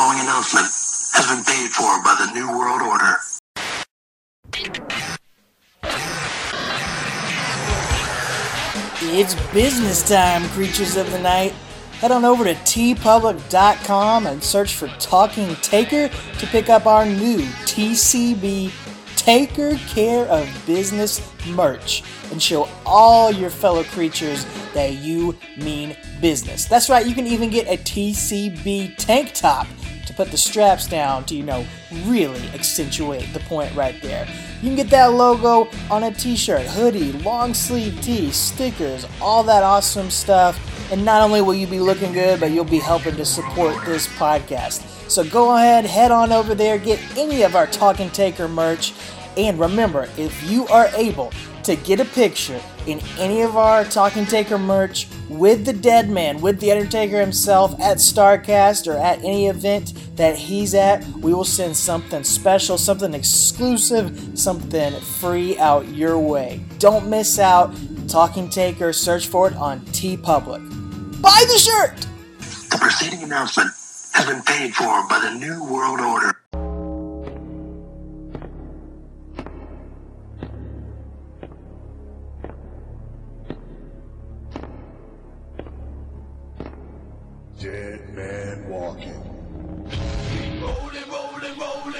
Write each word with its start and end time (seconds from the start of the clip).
following 0.00 0.20
announcement 0.20 0.64
has 1.12 1.26
been 1.28 1.44
paid 1.44 1.68
for 1.68 2.02
by 2.02 2.16
the 2.18 2.32
New 2.32 2.48
World 2.58 2.80
Order. 2.80 3.16
It's 9.02 9.34
business 9.52 10.08
time, 10.08 10.48
creatures 10.50 10.96
of 10.96 11.10
the 11.12 11.18
night. 11.18 11.52
Head 12.00 12.12
on 12.12 12.24
over 12.24 12.44
to 12.44 12.54
teepublic.com 12.54 14.26
and 14.26 14.42
search 14.42 14.74
for 14.74 14.88
Talking 14.98 15.54
Taker 15.56 16.08
to 16.08 16.46
pick 16.46 16.70
up 16.70 16.86
our 16.86 17.04
new 17.04 17.40
TCB 17.66 18.72
Taker 19.20 19.76
Care 19.88 20.24
of 20.28 20.48
Business 20.66 21.20
merch 21.48 22.02
and 22.32 22.42
show 22.42 22.66
all 22.86 23.30
your 23.30 23.50
fellow 23.50 23.84
creatures 23.84 24.46
that 24.72 24.94
you 24.94 25.36
mean 25.58 25.94
business. 26.22 26.64
That's 26.64 26.88
right, 26.88 27.06
you 27.06 27.14
can 27.14 27.26
even 27.26 27.50
get 27.50 27.66
a 27.66 27.76
TCB 27.76 28.96
tank 28.96 29.34
top 29.34 29.66
to 30.06 30.14
put 30.14 30.30
the 30.30 30.38
straps 30.38 30.88
down 30.88 31.24
to, 31.26 31.34
you 31.34 31.42
know, 31.42 31.66
really 32.06 32.40
accentuate 32.54 33.30
the 33.34 33.40
point 33.40 33.74
right 33.76 34.00
there. 34.00 34.26
You 34.62 34.68
can 34.68 34.76
get 34.76 34.88
that 34.88 35.12
logo 35.12 35.68
on 35.90 36.04
a 36.04 36.14
t 36.14 36.34
shirt, 36.34 36.62
hoodie, 36.62 37.12
long 37.12 37.52
sleeve 37.52 38.00
tee, 38.00 38.30
stickers, 38.30 39.06
all 39.20 39.42
that 39.44 39.62
awesome 39.62 40.10
stuff. 40.10 40.58
And 40.90 41.04
not 41.04 41.20
only 41.20 41.42
will 41.42 41.54
you 41.54 41.66
be 41.66 41.78
looking 41.78 42.14
good, 42.14 42.40
but 42.40 42.52
you'll 42.52 42.64
be 42.64 42.78
helping 42.78 43.16
to 43.16 43.26
support 43.26 43.84
this 43.84 44.06
podcast. 44.06 44.89
So 45.10 45.24
go 45.24 45.56
ahead, 45.56 45.84
head 45.86 46.12
on 46.12 46.30
over 46.30 46.54
there, 46.54 46.78
get 46.78 47.00
any 47.18 47.42
of 47.42 47.56
our 47.56 47.66
Talking 47.66 48.10
Taker 48.10 48.46
merch. 48.46 48.94
And 49.36 49.58
remember, 49.58 50.08
if 50.16 50.48
you 50.48 50.68
are 50.68 50.88
able 50.94 51.32
to 51.64 51.74
get 51.74 51.98
a 51.98 52.04
picture 52.04 52.60
in 52.86 53.00
any 53.18 53.42
of 53.42 53.56
our 53.56 53.82
Talking 53.84 54.24
Taker 54.24 54.56
merch 54.56 55.08
with 55.28 55.64
the 55.64 55.72
dead 55.72 56.10
man, 56.10 56.40
with 56.40 56.60
the 56.60 56.70
Undertaker 56.70 57.20
himself 57.20 57.72
at 57.80 57.96
Starrcast 57.96 58.86
or 58.86 58.96
at 58.96 59.18
any 59.18 59.48
event 59.48 59.94
that 60.16 60.36
he's 60.36 60.74
at, 60.74 61.04
we 61.16 61.34
will 61.34 61.44
send 61.44 61.76
something 61.76 62.22
special, 62.22 62.78
something 62.78 63.12
exclusive, 63.12 64.38
something 64.38 64.92
free 65.00 65.58
out 65.58 65.88
your 65.88 66.20
way. 66.20 66.60
Don't 66.78 67.10
miss 67.10 67.40
out. 67.40 67.74
Talking 68.06 68.48
Taker, 68.48 68.92
search 68.92 69.26
for 69.26 69.48
it 69.48 69.56
on 69.56 69.80
TeePublic. 69.86 71.20
Buy 71.20 71.44
the 71.48 71.58
shirt! 71.58 72.06
The 72.70 72.78
preceding 72.78 73.24
announcement 73.24 73.70
has 74.20 74.28
been 74.28 74.42
paid 74.42 74.74
for 74.74 75.08
by 75.08 75.18
the 75.18 75.34
New 75.38 75.64
World 75.64 76.00
Order. 76.00 76.36
Dead 87.58 88.14
man 88.14 88.68
walking. 88.68 89.30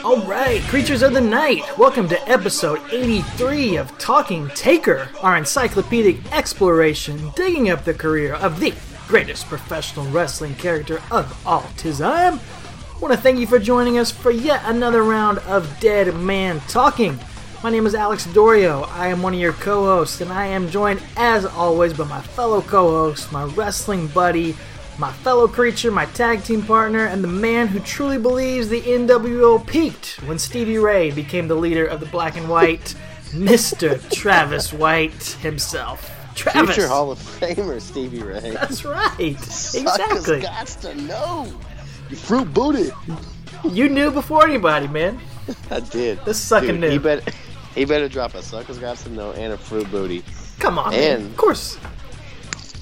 Alright, 0.04 0.60
creatures 0.62 1.02
of 1.02 1.14
the 1.14 1.20
night, 1.20 1.62
welcome 1.78 2.08
to 2.08 2.28
episode 2.28 2.80
83 2.90 3.76
of 3.76 3.96
Talking 3.98 4.48
Taker, 4.54 5.08
our 5.22 5.36
encyclopedic 5.36 6.32
exploration 6.32 7.30
digging 7.36 7.70
up 7.70 7.84
the 7.84 7.94
career 7.94 8.34
of 8.34 8.60
the 8.60 8.72
greatest 9.10 9.48
professional 9.48 10.06
wrestling 10.12 10.54
character 10.54 11.02
of 11.10 11.44
all 11.44 11.68
time. 11.76 12.38
I 12.38 12.98
want 13.00 13.12
to 13.12 13.20
thank 13.20 13.40
you 13.40 13.46
for 13.48 13.58
joining 13.58 13.98
us 13.98 14.12
for 14.12 14.30
yet 14.30 14.62
another 14.66 15.02
round 15.02 15.38
of 15.38 15.80
Dead 15.80 16.14
Man 16.14 16.60
Talking. 16.68 17.18
My 17.64 17.70
name 17.70 17.86
is 17.86 17.96
Alex 17.96 18.26
Dorio. 18.26 18.82
I 18.82 19.08
am 19.08 19.20
one 19.20 19.34
of 19.34 19.40
your 19.40 19.54
co 19.54 19.84
hosts, 19.86 20.20
and 20.20 20.32
I 20.32 20.46
am 20.46 20.70
joined, 20.70 21.02
as 21.16 21.44
always, 21.44 21.92
by 21.92 22.04
my 22.04 22.20
fellow 22.20 22.62
co 22.62 22.88
host, 22.88 23.32
my 23.32 23.42
wrestling 23.46 24.06
buddy, 24.06 24.54
my 24.96 25.10
fellow 25.10 25.48
creature, 25.48 25.90
my 25.90 26.06
tag 26.06 26.44
team 26.44 26.62
partner, 26.62 27.06
and 27.06 27.24
the 27.24 27.28
man 27.28 27.66
who 27.66 27.80
truly 27.80 28.16
believes 28.16 28.68
the 28.68 28.80
NWO 28.80 29.66
peaked 29.66 30.22
when 30.24 30.38
Stevie 30.38 30.78
Ray 30.78 31.10
became 31.10 31.48
the 31.48 31.56
leader 31.56 31.84
of 31.84 31.98
the 31.98 32.06
Black 32.06 32.36
and 32.36 32.48
White, 32.48 32.94
Mr. 33.30 34.08
Travis 34.12 34.72
White 34.72 35.36
himself. 35.42 36.19
Travis. 36.40 36.74
Future 36.74 36.88
Hall 36.88 37.10
of 37.12 37.18
Famer 37.18 37.80
Stevie 37.80 38.22
Ray. 38.22 38.50
That's 38.52 38.84
right. 38.84 39.36
Suckers 39.40 39.74
Exactly. 40.28 40.40
gots 40.40 40.80
to 40.82 40.94
know. 41.02 41.46
You 42.08 42.16
fruit 42.16 42.52
booty. 42.52 42.90
You 43.70 43.88
knew 43.88 44.10
before 44.10 44.44
anybody, 44.44 44.88
man. 44.88 45.20
I 45.70 45.80
did. 45.80 46.18
This 46.24 46.38
sucking 46.40 46.80
Dude, 46.80 46.84
He 46.92 46.98
knew. 46.98 47.02
better, 47.02 47.30
he 47.74 47.84
better 47.84 48.08
drop 48.08 48.34
a 48.34 48.42
suckers 48.42 48.78
Got 48.78 48.96
to 48.98 49.10
know 49.10 49.32
and 49.32 49.52
a 49.52 49.58
fruit 49.58 49.90
booty. 49.90 50.24
Come 50.58 50.78
on, 50.78 50.90
man. 50.90 51.20
And- 51.20 51.26
Of 51.30 51.36
course. 51.36 51.78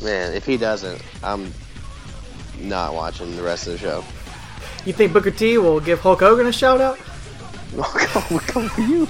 Man, 0.02 0.34
if 0.34 0.46
he 0.46 0.56
doesn't, 0.56 1.02
I'm 1.24 1.52
not 2.60 2.94
watching 2.94 3.34
the 3.36 3.42
rest 3.42 3.66
of 3.66 3.72
the 3.74 3.78
show. 3.78 4.04
You 4.84 4.92
think 4.92 5.12
Booker 5.12 5.30
T 5.32 5.58
will 5.58 5.80
give 5.80 5.98
Hulk 6.00 6.20
Hogan 6.20 6.46
a 6.46 6.52
shout 6.52 6.80
out? 6.80 6.98
Oh, 7.76 8.40
come 8.46 8.68
for 8.70 8.80
you. 8.80 9.06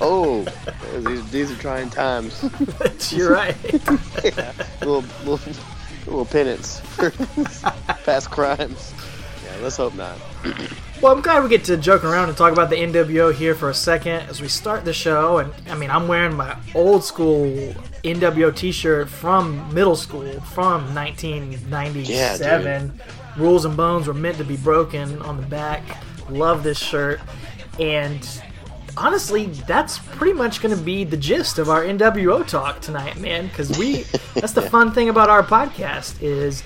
Oh, 0.00 0.46
these, 1.04 1.30
these 1.30 1.50
are 1.50 1.56
trying 1.56 1.90
times. 1.90 2.44
You're 3.10 3.32
right. 3.32 3.56
little, 4.80 5.04
little, 5.24 5.40
little 6.06 6.24
penance 6.26 6.80
for 6.80 7.10
past 8.04 8.30
crimes. 8.30 8.94
Yeah, 9.44 9.56
let's 9.62 9.76
hope 9.76 9.94
not. 9.94 10.18
Well, 11.02 11.14
I'm 11.14 11.20
glad 11.20 11.42
we 11.42 11.50
get 11.50 11.64
to 11.64 11.76
joke 11.76 12.04
around 12.04 12.30
and 12.30 12.38
talk 12.38 12.54
about 12.54 12.70
the 12.70 12.76
NWO 12.76 13.32
here 13.32 13.54
for 13.54 13.68
a 13.68 13.74
second 13.74 14.30
as 14.30 14.40
we 14.40 14.48
start 14.48 14.86
the 14.86 14.94
show. 14.94 15.36
And 15.38 15.52
I 15.68 15.74
mean, 15.74 15.90
I'm 15.90 16.08
wearing 16.08 16.34
my 16.34 16.56
old 16.74 17.04
school 17.04 17.44
NWO 18.02 18.56
T-shirt 18.56 19.10
from 19.10 19.74
middle 19.74 19.94
school 19.94 20.40
from 20.40 20.94
1997. 20.94 22.08
Yeah, 22.08 22.90
Rules 23.36 23.66
and 23.66 23.76
Bones 23.76 24.06
were 24.06 24.14
meant 24.14 24.38
to 24.38 24.44
be 24.44 24.56
broken 24.56 25.20
on 25.20 25.36
the 25.36 25.46
back. 25.46 25.82
Love 26.30 26.62
this 26.62 26.78
shirt, 26.78 27.20
and 27.78 28.26
honestly, 28.96 29.46
that's 29.46 29.98
pretty 29.98 30.32
much 30.32 30.60
going 30.62 30.76
to 30.76 30.82
be 30.82 31.04
the 31.04 31.16
gist 31.16 31.58
of 31.58 31.68
our 31.68 31.82
NWO 31.82 32.46
talk 32.46 32.80
tonight, 32.80 33.18
man. 33.18 33.46
Because 33.48 33.76
we—that's 33.78 34.52
the 34.54 34.62
fun 34.62 34.92
thing 34.92 35.08
about 35.08 35.28
our 35.28 35.42
podcast 35.42 36.22
is 36.22 36.62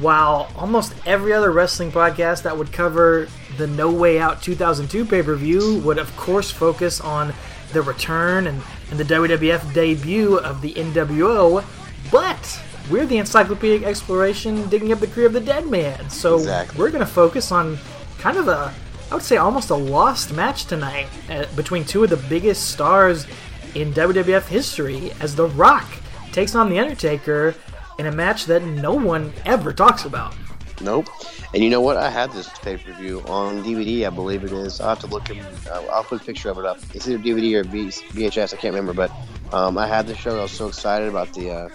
while 0.00 0.50
almost 0.56 0.94
every 1.06 1.32
other 1.32 1.50
wrestling 1.50 1.90
podcast 1.90 2.42
that 2.42 2.56
would 2.56 2.72
cover 2.72 3.28
the 3.56 3.66
No 3.66 3.90
Way 3.90 4.18
Out 4.20 4.40
2002 4.42 5.04
pay 5.04 5.22
per 5.22 5.34
view 5.34 5.80
would, 5.84 5.98
of 5.98 6.14
course, 6.16 6.50
focus 6.50 7.00
on 7.00 7.32
the 7.72 7.82
return 7.82 8.46
and, 8.46 8.62
and 8.90 8.98
the 8.98 9.04
WWF 9.04 9.72
debut 9.74 10.38
of 10.38 10.60
the 10.60 10.74
NWO, 10.74 11.64
but 12.10 12.62
we're 12.90 13.06
the 13.06 13.18
encyclopedic 13.18 13.84
exploration 13.86 14.68
digging 14.68 14.92
up 14.92 14.98
the 14.98 15.06
career 15.06 15.26
of 15.26 15.32
the 15.32 15.40
dead 15.40 15.66
man. 15.66 16.10
So 16.10 16.36
Exactly. 16.36 16.78
we're 16.78 16.90
going 16.90 17.04
to 17.04 17.12
focus 17.12 17.52
on 17.52 17.78
kind 18.18 18.36
of 18.38 18.48
a, 18.48 18.74
I 19.10 19.14
would 19.14 19.24
say, 19.24 19.38
almost 19.38 19.70
a 19.70 19.74
lost 19.74 20.32
match 20.32 20.66
tonight 20.66 21.08
uh, 21.28 21.46
between 21.56 21.84
two 21.84 22.04
of 22.04 22.10
the 22.10 22.16
biggest 22.16 22.70
stars 22.70 23.26
in 23.74 23.92
WWF 23.92 24.46
history 24.46 25.10
as 25.20 25.34
The 25.34 25.46
Rock 25.46 25.84
takes 26.30 26.54
on 26.54 26.70
The 26.70 26.78
Undertaker 26.78 27.56
in 27.98 28.06
a 28.06 28.12
match 28.12 28.44
that 28.46 28.62
no 28.62 28.94
one 28.94 29.32
ever 29.44 29.72
talks 29.72 30.04
about. 30.04 30.34
Nope. 30.80 31.08
And 31.52 31.64
you 31.64 31.70
know 31.70 31.80
what? 31.80 31.96
I 31.96 32.08
had 32.08 32.30
this 32.32 32.48
pay 32.60 32.76
per 32.76 32.92
view 32.92 33.20
on 33.26 33.64
DVD, 33.64 34.06
I 34.06 34.10
believe 34.10 34.44
it 34.44 34.52
is. 34.52 34.80
I'll 34.80 34.90
have 34.90 35.00
to 35.00 35.08
look 35.08 35.28
uh, 35.28 35.86
I'll 35.92 36.04
put 36.04 36.22
a 36.22 36.24
picture 36.24 36.48
of 36.48 36.58
it 36.58 36.64
up. 36.64 36.78
It's 36.94 37.08
either 37.08 37.22
DVD 37.22 37.54
or 37.54 37.64
VHS, 37.64 38.54
I 38.54 38.56
can't 38.56 38.74
remember. 38.74 38.94
But 38.94 39.10
um, 39.52 39.76
I 39.76 39.88
had 39.88 40.06
the 40.06 40.14
show. 40.14 40.38
I 40.38 40.42
was 40.42 40.52
so 40.52 40.68
excited 40.68 41.08
about 41.08 41.34
the 41.34 41.50
uh, 41.50 41.68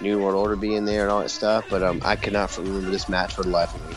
New 0.00 0.18
World 0.18 0.36
Order 0.36 0.56
being 0.56 0.86
there 0.86 1.02
and 1.02 1.12
all 1.12 1.20
that 1.20 1.28
stuff. 1.28 1.66
But 1.68 1.82
um, 1.82 2.00
I 2.02 2.16
could 2.16 2.32
not 2.32 2.56
remember 2.56 2.90
this 2.90 3.10
match 3.10 3.34
for 3.34 3.42
the 3.42 3.50
life 3.50 3.74
of 3.74 3.88
me. 3.90 3.96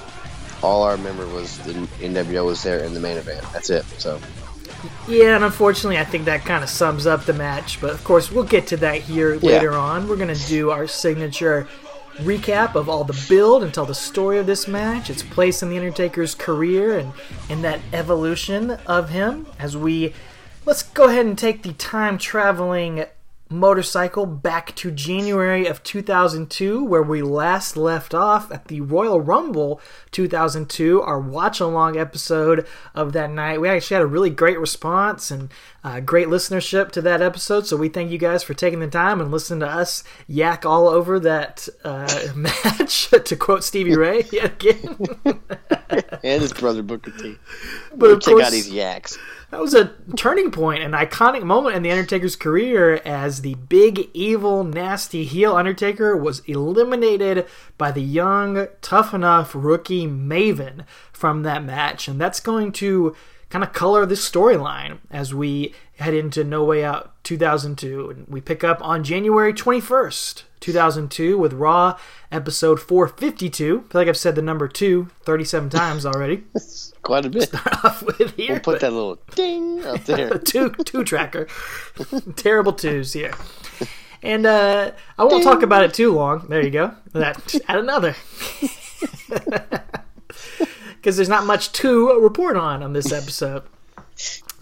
All 0.64 0.84
I 0.84 0.92
remember 0.92 1.28
was 1.28 1.58
the 1.60 1.74
NWO 1.74 2.46
was 2.46 2.64
there 2.64 2.84
in 2.84 2.94
the 2.94 3.00
main 3.00 3.18
event. 3.18 3.46
That's 3.52 3.70
it. 3.70 3.84
So 4.00 4.20
Yeah, 5.08 5.36
and 5.36 5.44
unfortunately, 5.44 5.98
I 5.98 6.06
think 6.06 6.26
that 6.26 6.46
kind 6.46 6.64
of 6.64 6.70
sums 6.70 7.08
up 7.08 7.26
the 7.26 7.34
match. 7.34 7.82
But 7.82 7.92
of 7.92 8.04
course, 8.04 8.32
we'll 8.32 8.44
get 8.44 8.68
to 8.68 8.78
that 8.78 9.02
here 9.02 9.36
later 9.38 9.74
on. 9.74 10.08
We're 10.08 10.18
going 10.18 10.34
to 10.34 10.48
do 10.48 10.72
our 10.72 10.88
signature 10.88 11.68
recap 12.18 12.76
of 12.76 12.90
all 12.90 13.04
the 13.04 13.26
build 13.30 13.64
and 13.64 13.74
tell 13.74 13.86
the 13.86 13.96
story 13.96 14.38
of 14.38 14.46
this 14.46 14.68
match, 14.68 15.10
its 15.10 15.24
place 15.24 15.64
in 15.64 15.70
the 15.70 15.78
Undertaker's 15.78 16.36
career, 16.36 16.98
and, 16.98 17.14
and 17.50 17.64
that 17.64 17.80
evolution 17.94 18.72
of 18.86 19.10
him 19.10 19.48
as 19.60 19.76
we. 19.76 20.14
Let's 20.64 20.84
go 20.84 21.06
ahead 21.06 21.26
and 21.26 21.38
take 21.38 21.64
the 21.64 21.74
time 21.74 22.20
traveling 22.20 23.06
motorcycle 23.52 24.26
back 24.26 24.74
to 24.78 24.90
January 24.92 25.68
of 25.68 25.84
2002, 25.84 26.84
where 26.84 27.04
we 27.04 27.22
last 27.22 27.76
left 27.78 28.14
off 28.14 28.52
at 28.52 28.68
the 28.68 28.82
Royal 28.82 29.20
Rumble 29.22 29.82
2002, 30.12 31.02
our 31.02 31.20
watch 31.20 31.60
along 31.60 31.98
episode 31.98 32.66
of 32.96 33.14
that 33.14 33.30
night. 33.30 33.62
We 33.62 33.70
actually 33.70 33.96
had 33.96 34.04
a 34.04 34.08
really 34.08 34.30
great 34.30 34.60
response 34.60 35.30
and 35.32 35.52
uh, 35.84 36.00
great 36.00 36.28
listenership 36.28 36.92
to 36.92 37.02
that 37.02 37.22
episode, 37.22 37.66
so 37.68 37.76
we 37.78 37.90
thank 37.90 38.12
you 38.12 38.18
guys 38.18 38.44
for 38.44 38.54
taking 38.54 38.80
the 38.80 38.88
time 38.88 39.20
and 39.20 39.32
listening 39.32 39.62
to 39.62 39.68
us 39.68 40.04
yak 40.28 40.66
all 40.66 40.88
over 40.88 41.20
that 41.20 41.68
uh, 41.84 42.28
match, 42.36 43.10
to 43.10 43.36
quote 43.36 43.64
Stevie 43.64 43.96
Ray 43.98 44.24
yet 44.32 44.46
again. 44.64 44.98
and 46.24 46.42
his 46.42 46.54
brother 46.54 46.84
Booker 46.84 47.12
T. 47.12 47.38
But 47.96 48.12
of 48.12 48.22
Check 48.22 48.34
course- 48.34 48.46
out 48.46 48.52
these 48.52 48.70
yaks. 48.70 49.18
That 49.52 49.60
was 49.60 49.74
a 49.74 49.94
turning 50.16 50.50
point, 50.50 50.82
an 50.82 50.94
iconic 50.94 51.44
moment 51.44 51.76
in 51.76 51.84
the 51.84 51.92
Undertaker's 51.92 52.38
career 52.38 53.02
as 53.04 53.42
the 53.42 53.56
big, 53.56 54.10
evil, 54.14 54.64
nasty 54.64 55.26
heel 55.26 55.56
Undertaker 55.56 56.16
was 56.16 56.40
eliminated 56.48 57.46
by 57.78 57.92
the 57.92 58.02
young, 58.02 58.68
tough 58.82 59.14
enough 59.14 59.54
rookie 59.54 60.08
Maven 60.08 60.86
from 61.12 61.44
that 61.44 61.66
match. 61.66 62.08
And 62.08 62.20
that's 62.20 62.40
going 62.40 62.72
to 62.74 63.14
kind 63.52 63.64
of 63.64 63.74
color 63.74 64.06
this 64.06 64.28
storyline 64.28 65.00
as 65.12 65.34
we 65.34 65.76
head 65.98 66.14
into 66.14 66.44
No 66.44 66.64
Way 66.64 66.84
Out 66.84 67.14
2002. 67.24 68.10
And 68.10 68.28
we 68.28 68.40
pick 68.42 68.64
up 68.64 68.80
on 68.82 69.04
January 69.04 69.54
21st, 69.54 70.44
2002 70.62 71.38
with 71.38 71.54
Raw 71.54 71.98
episode 72.32 72.80
452. 72.80 73.84
I 73.86 73.92
feel 73.92 74.02
like 74.02 74.08
I've 74.08 74.18
said 74.18 74.36
the 74.36 74.42
number 74.42 74.68
two 74.70 75.10
37 75.24 75.70
times 75.82 76.06
already. 76.06 76.46
Quite 77.04 77.26
a 77.26 77.30
bit. 77.30 77.44
Start 77.44 77.86
off 77.86 78.02
with 78.04 78.36
here. 78.36 78.54
We'll 78.54 78.60
put 78.62 78.80
that 78.80 78.94
little 78.94 79.20
ding 79.36 79.86
up 79.86 80.06
there. 80.06 80.30
two 80.38 80.70
two 80.70 81.04
tracker. 81.04 81.48
Terrible 82.38 82.74
twos 82.74 83.12
here. 83.14 83.34
And 84.24 84.46
uh, 84.46 84.92
I 85.18 85.24
won't 85.26 85.44
talk 85.44 85.62
about 85.64 85.84
it 85.84 85.94
too 85.94 86.14
long. 86.14 86.46
There 86.48 86.64
you 86.64 86.70
go. 86.70 86.94
That 87.14 87.56
add 87.68 87.80
another. 87.80 88.16
Because 91.02 91.16
there's 91.16 91.28
not 91.28 91.48
much 91.48 91.72
to 91.74 92.20
report 92.22 92.56
on 92.56 92.84
on 92.84 92.94
this 92.94 93.12
episode. 93.12 93.64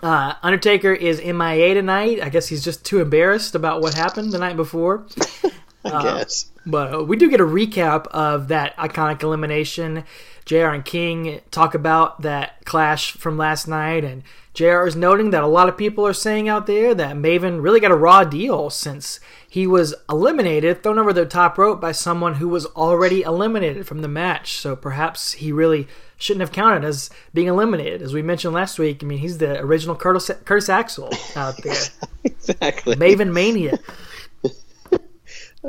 Uh, 0.01 0.35
Undertaker 0.41 0.93
is 0.93 1.21
MIA 1.21 1.73
tonight. 1.73 2.23
I 2.23 2.29
guess 2.29 2.47
he's 2.47 2.63
just 2.63 2.85
too 2.85 3.01
embarrassed 3.01 3.53
about 3.53 3.81
what 3.81 3.95
happened 3.95 4.31
the 4.31 4.37
night 4.39 4.55
before. 4.55 5.05
I 5.85 6.03
guess. 6.03 6.51
But 6.65 6.93
uh, 6.93 7.03
we 7.03 7.17
do 7.17 7.29
get 7.29 7.39
a 7.39 7.45
recap 7.45 8.07
of 8.07 8.49
that 8.49 8.75
iconic 8.77 9.23
elimination. 9.23 10.03
JR 10.45 10.67
and 10.67 10.83
King 10.83 11.41
talk 11.51 11.75
about 11.75 12.21
that 12.21 12.65
clash 12.65 13.13
from 13.13 13.37
last 13.37 13.67
night, 13.67 14.03
and 14.03 14.23
JR 14.53 14.85
is 14.85 14.95
noting 14.95 15.29
that 15.29 15.43
a 15.43 15.47
lot 15.47 15.69
of 15.69 15.77
people 15.77 16.05
are 16.05 16.13
saying 16.13 16.49
out 16.49 16.67
there 16.67 16.93
that 16.95 17.15
Maven 17.15 17.61
really 17.61 17.79
got 17.79 17.91
a 17.91 17.95
raw 17.95 18.23
deal 18.23 18.69
since 18.69 19.19
he 19.47 19.65
was 19.65 19.95
eliminated, 20.09 20.83
thrown 20.83 20.99
over 20.99 21.13
the 21.13 21.25
top 21.25 21.57
rope 21.57 21.79
by 21.79 21.91
someone 21.91 22.35
who 22.35 22.47
was 22.47 22.65
already 22.67 23.21
eliminated 23.21 23.87
from 23.87 24.01
the 24.01 24.07
match. 24.07 24.57
So 24.57 24.75
perhaps 24.75 25.33
he 25.33 25.51
really 25.51 25.87
shouldn't 26.17 26.41
have 26.41 26.51
counted 26.51 26.83
as 26.83 27.09
being 27.33 27.47
eliminated. 27.47 28.01
As 28.01 28.13
we 28.13 28.21
mentioned 28.21 28.53
last 28.53 28.77
week, 28.77 29.03
I 29.03 29.05
mean, 29.05 29.19
he's 29.19 29.37
the 29.37 29.59
original 29.59 29.95
Curtis, 29.95 30.29
Curtis 30.45 30.67
Axel 30.67 31.09
out 31.35 31.55
there. 31.63 31.81
exactly. 32.23 32.95
Maven 32.95 33.31
Mania. 33.31 33.79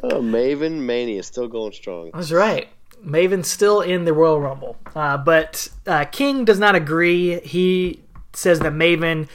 Oh, 0.02 0.20
Maven 0.20 0.80
Mania 0.80 1.22
still 1.22 1.48
going 1.48 1.72
strong. 1.72 2.10
That's 2.14 2.32
right. 2.32 2.68
Maven's 3.04 3.48
still 3.48 3.80
in 3.80 4.04
the 4.04 4.12
Royal 4.12 4.40
Rumble. 4.40 4.76
Uh, 4.94 5.16
but 5.16 5.68
uh, 5.86 6.04
King 6.04 6.44
does 6.44 6.58
not 6.58 6.74
agree. 6.74 7.40
He 7.40 8.00
says 8.32 8.60
that 8.60 8.72
Maven, 8.72 9.28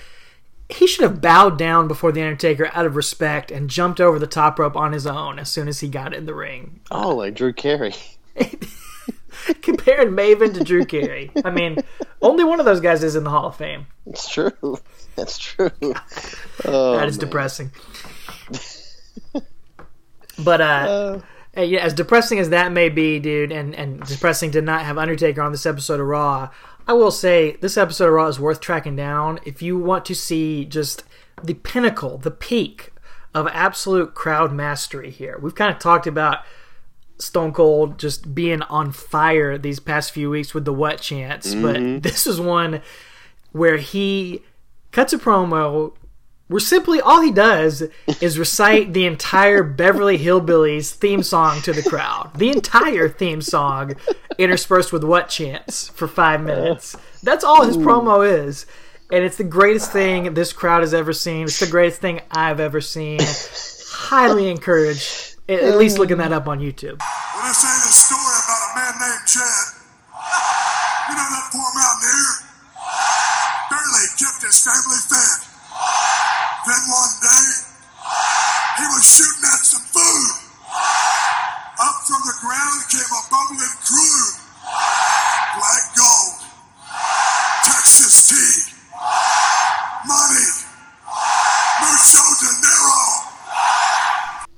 he 0.69 0.87
should 0.87 1.03
have 1.03 1.19
bowed 1.19 1.57
down 1.57 1.87
before 1.87 2.11
The 2.11 2.21
Undertaker 2.21 2.69
out 2.73 2.85
of 2.85 2.95
respect 2.95 3.51
and 3.51 3.69
jumped 3.69 3.99
over 3.99 4.19
the 4.19 4.27
top 4.27 4.59
rope 4.59 4.75
on 4.75 4.93
his 4.93 5.05
own 5.07 5.39
as 5.39 5.49
soon 5.49 5.67
as 5.67 5.79
he 5.79 5.87
got 5.89 6.13
in 6.13 6.25
the 6.25 6.35
ring. 6.35 6.79
Oh, 6.91 7.15
like 7.15 7.33
Drew 7.33 7.53
Carey. 7.53 7.95
Comparing 9.61 10.09
Maven 10.09 10.53
to 10.53 10.63
Drew 10.63 10.85
Carey. 10.85 11.31
I 11.43 11.51
mean, 11.51 11.77
only 12.21 12.43
one 12.43 12.59
of 12.59 12.65
those 12.65 12.79
guys 12.79 13.03
is 13.03 13.15
in 13.15 13.23
the 13.23 13.29
Hall 13.29 13.47
of 13.47 13.55
Fame. 13.55 13.85
It's 14.05 14.27
true. 14.29 14.51
That's 15.15 15.37
true. 15.37 15.71
Oh, 16.63 16.97
that 16.97 17.07
is 17.09 17.17
man. 17.17 17.25
depressing. 17.27 17.71
But 20.37 20.61
uh, 20.61 21.19
uh, 21.57 21.61
yeah, 21.61 21.79
as 21.79 21.93
depressing 21.93 22.39
as 22.39 22.49
that 22.49 22.71
may 22.71 22.89
be, 22.89 23.19
dude, 23.19 23.51
and 23.51 23.73
and 23.75 24.01
depressing 24.01 24.51
to 24.51 24.61
not 24.61 24.83
have 24.83 24.97
Undertaker 24.97 25.41
on 25.41 25.51
this 25.51 25.65
episode 25.65 25.99
of 25.99 26.07
Raw, 26.07 26.49
I 26.87 26.93
will 26.93 27.11
say 27.11 27.57
this 27.61 27.77
episode 27.77 28.07
of 28.07 28.13
Raw 28.13 28.27
is 28.27 28.39
worth 28.39 28.59
tracking 28.59 28.95
down 28.95 29.39
if 29.45 29.61
you 29.61 29.77
want 29.77 30.05
to 30.05 30.15
see 30.15 30.65
just 30.65 31.03
the 31.43 31.53
pinnacle, 31.53 32.17
the 32.17 32.31
peak 32.31 32.91
of 33.33 33.47
absolute 33.47 34.13
crowd 34.13 34.53
mastery 34.53 35.11
here. 35.11 35.37
We've 35.41 35.55
kind 35.55 35.73
of 35.73 35.79
talked 35.79 36.07
about 36.07 36.39
Stone 37.17 37.53
Cold 37.53 37.97
just 37.99 38.35
being 38.35 38.61
on 38.63 38.91
fire 38.91 39.57
these 39.57 39.79
past 39.79 40.11
few 40.11 40.29
weeks 40.29 40.53
with 40.53 40.65
the 40.65 40.73
what 40.73 40.99
chance, 41.01 41.53
but 41.55 42.03
this 42.03 42.27
is 42.27 42.39
one 42.39 42.81
where 43.51 43.77
he 43.77 44.41
cuts 44.91 45.13
a 45.13 45.17
promo 45.17 45.93
where 46.47 46.59
simply 46.59 47.01
all 47.01 47.21
he 47.21 47.31
does 47.31 47.83
is 48.21 48.37
recite 48.37 48.93
the 48.93 49.05
entire 49.05 49.63
Beverly 49.63 50.17
Hillbillies 50.19 50.93
theme 50.93 51.23
song 51.23 51.61
to 51.63 51.73
the 51.73 51.81
crowd. 51.81 52.31
The 52.35 52.51
entire 52.51 53.09
theme 53.09 53.41
song 53.41 53.95
interspersed 54.37 54.93
with 54.93 55.03
what 55.03 55.29
chants 55.29 55.87
for 55.89 56.07
five 56.07 56.41
minutes. 56.43 56.95
That's 57.23 57.43
all 57.43 57.65
his 57.65 57.77
promo 57.77 58.27
is. 58.45 58.67
And 59.11 59.23
it's 59.23 59.37
the 59.37 59.43
greatest 59.43 59.91
thing 59.91 60.33
this 60.33 60.53
crowd 60.53 60.81
has 60.81 60.93
ever 60.93 61.13
seen. 61.13 61.43
It's 61.45 61.59
the 61.59 61.67
greatest 61.67 62.01
thing 62.01 62.21
I've 62.31 62.59
ever 62.59 62.81
seen. 62.81 63.19
Highly 63.91 64.49
encourage 64.49 65.35
At 65.49 65.59
at 65.61 65.77
least 65.77 65.97
looking 65.97 66.17
that 66.17 66.31
up 66.31 66.47
on 66.47 66.59
YouTube. 66.59 66.99
Well, 66.99 67.47
this 67.47 67.63
ain't 67.65 67.89
a 67.89 67.93
story 67.93 68.21
about 68.21 68.61
a 68.65 68.75
man 68.75 68.93
named 69.01 69.27
Chad. 69.27 69.65
You 71.05 71.13
know 71.13 71.21
that 71.21 71.49
poor 71.53 71.69
mountaineer? 71.77 72.33
Barely 73.69 74.05
kept 74.17 74.41
his 74.41 74.57
family 74.57 74.97
fed. 75.05 75.44
Then 76.65 76.83
one 76.89 77.13
day, 77.21 77.45
he 78.77 78.85
was 78.89 79.05
shooting 79.05 79.45
at 79.45 79.61
some 79.61 79.85
food. 79.93 80.29
Up 81.77 81.95
from 82.07 82.21
the 82.25 82.35
ground 82.41 82.79
came 82.89 83.05
a 83.05 83.21
bubbling 83.29 83.77
crude. 83.85 84.33
Black 85.57 85.85
gold. 85.95 86.41
Texas 87.63 88.27
tea. 88.29 88.73
Money. 90.07 90.49
Mucho 91.81 92.23
dinero. 92.41 93.01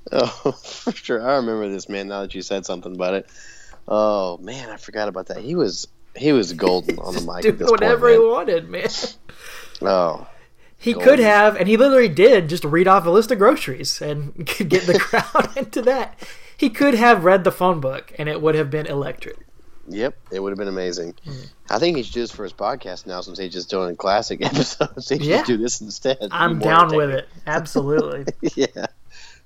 Oh, 0.10 0.52
for 0.64 0.94
sure. 0.94 1.22
I 1.30 1.36
remember 1.36 1.68
this 1.70 1.90
man. 1.90 2.08
Now 2.08 2.22
that 2.22 2.34
you 2.34 2.42
said 2.42 2.66
something 2.66 2.96
about 2.96 3.14
it. 3.16 3.28
Oh 3.90 4.38
man, 4.38 4.70
I 4.70 4.78
forgot 4.78 5.10
about 5.10 5.28
that. 5.28 5.40
He 5.40 5.54
was 5.54 5.90
he 6.16 6.32
was 6.32 6.54
golden 6.54 6.98
on 7.00 7.14
the 7.14 7.22
mic. 7.22 7.38
at 7.38 7.42
Doing 7.44 7.58
this 7.58 7.70
whatever 7.70 8.08
point, 8.08 8.22
he 8.22 8.26
wanted, 8.26 8.70
man. 8.70 8.88
Oh, 9.82 10.26
He 10.78 10.94
Golden. 10.94 11.10
could 11.10 11.20
have, 11.20 11.56
and 11.56 11.68
he 11.68 11.76
literally 11.78 12.10
did, 12.10 12.50
just 12.50 12.64
read 12.64 12.88
off 12.88 13.06
a 13.06 13.10
list 13.10 13.32
of 13.32 13.40
groceries 13.40 14.00
and 14.02 14.46
could 14.48 14.70
get 14.70 14.84
the 14.86 15.00
crowd 15.00 15.50
into 15.58 15.82
that. 15.84 16.18
He 16.56 16.70
could 16.70 16.94
have 16.96 17.24
read 17.24 17.44
the 17.44 17.52
phone 17.52 17.80
book, 17.80 18.14
and 18.18 18.28
it 18.30 18.42
would 18.42 18.56
have 18.56 18.70
been 18.70 18.86
electric. 18.88 19.38
yep. 19.88 20.16
It 20.32 20.40
would 20.40 20.52
have 20.52 20.58
been 20.58 20.68
amazing. 20.68 21.16
Hmm. 21.24 21.32
I 21.70 21.80
think 21.80 21.98
he 21.98 22.04
should 22.04 22.14
do 22.14 22.22
this 22.22 22.32
for 22.32 22.44
his 22.44 22.54
podcast 22.54 23.06
now, 23.08 23.22
since 23.22 23.38
he's 23.38 23.54
just 23.54 23.70
doing 23.70 23.96
classic 23.96 24.44
episodes. 24.46 25.10
He 25.10 25.18
should 25.18 25.26
Yeah. 25.26 25.44
do 25.44 25.58
this 25.58 25.82
instead. 25.82 26.18
I'm 26.32 26.60
down 26.60 26.96
with 26.96 27.10
it. 27.12 27.28
Absolutely. 27.46 28.26
yeah. 28.56 28.86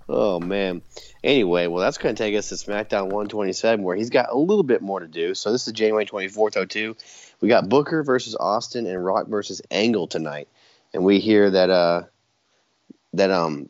Oh 0.09 0.39
man. 0.39 0.81
Anyway, 1.23 1.67
well, 1.67 1.81
that's 1.81 1.97
going 1.97 2.15
to 2.15 2.21
take 2.23 2.35
us 2.35 2.49
to 2.49 2.55
SmackDown 2.55 3.03
127, 3.03 3.83
where 3.83 3.95
he's 3.95 4.09
got 4.09 4.29
a 4.31 4.37
little 4.37 4.63
bit 4.63 4.81
more 4.81 4.99
to 4.99 5.07
do. 5.07 5.33
So 5.35 5.51
this 5.51 5.67
is 5.67 5.73
January 5.73 6.05
24th, 6.05 6.67
02. 6.69 6.95
We 7.41 7.47
got 7.47 7.69
Booker 7.69 8.03
versus 8.03 8.35
Austin 8.39 8.85
and 8.87 9.03
Rock 9.03 9.27
versus 9.27 9.61
Angle 9.71 10.07
tonight, 10.07 10.47
and 10.93 11.03
we 11.03 11.19
hear 11.19 11.49
that 11.49 11.69
uh 11.69 12.03
that 13.13 13.31
um 13.31 13.69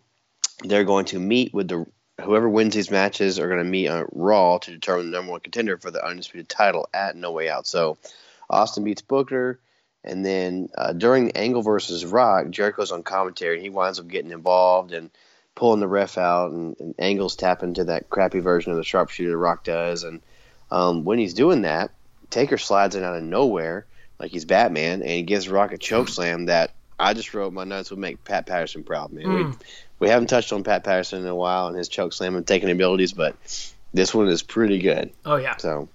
they're 0.64 0.84
going 0.84 1.06
to 1.06 1.20
meet 1.20 1.54
with 1.54 1.68
the 1.68 1.86
whoever 2.22 2.48
wins 2.48 2.76
these 2.76 2.92
matches 2.92 3.40
are 3.40 3.48
going 3.48 3.64
to 3.64 3.66
meet 3.66 3.88
on 3.88 4.08
Raw 4.12 4.60
to 4.60 4.72
determine 4.72 5.08
the 5.10 5.18
number 5.18 5.32
one 5.32 5.42
contender 5.42 5.78
for 5.78 5.92
the 5.92 6.06
undisputed 6.06 6.48
title 6.48 6.88
at 6.94 7.16
No 7.16 7.32
Way 7.32 7.50
Out. 7.50 7.66
So 7.66 7.98
Austin 8.50 8.84
beats 8.84 9.02
Booker. 9.02 9.60
And 10.04 10.26
then 10.26 10.70
uh, 10.76 10.94
during 10.94 11.32
Angle 11.32 11.62
versus 11.62 12.06
Rock, 12.06 12.50
Jericho's 12.50 12.92
on 12.92 13.04
commentary 13.04 13.56
and 13.56 13.64
he 13.64 13.70
winds 13.70 14.00
up 14.00 14.08
getting 14.08 14.32
involved 14.32 14.94
and 14.94 15.12
pulling 15.54 15.80
the 15.80 15.88
ref 15.88 16.18
out, 16.18 16.52
and, 16.52 16.76
and 16.80 16.96
Angle's 16.98 17.36
tapping 17.36 17.76
to 17.76 17.84
that 17.86 18.10
crappy 18.10 18.40
version 18.40 18.72
of 18.72 18.78
the 18.78 18.84
sharpshooter 18.84 19.38
Rock 19.38 19.64
does. 19.64 20.04
And 20.04 20.22
um, 20.72 21.04
when 21.04 21.20
he's 21.20 21.34
doing 21.34 21.64
that, 21.64 21.92
Taker 22.30 22.58
slides 22.58 22.96
in 22.96 23.04
out 23.04 23.18
of 23.18 23.24
nowhere 23.24 23.86
like 24.18 24.32
he's 24.32 24.46
Batman, 24.46 25.02
and 25.02 25.12
he 25.12 25.24
gives 25.24 25.50
Rock 25.50 25.74
a 25.74 25.78
choke 25.78 26.08
slam 26.08 26.46
that 26.46 26.72
I 27.02 27.14
just 27.14 27.34
wrote 27.34 27.54
my 27.54 27.64
notes 27.64 27.90
would 27.90 28.00
make 28.00 28.24
Pat 28.24 28.46
Patterson 28.46 28.84
proud, 28.84 29.12
man. 29.12 29.34
We, 29.34 29.44
hmm. 29.44 29.52
we 30.00 30.10
haven't 30.10 30.28
touched 30.28 30.54
on 30.54 30.64
Pat 30.64 30.84
Patterson 30.84 31.22
in 31.22 31.28
a 31.28 31.36
while 31.36 31.68
and 31.68 31.78
his 31.78 31.90
choke 31.90 32.14
slam 32.14 32.36
and 32.36 32.46
taking 32.46 32.70
abilities, 32.70 33.14
but 33.14 33.36
this 33.94 34.14
one 34.14 34.28
is 34.28 34.44
pretty 34.44 34.80
good. 34.80 35.12
Oh, 35.26 35.36
yeah. 35.36 35.58
So 35.58 35.90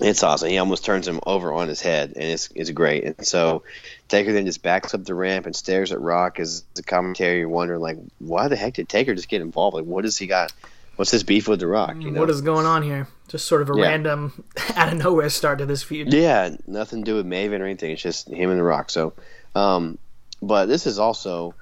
it's 0.00 0.22
awesome. 0.22 0.48
He 0.48 0.58
almost 0.58 0.84
turns 0.84 1.06
him 1.06 1.20
over 1.26 1.52
on 1.52 1.68
his 1.68 1.80
head, 1.80 2.12
and 2.16 2.24
it's 2.24 2.48
it's 2.54 2.70
great. 2.70 3.04
And 3.04 3.26
so 3.26 3.62
Taker 4.08 4.32
then 4.32 4.46
just 4.46 4.62
backs 4.62 4.94
up 4.94 5.04
the 5.04 5.14
ramp 5.14 5.46
and 5.46 5.54
stares 5.54 5.92
at 5.92 6.00
Rock 6.00 6.40
as 6.40 6.64
the 6.74 6.82
commentary. 6.82 7.44
Wondering 7.44 7.80
like, 7.80 7.98
why 8.18 8.48
the 8.48 8.56
heck 8.56 8.74
did 8.74 8.88
Taker 8.88 9.14
just 9.14 9.28
get 9.28 9.42
involved? 9.42 9.76
Like, 9.76 9.84
what 9.84 10.02
does 10.02 10.16
he 10.16 10.26
got? 10.26 10.52
What's 10.96 11.10
his 11.10 11.22
beef 11.22 11.48
with 11.48 11.60
the 11.60 11.66
Rock? 11.66 11.96
You 11.98 12.10
know? 12.10 12.20
What 12.20 12.28
is 12.28 12.42
going 12.42 12.66
on 12.66 12.82
here? 12.82 13.08
Just 13.28 13.46
sort 13.46 13.62
of 13.62 13.70
a 13.70 13.74
Yeah. 13.74 13.88
random, 13.88 14.44
out 14.74 14.92
of 14.92 14.98
nowhere 14.98 15.30
start 15.30 15.58
to 15.60 15.66
this 15.66 15.82
feud. 15.82 16.12
Yeah, 16.12 16.56
nothing 16.66 17.04
to 17.04 17.10
do 17.10 17.14
with 17.14 17.24
Maven 17.24 17.60
or 17.60 17.64
anything. 17.64 17.92
It's 17.92 18.02
just 18.02 18.28
him 18.28 18.50
and 18.50 18.58
The 18.58 18.62
Rock. 18.64 18.90
So, 18.90 19.14
um, 19.54 19.98
but 20.42 20.66
this 20.66 20.86
is 20.86 20.98
also 20.98 21.54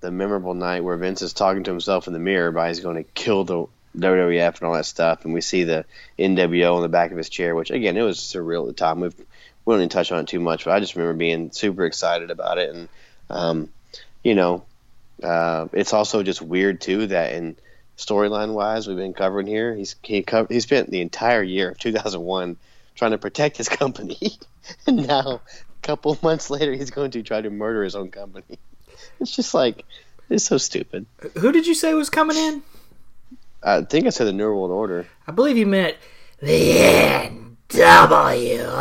the 0.00 0.10
memorable 0.10 0.54
night 0.54 0.84
where 0.84 0.96
Vince 0.96 1.22
is 1.22 1.32
talking 1.32 1.64
to 1.64 1.70
himself 1.70 2.06
in 2.06 2.12
the 2.12 2.18
mirror 2.18 2.48
about 2.48 2.68
he's 2.68 2.80
going 2.80 2.96
to 2.96 3.10
kill 3.14 3.44
the 3.44 3.66
WWF 3.96 4.58
and 4.58 4.62
all 4.62 4.74
that 4.74 4.86
stuff, 4.86 5.24
and 5.24 5.32
we 5.32 5.40
see 5.40 5.64
the 5.64 5.84
NWO 6.18 6.74
on 6.74 6.82
the 6.82 6.88
back 6.88 7.10
of 7.10 7.16
his 7.16 7.28
chair, 7.28 7.54
which 7.54 7.70
again 7.70 7.96
it 7.96 8.02
was 8.02 8.18
surreal 8.18 8.62
at 8.62 8.68
the 8.68 8.72
time. 8.74 9.00
We've 9.00 9.14
we 9.64 9.72
don't 9.72 9.80
even 9.80 9.88
touch 9.88 10.12
on 10.12 10.20
it 10.20 10.28
too 10.28 10.40
much, 10.40 10.64
but 10.64 10.72
I 10.72 10.80
just 10.80 10.94
remember 10.94 11.16
being 11.16 11.52
super 11.52 11.86
excited 11.86 12.30
about 12.30 12.58
it, 12.58 12.74
and 12.74 12.88
um, 13.30 13.68
you 14.22 14.34
know, 14.34 14.64
uh, 15.22 15.68
it's 15.72 15.92
also 15.92 16.22
just 16.22 16.42
weird 16.42 16.80
too 16.80 17.06
that 17.06 17.32
in 17.32 17.56
storyline 17.96 18.52
wise 18.52 18.86
we've 18.86 18.96
been 18.96 19.14
covering 19.14 19.46
here, 19.46 19.74
he's 19.74 19.96
he 20.02 20.22
co- 20.22 20.46
he 20.48 20.60
spent 20.60 20.90
the 20.90 21.00
entire 21.00 21.42
year 21.42 21.70
of 21.70 21.78
2001 21.78 22.56
trying 22.94 23.12
to 23.12 23.18
protect 23.18 23.56
his 23.56 23.68
company, 23.80 24.38
and 24.86 25.06
now 25.06 25.40
couple 25.84 26.18
months 26.22 26.50
later 26.50 26.72
he's 26.72 26.90
going 26.90 27.12
to 27.12 27.22
try 27.22 27.40
to 27.40 27.50
murder 27.50 27.84
his 27.84 27.94
own 27.94 28.10
company. 28.10 28.58
It's 29.20 29.34
just 29.36 29.54
like 29.54 29.84
it's 30.30 30.44
so 30.44 30.56
stupid. 30.56 31.06
Who 31.38 31.52
did 31.52 31.66
you 31.66 31.74
say 31.74 31.94
was 31.94 32.10
coming 32.10 32.36
in? 32.36 32.62
I 33.62 33.82
think 33.82 34.06
I 34.06 34.10
said 34.10 34.26
the 34.26 34.32
New 34.32 34.46
World 34.46 34.70
Order. 34.70 35.06
I 35.26 35.32
believe 35.32 35.56
you 35.56 35.66
meant 35.66 35.96
the 36.40 36.72
NWO. 37.68 38.74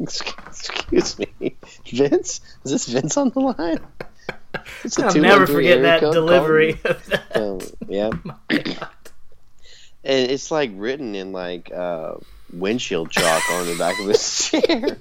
Excuse 0.00 1.18
me, 1.18 1.56
Vince. 1.90 2.40
Is 2.64 2.70
this 2.70 2.86
Vince 2.86 3.16
on 3.16 3.30
the 3.30 3.40
line? 3.40 3.80
It's 4.84 4.98
I'll 4.98 5.14
never 5.14 5.46
forget 5.46 5.82
that 5.82 6.00
code 6.00 6.14
delivery. 6.14 6.74
calling. 7.32 7.60
Um, 7.60 7.60
yeah, 7.88 8.10
and 8.50 10.30
it's 10.30 10.50
like 10.50 10.70
written 10.74 11.14
in 11.14 11.32
like 11.32 11.72
uh, 11.72 12.14
windshield 12.52 13.10
chalk 13.10 13.42
on 13.50 13.66
the 13.66 13.76
back 13.76 13.98
of 14.00 14.06
his 14.08 14.48
chair. 14.50 14.96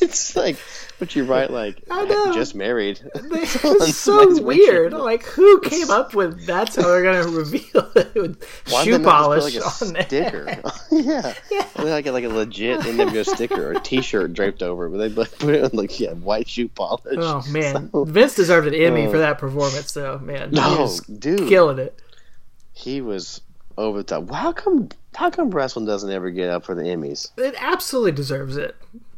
it's 0.00 0.36
like, 0.36 0.56
but 0.98 1.16
you 1.16 1.24
write 1.24 1.50
like 1.50 1.82
I 1.90 2.04
know. 2.04 2.32
just 2.32 2.54
married. 2.54 3.00
It's 3.14 3.64
on 3.64 4.36
so 4.36 4.42
weird. 4.42 4.92
Like, 4.92 5.24
who 5.24 5.60
came 5.60 5.90
up 5.90 6.14
with 6.14 6.46
that's 6.46 6.76
how 6.76 6.82
they're 6.82 7.02
gonna 7.02 7.28
reveal 7.28 7.90
it 7.96 8.14
with 8.14 8.44
Why 8.70 8.84
shoe 8.84 8.92
did 8.92 9.00
they 9.00 9.04
not 9.04 9.12
polish 9.22 9.56
on 9.56 9.92
like 9.94 10.04
a 10.06 10.08
there? 10.08 10.62
sticker? 10.62 10.62
yeah, 10.92 11.34
like 11.82 12.06
a, 12.06 12.12
like 12.12 12.24
a 12.24 12.28
legit 12.28 12.80
NWO 12.80 13.24
sticker 13.26 13.68
or 13.68 13.72
a 13.72 13.80
T-shirt 13.80 14.32
draped 14.34 14.62
over 14.62 14.86
it, 14.86 14.90
but 14.90 14.98
they 14.98 15.08
put 15.10 15.38
put 15.38 15.54
it 15.54 15.64
on 15.64 15.70
like 15.72 15.98
yeah 15.98 16.12
white 16.12 16.48
shoe 16.48 16.68
polish. 16.68 17.16
Oh 17.18 17.42
man, 17.50 17.90
So- 17.92 18.04
Vince 18.04 18.34
deserved 18.36 18.68
an 18.68 18.74
Emmy 18.74 19.06
Uh, 19.06 19.10
for 19.10 19.18
that 19.18 19.38
performance, 19.38 19.92
though. 19.92 20.18
Man, 20.18 20.50
he 20.50 20.56
no, 20.56 20.82
was 20.82 21.00
dude, 21.00 21.48
killing 21.48 21.78
it. 21.78 21.98
he 22.72 23.00
was 23.00 23.40
over 23.76 23.98
the 23.98 24.04
top. 24.04 24.30
How 24.30 24.52
come? 24.52 24.90
How 25.14 25.30
come 25.30 25.50
wrestling 25.50 25.86
doesn't 25.86 26.10
ever 26.10 26.30
get 26.30 26.48
up 26.48 26.64
for 26.64 26.74
the 26.74 26.82
Emmys? 26.82 27.30
It 27.36 27.54
absolutely 27.58 28.12
deserves 28.12 28.56
it. 28.56 28.74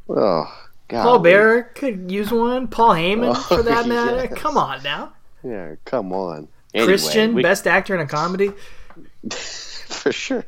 Oh, 0.08 0.44
God. 0.88 1.02
Paul 1.02 1.18
Bearer 1.20 1.62
could 1.62 2.10
use 2.10 2.30
one. 2.32 2.68
Paul 2.68 2.90
Heyman, 2.90 3.30
Oh, 3.36 3.56
for 3.56 3.62
that 3.62 3.86
matter. 3.88 4.24
yes. 4.30 4.34
Come 4.38 4.56
on 4.56 4.82
now. 4.82 5.12
Yeah, 5.44 5.74
come 5.84 6.12
on. 6.12 6.48
Anyway, 6.74 6.86
Christian, 6.88 7.34
we- 7.34 7.42
best 7.42 7.66
actor 7.66 7.94
in 7.94 8.00
a 8.00 8.06
comedy. 8.06 8.50
for 9.30 10.10
sure, 10.12 10.44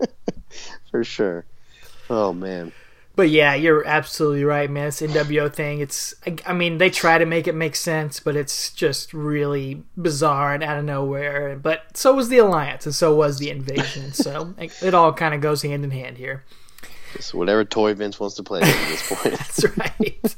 for 0.90 1.04
sure. 1.04 1.44
Oh 2.10 2.32
man, 2.32 2.72
But 3.16 3.30
yeah, 3.30 3.54
you're 3.54 3.84
absolutely 3.86 4.44
right, 4.44 4.70
man. 4.70 4.84
This 4.84 5.00
NWO 5.00 5.52
thing, 5.52 5.80
it's, 5.80 6.14
I, 6.26 6.36
I 6.46 6.52
mean, 6.52 6.76
they 6.76 6.90
try 6.90 7.16
to 7.16 7.24
make 7.24 7.48
it 7.48 7.54
make 7.54 7.74
sense, 7.74 8.20
but 8.20 8.36
it's 8.36 8.70
just 8.70 9.14
really 9.14 9.82
bizarre 9.96 10.52
and 10.52 10.62
out 10.62 10.76
of 10.76 10.84
nowhere. 10.84 11.56
But 11.56 11.96
so 11.96 12.14
was 12.14 12.28
the 12.28 12.36
Alliance, 12.36 12.84
and 12.84 12.94
so 12.94 13.16
was 13.16 13.38
the 13.38 13.48
Invasion. 13.48 14.12
so 14.12 14.54
it 14.58 14.92
all 14.92 15.14
kind 15.14 15.34
of 15.34 15.40
goes 15.40 15.62
hand 15.62 15.82
in 15.82 15.90
hand 15.90 16.18
here. 16.18 16.44
whatever 17.32 17.64
toy 17.64 17.94
Vince 17.94 18.20
wants 18.20 18.36
to 18.36 18.42
play 18.42 18.60
at 18.60 18.88
this 18.88 19.08
point. 19.22 19.34
That's 19.38 19.64
right. 19.78 20.36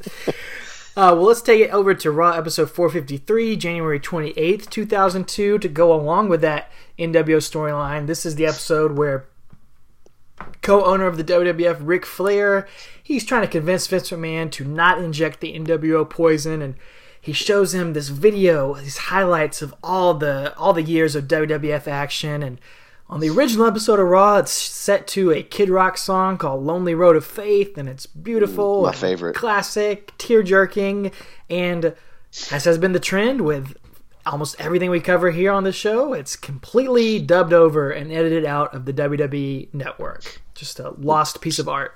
Uh, 0.97 1.14
well, 1.14 1.26
let's 1.26 1.42
take 1.42 1.61
it 1.61 1.70
over 1.70 1.94
to 1.94 2.11
Raw 2.11 2.30
episode 2.32 2.70
453, 2.70 3.56
January 3.56 4.00
28th, 4.00 4.68
2002, 4.68 5.58
to 5.58 5.68
go 5.68 5.92
along 5.92 6.28
with 6.28 6.40
that 6.40 6.70
NWO 6.99 7.38
storyline. 7.38 8.08
This 8.08 8.25
is 8.25 8.37
the 8.37 8.47
episode 8.47 8.97
where 8.97 9.28
co-owner 10.62 11.07
of 11.07 11.16
the 11.16 11.25
WWF, 11.25 11.78
Ric 11.80 12.04
Flair, 12.07 12.66
he's 13.02 13.25
trying 13.25 13.42
to 13.42 13.49
convince 13.49 13.87
Vince 13.87 14.11
McMahon 14.11 14.50
to 14.52 14.64
not 14.64 14.99
inject 14.99 15.40
the 15.40 15.59
NWO 15.59 16.09
poison, 16.09 16.62
and 16.62 16.75
he 17.21 17.33
shows 17.33 17.75
him 17.75 17.92
this 17.92 18.09
video, 18.09 18.75
these 18.75 18.99
highlights 18.99 19.62
of 19.62 19.75
all 19.83 20.14
the 20.14 20.54
all 20.57 20.73
the 20.73 20.83
years 20.83 21.14
of 21.14 21.28
WWF 21.28 21.87
action, 21.87 22.42
and 22.42 22.61
on 23.11 23.21
the 23.21 23.30
original 23.30 23.66
episode 23.66 23.99
of 23.99 24.07
Raw, 24.07 24.37
it's 24.37 24.52
set 24.52 25.07
to 25.09 25.30
a 25.33 25.42
Kid 25.42 25.71
Rock 25.71 25.97
song 25.97 26.37
called 26.37 26.64
"Lonely 26.64 26.95
Road 26.95 27.16
of 27.16 27.25
Faith," 27.25 27.78
and 27.78 27.88
it's 27.88 28.07
beautiful, 28.07 28.83
My 28.83 28.92
favorite. 28.92 29.35
classic, 29.35 30.12
tear 30.18 30.42
jerking, 30.42 31.11
and 31.49 31.95
as 32.52 32.64
has 32.64 32.76
been 32.78 32.92
the 32.92 33.00
trend 33.00 33.40
with 33.40 33.76
almost 34.32 34.56
everything 34.58 34.90
we 34.90 35.00
cover 35.00 35.30
here 35.30 35.52
on 35.52 35.64
the 35.64 35.73
show, 35.73 36.12
it's 36.12 36.37
completely 36.37 37.18
dubbed 37.20 37.52
over 37.52 37.90
and 37.90 38.12
edited 38.12 38.44
out 38.44 38.75
of 38.75 38.85
the 38.85 38.92
WWE 38.92 39.73
network. 39.75 40.40
Just 40.54 40.78
a 40.80 40.90
lost 40.90 41.40
piece 41.40 41.58
of 41.58 41.68
art. 41.68 41.94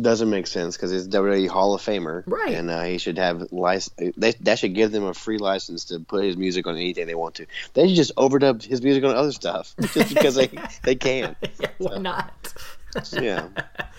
Doesn't 0.00 0.30
make 0.30 0.46
sense 0.46 0.76
because 0.76 0.92
he's 0.92 1.08
WWE 1.08 1.48
Hall 1.48 1.74
of 1.74 1.82
Famer, 1.82 2.22
Right. 2.24 2.54
And 2.54 2.70
uh, 2.70 2.84
he 2.84 2.98
should 2.98 3.18
have 3.18 3.50
license. 3.50 4.14
They, 4.16 4.32
that 4.40 4.60
should 4.60 4.72
give 4.74 4.92
them 4.92 5.02
a 5.02 5.12
free 5.12 5.38
license 5.38 5.84
to 5.86 5.98
put 5.98 6.22
his 6.24 6.36
music 6.36 6.68
on 6.68 6.76
anything 6.76 7.08
they 7.08 7.16
want 7.16 7.34
to. 7.36 7.46
They 7.74 7.88
should 7.88 7.96
just 7.96 8.14
overdub 8.14 8.62
his 8.62 8.82
music 8.82 9.02
on 9.02 9.16
other 9.16 9.32
stuff 9.32 9.74
just 9.92 10.14
because 10.14 10.36
they 10.36 10.48
they 10.84 10.94
can. 10.94 11.34
Yeah, 11.60 11.70
why 11.78 11.98
not? 11.98 12.54
Yeah, 13.12 13.48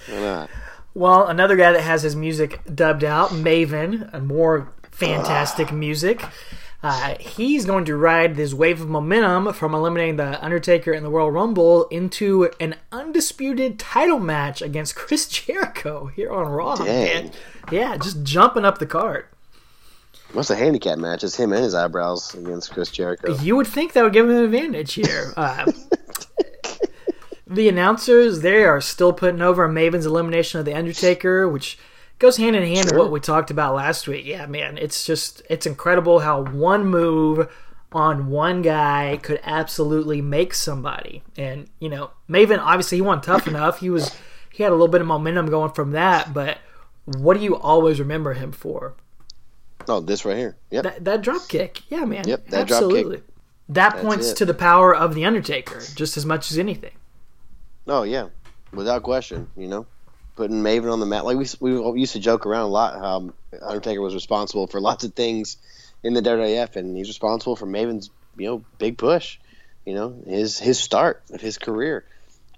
why 0.08 0.20
not? 0.20 0.50
Well, 0.94 1.28
another 1.28 1.58
guy 1.58 1.74
that 1.74 1.82
has 1.82 2.04
his 2.04 2.16
music 2.16 2.62
dubbed 2.74 3.04
out, 3.04 3.30
Maven, 3.30 4.10
and 4.14 4.28
more 4.28 4.74
fantastic 4.92 5.72
music. 5.74 6.24
Uh, 6.84 7.16
he's 7.20 7.66
going 7.66 7.86
to 7.86 7.96
ride 7.96 8.36
this 8.36 8.54
wave 8.54 8.82
of 8.82 8.90
momentum 8.90 9.54
from 9.54 9.76
eliminating 9.76 10.16
the 10.16 10.44
Undertaker 10.44 10.92
in 10.92 11.04
the 11.04 11.10
Royal 11.10 11.30
Rumble 11.30 11.86
into 11.90 12.50
an 12.60 12.76
undisputed 12.92 13.78
title 13.78 14.20
match 14.20 14.62
against 14.62 14.96
Chris 14.96 15.28
Jericho 15.28 16.08
here 16.08 16.32
on 16.32 16.48
Raw. 16.48 16.76
Dang. 16.78 17.32
Yeah, 17.72 17.98
just 17.98 18.24
jumping 18.24 18.66
up 18.66 18.80
the 18.80 18.88
card. 18.88 19.26
What's 20.34 20.50
a 20.50 20.56
handicap 20.56 20.98
match? 20.98 21.24
It's 21.24 21.36
him 21.36 21.52
and 21.52 21.64
his 21.64 21.76
eyebrows 21.76 22.34
against 22.34 22.72
Chris 22.72 22.90
Jericho. 22.90 23.36
You 23.36 23.58
would 23.58 23.68
think 23.68 23.94
that 23.94 24.04
would 24.04 24.14
give 24.14 24.30
him 24.30 24.38
an 24.38 24.44
advantage 24.44 24.94
here. 24.94 25.34
Uh, 25.38 25.72
the 27.46 27.68
announcers, 27.68 28.40
they 28.40 28.64
are 28.64 28.80
still 28.80 29.12
putting 29.12 29.42
over 29.42 29.68
Maven's 29.68 30.06
elimination 30.06 30.60
of 30.60 30.66
The 30.66 30.74
Undertaker, 30.74 31.50
which 31.50 31.78
goes 32.22 32.38
hand 32.38 32.56
in 32.56 32.64
hand 32.64 32.86
with 32.86 32.96
what 32.96 33.12
we 33.12 33.20
talked 33.20 33.50
about 33.50 33.76
last 33.76 34.08
week. 34.08 34.26
Yeah, 34.26 34.46
man, 34.46 34.78
it's 34.78 35.06
just, 35.06 35.42
it's 35.50 35.66
incredible 35.66 36.20
how 36.20 36.44
one 36.44 36.86
move 36.86 37.52
on 37.92 38.28
one 38.28 38.62
guy 38.62 39.20
could 39.22 39.40
absolutely 39.44 40.22
make 40.22 40.54
somebody. 40.54 41.24
And, 41.36 41.68
you 41.80 41.90
know, 41.90 42.12
Maven, 42.30 42.60
obviously, 42.60 43.00
he 43.00 43.02
wasn't 43.02 43.24
tough 43.24 43.48
enough. 43.48 43.80
He 43.80 43.90
was, 43.90 44.16
he 44.54 44.62
had 44.64 44.70
a 44.70 44.76
little 44.76 44.88
bit 44.88 45.02
of 45.02 45.08
momentum 45.08 45.48
going 45.48 45.72
from 45.72 45.92
that, 45.92 46.32
but 46.32 46.60
what 47.06 47.38
do 47.38 47.44
you 47.44 47.58
always 47.58 48.00
remember 48.00 48.34
him 48.34 48.52
for? 48.52 48.94
Oh, 49.88 50.00
this 50.00 50.24
right 50.24 50.38
here. 50.38 50.56
Yep. 50.70 50.84
That, 50.84 51.04
that 51.06 51.22
drop 51.24 51.50
kick. 51.50 51.82
Yeah, 51.90 52.06
man. 52.06 52.28
Yep, 52.28 52.46
that 52.50 52.68
drop 52.68 52.68
kick. 52.68 52.72
absolutely. 52.72 53.22
That 53.68 53.98
points 53.98 54.32
it. 54.32 54.36
to 54.36 54.46
the 54.46 54.54
power 54.54 54.96
of 54.96 55.16
the 55.16 55.26
Undertaker 55.26 55.82
just 55.96 56.18
as 56.18 56.26
much 56.26 56.52
as 56.52 56.60
anything. 56.60 56.92
Oh 57.88 58.04
yeah, 58.04 58.28
without 58.74 59.02
question. 59.02 59.50
You 59.56 59.70
know, 59.70 59.88
putting 60.36 60.64
Maven 60.64 60.92
on 60.92 61.00
the 61.00 61.06
mat. 61.06 61.26
Like 61.26 61.38
we 61.38 61.74
we 61.80 62.00
used 62.00 62.14
to 62.14 62.20
joke 62.20 62.46
around 62.46 62.64
a 62.64 62.68
lot 62.68 62.96
how 62.96 63.34
Undertaker 63.62 64.02
was 64.02 64.14
responsible 64.14 64.68
for 64.68 64.80
lots 64.80 65.04
of 65.04 65.14
things 65.14 65.58
in 66.04 66.14
the 66.14 66.22
WWF, 66.22 66.76
and 66.76 66.98
he's 66.98 67.08
responsible 67.08 67.56
for 67.56 67.66
Maven's 67.66 68.10
you 68.38 68.48
know 68.48 68.64
big 68.78 68.98
push. 68.98 69.38
You 69.86 69.96
know 69.96 70.22
his 70.26 70.60
his 70.60 70.80
start 70.80 71.24
of 71.32 71.42
his 71.42 71.58
career, 71.58 72.06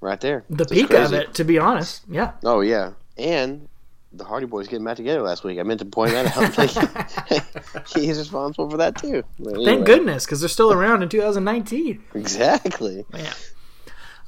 right 0.02 0.20
there. 0.20 0.44
The 0.50 0.64
It's 0.64 0.72
peak 0.72 0.92
of 0.92 1.14
it, 1.14 1.36
to 1.36 1.44
be 1.44 1.58
honest. 1.58 2.04
Yeah. 2.10 2.34
Oh 2.44 2.62
yeah, 2.62 2.92
and 3.18 3.68
the 4.14 4.24
Hardy 4.24 4.46
Boys 4.46 4.68
getting 4.68 4.86
back 4.86 4.98
together 4.98 5.22
last 5.22 5.44
week. 5.44 5.60
I 5.60 5.64
meant 5.64 5.80
to 5.80 5.86
point 5.86 6.12
that 6.12 6.38
out. 6.38 6.58
Like, 6.58 7.88
he's 7.96 8.18
responsible 8.20 8.70
for 8.70 8.78
that 8.78 8.98
too. 8.98 9.24
But 9.40 9.56
Thank 9.64 9.86
goodness, 9.86 10.26
because 10.26 10.40
they're 10.40 10.50
still 10.50 10.72
around 10.72 11.02
in 11.04 11.10
2019. 11.10 12.04
Exactly. 12.14 13.06
Yeah. 13.14 13.34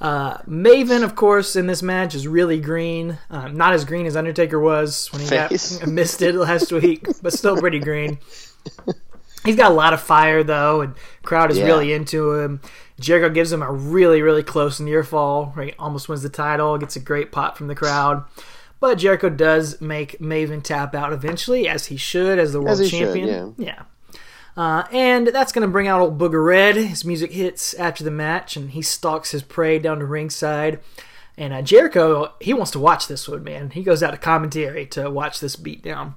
Uh, 0.00 0.38
Maven, 0.42 1.02
of 1.02 1.14
course, 1.16 1.56
in 1.56 1.66
this 1.66 1.82
match 1.82 2.14
is 2.14 2.28
really 2.28 2.60
green. 2.60 3.18
Um, 3.30 3.56
not 3.56 3.72
as 3.72 3.84
green 3.84 4.04
as 4.06 4.14
Undertaker 4.16 4.60
was 4.60 5.10
when 5.12 5.22
he 5.22 5.28
got 5.30 5.50
missed 5.88 6.20
it 6.22 6.34
last 6.34 6.70
week, 6.72 7.06
but 7.22 7.32
still 7.32 7.56
pretty 7.56 7.78
green. 7.78 8.18
He's 9.44 9.56
got 9.56 9.70
a 9.70 9.74
lot 9.74 9.92
of 9.94 10.00
fire 10.02 10.42
though, 10.42 10.80
and 10.82 10.94
crowd 11.22 11.50
is 11.50 11.58
Yeah. 11.58 11.66
really 11.66 11.92
into 11.92 12.34
him. 12.34 12.60
Jericho 12.98 13.32
gives 13.32 13.52
him 13.52 13.62
a 13.62 13.70
really, 13.72 14.20
really 14.22 14.42
close 14.42 14.80
near 14.80 15.04
fall. 15.04 15.52
Right, 15.56 15.74
almost 15.78 16.08
wins 16.08 16.22
the 16.22 16.28
title. 16.28 16.76
Gets 16.78 16.96
a 16.96 17.00
great 17.00 17.30
pop 17.32 17.56
from 17.56 17.68
the 17.68 17.74
crowd. 17.74 18.24
But 18.80 18.96
Jericho 18.98 19.30
does 19.30 19.80
make 19.80 20.18
Maven 20.18 20.62
tap 20.62 20.94
out 20.94 21.12
eventually, 21.12 21.66
as 21.68 21.86
he 21.86 21.96
should, 21.96 22.38
as 22.38 22.52
the 22.52 22.60
world 22.60 22.78
he 22.80 22.88
should, 22.88 22.98
champion. 23.14 23.54
yeah. 23.56 23.82
Uh, 24.56 24.84
and 24.90 25.26
that's 25.28 25.52
going 25.52 25.66
to 25.66 25.70
bring 25.70 25.86
out 25.86 26.00
old 26.00 26.18
Booger 26.18 26.44
Red. 26.44 26.76
His 26.76 27.04
music 27.04 27.32
hits 27.32 27.74
after 27.74 28.02
the 28.02 28.10
match, 28.10 28.56
and 28.56 28.70
he 28.70 28.80
stalks 28.80 29.32
his 29.32 29.42
prey 29.42 29.78
down 29.78 29.98
to 29.98 30.06
ringside. 30.06 30.80
And 31.36 31.52
uh, 31.52 31.60
Jericho, 31.60 32.32
he 32.40 32.54
wants 32.54 32.70
to 32.70 32.78
watch 32.78 33.06
this 33.06 33.28
one, 33.28 33.44
man. 33.44 33.70
He 33.70 33.82
goes 33.82 34.02
out 34.02 34.12
to 34.12 34.16
commentary 34.16 34.86
to 34.86 35.10
watch 35.10 35.40
this 35.40 35.56
beatdown. 35.56 36.14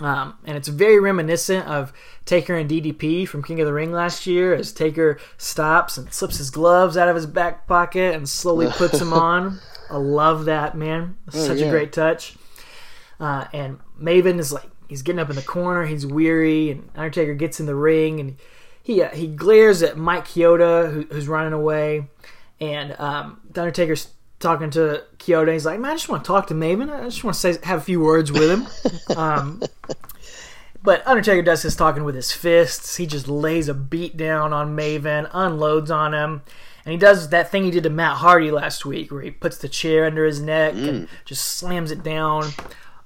Um, 0.00 0.36
and 0.44 0.56
it's 0.56 0.68
very 0.68 1.00
reminiscent 1.00 1.66
of 1.66 1.92
Taker 2.26 2.54
and 2.54 2.68
DDP 2.68 3.26
from 3.26 3.42
King 3.42 3.60
of 3.60 3.66
the 3.66 3.72
Ring 3.72 3.92
last 3.92 4.26
year, 4.26 4.54
as 4.54 4.72
Taker 4.72 5.18
stops 5.38 5.96
and 5.96 6.12
slips 6.12 6.38
his 6.38 6.50
gloves 6.50 6.96
out 6.96 7.08
of 7.08 7.16
his 7.16 7.26
back 7.26 7.66
pocket 7.66 8.14
and 8.14 8.28
slowly 8.28 8.68
puts 8.70 8.98
them 8.98 9.12
on. 9.12 9.60
I 9.88 9.96
love 9.96 10.46
that, 10.46 10.76
man. 10.76 11.16
Such 11.30 11.58
yeah. 11.58 11.66
a 11.66 11.70
great 11.70 11.92
touch. 11.92 12.34
Uh, 13.18 13.46
and 13.52 13.78
Maven 13.98 14.38
is 14.38 14.52
like, 14.52 14.68
he's 14.88 15.02
getting 15.02 15.20
up 15.20 15.30
in 15.30 15.36
the 15.36 15.42
corner, 15.42 15.84
he's 15.84 16.06
weary, 16.06 16.70
and 16.70 16.90
Undertaker 16.96 17.34
gets 17.34 17.60
in 17.60 17.66
the 17.66 17.74
ring 17.74 18.20
and 18.20 18.36
he 18.82 19.02
uh, 19.02 19.10
he 19.10 19.26
glares 19.26 19.82
at 19.82 19.96
Mike 19.96 20.26
Chioda, 20.26 20.92
who, 20.92 21.02
who's 21.10 21.26
running 21.26 21.52
away. 21.52 22.06
And 22.60 22.98
um, 22.98 23.40
the 23.50 23.62
Undertaker's 23.62 24.08
talking 24.38 24.70
to 24.70 25.02
Chioda. 25.18 25.52
He's 25.52 25.66
like, 25.66 25.80
man, 25.80 25.92
I 25.92 25.94
just 25.94 26.08
want 26.08 26.24
to 26.24 26.28
talk 26.28 26.46
to 26.48 26.54
Maven. 26.54 26.90
I 26.90 27.04
just 27.04 27.24
want 27.24 27.34
to 27.34 27.40
say, 27.40 27.58
have 27.64 27.80
a 27.80 27.82
few 27.82 28.00
words 28.00 28.30
with 28.30 28.48
him. 28.48 29.16
um, 29.16 29.62
but 30.82 31.06
Undertaker 31.06 31.42
does 31.42 31.62
his 31.62 31.74
talking 31.74 32.04
with 32.04 32.14
his 32.14 32.32
fists. 32.32 32.96
He 32.96 33.06
just 33.06 33.28
lays 33.28 33.68
a 33.68 33.74
beat 33.74 34.16
down 34.16 34.52
on 34.52 34.76
Maven, 34.76 35.28
unloads 35.32 35.90
on 35.90 36.14
him. 36.14 36.42
And 36.84 36.92
he 36.92 36.98
does 36.98 37.30
that 37.30 37.50
thing 37.50 37.64
he 37.64 37.72
did 37.72 37.82
to 37.82 37.90
Matt 37.90 38.18
Hardy 38.18 38.52
last 38.52 38.86
week, 38.86 39.10
where 39.10 39.22
he 39.22 39.32
puts 39.32 39.58
the 39.58 39.68
chair 39.68 40.06
under 40.06 40.24
his 40.24 40.40
neck 40.40 40.74
and 40.74 41.08
just 41.24 41.44
slams 41.44 41.90
it 41.90 42.04
down. 42.04 42.44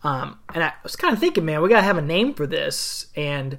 Um, 0.02 0.38
and 0.54 0.64
I 0.64 0.72
was 0.82 0.96
kind 0.96 1.12
of 1.12 1.20
thinking, 1.20 1.44
man, 1.44 1.62
we 1.62 1.68
gotta 1.68 1.82
have 1.82 1.98
a 1.98 2.02
name 2.02 2.34
for 2.34 2.46
this. 2.46 3.06
And 3.16 3.58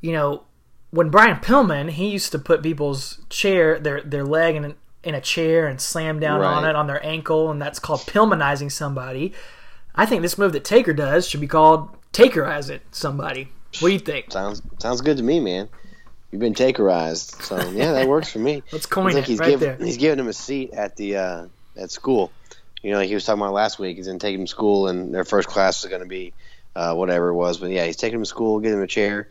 you 0.00 0.12
know, 0.12 0.44
when 0.90 1.10
Brian 1.10 1.36
Pillman, 1.36 1.90
he 1.90 2.08
used 2.08 2.32
to 2.32 2.38
put 2.38 2.62
people's 2.62 3.20
chair, 3.28 3.78
their 3.78 4.02
their 4.02 4.24
leg 4.24 4.56
in 4.56 4.74
in 5.02 5.14
a 5.14 5.20
chair 5.20 5.66
and 5.66 5.80
slam 5.80 6.20
down 6.20 6.42
on 6.42 6.64
it 6.64 6.76
on 6.76 6.86
their 6.86 7.04
ankle, 7.04 7.50
and 7.50 7.60
that's 7.60 7.78
called 7.78 8.00
Pillmanizing 8.00 8.70
somebody. 8.70 9.32
I 9.94 10.06
think 10.06 10.22
this 10.22 10.38
move 10.38 10.52
that 10.52 10.64
Taker 10.64 10.92
does 10.92 11.26
should 11.26 11.40
be 11.40 11.46
called 11.46 11.88
Takerize 12.12 12.70
it 12.70 12.82
somebody. 12.90 13.48
What 13.78 13.88
do 13.88 13.92
you 13.92 13.98
think? 14.00 14.32
Sounds 14.32 14.62
sounds 14.78 15.00
good 15.00 15.16
to 15.16 15.22
me, 15.22 15.40
man. 15.40 15.68
You've 16.30 16.40
been 16.40 16.54
takerized, 16.54 17.42
so 17.42 17.70
yeah, 17.70 17.92
that 17.92 18.06
works 18.06 18.30
for 18.30 18.38
me. 18.38 18.62
Let's 18.72 18.86
coin 18.86 19.16
it 19.16 19.24
he's 19.24 19.38
right 19.38 19.50
giving 19.50 19.68
there. 19.68 19.76
he's 19.76 19.96
giving 19.96 20.18
him 20.18 20.28
a 20.28 20.32
seat 20.32 20.72
at 20.72 20.96
the 20.96 21.16
uh, 21.16 21.46
at 21.76 21.90
school. 21.90 22.30
You 22.82 22.92
know, 22.92 22.98
like 22.98 23.08
he 23.08 23.14
was 23.14 23.24
talking 23.24 23.42
about 23.42 23.52
last 23.52 23.78
week. 23.78 23.96
He's 23.96 24.06
gonna 24.06 24.18
take 24.18 24.34
him 24.34 24.44
to 24.46 24.50
school, 24.50 24.88
and 24.88 25.14
their 25.14 25.24
first 25.24 25.48
class 25.48 25.84
is 25.84 25.90
gonna 25.90 26.06
be 26.06 26.32
uh, 26.74 26.94
whatever 26.94 27.28
it 27.28 27.34
was. 27.34 27.58
But 27.58 27.70
yeah, 27.70 27.84
he's 27.86 27.96
taking 27.96 28.16
him 28.16 28.22
to 28.22 28.26
school, 28.28 28.60
getting 28.60 28.78
him 28.78 28.84
a 28.84 28.86
chair. 28.86 29.28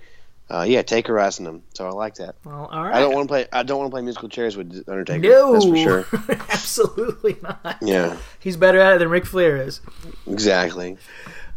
Uh, 0.52 0.66
yeah, 0.68 0.82
takerizing 0.82 1.46
him. 1.46 1.62
So 1.76 1.86
I 1.88 1.92
like 1.92 2.16
that. 2.16 2.36
Well, 2.44 2.68
all 2.72 2.84
right. 2.84 2.96
I 2.96 3.00
don't 3.00 3.14
want 3.14 3.28
to 3.28 3.32
play. 3.32 3.46
I 3.54 3.62
don't 3.62 3.78
want 3.78 3.92
to 3.92 3.94
play 3.94 4.02
musical 4.02 4.30
chairs 4.30 4.58
with 4.58 4.84
Undertaker. 4.88 5.28
no, 5.28 5.54
that's 5.54 5.66
for 5.66 5.78
sure. 5.78 6.06
absolutely 6.50 7.38
not. 7.44 7.78
Yeah, 7.84 8.18
He's 8.40 8.58
better 8.58 8.80
at 8.80 8.96
it 8.96 9.00
than 9.00 9.10
Ric 9.10 9.26
Flair 9.28 9.58
is. 9.58 9.80
exactly. 10.26 10.98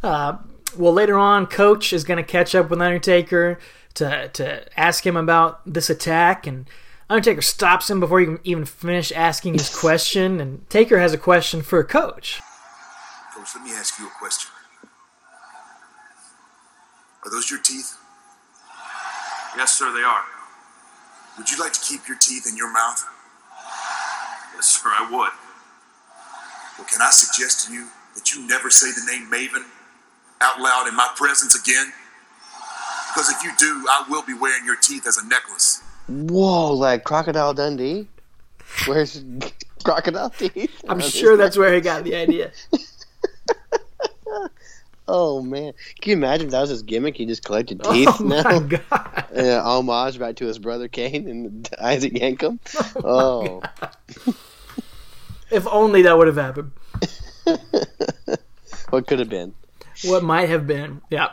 Well, 0.03 0.93
later 0.93 1.19
on, 1.19 1.47
Coach 1.47 1.93
is 1.93 2.05
going 2.05 2.17
to 2.19 2.23
catch 2.23 2.55
up 2.55 2.71
with 2.71 2.81
Undertaker 2.81 3.59
to 3.95 4.29
to 4.29 4.81
ask 4.81 5.07
him 5.07 5.17
about 5.17 5.61
this 5.71 5.91
attack, 5.91 6.47
and 6.47 6.67
Undertaker 7.13 7.43
stops 7.43 7.91
him 7.91 8.01
before 8.01 8.21
he 8.21 8.27
can 8.27 8.41
even 8.43 8.65
finish 8.65 9.13
asking 9.13 9.53
his 9.53 9.69
question. 9.69 10.41
And 10.41 10.69
Taker 10.71 10.99
has 10.99 11.13
a 11.13 11.19
question 11.19 11.61
for 11.61 11.79
a 11.79 11.85
Coach. 11.85 12.41
Coach, 13.35 13.49
let 13.55 13.63
me 13.63 13.71
ask 13.73 13.99
you 13.99 14.07
a 14.07 14.11
question. 14.19 14.51
Are 17.23 17.31
those 17.31 17.51
your 17.51 17.61
teeth? 17.61 17.99
Yes, 19.59 19.75
sir, 19.79 19.93
they 19.93 20.03
are. 20.03 20.25
Would 21.37 21.51
you 21.51 21.59
like 21.61 21.75
to 21.75 21.81
keep 21.81 22.09
your 22.09 22.17
teeth 22.17 22.47
in 22.49 22.57
your 22.57 22.73
mouth? 22.73 23.05
Yes, 24.55 24.69
sir, 24.69 24.89
I 24.89 25.05
would. 25.11 25.33
Well, 26.79 26.89
can 26.91 27.03
I 27.03 27.11
suggest 27.11 27.67
to 27.67 27.75
you 27.75 27.89
that 28.15 28.33
you 28.33 28.49
never 28.49 28.71
say 28.71 28.91
the 28.91 29.05
name 29.05 29.31
Maven 29.31 29.67
out 30.41 30.63
loud 30.63 30.89
in 30.89 30.97
my 30.97 31.11
presence 31.15 31.55
again? 31.55 31.93
Because 33.13 33.29
if 33.29 33.45
you 33.45 33.51
do, 33.59 33.85
I 33.91 34.07
will 34.09 34.23
be 34.23 34.33
wearing 34.33 34.65
your 34.65 34.77
teeth 34.77 35.07
as 35.07 35.19
a 35.19 35.29
necklace. 35.29 35.83
Whoa, 36.29 36.73
like 36.75 37.05
Crocodile 37.05 37.55
Dundee. 37.55 38.07
Where's 38.87 39.23
Crocodile 39.85 40.31
teeth? 40.31 40.83
I'm 40.89 41.01
sure 41.01 41.37
that's 41.37 41.57
where 41.57 41.75
he 41.75 41.81
got 41.81 42.05
the 42.05 42.15
idea. 42.17 42.53
Oh 45.09 45.43
man, 45.43 45.73
can 46.01 46.11
you 46.11 46.17
imagine 46.17 46.47
if 46.47 46.53
that 46.53 46.61
was 46.61 46.71
his 46.71 46.83
gimmick? 46.83 47.17
He 47.17 47.27
just 47.27 47.45
collected 47.45 47.83
teeth 47.91 48.09
oh 48.09 48.23
my 48.25 48.41
now. 48.41 48.59
god! 48.61 49.25
Uh, 49.37 49.61
homage 49.63 50.19
back 50.19 50.37
to 50.37 50.47
his 50.47 50.59
brother 50.61 50.87
Kane 50.87 51.29
and 51.29 51.69
Isaac 51.81 52.13
Yankem. 52.15 52.61
Oh, 53.05 53.61
If 55.51 55.67
only 55.67 56.03
that 56.03 56.17
would 56.17 56.29
have 56.29 56.37
happened. 56.37 56.71
what 58.91 59.07
could 59.09 59.19
have 59.19 59.29
been? 59.29 59.55
What 60.05 60.23
might 60.23 60.49
have 60.49 60.67
been. 60.69 61.03
Yeah. 61.11 61.29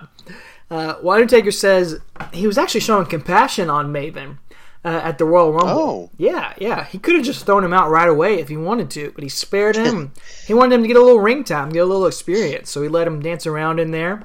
Uh, 0.70 0.96
well, 1.02 1.16
Undertaker 1.16 1.52
says 1.52 2.00
he 2.34 2.48
was 2.48 2.58
actually 2.58 2.82
showing 2.82 3.06
compassion 3.06 3.70
on 3.70 3.94
Maven 3.94 4.40
uh, 4.86 5.02
at 5.04 5.18
the 5.18 5.26
Royal 5.26 5.52
Rumble. 5.52 5.70
Oh. 5.70 6.10
Yeah, 6.18 6.54
yeah. 6.58 6.86
He 6.86 7.00
could 7.00 7.16
have 7.16 7.26
just 7.26 7.46
thrown 7.46 7.64
him 7.64 7.74
out 7.74 7.90
right 7.90 8.08
away 8.08 8.40
if 8.40 8.48
he 8.48 8.58
wanted 8.58 8.90
to, 8.92 9.12
but 9.14 9.24
he 9.24 9.30
spared 9.30 9.76
him. 9.76 10.14
he 10.46 10.54
wanted 10.54 10.76
him 10.76 10.82
to 10.84 10.88
get 10.88 10.98
a 10.98 11.02
little 11.02 11.20
ring 11.20 11.44
time, 11.44 11.70
get 11.70 11.80
a 11.80 11.86
little 11.86 12.08
experience, 12.08 12.70
so 12.70 12.82
he 12.82 12.88
let 12.88 13.08
him 13.08 13.22
dance 13.22 13.46
around 13.46 13.80
in 13.80 13.92
there. 13.92 14.24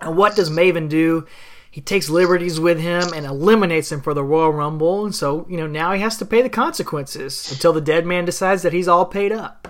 And 0.00 0.16
what 0.16 0.34
does 0.34 0.50
Maven 0.50 0.88
do? 0.88 1.26
He 1.70 1.80
takes 1.80 2.10
liberties 2.10 2.58
with 2.58 2.80
him 2.80 3.12
and 3.14 3.24
eliminates 3.24 3.92
him 3.92 4.00
for 4.00 4.12
the 4.12 4.24
Royal 4.24 4.50
Rumble, 4.50 5.04
and 5.04 5.14
so 5.14 5.46
you 5.48 5.56
know 5.56 5.68
now 5.68 5.92
he 5.92 6.00
has 6.00 6.16
to 6.16 6.26
pay 6.26 6.42
the 6.42 6.48
consequences 6.48 7.50
until 7.52 7.72
the 7.72 7.80
dead 7.80 8.04
man 8.06 8.24
decides 8.24 8.62
that 8.62 8.72
he's 8.72 8.88
all 8.88 9.06
paid 9.06 9.30
up. 9.30 9.68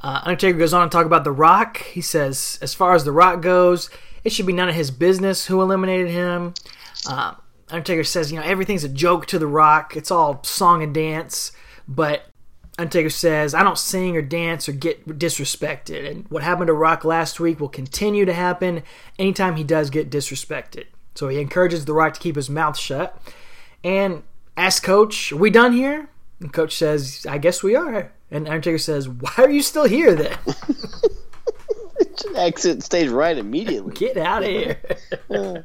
Uh, 0.00 0.22
Undertaker 0.24 0.58
goes 0.58 0.72
on 0.72 0.88
to 0.88 0.92
talk 0.92 1.04
about 1.06 1.24
The 1.24 1.30
Rock. 1.30 1.76
He 1.78 2.00
says, 2.00 2.58
as 2.60 2.74
far 2.74 2.94
as 2.94 3.04
The 3.04 3.12
Rock 3.12 3.40
goes, 3.40 3.88
it 4.24 4.32
should 4.32 4.46
be 4.46 4.52
none 4.52 4.68
of 4.68 4.74
his 4.74 4.90
business 4.90 5.46
who 5.46 5.62
eliminated 5.62 6.10
him. 6.10 6.54
Uh, 7.06 7.34
Undertaker 7.72 8.04
says, 8.04 8.30
you 8.30 8.38
know, 8.38 8.44
everything's 8.44 8.84
a 8.84 8.88
joke 8.88 9.26
to 9.26 9.38
The 9.38 9.46
Rock. 9.46 9.96
It's 9.96 10.10
all 10.10 10.44
song 10.44 10.82
and 10.82 10.94
dance. 10.94 11.52
But 11.88 12.26
Undertaker 12.78 13.10
says, 13.10 13.54
I 13.54 13.62
don't 13.62 13.78
sing 13.78 14.16
or 14.16 14.22
dance 14.22 14.68
or 14.68 14.72
get 14.72 15.06
disrespected. 15.06 16.08
And 16.08 16.26
what 16.28 16.42
happened 16.42 16.66
to 16.68 16.74
Rock 16.74 17.04
last 17.04 17.40
week 17.40 17.60
will 17.60 17.68
continue 17.68 18.24
to 18.26 18.32
happen 18.32 18.82
anytime 19.18 19.56
he 19.56 19.64
does 19.64 19.88
get 19.88 20.10
disrespected. 20.10 20.84
So 21.14 21.28
he 21.28 21.40
encourages 21.40 21.86
The 21.86 21.94
Rock 21.94 22.14
to 22.14 22.20
keep 22.20 22.36
his 22.36 22.50
mouth 22.50 22.78
shut 22.78 23.20
and 23.82 24.22
asks 24.56 24.84
Coach, 24.84 25.32
Are 25.32 25.36
we 25.36 25.50
done 25.50 25.72
here? 25.72 26.08
And 26.40 26.52
Coach 26.52 26.76
says, 26.76 27.26
I 27.28 27.38
guess 27.38 27.62
we 27.62 27.74
are. 27.74 28.12
And 28.30 28.48
Undertaker 28.48 28.78
says, 28.78 29.08
Why 29.08 29.32
are 29.38 29.50
you 29.50 29.62
still 29.62 29.84
here 29.84 30.14
then? 30.14 30.36
Exit 32.36 32.82
stage 32.82 33.08
right 33.08 33.36
immediately. 33.36 33.94
Get 33.94 34.16
out 34.16 34.42
of 34.42 34.48
here. 34.48 35.64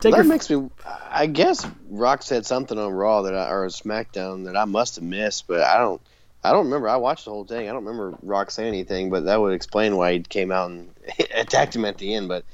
Take 0.00 0.12
That 0.12 0.18
your 0.18 0.24
makes 0.24 0.48
me. 0.48 0.70
I 1.10 1.26
guess 1.26 1.66
Rock 1.90 2.22
said 2.22 2.46
something 2.46 2.78
on 2.78 2.92
Raw 2.92 3.22
that 3.22 3.34
I, 3.34 3.50
or 3.50 3.66
SmackDown 3.68 4.46
that 4.46 4.56
I 4.56 4.64
must 4.64 4.94
have 4.96 5.04
missed, 5.04 5.46
but 5.46 5.60
I 5.60 5.78
don't. 5.78 6.00
I 6.42 6.52
don't 6.52 6.64
remember. 6.64 6.88
I 6.88 6.96
watched 6.96 7.26
the 7.26 7.32
whole 7.32 7.44
thing. 7.44 7.68
I 7.68 7.72
don't 7.72 7.84
remember 7.84 8.16
Rock 8.22 8.50
saying 8.50 8.68
anything, 8.68 9.10
but 9.10 9.26
that 9.26 9.38
would 9.38 9.52
explain 9.52 9.96
why 9.96 10.14
he 10.14 10.20
came 10.20 10.50
out 10.50 10.70
and 10.70 10.90
attacked 11.34 11.76
him 11.76 11.84
at 11.84 11.98
the 11.98 12.14
end. 12.14 12.28
But 12.28 12.44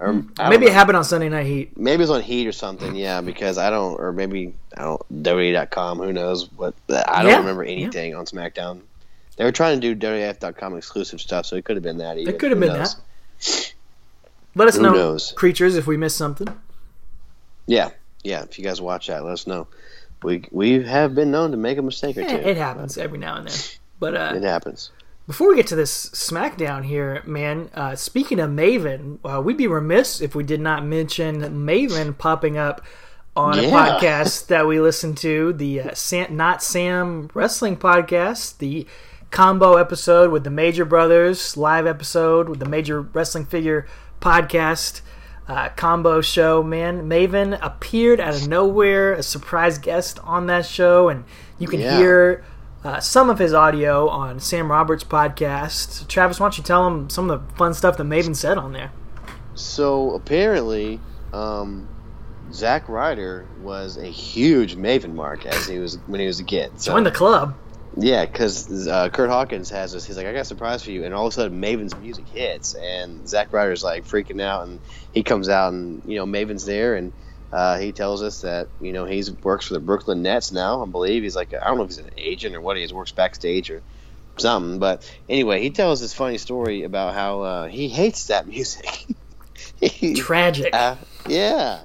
or, 0.00 0.12
Hmm. 0.14 0.48
Maybe 0.48 0.64
it 0.66 0.72
happened 0.72 0.96
on 0.96 1.04
Sunday 1.04 1.28
Night 1.28 1.44
Heat. 1.46 1.76
Maybe 1.76 1.96
it 1.96 1.98
was 2.00 2.10
on 2.10 2.22
Heat 2.22 2.46
or 2.46 2.52
something. 2.52 2.96
Yeah, 2.96 3.20
because 3.20 3.58
I 3.58 3.68
don't, 3.68 4.00
or 4.00 4.12
maybe 4.12 4.54
I 4.76 4.82
don't. 4.84 5.22
WWE.com. 5.24 5.98
Who 5.98 6.12
knows? 6.12 6.44
But 6.44 6.74
I 6.90 7.22
don't 7.22 7.32
Yeah, 7.32 7.38
remember 7.38 7.64
anything 7.64 8.14
on 8.14 8.24
SmackDown. 8.24 8.80
They 9.36 9.44
were 9.44 9.52
trying 9.52 9.78
to 9.80 9.94
do 9.94 10.06
WWF.com 10.06 10.76
exclusive 10.76 11.20
stuff, 11.20 11.44
so 11.44 11.56
it 11.56 11.64
could 11.66 11.76
have 11.76 11.82
been 11.82 11.98
that. 11.98 12.16
Even. 12.18 12.32
It 12.34 12.38
could 12.38 12.50
have 12.50 12.60
been 12.60 12.72
knows? 12.72 12.94
that. 12.96 13.72
Let 14.54 14.68
us 14.68 14.76
Who 14.76 14.82
know, 14.82 14.92
knows? 14.92 15.32
creatures, 15.32 15.76
if 15.76 15.86
we 15.86 15.96
missed 15.96 16.16
something. 16.16 16.48
Yeah, 17.66 17.90
yeah. 18.22 18.42
If 18.42 18.58
you 18.58 18.64
guys 18.64 18.80
watch 18.80 19.06
that, 19.08 19.24
let 19.24 19.32
us 19.32 19.46
know. 19.46 19.66
We 20.22 20.44
we 20.50 20.82
have 20.82 21.14
been 21.14 21.30
known 21.30 21.50
to 21.50 21.56
make 21.56 21.78
a 21.78 21.82
mistake 21.82 22.16
or 22.16 22.22
two. 22.22 22.34
it 22.36 22.56
happens 22.56 22.96
every 22.98 23.18
now 23.18 23.36
and 23.36 23.48
then. 23.48 23.58
But 24.00 24.16
uh, 24.16 24.32
It 24.36 24.42
happens. 24.42 24.90
Before 25.26 25.48
we 25.48 25.56
get 25.56 25.66
to 25.68 25.76
this 25.76 26.10
SmackDown 26.10 26.84
here, 26.84 27.22
man, 27.24 27.70
uh, 27.72 27.96
speaking 27.96 28.38
of 28.40 28.50
Maven, 28.50 29.18
uh, 29.24 29.40
we'd 29.40 29.56
be 29.56 29.66
remiss 29.66 30.20
if 30.20 30.34
we 30.34 30.44
did 30.44 30.60
not 30.60 30.84
mention 30.84 31.40
Maven 31.40 32.16
popping 32.18 32.58
up 32.58 32.82
on 33.34 33.58
a 33.58 33.62
podcast 33.62 34.48
that 34.48 34.66
we 34.66 34.80
listen 34.80 35.14
to, 35.16 35.54
the 35.54 35.80
uh, 35.80 35.94
Sam, 35.94 36.36
Not 36.36 36.62
Sam 36.62 37.30
Wrestling 37.32 37.76
Podcast, 37.78 38.58
the 38.58 38.86
combo 39.30 39.76
episode 39.76 40.30
with 40.30 40.44
the 40.44 40.50
Major 40.50 40.84
Brothers, 40.84 41.56
live 41.56 41.86
episode 41.86 42.48
with 42.50 42.60
the 42.60 42.68
Major 42.68 43.00
Wrestling 43.00 43.46
Figure 43.46 43.86
Podcast. 44.20 45.00
Uh, 45.46 45.68
combo 45.76 46.20
show, 46.22 46.62
man. 46.62 47.08
Maven 47.08 47.58
appeared 47.60 48.18
out 48.18 48.34
of 48.34 48.48
nowhere, 48.48 49.12
a 49.12 49.22
surprise 49.22 49.76
guest 49.78 50.18
on 50.24 50.46
that 50.46 50.64
show, 50.64 51.08
and 51.10 51.24
you 51.58 51.68
can 51.68 51.80
Yeah. 51.80 51.98
hear 51.98 52.44
uh, 52.82 53.00
some 53.00 53.28
of 53.30 53.38
his 53.38 53.52
audio 53.54 54.08
on 54.08 54.38
Sam 54.40 54.70
Roberts' 54.70 55.04
podcast. 55.04 56.06
Travis, 56.08 56.38
why 56.40 56.44
don't 56.44 56.58
you 56.58 56.64
tell 56.64 56.86
him 56.86 57.08
some 57.10 57.30
of 57.30 57.40
the 57.48 57.56
fun 57.56 57.72
stuff 57.74 57.96
that 57.98 58.04
Maven 58.04 58.36
said 58.36 58.56
on 58.58 58.72
there? 58.72 58.90
So 59.54 60.10
apparently, 60.12 61.00
um, 61.32 61.88
Zack 62.52 62.88
Ryder 62.88 63.46
was 63.62 63.96
a 63.96 64.06
huge 64.06 64.76
Maven 64.76 65.14
mark 65.14 65.46
as 65.46 65.66
he 65.66 65.78
was 65.78 65.98
when 66.06 66.20
he 66.20 66.26
was 66.26 66.40
a 66.40 66.44
kid. 66.44 66.72
So, 66.80 66.92
Join 66.92 67.04
the 67.04 67.10
club. 67.10 67.54
Yeah, 67.96 68.24
because 68.26 68.88
uh, 68.88 69.08
Kurt 69.10 69.30
Hawkins 69.30 69.70
has 69.70 69.92
this. 69.92 70.04
He's 70.04 70.16
like, 70.16 70.26
I 70.26 70.32
got 70.32 70.40
a 70.40 70.44
surprise 70.44 70.82
for 70.82 70.90
you, 70.90 71.04
and 71.04 71.14
all 71.14 71.26
of 71.26 71.32
a 71.32 71.34
sudden 71.34 71.60
Maven's 71.60 71.96
music 71.96 72.26
hits, 72.28 72.74
and 72.74 73.28
Zack 73.28 73.52
Ryder's 73.52 73.84
like 73.84 74.04
freaking 74.04 74.42
out, 74.42 74.66
and 74.66 74.80
he 75.12 75.22
comes 75.22 75.48
out, 75.48 75.72
and 75.72 76.02
you 76.04 76.16
know 76.16 76.26
Maven's 76.26 76.64
there, 76.64 76.96
and 76.96 77.12
uh, 77.52 77.78
he 77.78 77.92
tells 77.92 78.22
us 78.22 78.40
that 78.40 78.68
you 78.80 78.92
know 78.92 79.04
he's 79.04 79.30
works 79.30 79.66
for 79.66 79.74
the 79.74 79.80
Brooklyn 79.80 80.22
Nets 80.22 80.50
now. 80.50 80.82
I 80.82 80.86
believe 80.86 81.22
he's 81.22 81.36
like 81.36 81.54
I 81.54 81.66
don't 81.66 81.76
know 81.78 81.84
if 81.84 81.90
he's 81.90 81.98
an 81.98 82.10
agent 82.16 82.56
or 82.56 82.60
what 82.60 82.76
he 82.76 82.82
is, 82.82 82.92
works 82.92 83.12
backstage 83.12 83.70
or 83.70 83.80
something. 84.38 84.80
But 84.80 85.08
anyway, 85.28 85.62
he 85.62 85.70
tells 85.70 86.00
this 86.00 86.14
funny 86.14 86.38
story 86.38 86.82
about 86.82 87.14
how 87.14 87.42
uh, 87.42 87.68
he 87.68 87.88
hates 87.88 88.26
that 88.26 88.46
music. 88.48 89.06
He- 89.80 90.16
Tragic. 90.16 90.74
uh, 90.74 90.96
yeah. 91.28 91.82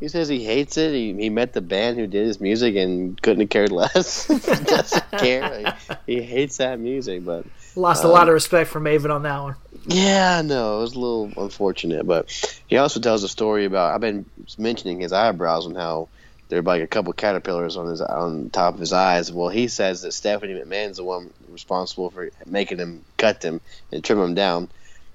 He 0.00 0.08
says 0.08 0.28
he 0.28 0.44
hates 0.44 0.76
it. 0.76 0.92
He, 0.92 1.12
he 1.14 1.28
met 1.30 1.52
the 1.52 1.60
band 1.60 1.98
who 1.98 2.06
did 2.06 2.26
his 2.26 2.40
music 2.40 2.76
and 2.76 3.20
couldn't 3.20 3.40
have 3.40 3.50
cared 3.50 3.72
less. 3.72 4.26
He 4.26 4.38
doesn't 4.64 5.10
care. 5.12 5.62
Like, 5.62 5.76
he 6.06 6.22
hates 6.22 6.58
that 6.58 6.78
music, 6.78 7.24
but 7.24 7.44
Lost 7.74 8.02
a 8.04 8.06
um, 8.06 8.12
lot 8.12 8.28
of 8.28 8.34
respect 8.34 8.70
for 8.70 8.80
Maven 8.80 9.14
on 9.14 9.22
that 9.22 9.40
one. 9.40 9.54
yeah, 9.86 10.42
no, 10.42 10.78
it 10.78 10.80
was 10.82 10.94
a 10.94 10.98
little 10.98 11.32
unfortunate. 11.44 12.06
But 12.06 12.30
he 12.66 12.76
also 12.76 13.00
tells 13.00 13.22
a 13.22 13.28
story 13.28 13.64
about 13.64 13.94
I've 13.94 14.00
been 14.00 14.24
mentioning 14.56 15.00
his 15.00 15.12
eyebrows 15.12 15.66
and 15.66 15.76
how 15.76 16.08
there 16.48 16.58
are 16.58 16.62
like 16.62 16.82
a 16.82 16.86
couple 16.86 17.12
caterpillars 17.12 17.76
on 17.76 17.86
his 17.88 18.00
on 18.00 18.50
top 18.50 18.74
of 18.74 18.80
his 18.80 18.92
eyes. 18.92 19.30
Well, 19.32 19.48
he 19.48 19.68
says 19.68 20.02
that 20.02 20.12
Stephanie 20.12 20.54
McMahon's 20.54 20.96
the 20.96 21.04
one 21.04 21.32
responsible 21.50 22.10
for 22.10 22.30
making 22.46 22.78
him 22.78 23.04
cut 23.16 23.40
them 23.40 23.60
and 23.92 24.02
trim 24.02 24.18
them 24.18 24.34
down. 24.34 24.68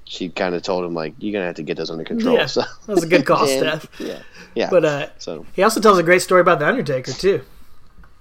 She 0.06 0.30
kind 0.30 0.54
of 0.54 0.64
told 0.64 0.84
him 0.84 0.94
like, 0.94 1.14
"You're 1.20 1.34
gonna 1.34 1.46
have 1.46 1.56
to 1.56 1.64
get 1.64 1.78
those 1.78 1.90
under 1.90 2.04
control." 2.04 2.36
Yeah, 2.36 2.46
so, 2.46 2.62
that 2.62 2.94
was 2.94 3.04
a 3.04 3.08
good 3.08 3.26
call, 3.26 3.48
Steph. 3.48 3.88
Yeah, 4.00 4.22
yeah. 4.56 4.70
But 4.70 4.86
uh, 4.86 5.08
so 5.18 5.46
he 5.54 5.64
also 5.64 5.80
tells 5.80 5.98
a 5.98 6.04
great 6.04 6.22
story 6.22 6.42
about 6.42 6.60
the 6.60 6.68
Undertaker 6.68 7.12
too. 7.12 7.42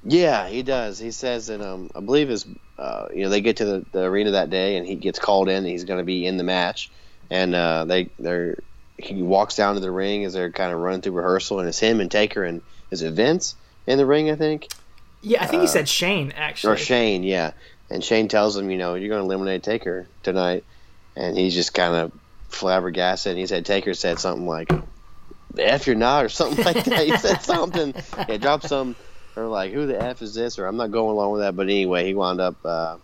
Yeah, 0.05 0.49
he 0.49 0.63
does. 0.63 0.99
He 0.99 1.11
says 1.11 1.47
that 1.47 1.61
um, 1.61 1.91
I 1.95 2.01
believe 2.01 2.29
his, 2.29 2.45
uh, 2.77 3.07
you 3.15 3.23
know, 3.23 3.29
they 3.29 3.41
get 3.41 3.59
to 3.59 3.65
the, 3.65 3.87
the 3.93 4.03
arena 4.03 4.33
that 4.33 4.51
day, 4.51 4.77
and 4.77 4.87
he 4.87 4.97
gets 4.97 5.19
called 5.19 5.49
in. 5.49 5.65
He's 5.65 5.85
going 5.85 5.99
to 5.99 6.05
be 6.05 6.27
in 6.27 6.37
the 6.37 6.45
match, 6.45 6.91
and 7.31 7.55
uh, 7.55 7.85
they 7.85 8.11
they're 8.19 8.57
he 9.03 9.23
walks 9.23 9.57
down 9.57 9.75
to 9.75 9.81
the 9.81 9.91
ring 9.91 10.25
as 10.25 10.33
they're 10.33 10.51
kind 10.51 10.73
of 10.73 10.81
running 10.81 11.01
through 11.01 11.13
rehearsal, 11.13 11.59
and 11.61 11.69
it's 11.69 11.79
him 11.79 12.01
and 12.01 12.11
Taker 12.11 12.45
and 12.45 12.63
is 12.91 13.03
it 13.03 13.13
Vince 13.13 13.57
in 13.87 13.99
the 13.99 14.07
ring? 14.07 14.31
I 14.31 14.37
think 14.37 14.69
Yeah, 15.23 15.43
I 15.43 15.47
think 15.47 15.63
he 15.63 15.69
said 15.69 15.89
Shane 15.89 16.33
actually. 16.37 16.75
or 16.75 16.77
Shane, 16.77 17.23
yeah. 17.23 17.53
And 17.91 18.03
Shane 18.03 18.29
tells 18.29 18.57
him, 18.57 18.71
you 18.71 18.79
know, 18.79 18.95
you're 18.95 19.09
going 19.09 19.21
to 19.21 19.27
eliminate 19.27 19.63
Taker 19.63 20.07
tonight, 20.23 20.65
and 21.17 21.37
he's 21.37 21.55
just 21.55 21.75
kind 21.75 21.95
of 21.95 22.13
flabbergasted. 22.49 23.31
And 23.31 23.39
he 23.39 23.47
said 23.47 23.65
Taker 23.65 23.95
said 23.95 24.19
something 24.19 24.47
like, 24.47 24.69
"The 25.55 25.65
f 25.65 25.87
you're 25.87 25.97
not" 25.97 26.25
or 26.25 26.29
something 26.29 26.65
like 26.65 26.85
that. 26.85 27.07
he 27.07 27.17
said 27.17 27.43
something. 27.43 27.95
Yeah, 28.29 28.37
dropped 28.37 28.69
some, 28.69 28.97
or 29.37 29.47
like, 29.47 29.73
"Who 29.73 29.87
the 29.87 30.03
f 30.03 30.23
is 30.23 30.35
this?" 30.35 30.59
or 30.59 30.67
I'm 30.67 30.77
not 30.77 30.91
going 30.91 31.11
along 31.11 31.33
with 31.33 31.41
that. 31.43 31.57
But 31.57 31.65
anyway, 31.65 32.07
he 32.07 32.15
wound 32.15 32.41
up 32.41 32.57
uh, 32.65 32.97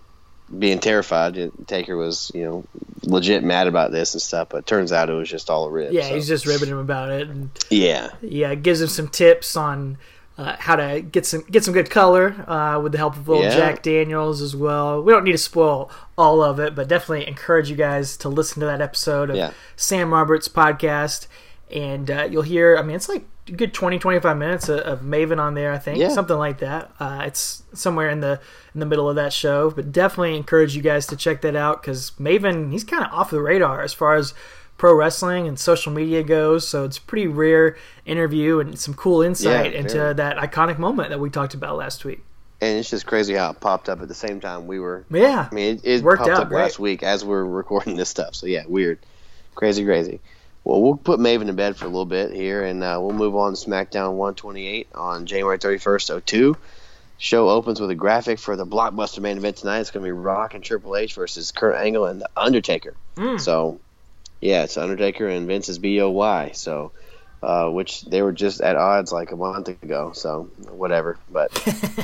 being 0.57 0.79
terrified. 0.79 1.51
Taker 1.67 1.97
was, 1.97 2.31
you 2.35 2.45
know, 2.45 2.65
legit 3.03 3.45
mad 3.45 3.67
about 3.67 3.93
this 3.93 4.15
and 4.15 4.23
stuff. 4.23 4.49
But 4.51 4.67
turns 4.67 4.93
out 4.93 5.11
it 5.11 5.15
was 5.15 5.29
just 5.29 5.51
all 5.51 5.67
a 5.67 5.71
rib. 5.71 5.93
Yeah, 5.93 6.09
so. 6.09 6.15
he's 6.15 6.29
just 6.29 6.47
ribbing 6.47 6.69
him 6.69 6.79
about 6.79 7.11
it, 7.11 7.29
and 7.29 7.51
yeah, 7.71 8.11
yeah, 8.23 8.55
gives 8.55 8.81
him 8.81 8.89
some 8.89 9.09
tips 9.09 9.57
on 9.57 9.99
uh, 10.39 10.55
how 10.59 10.77
to 10.77 11.01
get 11.03 11.27
some 11.27 11.43
get 11.51 11.65
some 11.65 11.75
good 11.75 11.91
color 11.91 12.33
uh, 12.49 12.79
with 12.81 12.93
the 12.93 12.99
help 12.99 13.17
of 13.17 13.29
old 13.29 13.43
Yeah. 13.43 13.57
Jack 13.57 13.83
Daniels 13.83 14.41
as 14.41 14.55
well. 14.55 15.03
We 15.03 15.13
don't 15.13 15.25
need 15.25 15.33
to 15.33 15.39
spoil 15.39 15.91
all 16.17 16.43
of 16.43 16.59
it, 16.61 16.75
but 16.77 16.87
definitely 16.89 17.27
encourage 17.27 17.69
you 17.69 17.77
guys 17.77 18.17
to 18.19 18.29
listen 18.29 18.61
to 18.61 18.67
that 18.67 18.81
episode 18.81 19.31
of 19.31 19.37
Yeah. 19.37 19.51
Sam 19.77 20.13
Roberts' 20.15 20.47
podcast, 20.49 21.27
and 21.75 22.11
uh, 22.11 22.29
you'll 22.31 22.43
hear. 22.43 22.77
I 22.77 22.83
mean, 22.83 22.95
it's 22.97 23.09
like 23.09 23.25
a 23.49 23.53
good 23.53 23.75
20, 23.75 23.99
25 23.99 24.37
minutes 24.37 24.69
of, 24.69 24.79
of 24.81 25.01
Maven 25.01 25.39
on 25.41 25.55
there. 25.55 25.73
I 25.73 25.79
think 25.79 25.99
Yeah. 25.99 26.11
something 26.11 26.37
like 26.37 26.59
that. 26.59 26.91
Uh, 27.01 27.23
it's 27.25 27.63
somewhere 27.75 28.09
in 28.09 28.21
the 28.21 28.41
in 28.75 28.81
the 28.81 28.87
middle 28.87 29.09
of 29.09 29.17
that 29.17 29.33
show, 29.33 29.71
but 29.73 29.91
definitely 29.91 30.37
encourage 30.37 30.77
you 30.77 30.83
guys 30.83 31.07
to 31.09 31.17
check 31.17 31.41
that 31.41 31.57
out 31.57 31.83
because 31.83 32.13
Maven 32.21 32.71
he's 32.71 32.85
kind 32.85 33.05
of 33.05 33.13
off 33.13 33.31
the 33.31 33.41
radar 33.41 33.83
as 33.83 33.93
far 33.93 34.15
as 34.15 34.35
pro 34.79 34.95
wrestling 34.95 35.47
and 35.47 35.59
social 35.59 35.93
media 35.93 36.23
goes. 36.23 36.67
So 36.67 36.85
it's 36.85 36.97
a 36.97 37.03
pretty 37.03 37.27
rare 37.27 37.77
interview 38.07 38.61
and 38.61 38.79
some 38.79 38.95
cool 38.95 39.21
insight 39.23 39.73
Yeah, 39.75 39.81
into 39.81 39.95
very. 39.99 40.15
that 40.15 40.37
iconic 40.39 40.79
moment 40.79 41.11
that 41.11 41.21
we 41.21 41.29
talked 41.31 41.53
about 41.55 41.77
last 41.77 42.05
week. 42.07 42.21
and 42.61 42.79
it's 42.79 42.89
just 42.91 43.07
crazy 43.07 43.35
how 43.35 43.51
it 43.51 43.61
popped 43.61 43.89
up 43.89 44.01
at 44.01 44.09
the 44.09 44.15
same 44.15 44.41
time 44.41 44.67
we 44.67 44.81
were 44.81 45.05
Yeah, 45.11 45.49
I 45.51 45.55
mean, 45.55 45.77
it, 45.77 45.85
it 45.85 46.03
Worked 46.03 46.21
popped 46.21 46.31
out 46.31 46.41
up 46.45 46.49
great. 46.49 46.63
last 46.63 46.79
week 46.79 47.03
as 47.03 47.25
we're 47.25 47.45
recording 47.45 47.97
this 47.97 48.09
stuff. 48.09 48.35
So 48.35 48.47
yeah, 48.47 48.65
weird, 48.67 48.99
crazy, 49.55 49.85
crazy. 49.85 50.21
Well, 50.65 50.83
we'll 50.83 50.97
put 50.97 51.19
Maven 51.21 51.47
to 51.47 51.53
bed 51.55 51.77
for 51.77 51.85
a 51.87 51.89
little 51.89 52.05
bit 52.05 52.31
here, 52.33 52.63
and 52.65 52.83
uh, 52.85 52.99
we'll 53.01 53.15
move 53.17 53.35
on 53.37 53.55
to 53.55 53.59
SmackDown 53.59 54.13
128 54.17 54.89
on 54.95 55.25
January 55.25 55.59
31st, 55.59 56.25
02. 56.27 56.57
Show 57.17 57.49
opens 57.49 57.81
with 57.81 57.91
a 57.91 57.95
graphic 57.95 58.39
for 58.39 58.55
the 58.55 58.67
blockbuster 58.67 59.21
main 59.21 59.39
event 59.39 59.57
tonight. 59.57 59.81
It's 59.81 59.91
going 59.91 60.03
to 60.05 60.09
be 60.09 60.13
Rock 60.13 60.53
and 60.55 60.63
Triple 60.63 60.95
H 60.97 61.15
versus 61.15 61.53
Kurt 61.53 61.75
Angle 61.75 62.05
and 62.07 62.21
the 62.21 62.29
Undertaker. 62.37 62.95
Hmm. 63.17 63.39
So, 63.39 63.81
yeah, 64.41 64.65
it's 64.65 64.77
Undertaker 64.77 65.29
and 65.29 65.47
Vince's 65.47 65.79
BOY. 65.79 66.53
So, 66.55 66.93
uh, 67.43 67.69
which 67.69 68.03
they 68.03 68.23
were 68.23 68.33
just 68.33 68.61
at 68.61 68.77
odds 68.77 69.13
like 69.13 69.33
a 69.33 69.37
month 69.37 69.69
ago. 69.69 70.13
So, 70.15 70.51
whatever. 70.71 71.19
But 71.31 71.51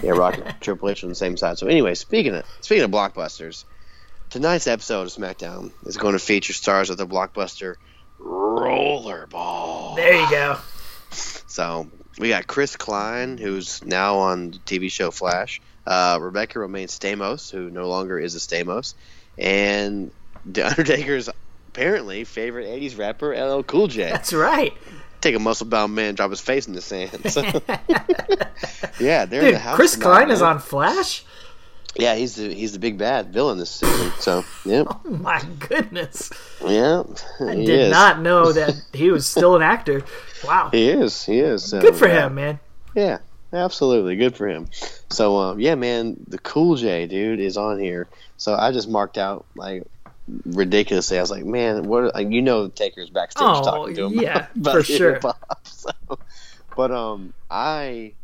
yeah, 0.03 0.11
Rock 0.13 0.39
and 0.39 0.55
Triple 0.61 0.91
H 0.91 1.03
on 1.03 1.09
the 1.09 1.15
same 1.15 1.37
side. 1.37 1.59
So, 1.59 1.67
anyway, 1.67 1.95
speaking 1.95 2.35
of 2.35 2.45
speaking 2.61 2.85
of 2.85 2.91
blockbusters, 2.91 3.65
tonight's 4.31 4.67
episode 4.67 5.03
of 5.03 5.09
SmackDown 5.09 5.73
is 5.87 5.97
going 5.97 6.13
to 6.13 6.19
feature 6.19 6.53
stars 6.53 6.91
of 6.91 6.97
the 6.97 7.07
blockbuster 7.07 7.77
Rollerball. 8.21 9.97
there 9.97 10.15
you 10.15 10.31
go. 10.31 10.59
So 11.11 11.89
we 12.19 12.29
got 12.31 12.47
Chris 12.47 12.77
Klein, 12.77 13.39
who's 13.39 13.85
now 13.85 14.19
on 14.19 14.53
the 14.53 14.59
TV 14.59 14.91
show 14.91 15.11
Flash. 15.11 15.61
Uh, 15.87 16.19
Rebecca 16.21 16.59
Romijn 16.59 16.89
Stamos, 16.89 17.51
who 17.51 17.71
no 17.71 17.89
longer 17.89 18.19
is 18.19 18.35
a 18.35 18.39
Stamos, 18.39 18.95
and 19.37 20.11
The 20.47 20.67
Undertaker's 20.71 21.29
apparently 21.75 22.23
favorite 22.25 22.67
'80s 22.67 22.97
rapper 22.97 23.35
LL 23.35 23.63
Cool 23.65 23.89
J. 23.89 24.11
That's 24.11 24.33
right, 24.33 24.73
Take 25.21 25.35
a 25.35 25.39
muscle 25.39 25.67
bound 25.67 25.95
man, 25.95 26.15
drop 26.15 26.31
his 26.31 26.41
face 26.41 26.67
in 26.69 26.75
the 26.75 26.81
sand. 26.81 27.31
So, 27.31 27.43
yeah, 29.01 29.25
they're 29.25 29.47
in 29.47 29.53
the 29.55 29.59
house. 29.59 29.77
Chris 29.77 29.97
Klein 29.97 30.31
is 30.31 30.43
on 30.43 30.59
Flash. 30.61 31.25
Yeah, 31.97 32.15
he's 32.15 32.37
the 32.37 32.53
he's 32.53 32.73
the 32.73 32.79
big 32.79 32.99
bad 32.99 33.33
villain 33.33 33.59
this 33.59 33.71
season. 33.71 34.13
So 34.19 34.45
yeah, 34.65 34.85
Oh 34.89 35.01
my 35.11 35.43
goodness, 35.61 36.31
yeah, 36.65 37.03
I 37.41 37.55
did 37.55 37.69
is. 37.69 37.91
not 37.91 38.21
know 38.21 38.53
that 38.53 38.75
he 38.93 39.11
was 39.11 39.27
still 39.27 39.57
an 39.57 39.63
actor. 39.63 40.05
Wow, 40.45 40.71
He 40.73 40.91
is. 40.91 41.25
He 41.25 41.39
is. 41.39 41.73
Good 41.73 41.97
for 41.97 42.07
yeah. 42.07 42.27
him, 42.27 42.35
man. 42.35 42.61
Yeah, 42.95 43.19
absolutely. 43.53 44.17
Good 44.17 44.37
for 44.37 44.47
him. 44.47 44.69
So, 45.11 45.37
um, 45.39 45.61
yeah, 45.61 45.75
man, 45.75 46.17
the 46.29 46.39
Cool 46.39 46.77
J 46.77 47.07
dude 47.07 47.41
is 47.41 47.57
on 47.57 47.81
here. 47.81 48.09
So 48.37 48.55
I 48.55 48.73
just 48.73 48.89
marked 48.89 49.17
out 49.17 49.47
like 49.57 49.85
ridiculously. 50.47 51.19
I 51.19 51.21
was 51.21 51.31
like, 51.31 51.45
man, 51.45 51.85
what? 51.85 52.15
Like, 52.15 52.31
you 52.31 52.43
know, 52.43 52.69
Taker's 52.69 53.11
backstage 53.11 53.47
Oh, 53.47 53.65
talking 53.65 53.95
to 53.97 54.07
him. 54.07 54.19
yeah, 54.19 54.47
about 54.57 54.79
for 54.79 54.83
sure. 54.85 55.21
So, 55.65 55.91
but 56.77 56.91
um, 56.91 57.33
I 57.51 58.15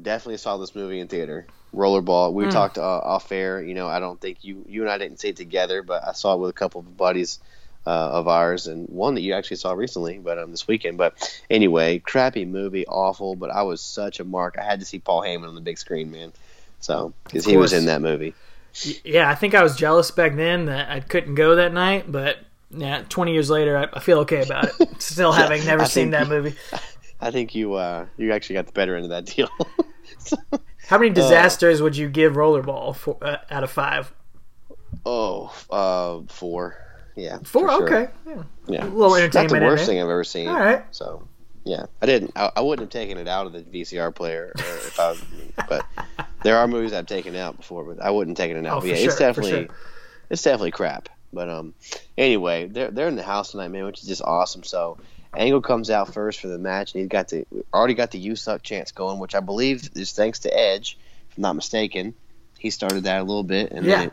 definitely 0.00 0.38
saw 0.38 0.56
this 0.56 0.74
movie 0.74 1.00
in 1.00 1.08
theater. 1.08 1.46
Rollerball. 1.74 2.32
We 2.32 2.46
Mm. 2.46 2.52
talked 2.52 2.78
uh, 2.78 2.82
off 2.82 3.30
air. 3.32 3.62
You 3.62 3.74
know, 3.74 3.86
I 3.86 3.98
don't 3.98 4.20
think 4.20 4.44
you 4.44 4.64
you 4.68 4.82
and 4.82 4.90
I 4.90 4.98
didn't 4.98 5.20
see 5.20 5.28
it 5.28 5.36
together, 5.36 5.82
but 5.82 6.06
I 6.06 6.12
saw 6.12 6.34
it 6.34 6.40
with 6.40 6.50
a 6.50 6.54
couple 6.54 6.80
of 6.80 6.96
buddies 6.96 7.38
uh, 7.86 7.90
of 7.90 8.28
ours, 8.28 8.66
and 8.66 8.88
one 8.88 9.14
that 9.14 9.20
you 9.20 9.34
actually 9.34 9.58
saw 9.58 9.72
recently, 9.72 10.18
but 10.18 10.38
um, 10.38 10.50
this 10.50 10.66
weekend. 10.66 10.96
But 10.96 11.14
anyway, 11.50 11.98
crappy 11.98 12.44
movie, 12.46 12.86
awful. 12.86 13.36
But 13.36 13.50
I 13.50 13.62
was 13.62 13.82
such 13.82 14.20
a 14.20 14.24
mark. 14.24 14.56
I 14.58 14.64
had 14.64 14.80
to 14.80 14.86
see 14.86 14.98
Paul 14.98 15.22
Heyman 15.22 15.48
on 15.48 15.54
the 15.54 15.60
big 15.60 15.78
screen, 15.78 16.10
man. 16.10 16.32
So 16.80 17.12
because 17.24 17.44
he 17.44 17.56
was 17.56 17.72
in 17.72 17.86
that 17.86 18.00
movie. 18.00 18.34
Yeah, 19.04 19.28
I 19.30 19.34
think 19.34 19.54
I 19.54 19.62
was 19.62 19.76
jealous 19.76 20.10
back 20.10 20.36
then 20.36 20.66
that 20.66 20.90
I 20.90 21.00
couldn't 21.00 21.34
go 21.34 21.54
that 21.56 21.72
night, 21.72 22.10
but 22.10 22.38
yeah, 22.70 23.02
20 23.08 23.32
years 23.32 23.48
later, 23.48 23.76
I, 23.76 23.88
I 23.96 24.00
feel 24.00 24.18
okay 24.20 24.42
about 24.42 24.68
it. 24.80 24.88
Still 25.02 25.32
having 25.32 25.64
never 25.64 25.86
seen 25.86 26.10
that 26.10 26.28
movie. 26.28 26.54
I 27.20 27.30
think 27.30 27.54
you 27.54 27.74
uh 27.74 28.06
you 28.18 28.32
actually 28.32 28.54
got 28.54 28.66
the 28.66 28.72
better 28.72 28.94
end 28.94 29.04
of 29.04 29.10
that 29.10 29.24
deal. 29.24 29.48
So- 30.18 30.36
How 30.88 30.98
many 30.98 31.10
disasters 31.10 31.82
would 31.82 31.96
you 31.96 32.08
give 32.08 32.34
Rollerball 32.34 32.94
for, 32.94 33.16
uh, 33.20 33.38
out 33.50 33.64
of 33.64 33.70
five? 33.72 34.12
oh, 35.04 35.52
uh, 35.70 36.20
four. 36.32 36.76
Yeah, 37.16 37.38
Four? 37.44 37.70
sure. 37.70 37.82
Okay. 37.84 38.12
Yeah. 38.26 38.42
Yeah, 38.68 38.84
A 38.84 38.86
little 38.86 39.10
not 39.10 39.20
entertainment 39.20 39.62
the 39.62 39.66
worst 39.66 39.86
thing 39.86 39.98
I've 39.98 40.04
ever 40.08 40.22
seen. 40.22 40.48
All 40.48 40.58
right. 40.58 40.84
So, 40.90 41.26
yeah, 41.66 41.86
I 42.00 42.06
didn't. 42.06 42.30
I, 42.36 42.50
I 42.56 42.60
wouldn't 42.60 42.84
have 42.92 43.02
taken 43.02 43.18
it 43.18 43.26
out 43.28 43.46
of 43.46 43.52
the 43.52 43.60
VCR 43.60 44.14
player, 44.14 44.52
or 44.56 44.76
if 44.76 44.98
I. 45.00 45.14
but 45.68 45.84
there 46.42 46.56
are 46.56 46.68
movies 46.68 46.92
I've 46.92 47.06
taken 47.06 47.34
out 47.34 47.56
before, 47.56 47.82
but 47.84 48.00
I 48.02 48.10
wouldn't 48.10 48.36
take 48.36 48.52
it 48.52 48.64
out. 48.64 48.82
Oh, 48.82 48.86
yeah, 48.86 48.94
sure, 48.94 49.06
it's 49.06 49.16
definitely, 49.18 49.66
sure. 49.66 49.76
it's 50.30 50.42
definitely 50.42 50.70
crap. 50.70 51.08
But 51.32 51.50
um, 51.50 51.74
anyway, 52.16 52.66
they're 52.68 52.90
they're 52.92 53.08
in 53.08 53.16
the 53.16 53.24
house 53.24 53.50
tonight, 53.50 53.68
man, 53.68 53.84
which 53.84 54.00
is 54.00 54.08
just 54.08 54.22
awesome. 54.22 54.62
So. 54.62 54.96
Angle 55.34 55.60
comes 55.60 55.90
out 55.90 56.14
first 56.14 56.40
for 56.40 56.48
the 56.48 56.56
match, 56.56 56.94
and 56.94 57.00
he's 57.02 57.10
got 57.10 57.28
the 57.28 57.44
already 57.74 57.92
got 57.92 58.10
the 58.10 58.18
"You 58.18 58.36
Suck" 58.36 58.62
chance 58.62 58.90
going, 58.92 59.18
which 59.18 59.34
I 59.34 59.40
believe 59.40 59.90
is 59.94 60.12
thanks 60.12 60.38
to 60.40 60.58
Edge, 60.58 60.96
if 61.30 61.36
I'm 61.36 61.42
not 61.42 61.56
mistaken. 61.56 62.14
He 62.58 62.70
started 62.70 63.04
that 63.04 63.20
a 63.20 63.24
little 63.24 63.42
bit, 63.42 63.70
and 63.70 63.84
Yeah. 63.84 63.96
then 63.98 64.10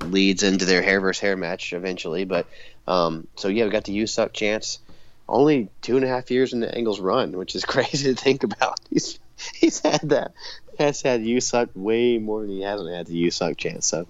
it 0.00 0.04
leads 0.10 0.42
into 0.42 0.64
their 0.64 0.82
hair 0.82 1.00
versus 1.00 1.20
hair 1.20 1.36
match 1.36 1.72
eventually. 1.74 2.24
But 2.24 2.48
um, 2.88 3.28
so 3.36 3.46
yeah, 3.46 3.66
we 3.66 3.70
got 3.70 3.84
the 3.84 3.92
"You 3.92 4.08
Suck" 4.08 4.32
chance. 4.32 4.80
Only 5.28 5.68
two 5.82 5.96
and 5.96 6.04
a 6.04 6.08
half 6.08 6.30
years 6.30 6.52
in 6.52 6.60
the 6.60 6.74
Angle's 6.74 7.00
run, 7.00 7.32
which 7.36 7.54
is 7.54 7.64
crazy 7.66 8.14
to 8.14 8.20
think 8.20 8.42
about. 8.44 8.78
He's 8.90 9.18
he's 9.54 9.80
had 9.80 10.00
that 10.10 10.32
has 10.78 11.02
had 11.02 11.24
you 11.24 11.40
suck 11.40 11.68
way 11.74 12.18
more 12.18 12.40
than 12.42 12.50
he 12.50 12.62
hasn't 12.62 12.92
had 12.94 13.06
the 13.06 13.14
you 13.14 13.30
suck 13.30 13.56
chance. 13.56 13.86
So 13.86 14.06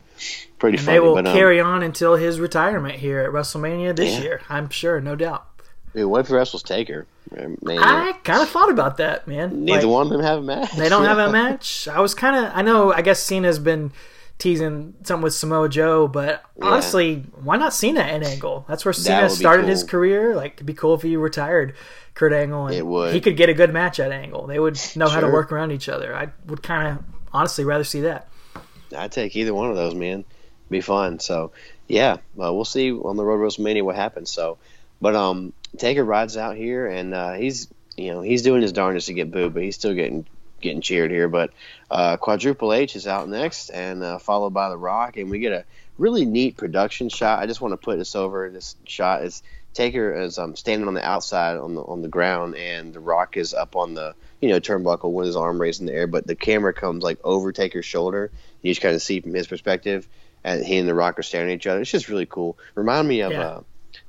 pretty 0.58 0.76
And 0.78 0.84
funny. 0.86 0.96
they 0.96 1.00
will 1.00 1.14
but, 1.14 1.26
um, 1.26 1.34
carry 1.34 1.60
on 1.60 1.82
until 1.82 2.16
his 2.16 2.38
retirement 2.40 2.96
here 2.96 3.20
at 3.20 3.30
WrestleMania 3.30 3.96
this 3.96 4.14
Yeah. 4.14 4.20
year. 4.20 4.40
I'm 4.48 4.68
sure, 4.70 5.00
no 5.00 5.14
doubt. 5.16 5.46
dude, 5.94 6.06
what 6.10 6.20
if 6.20 6.28
the 6.28 6.34
wrestles 6.36 6.62
Taker? 6.62 7.06
Man, 7.30 7.56
I 7.78 8.12
kind 8.22 8.42
of 8.42 8.48
thought 8.50 8.70
about 8.70 8.98
that, 8.98 9.26
man. 9.26 9.64
neither 9.64 9.86
Like, 9.86 9.92
one 9.92 10.06
of 10.06 10.12
them 10.12 10.20
have 10.22 10.38
a 10.38 10.42
match. 10.42 10.72
They 10.72 10.88
don't 10.88 11.04
have 11.04 11.18
a 11.18 11.32
match. 11.32 11.88
I 11.88 12.00
was 12.00 12.14
kind 12.14 12.44
of. 12.44 12.52
I 12.54 12.62
know. 12.62 12.92
I 12.92 13.00
guess 13.02 13.20
Cena's 13.22 13.58
been 13.58 13.90
teasing 14.44 14.94
something 15.04 15.22
with 15.22 15.32
Samoa 15.34 15.70
Joe, 15.70 16.06
but 16.06 16.44
honestly, 16.60 17.24
why 17.42 17.56
not 17.56 17.72
Cena 17.72 18.02
and 18.02 18.22
Angle? 18.22 18.66
That's 18.68 18.84
where 18.84 18.92
Cena 18.92 19.30
started 19.30 19.66
his 19.66 19.82
career. 19.82 20.36
Like, 20.36 20.54
it'd 20.54 20.66
be 20.66 20.74
cool 20.74 20.92
if 20.92 21.00
he 21.00 21.16
retired 21.16 21.74
Kurt 22.12 22.34
Angle, 22.34 22.66
and 22.66 22.76
It 22.76 22.86
would. 22.86 23.14
he 23.14 23.22
could 23.22 23.38
get 23.38 23.48
a 23.48 23.54
good 23.54 23.72
match 23.72 23.98
at 23.98 24.12
Angle. 24.12 24.46
They 24.46 24.58
would 24.58 24.78
know 24.96 25.08
how 25.08 25.20
to 25.20 25.28
work 25.28 25.50
around 25.50 25.72
each 25.72 25.88
other. 25.88 26.14
I 26.14 26.28
would 26.44 26.62
kind 26.62 26.98
of 26.98 27.04
honestly 27.32 27.64
rather 27.64 27.84
see 27.84 28.02
that. 28.02 28.28
I'd 28.94 29.12
take 29.12 29.34
either 29.34 29.54
one 29.54 29.70
of 29.70 29.76
those, 29.76 29.94
man. 29.94 30.26
Be 30.68 30.82
fun. 30.82 31.20
So, 31.20 31.52
yeah, 31.88 32.12
uh, 32.38 32.52
we'll 32.52 32.66
see 32.66 32.92
on 32.92 33.16
the 33.16 33.24
road 33.24 33.38
to 33.38 33.44
WrestleMania 33.62 33.82
what 33.82 33.96
happens. 33.96 34.30
So, 34.30 34.58
but 35.00 35.16
um, 35.16 35.54
Taker 35.78 36.04
rides 36.04 36.36
out 36.36 36.56
here, 36.56 36.86
and 36.86 37.14
uh, 37.14 37.32
he's 37.32 37.68
you 37.96 38.12
know 38.12 38.20
he's 38.20 38.42
doing 38.42 38.60
his 38.60 38.72
darndest 38.72 39.06
to 39.06 39.14
get 39.14 39.30
booed, 39.30 39.54
but 39.54 39.62
he's 39.62 39.76
still 39.76 39.94
getting 39.94 40.26
getting 40.64 40.80
cheered 40.80 41.12
here. 41.12 41.28
But 41.28 41.52
uh, 41.90 42.16
Quadruple 42.16 42.72
H 42.72 42.96
is 42.96 43.06
out 43.06 43.28
next, 43.28 43.70
and 43.70 44.02
uh, 44.02 44.18
followed 44.18 44.50
by 44.50 44.68
The 44.68 44.76
Rock, 44.76 45.16
and 45.16 45.30
we 45.30 45.38
get 45.38 45.52
a 45.52 45.64
really 45.96 46.24
neat 46.24 46.56
production 46.56 47.08
shot. 47.08 47.38
I 47.38 47.46
just 47.46 47.60
want 47.60 47.72
to 47.72 47.76
put 47.76 47.98
this 47.98 48.16
over. 48.16 48.50
This 48.50 48.74
shot 48.84 49.22
is 49.22 49.42
Taker 49.74 50.14
is 50.14 50.38
um, 50.38 50.56
standing 50.56 50.88
on 50.88 50.94
the 50.94 51.04
outside 51.04 51.56
on 51.56 51.74
the 51.74 51.82
on 51.82 52.02
the 52.02 52.08
ground, 52.08 52.56
and 52.56 52.92
The 52.92 53.00
Rock 53.00 53.36
is 53.36 53.52
up 53.54 53.76
on 53.76 53.94
the 53.94 54.14
you 54.40 54.48
know 54.48 54.60
turnbuckle 54.60 55.12
with 55.12 55.26
his 55.26 55.36
arm 55.36 55.60
raised 55.60 55.80
in 55.80 55.86
the 55.86 55.92
air. 55.92 56.06
But 56.06 56.26
the 56.26 56.36
camera 56.36 56.72
comes 56.72 57.02
like 57.02 57.18
over 57.24 57.52
Taker's 57.52 57.84
shoulder. 57.84 58.30
You 58.62 58.70
just 58.70 58.80
kind 58.80 58.94
of 58.94 59.02
see 59.02 59.20
from 59.20 59.34
his 59.34 59.46
perspective, 59.46 60.08
and 60.42 60.64
he 60.64 60.78
and 60.78 60.88
The 60.88 60.94
Rock 60.94 61.18
are 61.18 61.22
staring 61.22 61.50
at 61.50 61.56
each 61.56 61.66
other. 61.66 61.82
It's 61.82 61.90
just 61.90 62.08
really 62.08 62.26
cool. 62.26 62.56
Remind 62.74 63.06
me 63.06 63.20
of. 63.20 63.32
Yeah. 63.32 63.42
Uh, 63.42 63.60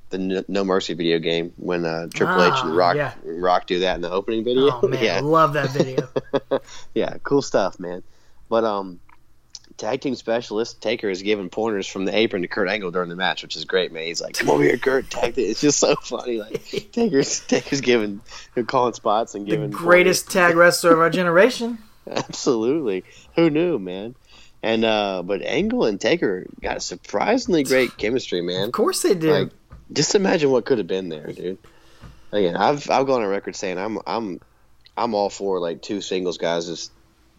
the 0.09 0.45
No- 0.47 0.63
Mercy 0.63 0.93
video 0.93 1.19
game 1.19 1.53
when 1.57 1.85
uh, 1.85 2.07
Triple 2.13 2.43
H 2.43 2.53
and 2.63 2.71
Ah, 2.73 2.75
Rock 2.75 2.95
yeah. 2.95 3.13
Rock 3.23 3.65
do 3.67 3.79
that 3.79 3.95
in 3.95 4.01
the 4.01 4.11
opening 4.11 4.43
video. 4.43 4.79
Oh 4.81 4.87
man, 4.87 5.03
yeah, 5.03 5.19
love 5.21 5.53
that 5.53 5.71
video. 5.71 6.07
yeah, 6.93 7.17
cool 7.23 7.41
stuff, 7.41 7.79
man. 7.79 8.03
But 8.49 8.63
um, 8.63 8.99
tag 9.77 10.01
team 10.01 10.15
specialist 10.15 10.81
Taker 10.81 11.09
is 11.09 11.21
giving 11.21 11.49
pointers 11.49 11.87
from 11.87 12.05
the 12.05 12.15
apron 12.15 12.43
to 12.43 12.47
Kurt 12.47 12.69
Angle 12.69 12.91
during 12.91 13.09
the 13.09 13.15
match, 13.15 13.41
which 13.43 13.55
is 13.55 13.65
great, 13.65 13.91
man. 13.91 14.03
He's 14.03 14.21
like, 14.21 14.35
"Come 14.37 14.49
over 14.51 14.63
here, 14.63 14.77
Kurt." 14.77 15.09
Tag 15.09 15.35
team. 15.35 15.49
It's 15.49 15.61
just 15.61 15.79
so 15.79 15.95
funny. 15.95 16.39
Like 16.39 16.63
Taker's 16.91 17.39
Taker's 17.41 17.81
giving, 17.81 18.21
calling 18.67 18.93
spots 18.93 19.33
and 19.35 19.45
the 19.45 19.51
giving 19.51 19.71
greatest 19.71 20.29
tag 20.31 20.55
wrestler 20.55 20.93
of 20.93 20.99
our 20.99 21.09
generation. 21.09 21.79
Absolutely, 22.09 23.03
who 23.35 23.49
knew, 23.49 23.79
man? 23.79 24.15
And 24.61 24.83
uh, 24.85 25.21
but 25.23 25.41
Angle 25.43 25.85
and 25.85 25.99
Taker 26.01 26.47
got 26.61 26.81
surprisingly 26.81 27.63
great 27.63 27.97
chemistry, 27.97 28.41
man. 28.41 28.63
Of 28.67 28.71
course 28.71 29.01
they 29.03 29.13
do. 29.13 29.31
Like, 29.31 29.49
just 29.91 30.15
imagine 30.15 30.49
what 30.51 30.65
could 30.65 30.77
have 30.77 30.87
been 30.87 31.09
there, 31.09 31.27
dude. 31.31 31.57
Again, 32.31 32.55
I've 32.55 32.89
I've 32.89 33.05
gone 33.05 33.21
on 33.21 33.27
record 33.29 33.55
saying 33.55 33.77
I'm 33.77 33.99
I'm 34.05 34.41
I'm 34.97 35.13
all 35.13 35.29
for 35.29 35.59
like 35.59 35.81
two 35.81 36.01
singles 36.01 36.37
guys 36.37 36.67
as 36.69 36.89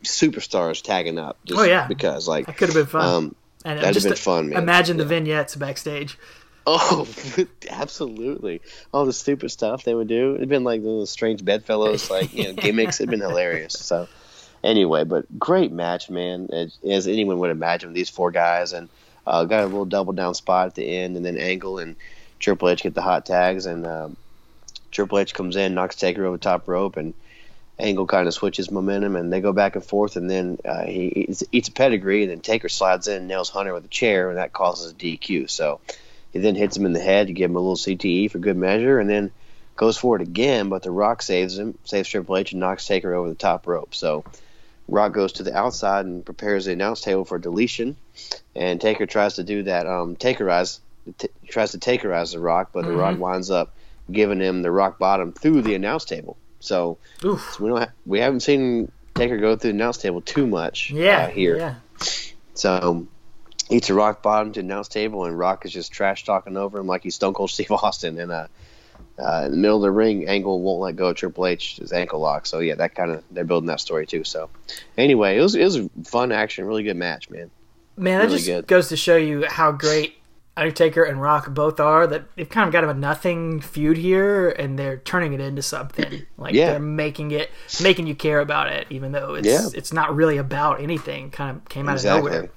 superstars 0.04 0.82
tagging 0.82 1.18
up. 1.18 1.38
Just 1.44 1.60
Oh, 1.60 1.64
yeah. 1.64 1.86
because 1.86 2.28
like 2.28 2.46
that 2.46 2.56
could 2.56 2.68
have 2.68 2.76
been 2.76 2.86
fun. 2.86 3.04
um 3.08 3.34
and 3.64 3.78
that'd 3.80 3.94
have 3.94 4.04
been 4.04 4.14
fun, 4.14 4.48
man. 4.50 4.62
Imagine 4.62 4.96
the 4.96 5.04
vignettes 5.04 5.56
backstage. 5.56 6.16
oh 6.66 7.06
absolutely 7.70 8.60
all 8.92 9.04
the 9.06 9.12
stupid 9.12 9.50
stuff 9.50 9.84
they 9.84 9.94
would 9.94 10.08
do. 10.08 10.36
It'd 10.36 10.48
been 10.48 10.64
like 10.64 10.82
those 10.82 11.10
strange 11.10 11.44
bedfellows 11.44 12.10
like 12.10 12.32
you 12.34 12.44
know 12.44 12.52
gimmicks. 12.56 13.00
It'd 13.00 13.10
been 13.10 13.20
hilarious. 13.20 13.74
So 13.74 14.08
anyway, 14.64 15.04
but 15.04 15.26
great 15.38 15.72
match, 15.72 16.08
man. 16.10 16.48
As, 16.52 16.78
as 16.88 17.06
anyone 17.08 17.38
would 17.38 17.50
imagine, 17.50 17.90
with 17.90 17.96
these 17.96 18.10
four 18.10 18.30
guys 18.30 18.72
and 18.72 18.88
uh, 19.26 19.44
got 19.44 19.62
a 19.64 19.66
little 19.66 19.84
double 19.84 20.12
down 20.12 20.34
spot 20.34 20.68
at 20.68 20.74
the 20.76 20.84
end, 20.98 21.16
and 21.16 21.24
then 21.26 21.36
Angle 21.36 21.78
and 21.78 21.96
Triple 22.38 22.68
H 22.68 22.82
get 22.82 22.94
the 22.94 23.02
hot 23.02 23.26
tags, 23.26 23.66
and 23.66 23.86
um, 23.86 24.16
Triple 24.90 25.18
H 25.18 25.34
comes 25.34 25.56
in, 25.56 25.74
knocks 25.74 25.96
Taker 25.96 26.24
over 26.24 26.36
the 26.36 26.42
top 26.42 26.68
rope, 26.68 26.96
and 26.96 27.14
Angle 27.78 28.06
kind 28.06 28.26
of 28.26 28.34
switches 28.34 28.70
momentum, 28.70 29.16
and 29.16 29.32
they 29.32 29.40
go 29.40 29.52
back 29.52 29.76
and 29.76 29.84
forth, 29.84 30.16
and 30.16 30.30
then 30.30 30.58
uh, 30.64 30.84
he 30.84 31.26
eats, 31.28 31.44
eats 31.52 31.68
a 31.68 31.72
pedigree, 31.72 32.22
and 32.22 32.30
then 32.30 32.40
Taker 32.40 32.68
slides 32.68 33.06
in, 33.06 33.16
and 33.16 33.28
nails 33.28 33.50
Hunter 33.50 33.74
with 33.74 33.84
a 33.84 33.88
chair, 33.88 34.30
and 34.30 34.38
that 34.38 34.52
causes 34.52 34.92
a 34.92 34.94
DQ. 34.94 35.50
So 35.50 35.80
he 36.32 36.38
then 36.38 36.54
hits 36.54 36.76
him 36.76 36.86
in 36.86 36.92
the 36.92 37.00
head 37.00 37.26
to 37.26 37.32
give 37.32 37.50
him 37.50 37.56
a 37.56 37.60
little 37.60 37.76
CTE 37.76 38.30
for 38.30 38.38
good 38.38 38.56
measure, 38.56 38.98
and 38.98 39.10
then 39.10 39.30
goes 39.76 39.98
for 39.98 40.16
it 40.16 40.22
again, 40.22 40.70
but 40.70 40.82
The 40.82 40.90
Rock 40.90 41.22
saves 41.22 41.58
him, 41.58 41.76
saves 41.84 42.08
Triple 42.08 42.38
H, 42.38 42.52
and 42.52 42.60
knocks 42.60 42.86
Taker 42.86 43.14
over 43.14 43.28
the 43.28 43.34
top 43.34 43.66
rope. 43.66 43.94
So 43.94 44.24
Rock 44.88 45.12
goes 45.12 45.32
to 45.32 45.42
the 45.42 45.56
outside 45.56 46.06
and 46.06 46.24
prepares 46.24 46.64
the 46.64 46.72
announce 46.72 47.02
table 47.02 47.24
for 47.24 47.38
deletion, 47.38 47.96
and 48.54 48.80
Taker 48.80 49.04
tries 49.04 49.34
to 49.34 49.44
do 49.44 49.64
that, 49.64 49.86
um, 49.86 50.16
Takerize, 50.16 50.80
t- 51.12 51.28
tries 51.48 51.72
to 51.72 51.78
Takerize 51.78 52.32
The 52.32 52.40
Rock, 52.40 52.70
but 52.72 52.84
The 52.84 52.92
Rock 52.92 53.18
winds 53.18 53.50
up 53.50 53.74
giving 54.10 54.40
him 54.40 54.62
the 54.62 54.70
rock 54.70 54.98
bottom 54.98 55.32
through 55.32 55.62
the 55.62 55.74
announce 55.74 56.04
table. 56.04 56.36
So 56.60 56.98
so 57.20 57.38
we 57.60 57.68
don't 57.68 57.78
ha- 57.78 57.92
we 58.04 58.20
haven't 58.20 58.40
seen 58.40 58.90
Taker 59.14 59.38
go 59.38 59.56
through 59.56 59.72
the 59.72 59.76
announce 59.76 59.98
table 59.98 60.20
too 60.20 60.46
much 60.46 60.90
Yeah, 60.90 61.24
uh, 61.24 61.28
here. 61.28 61.56
Yeah. 61.56 61.74
So 62.54 63.06
eats 63.68 63.90
a 63.90 63.94
rock 63.94 64.22
bottom 64.22 64.52
to 64.52 64.60
the 64.60 64.64
announce 64.66 64.88
table, 64.88 65.24
and 65.24 65.38
Rock 65.38 65.64
is 65.66 65.72
just 65.72 65.92
trash 65.92 66.24
talking 66.24 66.56
over 66.56 66.78
him 66.78 66.86
like 66.86 67.02
he's 67.02 67.14
Stone 67.14 67.34
Cold 67.34 67.50
Steve 67.56 67.70
Austin. 67.72 68.18
And 68.18 68.30
uh, 68.30 68.46
uh, 69.18 69.42
in 69.46 69.52
the 69.52 69.56
middle 69.56 69.76
of 69.76 69.82
the 69.82 69.90
ring, 69.90 70.28
Angle 70.28 70.60
won't 70.60 70.80
let 70.80 70.96
go 70.96 71.08
of 71.08 71.16
Triple 71.16 71.46
H, 71.46 71.76
his 71.76 71.92
ankle 71.92 72.20
lock. 72.20 72.46
So 72.46 72.60
yeah, 72.60 72.74
that 72.76 72.94
kind 72.94 73.10
of 73.10 73.24
they're 73.30 73.44
building 73.44 73.66
that 73.68 73.80
story 73.80 74.06
too. 74.06 74.24
So 74.24 74.50
anyway, 74.96 75.38
it 75.38 75.42
was 75.42 75.54
it 75.54 75.64
was 75.64 75.76
a 75.76 75.90
fun 76.04 76.32
action, 76.32 76.64
really 76.64 76.82
good 76.82 76.96
match, 76.96 77.30
man. 77.30 77.50
Man, 77.96 78.20
that 78.20 78.30
just 78.30 78.46
good. 78.46 78.66
goes 78.66 78.88
to 78.90 78.96
show 78.96 79.16
you 79.16 79.46
how 79.48 79.72
great 79.72 80.16
Undertaker 80.56 81.04
and 81.04 81.20
Rock 81.20 81.50
both 81.52 81.78
are. 81.80 82.06
That 82.06 82.24
they've 82.36 82.48
kind 82.48 82.66
of 82.66 82.72
got 82.72 82.84
a 82.84 82.94
nothing 82.94 83.60
feud 83.60 83.96
here, 83.96 84.48
and 84.50 84.78
they're 84.78 84.96
turning 84.98 85.32
it 85.32 85.40
into 85.40 85.62
something. 85.62 86.26
Like 86.38 86.54
Yeah. 86.54 86.72
they're 86.72 86.80
making 86.80 87.30
it, 87.32 87.50
making 87.82 88.06
you 88.06 88.14
care 88.14 88.40
about 88.40 88.68
it, 88.72 88.86
even 88.90 89.12
though 89.12 89.34
it's 89.34 89.48
Yeah. 89.48 89.66
it's 89.74 89.92
not 89.92 90.14
really 90.14 90.36
about 90.36 90.80
anything. 90.80 91.30
Kind 91.30 91.56
of 91.56 91.68
came 91.68 91.88
out 91.88 91.94
Exactly. 91.94 92.36
of 92.36 92.50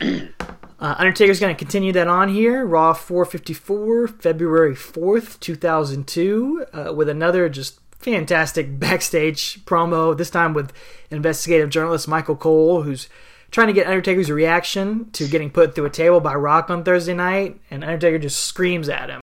nowhere. 0.00 0.28
Uh, 0.80 0.94
Undertaker's 0.98 1.40
going 1.40 1.54
to 1.54 1.58
continue 1.58 1.92
that 1.92 2.08
on 2.08 2.28
here. 2.28 2.66
Raw 2.66 2.92
454, 2.92 4.08
February 4.08 4.74
4th, 4.74 5.38
2002, 5.40 6.66
uh, 6.74 6.92
with 6.92 7.08
another 7.08 7.48
just 7.48 7.78
fantastic 8.00 8.78
backstage 8.78 9.64
promo, 9.64 10.14
this 10.14 10.28
time 10.28 10.52
with 10.52 10.72
investigative 11.10 11.70
journalist 11.70 12.06
Michael 12.08 12.36
Cole, 12.36 12.82
who's 12.82 13.08
trying 13.54 13.68
to 13.68 13.72
get 13.72 13.86
Undertaker's 13.86 14.32
reaction 14.32 15.08
to 15.12 15.28
getting 15.28 15.48
put 15.48 15.76
through 15.76 15.84
a 15.84 15.90
table 15.90 16.18
by 16.18 16.34
Rock 16.34 16.70
on 16.70 16.82
Thursday 16.82 17.14
night, 17.14 17.60
and 17.70 17.84
Undertaker 17.84 18.18
just 18.18 18.40
screams 18.40 18.88
at 18.88 19.08
him. 19.08 19.20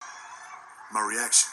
My 0.93 1.01
reaction. 1.01 1.49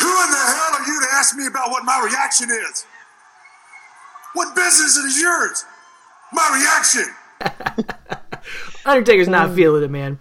Who 0.00 0.06
in 0.06 0.30
the 0.30 0.36
hell 0.36 0.74
are 0.74 0.86
you 0.86 1.00
to 1.00 1.06
ask 1.14 1.34
me 1.34 1.46
about 1.46 1.70
what 1.70 1.82
my 1.82 1.98
reaction 2.04 2.50
is? 2.50 2.84
What 4.34 4.54
business 4.54 4.98
is 4.98 5.18
yours? 5.18 5.64
My 6.30 6.60
reaction. 6.60 7.86
Undertaker's 8.84 9.28
not 9.28 9.54
feeling 9.54 9.82
it, 9.82 9.90
man. 9.90 10.18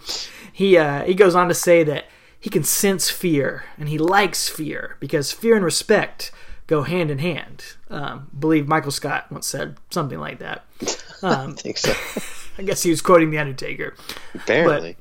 He 0.54 0.78
uh, 0.78 1.04
he 1.04 1.14
goes 1.14 1.36
on 1.36 1.50
to 1.50 1.54
say 1.54 1.84
that 1.84 2.06
he 2.40 2.50
can 2.50 2.64
sense 2.64 3.10
fear 3.10 3.66
and 3.78 3.90
he 3.90 3.98
likes 3.98 4.48
fear 4.48 4.96
because 5.02 5.34
fear 5.34 5.58
and 5.58 5.66
respect 5.66 6.32
go 6.68 6.82
hand 6.84 7.12
in 7.12 7.20
hand. 7.20 7.64
Um, 7.90 8.30
believe 8.38 8.68
Michael 8.68 8.92
Scott 8.92 9.32
once 9.32 9.48
said 9.48 9.78
something 9.92 10.20
like 10.20 10.40
that. 10.40 10.66
I 11.24 11.52
think 11.52 11.78
so. 11.78 11.94
I 12.58 12.64
guess 12.64 12.84
he 12.84 12.90
was 12.90 13.02
quoting 13.02 13.30
the 13.32 13.38
Undertaker. 13.40 13.96
Apparently, 14.36 14.98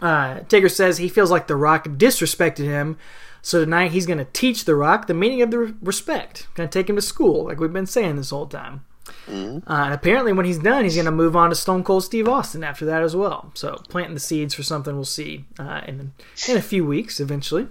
Uh, 0.00 0.40
Taker 0.48 0.68
says 0.68 0.98
he 0.98 1.08
feels 1.08 1.30
like 1.30 1.46
The 1.46 1.56
Rock 1.56 1.84
disrespected 1.86 2.64
him, 2.64 2.98
so 3.42 3.62
tonight 3.64 3.92
he's 3.92 4.06
going 4.06 4.18
to 4.18 4.26
teach 4.32 4.64
The 4.64 4.74
Rock 4.74 5.06
the 5.06 5.14
meaning 5.14 5.40
of 5.42 5.50
the 5.50 5.58
re- 5.58 5.74
respect. 5.80 6.48
Going 6.54 6.68
to 6.68 6.78
take 6.78 6.90
him 6.90 6.96
to 6.96 7.02
school, 7.02 7.44
like 7.44 7.60
we've 7.60 7.72
been 7.72 7.86
saying 7.86 8.16
this 8.16 8.30
whole 8.30 8.46
time. 8.46 8.84
Uh, 9.28 9.60
and 9.66 9.94
apparently, 9.94 10.32
when 10.32 10.46
he's 10.46 10.58
done, 10.58 10.82
he's 10.84 10.94
going 10.96 11.04
to 11.04 11.10
move 11.10 11.36
on 11.36 11.50
to 11.50 11.54
Stone 11.56 11.84
Cold 11.84 12.04
Steve 12.04 12.26
Austin 12.28 12.64
after 12.64 12.84
that 12.86 13.02
as 13.02 13.14
well. 13.14 13.50
So, 13.54 13.76
planting 13.88 14.14
the 14.14 14.20
seeds 14.20 14.54
for 14.54 14.62
something 14.62 14.94
we'll 14.94 15.04
see 15.04 15.44
uh, 15.58 15.82
in 15.86 16.12
in 16.48 16.56
a 16.56 16.62
few 16.62 16.84
weeks 16.86 17.20
eventually. 17.20 17.68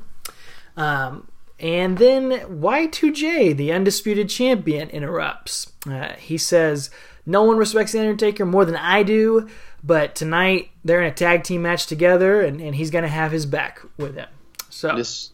Um, 0.77 1.27
and 1.63 1.97
then 1.97 2.31
Y2J, 2.31 3.55
the 3.55 3.71
undisputed 3.71 4.29
champion, 4.29 4.89
interrupts. 4.89 5.71
Uh, 5.89 6.09
he 6.13 6.37
says, 6.37 6.89
No 7.25 7.43
one 7.43 7.55
respects 7.55 7.93
The 7.93 8.01
Undertaker 8.01 8.45
more 8.45 8.65
than 8.65 8.75
I 8.75 9.03
do, 9.03 9.47
but 9.81 10.13
tonight 10.13 10.71
they're 10.83 11.01
in 11.01 11.09
a 11.09 11.13
tag 11.15 11.43
team 11.43 11.61
match 11.61 11.87
together, 11.87 12.41
and, 12.41 12.59
and 12.59 12.75
he's 12.75 12.91
going 12.91 13.03
to 13.03 13.09
have 13.09 13.31
his 13.31 13.45
back 13.45 13.79
with 13.97 14.15
him. 14.15 14.27
So, 14.69 14.93
this 14.97 15.31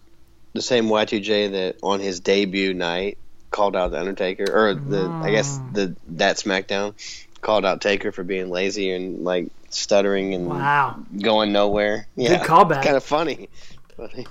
the 0.54 0.62
same 0.62 0.86
Y2J 0.86 1.52
that 1.52 1.78
on 1.82 2.00
his 2.00 2.20
debut 2.20 2.76
night 2.76 3.18
called 3.50 3.76
out 3.76 3.90
the 3.90 4.00
Undertaker, 4.00 4.46
or 4.52 4.76
the 4.76 5.08
I 5.08 5.32
guess 5.32 5.58
Mm. 5.58 5.74
the 5.74 5.96
that 6.10 6.38
SmackDown 6.38 6.94
called 7.42 7.66
out 7.66 7.82
Taker 7.82 8.12
for 8.12 8.24
being 8.24 8.52
lazy 8.52 8.92
and 8.92 9.24
like 9.24 9.48
stuttering 9.70 10.36
and 10.36 10.48
wow. 10.48 11.00
going 11.20 11.52
nowhere. 11.52 12.06
Yeah, 12.16 12.38
Good 12.38 12.48
callback. 12.48 12.84
Kind 12.84 12.98
of 12.98 13.04
funny. 13.04 13.50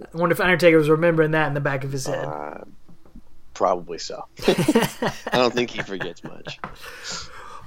I 0.00 0.16
wonder 0.16 0.32
if 0.32 0.40
Undertaker 0.40 0.76
was 0.76 0.88
remembering 0.88 1.32
that 1.32 1.48
in 1.48 1.54
the 1.54 1.60
back 1.60 1.84
of 1.84 1.92
his 1.92 2.06
head. 2.06 2.24
Uh, 2.24 2.64
Probably 3.54 3.98
so. 3.98 4.24
I 4.46 5.12
don't 5.32 5.52
think 5.52 5.70
he 5.70 5.82
forgets 5.82 6.24
much. 6.24 6.58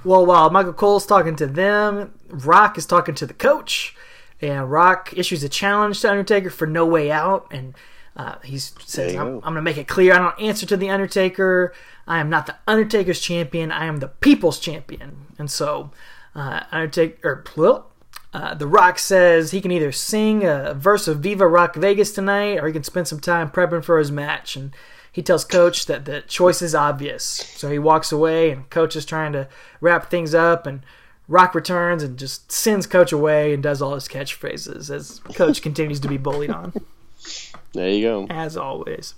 Well, 0.04 0.26
while 0.26 0.50
Michael 0.50 0.72
Cole's 0.72 1.06
talking 1.06 1.36
to 1.36 1.46
them, 1.46 2.18
Rock 2.28 2.76
is 2.76 2.86
talking 2.86 3.14
to 3.16 3.26
the 3.26 3.34
coach, 3.34 3.96
and 4.40 4.70
Rock 4.70 5.12
issues 5.16 5.42
a 5.42 5.48
challenge 5.48 6.00
to 6.00 6.10
Undertaker 6.10 6.50
for 6.50 6.66
No 6.66 6.84
Way 6.86 7.10
Out, 7.10 7.46
and 7.50 7.74
uh, 8.16 8.36
he 8.42 8.58
says, 8.58 9.14
I'm. 9.14 9.36
I'm 9.36 9.40
going 9.40 9.54
to 9.56 9.62
make 9.62 9.78
it 9.78 9.88
clear 9.88 10.14
I 10.14 10.18
don't 10.18 10.40
answer 10.40 10.66
to 10.66 10.76
the 10.76 10.90
Undertaker. 10.90 11.72
I 12.06 12.18
am 12.18 12.30
not 12.30 12.46
the 12.46 12.56
Undertaker's 12.66 13.20
champion. 13.20 13.70
I 13.70 13.86
am 13.86 13.98
the 13.98 14.08
people's 14.08 14.58
champion. 14.58 15.26
And 15.38 15.50
so, 15.50 15.90
uh, 16.34 16.62
Undertaker, 16.72 17.28
or, 17.28 17.44
well, 17.56 17.90
uh, 18.32 18.54
The 18.54 18.66
Rock 18.66 18.98
says 18.98 19.50
he 19.50 19.60
can 19.60 19.70
either 19.70 19.92
sing 19.92 20.44
a 20.44 20.74
verse 20.74 21.08
of 21.08 21.20
Viva 21.20 21.46
Rock 21.46 21.74
Vegas 21.76 22.12
tonight 22.12 22.58
or 22.58 22.66
he 22.66 22.72
can 22.72 22.82
spend 22.84 23.08
some 23.08 23.20
time 23.20 23.50
prepping 23.50 23.84
for 23.84 23.98
his 23.98 24.10
match. 24.12 24.56
And 24.56 24.74
he 25.12 25.22
tells 25.22 25.44
Coach 25.44 25.86
that 25.86 26.04
the 26.04 26.20
choice 26.22 26.60
is 26.60 26.74
obvious. 26.74 27.24
So 27.24 27.70
he 27.70 27.78
walks 27.78 28.12
away, 28.12 28.50
and 28.50 28.68
Coach 28.68 28.94
is 28.96 29.06
trying 29.06 29.32
to 29.32 29.48
wrap 29.80 30.10
things 30.10 30.34
up. 30.34 30.66
And 30.66 30.82
Rock 31.28 31.54
returns 31.54 32.02
and 32.02 32.18
just 32.18 32.52
sends 32.52 32.86
Coach 32.86 33.12
away 33.12 33.54
and 33.54 33.62
does 33.62 33.80
all 33.80 33.94
his 33.94 34.08
catchphrases 34.08 34.90
as 34.94 35.20
Coach 35.34 35.62
continues 35.62 36.00
to 36.00 36.08
be 36.08 36.18
bullied 36.18 36.50
on 36.50 36.72
There 37.72 37.88
you 37.88 38.02
go. 38.02 38.26
as 38.28 38.56
always. 38.56 39.14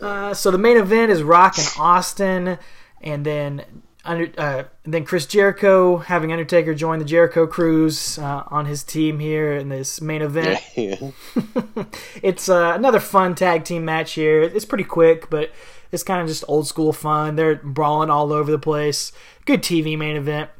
Uh, 0.00 0.34
so 0.34 0.50
the 0.50 0.58
main 0.58 0.76
event 0.76 1.12
is 1.12 1.22
Rock 1.22 1.56
and 1.58 1.68
Austin, 1.78 2.58
and 3.00 3.24
then 3.24 3.64
under, 4.04 4.30
uh, 4.36 4.64
then 4.84 5.04
Chris 5.04 5.26
Jericho 5.26 5.98
having 5.98 6.32
Undertaker 6.32 6.74
join 6.74 6.98
the 6.98 7.04
Jericho 7.04 7.46
Cruise 7.46 8.18
uh, 8.18 8.44
on 8.48 8.66
his 8.66 8.84
team 8.84 9.18
here 9.18 9.52
in 9.54 9.68
this 9.68 10.00
main 10.00 10.22
event. 10.22 10.60
Yeah. 10.76 11.10
It's 12.22 12.48
uh, 12.48 12.72
another 12.74 13.00
fun 13.00 13.34
tag 13.34 13.64
team 13.64 13.84
match 13.84 14.12
here. 14.12 14.42
It's 14.42 14.64
pretty 14.64 14.84
quick, 14.84 15.30
but 15.30 15.50
it's 15.92 16.02
kind 16.02 16.20
of 16.20 16.26
just 16.26 16.44
old 16.48 16.66
school 16.66 16.92
fun. 16.92 17.36
They're 17.36 17.56
brawling 17.56 18.10
all 18.10 18.32
over 18.32 18.50
the 18.50 18.58
place. 18.58 19.12
Good 19.44 19.62
TV 19.62 19.96
main 19.96 20.16
event. 20.16 20.50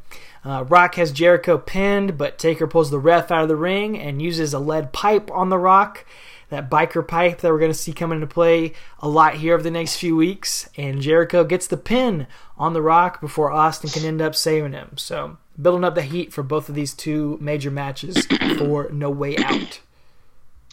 Uh, 0.44 0.64
Rock 0.64 0.96
has 0.96 1.10
Jericho 1.10 1.56
pinned, 1.58 2.18
but 2.18 2.38
Taker 2.38 2.66
pulls 2.66 2.90
the 2.90 2.98
ref 2.98 3.30
out 3.30 3.42
of 3.42 3.48
the 3.48 3.56
ring 3.56 3.98
and 3.98 4.20
uses 4.20 4.52
a 4.52 4.58
lead 4.58 4.92
pipe 4.92 5.30
on 5.30 5.48
the 5.48 5.58
Rock. 5.58 6.04
That 6.50 6.70
biker 6.70 7.06
pipe 7.06 7.40
that 7.40 7.50
we're 7.50 7.58
going 7.58 7.72
to 7.72 7.78
see 7.78 7.92
come 7.92 8.12
into 8.12 8.26
play 8.26 8.72
a 9.00 9.08
lot 9.08 9.34
here 9.36 9.54
over 9.54 9.62
the 9.62 9.70
next 9.70 9.96
few 9.96 10.16
weeks. 10.16 10.68
And 10.76 11.00
Jericho 11.00 11.44
gets 11.44 11.66
the 11.66 11.76
pin 11.76 12.26
on 12.56 12.72
the 12.72 12.82
Rock 12.82 13.20
before 13.20 13.50
Austin 13.50 13.90
can 13.90 14.04
end 14.04 14.20
up 14.22 14.34
saving 14.34 14.72
him. 14.72 14.96
So, 14.96 15.38
building 15.60 15.84
up 15.84 15.94
the 15.94 16.02
heat 16.02 16.32
for 16.32 16.42
both 16.42 16.68
of 16.68 16.74
these 16.74 16.94
two 16.94 17.38
major 17.40 17.70
matches 17.70 18.26
for 18.58 18.88
No 18.90 19.10
Way 19.10 19.36
Out. 19.38 19.80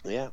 Yeah. 0.04 0.28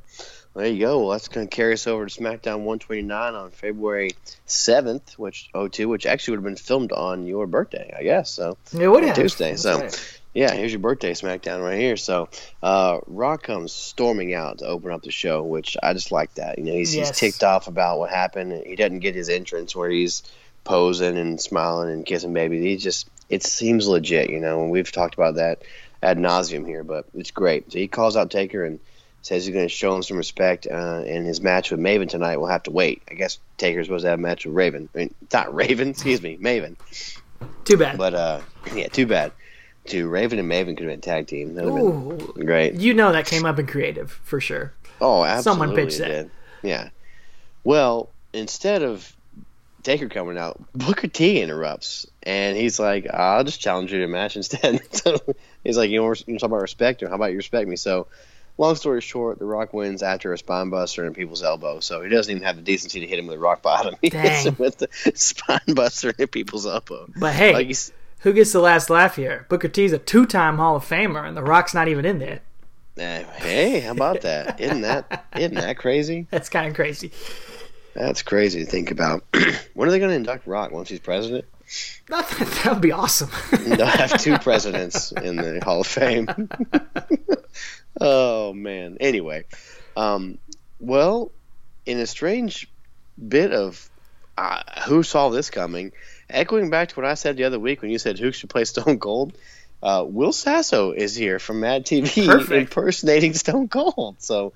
There 0.56 0.65
you 0.67 0.80
go. 0.80 0.99
Well, 0.99 1.10
that's 1.12 1.28
going 1.28 1.47
to 1.47 1.56
carry 1.56 1.73
us 1.73 1.86
over 1.86 2.06
to 2.08 2.19
SmackDown 2.21 2.65
129 2.65 3.36
on 3.36 3.52
February 3.52 4.12
7th, 4.47 5.12
which 5.13 5.49
02, 5.54 5.88
which 5.88 6.06
actually 6.08 6.32
would 6.32 6.38
have 6.39 6.43
been 6.43 6.56
filmed 6.56 6.91
on 6.91 7.28
your 7.28 7.45
birthday, 7.45 7.93
I 7.97 8.02
guess. 8.04 8.32
So 8.32 8.58
It 8.78 8.88
would 8.88 9.04
have. 9.04 9.15
Tuesday. 9.15 9.52
That's 9.52 9.62
So 9.62 9.80
right. 9.80 10.18
Yeah, 10.33 10.53
here's 10.53 10.71
your 10.71 10.79
birthday 10.79 11.13
SmackDown 11.13 11.63
right 11.63 11.79
here. 11.79 11.97
So 11.97 12.29
uh, 12.61 12.99
Rock 13.07 13.43
comes 13.43 13.71
storming 13.71 14.33
out 14.33 14.59
to 14.59 14.65
open 14.65 14.91
up 14.91 15.01
the 15.03 15.11
show, 15.11 15.43
which 15.43 15.75
I 15.81 15.93
just 15.93 16.11
like 16.11 16.33
that. 16.35 16.57
You 16.57 16.65
know, 16.65 16.73
he's, 16.73 16.95
Yes. 16.95 17.09
he's 17.09 17.17
ticked 17.33 17.43
off 17.43 17.67
about 17.67 17.99
what 17.99 18.09
happened. 18.09 18.63
He 18.65 18.75
doesn't 18.75 18.99
get 18.99 19.15
his 19.15 19.29
entrance 19.29 19.75
where 19.75 19.89
he's 19.89 20.23
posing 20.63 21.17
and 21.17 21.39
smiling 21.41 21.89
and 21.91 22.05
kissing 22.05 22.33
babies. 22.33 22.63
He 22.63 22.77
just 22.77 23.09
it 23.29 23.43
seems 23.43 23.87
legit. 23.87 24.29
You 24.29 24.39
know, 24.39 24.61
and 24.61 24.71
we've 24.71 24.91
talked 24.91 25.15
about 25.15 25.35
that 25.35 25.63
ad 26.03 26.17
nauseum 26.17 26.65
here, 26.65 26.83
but 26.83 27.05
it's 27.15 27.31
great. 27.31 27.71
So 27.71 27.79
he 27.79 27.87
calls 27.87 28.15
out 28.15 28.29
Taker 28.31 28.63
and 28.63 28.79
says 29.21 29.45
he's 29.45 29.53
going 29.53 29.65
to 29.65 29.73
show 29.73 29.93
him 29.95 30.03
some 30.03 30.17
respect. 30.17 30.67
Uh, 30.69 31.03
and 31.05 31.25
his 31.25 31.41
match 31.41 31.71
with 31.71 31.79
Maven 31.79 32.07
tonight 32.07 32.37
We'll 32.37 32.47
have 32.49 32.63
to 32.63 32.71
wait. 32.71 33.01
I 33.11 33.15
guess 33.15 33.37
Taker's 33.57 33.87
supposed 33.87 34.03
to 34.05 34.09
have 34.09 34.19
a 34.19 34.21
match 34.21 34.45
with 34.45 34.55
Raven. 34.55 34.87
I 34.93 34.97
mean, 34.97 35.15
not 35.33 35.53
Raven, 35.53 35.89
excuse 35.89 36.21
me, 36.21 36.37
Maven. 36.37 36.75
Too 37.65 37.77
bad. 37.77 37.97
But 37.97 38.13
uh, 38.13 38.41
yeah, 38.75 38.87
too 38.87 39.05
bad. 39.07 39.31
To 39.89 40.08
Raven 40.08 40.39
and 40.39 40.49
Maven 40.49 40.78
could 40.78 40.88
have 40.88 40.93
been 40.93 41.02
tag 41.02 41.28
team. 41.28 41.56
That 41.56 41.65
would 41.65 42.19
have 42.19 42.36
been 42.36 42.45
great. 42.45 42.75
You 42.75 42.93
know 42.93 43.12
that 43.12 43.25
came 43.25 43.45
up 43.45 43.60
in 43.60 43.67
creative 43.67 44.12
for 44.23 44.39
sure. 44.39 44.73
Oh, 45.02 45.23
absolutely. 45.23 45.43
Someone 45.43 45.75
pitched 45.75 45.99
it 45.99 46.08
that. 46.10 46.30
Yeah. 46.67 46.89
Well, 47.63 48.10
instead 48.34 48.84
of 48.84 49.15
Taker 49.84 50.10
coming 50.10 50.38
out, 50.38 50.62
Booker 50.73 51.08
T 51.08 51.41
interrupts, 51.41 52.06
and 52.23 52.58
he's 52.58 52.80
like, 52.80 53.08
"I'll 53.12 53.43
just 53.43 53.62
challenge 53.62 53.91
you 53.91 53.99
to 53.99 54.06
a 54.06 54.08
match 54.08 54.36
instead." 54.36 54.82
so 54.93 55.17
he's 55.63 55.78
like, 55.78 55.89
"You 55.89 56.04
want 56.04 56.17
to 56.17 56.34
talk 56.38 56.43
about 56.43 56.62
respect, 56.62 57.02
or 57.02 57.10
how 57.10 57.15
about 57.15 57.32
you 57.32 57.38
respect 57.38 57.67
me?" 57.67 57.75
So. 57.75 58.08
Long 58.58 58.75
story 58.75 58.99
short, 58.99 59.39
The 59.39 59.45
Rock 59.45 59.73
wins 59.73 60.04
after 60.04 60.34
a 60.34 60.38
spine 60.38 60.69
buster 60.69 61.06
and 61.06 61.15
people's 61.15 61.43
elbow. 61.43 61.80
So 61.80 62.02
he 62.02 62.10
doesn't 62.10 62.30
even 62.30 62.43
have 62.43 62.58
the 62.58 62.62
decency 62.62 62.99
to 62.99 63.08
hit 63.08 63.17
him 63.17 63.28
with 63.28 63.38
a 63.38 63.39
rock 63.39 63.62
bottom. 63.62 63.95
He 64.02 64.10
hits 64.10 64.43
Dang. 64.43 64.47
him 64.47 64.56
with 64.60 64.80
the 64.80 64.89
spine 65.15 65.62
buster 65.75 66.13
and 66.19 66.30
people's 66.30 66.67
elbow. 66.67 67.08
But 67.17 67.34
hey, 67.36 67.54
Like 67.54 67.69
who 68.19 68.34
gets 68.34 68.51
the 68.51 68.60
last 68.60 68.89
laugh 68.89 69.15
here? 69.15 69.45
Booker 69.49 69.67
T's 69.67 69.93
a 69.93 69.97
two-time 69.97 70.58
Hall 70.58 70.75
of 70.75 70.86
Famer, 70.88 71.27
and 71.27 71.36
The 71.36 71.43
Rock's 71.43 71.73
not 71.73 71.88
even 71.88 72.05
in 72.05 72.19
there. 72.19 72.41
Eh, 72.97 73.23
hey, 73.38 73.79
how 73.79 73.91
about 73.91 74.21
that? 74.21 74.60
Isn't 74.60 74.82
that 74.82 75.25
isn't 75.38 75.53
that 75.55 75.77
crazy? 75.77 76.27
That's 76.32 76.49
kind 76.49 76.67
of 76.67 76.73
crazy. 76.73 77.12
That's 77.93 78.21
crazy 78.23 78.65
to 78.65 78.69
think 78.69 78.91
about. 78.91 79.23
when 79.73 79.88
are 79.88 79.91
they 79.91 79.99
going 79.99 80.12
to 80.12 80.17
induct 80.17 80.47
Rock 80.47 80.71
once 80.71 80.89
he's 80.89 80.99
president? 80.99 81.45
That, 82.08 82.27
that 82.63 82.73
would 82.73 82.82
be 82.82 82.91
awesome. 82.91 83.29
They'll 83.51 83.86
have 83.86 84.19
two 84.19 84.39
presidents 84.39 85.12
in 85.12 85.36
the 85.36 85.62
Hall 85.63 85.82
of 85.82 85.86
Fame. 85.88 86.27
oh 88.01 88.51
man. 88.53 88.97
Anyway, 88.99 89.45
um, 89.95 90.39
well, 90.79 91.32
in 91.86 91.99
a 91.99 92.08
strange 92.08 92.67
bit 93.27 93.53
of 93.53 93.88
uh, 94.39 94.63
who 94.88 95.03
saw 95.03 95.29
this 95.29 95.51
coming, 95.51 95.91
echoing 96.29 96.69
back 96.69 96.89
to 96.89 96.95
what 96.95 97.05
I 97.05 97.13
said 97.15 97.37
the 97.37 97.45
other 97.45 97.59
week 97.59 97.81
when 97.81 97.91
you 97.91 97.99
said 97.99 98.19
who 98.19 98.31
should 98.31 98.49
play 98.49 98.65
Stone 98.65 98.99
Cold. 98.99 99.37
Uh, 99.81 100.03
Will 100.07 100.33
Sasso 100.33 100.91
is 100.91 101.15
here 101.15 101.39
from 101.39 101.61
Mad 101.61 101.85
TV 101.85 102.25
Perfect. 102.27 102.51
impersonating 102.51 103.33
Stone 103.33 103.69
Cold. 103.69 104.17
So 104.19 104.53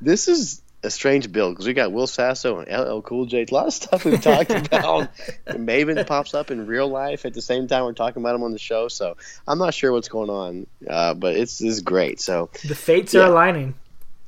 this 0.00 0.26
is 0.28 0.60
a 0.82 0.90
strange 0.90 1.30
build 1.32 1.54
because 1.54 1.66
we 1.66 1.72
got 1.72 1.92
Will 1.92 2.06
Sasso 2.08 2.58
and 2.58 2.68
LL 2.68 3.00
Cool 3.00 3.26
J. 3.26 3.46
A 3.48 3.54
lot 3.54 3.68
of 3.68 3.72
stuff 3.72 4.04
we've 4.04 4.20
talked 4.20 4.50
about. 4.50 5.08
Maven 5.46 6.04
pops 6.06 6.34
up 6.34 6.50
in 6.50 6.66
real 6.66 6.88
life 6.88 7.24
at 7.24 7.32
the 7.34 7.40
same 7.40 7.68
time 7.68 7.84
we're 7.84 7.92
talking 7.92 8.20
about 8.22 8.34
him 8.34 8.42
on 8.42 8.50
the 8.52 8.58
show. 8.58 8.88
So 8.88 9.16
I'm 9.46 9.58
not 9.58 9.72
sure 9.74 9.92
what's 9.92 10.08
going 10.08 10.28
on, 10.30 10.66
uh, 10.88 11.14
but 11.14 11.36
it's, 11.36 11.60
it's 11.62 11.80
great. 11.80 12.20
So 12.20 12.50
the 12.66 12.74
fates 12.74 13.14
Yeah. 13.14 13.22
are 13.22 13.30
aligning. 13.30 13.74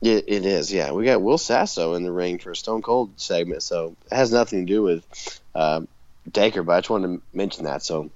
it, 0.00 0.24
it 0.28 0.46
is, 0.46 0.72
yeah. 0.72 0.92
We 0.92 1.04
got 1.06 1.20
Will 1.20 1.38
Sasso 1.38 1.94
in 1.94 2.04
the 2.04 2.12
ring 2.12 2.38
for 2.38 2.52
a 2.52 2.56
Stone 2.56 2.82
Cold 2.82 3.11
segment, 3.20 3.62
so 3.64 3.96
it 4.11 4.14
has 4.14 4.30
nothing 4.32 4.64
to 4.66 4.72
do 4.72 4.82
with 4.82 5.04
uh, 5.54 5.80
Taker, 6.32 6.62
but 6.62 6.72
I 6.72 6.80
just 6.80 6.90
wanted 6.90 7.16
to 7.16 7.22
mention 7.36 7.64
that. 7.64 7.82
So 7.82 8.10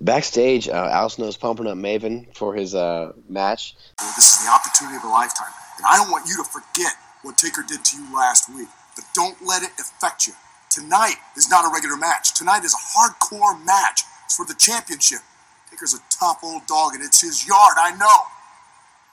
backstage, 0.00 0.68
uh, 0.68 0.88
Al 0.90 1.08
Snow's 1.08 1.36
pumping 1.36 1.66
up 1.66 1.76
Maven 1.76 2.34
for 2.36 2.54
his 2.54 2.74
uh, 2.74 3.12
match. 3.28 3.76
This 4.16 4.32
is 4.32 4.44
the 4.44 4.50
opportunity 4.50 4.96
of 4.96 5.04
a 5.04 5.08
lifetime. 5.08 5.52
And 5.78 5.86
I 5.86 5.96
don't 5.96 6.10
want 6.10 6.26
you 6.28 6.36
to 6.36 6.44
forget 6.44 6.92
what 7.22 7.38
Taker 7.38 7.62
did 7.66 7.84
to 7.84 7.96
you 7.96 8.14
last 8.14 8.48
week. 8.54 8.68
But 8.96 9.04
don't 9.14 9.36
let 9.46 9.62
it 9.62 9.70
affect 9.80 10.26
you. 10.26 10.34
Tonight 10.70 11.16
is 11.36 11.48
not 11.50 11.64
a 11.64 11.72
regular 11.72 11.96
match. 11.96 12.34
Tonight 12.34 12.64
is 12.64 12.74
a 12.74 12.82
hardcore 12.98 13.62
match. 13.64 14.02
It's 14.24 14.36
for 14.36 14.46
the 14.46 14.54
championship. 14.58 15.20
Taker's 15.70 15.94
a 15.94 16.00
tough 16.10 16.40
old 16.42 16.66
dog, 16.66 16.94
and 16.94 17.02
it's 17.02 17.20
his 17.20 17.46
yard, 17.46 17.76
I 17.78 17.96
know. 17.96 18.18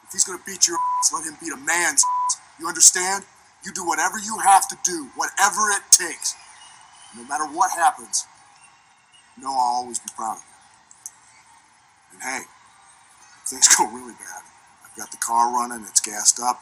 If 0.03 0.11
he's 0.11 0.23
going 0.23 0.39
to 0.39 0.45
beat 0.45 0.67
your 0.67 0.77
ass, 0.99 1.13
let 1.13 1.23
him 1.23 1.37
beat 1.39 1.53
a 1.53 1.57
man's 1.57 2.03
ass. 2.03 2.41
You 2.59 2.67
understand? 2.67 3.23
You 3.63 3.71
do 3.73 3.85
whatever 3.85 4.17
you 4.17 4.37
have 4.39 4.67
to 4.69 4.77
do, 4.83 5.09
whatever 5.15 5.69
it 5.71 5.83
takes. 5.91 6.35
No 7.17 7.23
matter 7.27 7.45
what 7.45 7.71
happens, 7.71 8.25
you 9.37 9.43
know 9.43 9.49
I'll 9.49 9.81
always 9.83 9.99
be 9.99 10.09
proud 10.15 10.37
of 10.37 10.43
you. 10.43 12.13
And 12.13 12.21
hey, 12.23 12.45
if 13.43 13.49
things 13.49 13.67
go 13.77 13.87
really 13.87 14.13
bad, 14.13 14.43
I've 14.85 14.95
got 14.97 15.11
the 15.11 15.17
car 15.17 15.51
running, 15.53 15.85
it's 15.87 16.01
gassed 16.01 16.39
up. 16.39 16.61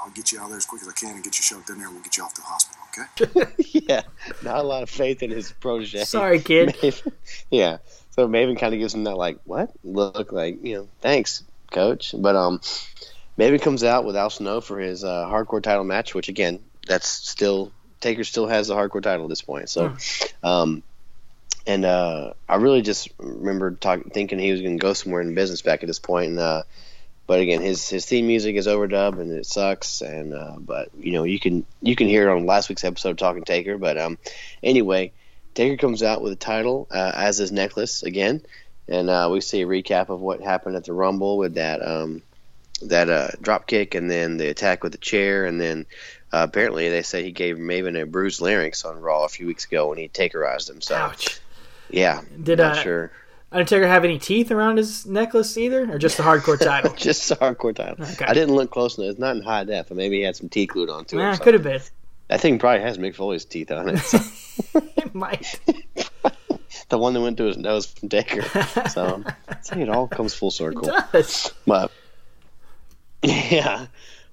I'll 0.00 0.10
get 0.10 0.30
you 0.30 0.40
out 0.40 0.48
there 0.48 0.58
as 0.58 0.66
quick 0.66 0.82
as 0.82 0.88
I 0.88 0.92
can 0.92 1.16
and 1.16 1.24
get 1.24 1.36
you 1.36 1.42
shoved 1.42 1.70
in 1.70 1.78
there 1.78 1.86
and 1.86 1.96
we'll 1.96 2.04
get 2.04 2.16
you 2.16 2.22
off 2.22 2.34
to 2.34 2.40
the 2.40 2.46
hospital, 2.46 2.82
okay? 2.90 3.52
yeah, 3.88 4.02
not 4.42 4.58
a 4.58 4.62
lot 4.62 4.82
of 4.84 4.90
faith 4.90 5.22
in 5.22 5.30
his 5.30 5.50
protege. 5.52 6.04
Sorry, 6.04 6.38
kid. 6.40 6.68
Maven, 6.82 7.12
yeah, 7.50 7.78
so 8.10 8.28
Maven 8.28 8.58
kind 8.58 8.74
of 8.74 8.80
gives 8.80 8.94
him 8.94 9.04
that 9.04 9.16
like 9.16 9.38
what 9.44 9.70
look, 9.82 10.30
like 10.32 10.64
you 10.64 10.76
know, 10.76 10.88
thanks, 11.00 11.42
coach. 11.72 12.14
But 12.16 12.36
um, 12.36 12.60
Maven 13.38 13.60
comes 13.60 13.82
out 13.82 14.04
with 14.04 14.16
Al 14.16 14.30
Snow 14.30 14.60
for 14.60 14.78
his 14.78 15.04
uh, 15.04 15.26
hardcore 15.26 15.62
title 15.62 15.84
match, 15.84 16.14
which 16.14 16.28
again, 16.28 16.60
that's 16.86 17.08
still 17.08 17.72
Taker 18.00 18.24
still 18.24 18.46
has 18.46 18.68
the 18.68 18.74
hardcore 18.74 19.02
title 19.02 19.24
at 19.24 19.28
this 19.28 19.42
point. 19.42 19.68
So, 19.68 19.96
um, 20.42 20.82
and 21.66 21.84
uh, 21.84 22.32
I 22.48 22.56
really 22.56 22.82
just 22.82 23.08
remember 23.18 23.72
talking, 23.72 24.10
thinking 24.10 24.38
he 24.38 24.52
was 24.52 24.62
going 24.62 24.78
to 24.78 24.82
go 24.82 24.92
somewhere 24.92 25.20
in 25.20 25.34
business 25.34 25.62
back 25.62 25.82
at 25.82 25.86
this 25.86 25.98
point, 25.98 26.30
and 26.30 26.38
uh, 26.38 26.62
but 27.28 27.40
again, 27.40 27.60
his 27.60 27.86
his 27.88 28.06
theme 28.06 28.26
music 28.26 28.56
is 28.56 28.66
overdubbed 28.66 29.20
and 29.20 29.30
it 29.30 29.44
sucks. 29.44 30.00
And 30.00 30.32
uh, 30.32 30.56
but 30.58 30.88
you 30.98 31.12
know 31.12 31.24
you 31.24 31.38
can 31.38 31.66
you 31.82 31.94
can 31.94 32.08
hear 32.08 32.28
it 32.28 32.32
on 32.32 32.46
last 32.46 32.70
week's 32.70 32.84
episode 32.84 33.10
of 33.10 33.16
Talking 33.18 33.44
Taker. 33.44 33.76
But 33.76 33.98
um, 33.98 34.18
anyway, 34.62 35.12
Taker 35.54 35.76
comes 35.76 36.02
out 36.02 36.22
with 36.22 36.32
a 36.32 36.36
title 36.36 36.88
uh, 36.90 37.12
as 37.14 37.36
his 37.36 37.52
necklace 37.52 38.02
again, 38.02 38.40
and 38.88 39.10
uh, 39.10 39.28
we 39.30 39.42
see 39.42 39.60
a 39.60 39.66
recap 39.66 40.08
of 40.08 40.20
what 40.20 40.40
happened 40.40 40.76
at 40.76 40.84
the 40.84 40.94
Rumble 40.94 41.36
with 41.36 41.56
that 41.56 41.86
um, 41.86 42.22
that 42.80 43.10
uh, 43.10 43.28
drop 43.42 43.66
kick 43.66 43.94
and 43.94 44.10
then 44.10 44.38
the 44.38 44.48
attack 44.48 44.82
with 44.82 44.92
the 44.92 44.98
chair 44.98 45.44
and 45.44 45.60
then 45.60 45.84
Uh, 46.32 46.46
apparently, 46.48 46.88
they 46.88 47.02
say 47.02 47.22
he 47.22 47.32
gave 47.32 47.56
Maven 47.56 48.00
a 48.00 48.04
bruised 48.06 48.40
larynx 48.40 48.84
on 48.84 49.00
Raw 49.00 49.24
a 49.24 49.28
few 49.28 49.46
weeks 49.46 49.64
ago 49.64 49.88
when 49.88 49.98
he 49.98 50.08
takerized 50.08 50.68
him. 50.68 50.80
So, 50.80 50.94
Ouch. 50.94 51.40
yeah, 51.90 52.20
Did, 52.42 52.60
I 52.60 52.68
not 52.68 52.78
uh, 52.78 52.82
sure. 52.82 53.12
Undertaker 53.50 53.86
have 53.86 54.04
any 54.04 54.18
teeth 54.18 54.50
around 54.50 54.76
his 54.76 55.06
necklace 55.06 55.56
either, 55.56 55.90
or 55.90 55.98
just 55.98 56.18
the 56.18 56.22
hardcore 56.22 56.58
title? 56.62 56.92
Just 56.94 57.30
a 57.30 57.36
hardcore 57.36 57.74
title. 57.74 58.04
Okay. 58.04 58.26
I 58.26 58.34
didn't 58.34 58.54
look 58.54 58.70
close 58.70 58.98
enough. 58.98 59.10
It's 59.12 59.18
not 59.18 59.36
in 59.36 59.42
high 59.42 59.64
def, 59.64 59.88
but 59.88 59.96
maybe 59.96 60.16
he 60.18 60.22
had 60.22 60.36
some 60.36 60.50
teeth 60.50 60.68
glued 60.68 60.90
onto 60.90 61.18
it. 61.18 61.22
Yeah, 61.22 61.34
could 61.36 61.54
have 61.54 61.62
been. 61.62 61.80
That 62.28 62.42
thing 62.42 62.58
probably 62.58 62.82
has 62.82 62.98
Mick 62.98 63.14
Foley's 63.14 63.46
teeth 63.46 63.70
on 63.70 63.88
it. 63.88 63.98
So. 63.98 64.18
It 64.96 65.14
might. 65.14 65.58
the 66.88 66.98
one 66.98 67.14
that 67.14 67.20
went 67.20 67.36
to 67.38 67.44
his 67.44 67.56
nose 67.56 67.86
from 67.86 68.08
Taker. 68.08 68.42
So, 68.90 69.24
it 69.72 69.88
all 69.88 70.08
comes 70.08 70.34
full 70.34 70.50
circle. 70.50 70.90
does. 71.12 71.52
But 71.64 71.92
yeah, 73.22 73.86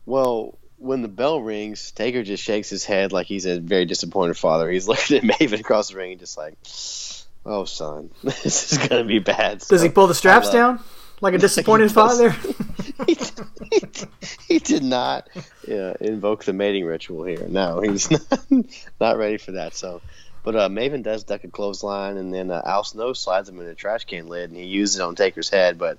well, 0.05 0.57
when 0.85 1.01
the 1.01 1.07
bell 1.07 1.41
rings, 1.41 1.91
Taker 1.91 2.23
just 2.23 2.43
shakes 2.43 2.69
his 2.69 2.85
head 2.85 3.11
like 3.11 3.25
he's 3.25 3.45
a 3.45 3.59
very 3.59 3.85
disappointed 3.85 4.37
father. 4.37 4.69
He's 4.69 4.87
looking 4.87 5.17
at 5.17 5.23
Maven 5.23 5.59
across 5.59 5.89
the 5.89 5.97
ring, 5.97 6.11
and 6.11 6.19
just 6.19 6.37
like, 6.37 6.55
"Oh, 7.45 7.65
son, 7.65 8.11
this 8.23 8.71
is 8.71 8.77
gonna 8.87 9.03
be 9.03 9.19
bad." 9.19 9.59
Does 9.59 9.81
he 9.81 9.89
pull 9.89 10.07
the 10.07 10.15
straps 10.15 10.49
down 10.49 10.79
like 11.21 11.33
a 11.33 11.37
disappointed 11.39 11.89
He 11.89 11.93
father? 11.93 12.29
he, 13.07 13.17
he, 13.71 13.81
he 14.47 14.59
did 14.59 14.83
not 14.83 15.27
yeah, 15.67 15.93
invoke 15.99 16.45
the 16.45 16.53
mating 16.53 16.85
ritual 16.85 17.23
here. 17.25 17.45
No, 17.47 17.81
he's 17.81 18.09
not, 18.11 18.45
not 18.99 19.17
ready 19.17 19.37
for 19.37 19.53
that. 19.53 19.73
So, 19.73 20.01
but 20.43 20.55
uh, 20.55 20.69
Maven 20.69 21.03
does 21.03 21.23
duck 21.23 21.43
a 21.43 21.47
clothesline, 21.47 22.17
and 22.17 22.33
then 22.33 22.51
uh, 22.51 22.61
Al 22.63 22.83
Snow 22.83 23.13
slides 23.13 23.49
him 23.49 23.59
in 23.59 23.67
a 23.67 23.75
trash 23.75 24.05
can 24.05 24.27
lid, 24.27 24.51
and 24.51 24.59
he 24.59 24.65
uses 24.65 24.99
it 24.99 25.01
on 25.01 25.15
Taker's 25.15 25.49
head. 25.49 25.77
But 25.79 25.97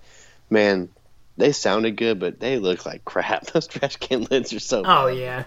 man, 0.48 0.88
they 1.36 1.52
sounded 1.52 1.96
good, 1.96 2.18
but 2.18 2.40
they 2.40 2.58
look 2.58 2.86
like 2.86 3.04
crap. 3.04 3.46
Those 3.46 3.66
trash 3.66 3.96
can 3.96 4.24
lids 4.30 4.52
are 4.52 4.60
so. 4.60 4.80
oh 4.80 5.08
bad. 5.08 5.16
yeah. 5.16 5.44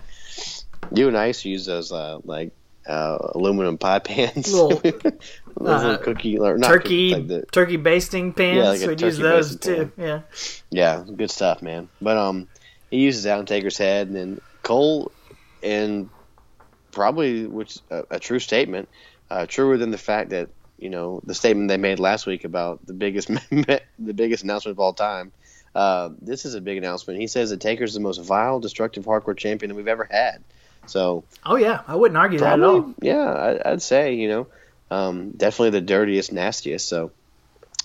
You 0.94 1.08
and 1.08 1.18
I 1.18 1.28
used 1.28 1.42
to 1.44 1.50
use 1.50 1.66
those 1.66 1.92
uh, 1.92 2.20
like 2.24 2.52
uh, 2.88 3.18
aluminum 3.36 3.78
pie 3.78 4.00
pans. 4.00 4.52
Little, 4.54 4.82
uh, 5.62 5.98
cookie 5.98 6.38
or 6.38 6.58
turkey 6.58 7.12
cookie, 7.12 7.28
like 7.28 7.52
turkey 7.52 7.78
basting 7.78 8.34
pans. 8.34 8.58
Yeah, 8.58 8.70
like 8.70 8.82
We'd 8.82 9.02
use 9.02 9.18
those 9.18 9.56
too. 9.58 9.92
Yeah. 9.98 10.22
Yeah, 10.72 11.04
good 11.16 11.32
stuff, 11.32 11.62
man. 11.62 11.90
But 12.02 12.18
um, 12.18 12.48
he 12.90 12.98
uses 12.98 13.26
on 13.26 13.46
Taker's 13.46 13.78
head, 13.78 14.08
and 14.08 14.16
then 14.16 14.42
Cole, 14.64 15.12
and 15.62 16.10
probably 16.92 17.46
which 17.46 17.78
a, 17.90 18.06
a 18.12 18.20
true 18.20 18.40
statement, 18.40 18.90
uh, 19.30 19.46
truer 19.46 19.78
than 19.78 19.92
the 19.92 19.98
fact 19.98 20.32
that 20.32 20.50
you 20.78 20.90
know 20.90 21.22
the 21.26 21.36
statement 21.36 21.68
they 21.68 21.78
made 21.78 22.00
last 22.00 22.26
week 22.26 22.46
about 22.46 22.86
the 22.86 22.94
biggest 22.94 23.28
the 23.50 24.14
biggest 24.14 24.44
announcement 24.44 24.76
of 24.76 24.80
all 24.80 24.94
time. 24.94 25.32
Uh, 25.76 26.09
this 26.22 26.45
is 26.45 26.55
a 26.55 26.61
big 26.61 26.78
announcement. 26.78 27.20
He 27.20 27.28
says 27.28 27.51
that 27.51 27.59
Taker's 27.61 27.93
the 27.93 27.99
most 27.99 28.17
vile, 28.22 28.59
destructive 28.59 29.05
hardcore 29.05 29.38
champion 29.38 29.70
that 29.70 29.76
we've 29.76 29.88
ever 29.88 30.07
had. 30.09 30.43
So 30.88 31.24
Oh 31.45 31.55
yeah. 31.55 31.82
I 31.88 31.95
wouldn't 31.95 32.17
argue 32.17 32.39
that 32.39 32.53
at 32.59 32.63
all. 32.63 32.93
Yeah, 33.01 33.17
I, 33.63 33.72
I'd 33.74 33.82
say 33.82 34.15
you 34.15 34.28
know, 34.30 34.47
um, 34.89 35.32
definitely 35.32 35.72
the 35.72 35.82
dirtiest, 35.86 36.32
nastiest. 36.34 36.88
So, 36.89 37.11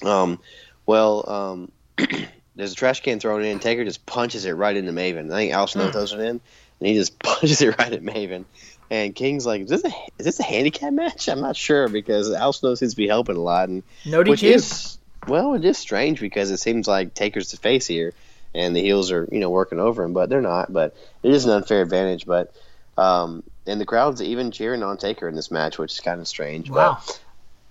um, 0.03 0.39
well, 0.87 1.29
um, 1.31 1.73
there's 2.57 2.73
a 2.73 2.77
trash 2.77 3.01
can 3.03 3.21
thrown 3.21 3.45
in. 3.45 3.59
Taker 3.59 3.85
just 3.85 4.07
punches 4.07 4.45
it 4.47 4.53
right 4.53 4.77
into 4.77 4.93
Maven. 4.93 5.31
I 5.33 5.37
think 5.37 5.53
Al 5.53 5.67
Hmm. 5.67 5.71
Snow 5.71 5.91
throws 5.91 6.13
it 6.13 6.21
in, 6.21 6.27
and 6.29 6.41
he 6.81 6.95
just 6.95 7.19
punches 7.23 7.61
it 7.63 7.77
right 7.79 7.93
at 7.93 8.03
Maven. 8.03 8.45
And 8.91 9.15
King's 9.15 9.45
like, 9.47 9.63
is 9.63 9.69
this 9.71 9.85
a 9.85 9.93
is 10.19 10.25
this 10.27 10.41
a 10.41 10.45
handicap 10.45 10.93
match? 10.93 11.29
I'm 11.29 11.41
not 11.41 11.57
sure 11.57 11.89
because 11.89 12.31
Al 12.33 12.53
Snow 12.53 12.75
seems 12.75 12.93
to 12.93 12.97
be 12.97 13.09
helping 13.09 13.37
a 13.37 13.41
lot, 13.41 13.69
and 13.69 13.83
No 14.07 14.23
DQ. 14.23 14.29
which 14.29 14.43
is 14.43 14.99
well, 15.27 15.55
it 15.55 15.65
is 15.65 15.79
strange 15.79 16.21
because 16.21 16.51
it 16.51 16.59
seems 16.59 16.87
like 16.87 17.15
Taker's 17.15 17.51
the 17.51 17.57
face 17.57 17.87
here, 17.87 18.13
and 18.55 18.75
the 18.75 18.83
heels 18.83 19.11
are 19.11 19.29
you 19.31 19.41
know 19.41 19.51
working 19.51 19.81
over 19.81 20.05
him, 20.05 20.13
but 20.13 20.29
they're 20.29 20.41
not. 20.41 20.73
But 20.73 20.97
it 21.23 21.33
is 21.33 21.45
an 21.45 21.53
unfair 21.53 21.83
advantage. 21.83 22.27
But 22.27 22.55
um, 22.97 23.43
and 23.67 23.81
the 23.81 23.87
crowd's 23.87 24.23
even 24.23 24.51
cheering 24.51 24.83
on 24.83 24.97
Taker 24.97 25.29
in 25.29 25.35
this 25.35 25.51
match, 25.51 25.79
which 25.79 25.93
is 25.93 26.01
kind 26.01 26.21
of 26.21 26.29
strange. 26.29 26.71
wow. 26.71 26.99
But, 27.05 27.21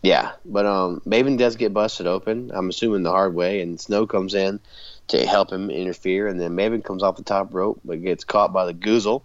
yeah, 0.01 0.34
but 0.43 0.66
um, 0.66 1.01
Maven 1.08 1.38
does 1.38 1.56
get 1.56 1.74
busted 1.74 2.08
open. 2.08 2.51
I'm 2.54 2.68
assuming 2.68 3.04
the 3.04 3.12
hard 3.12 3.34
way, 3.34 3.62
and 3.62 3.80
Snow 3.80 4.06
comes 4.06 4.34
in 4.34 4.60
to 5.08 5.26
help 5.26 5.49
him 5.49 5.70
interfere, 5.70 6.28
and 6.28 6.39
then 6.39 6.58
Maven 6.58 6.84
comes 6.84 7.04
off 7.04 7.16
the 7.16 7.24
top 7.24 7.54
rope, 7.54 7.80
but 7.86 8.04
gets 8.04 8.26
caught 8.26 8.51
by 8.51 8.66
the 8.66 8.74
Goozle, 8.74 9.22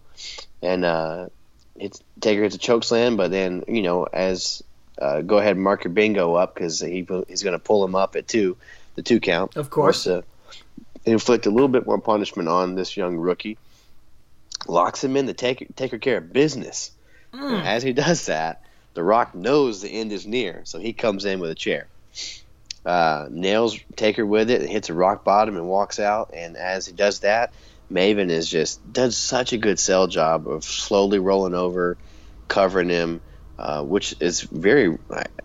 and 0.63 0.85
uh, 0.85 1.31
it's 1.75 2.01
Taker 2.21 2.45
hits 2.45 2.55
a 2.55 2.59
choke 2.59 2.85
slam, 2.85 3.17
but 3.17 3.33
then 3.33 3.65
you 3.67 3.83
know 3.83 4.05
as 4.05 4.63
uh, 5.01 5.21
go 5.23 5.39
ahead 5.39 5.57
and 5.57 5.63
mark 5.65 5.85
your 5.85 5.93
bingo 5.93 6.35
up 6.35 6.55
because 6.55 6.81
he 6.81 7.07
he's 7.29 7.43
going 7.43 7.53
to 7.53 7.59
pull 7.59 7.85
him 7.85 7.95
up 7.95 8.17
at 8.17 8.27
two, 8.29 8.57
the 8.97 9.03
two 9.03 9.21
count, 9.21 9.57
Of 9.57 9.71
course. 9.71 10.05
to 10.05 10.25
inflict 11.05 11.47
a 11.47 11.51
little 11.51 11.69
bit 11.69 11.87
more 11.87 11.99
punishment 12.01 12.49
on 12.49 12.75
this 12.75 12.97
young 12.97 13.17
rookie. 13.17 13.57
Locks 14.67 15.03
him 15.05 15.17
in 15.17 15.27
to 15.27 15.35
take 15.35 15.75
take 15.77 15.99
care 16.01 16.19
of 16.19 16.33
business. 16.33 16.91
And 17.33 17.67
as 17.67 17.83
he 17.83 17.93
does 17.93 18.27
that, 18.27 18.63
The 18.95 19.03
Rock 19.03 19.35
knows 19.35 19.81
the 19.83 19.89
end 19.91 20.13
is 20.13 20.27
near, 20.27 20.63
so 20.65 20.79
he 20.79 20.93
comes 20.93 21.25
in 21.25 21.41
with 21.41 21.51
a 21.51 21.55
chair. 21.55 21.87
Uh, 22.85 23.27
nails 23.31 23.79
Taker 23.97 24.25
with 24.25 24.51
it, 24.51 24.69
hits 24.69 24.89
a 24.89 24.95
rock 24.95 25.23
bottom, 25.25 25.57
and 25.57 25.69
walks 25.69 26.01
out. 26.01 26.31
And 26.33 26.57
as 26.57 26.87
he 26.87 26.93
does 26.93 27.21
that, 27.21 27.53
Maven 27.93 28.31
is 28.31 28.49
just 28.49 28.81
does 28.93 29.17
such 29.17 29.53
a 29.53 29.59
good 29.59 29.79
sell 29.79 30.07
job 30.07 30.49
of 30.49 30.65
slowly 30.65 31.19
rolling 31.19 31.55
over, 31.55 31.97
covering 32.49 32.89
him, 32.89 33.21
uh, 33.59 33.83
which 33.83 34.15
is 34.21 34.43
very 34.43 34.99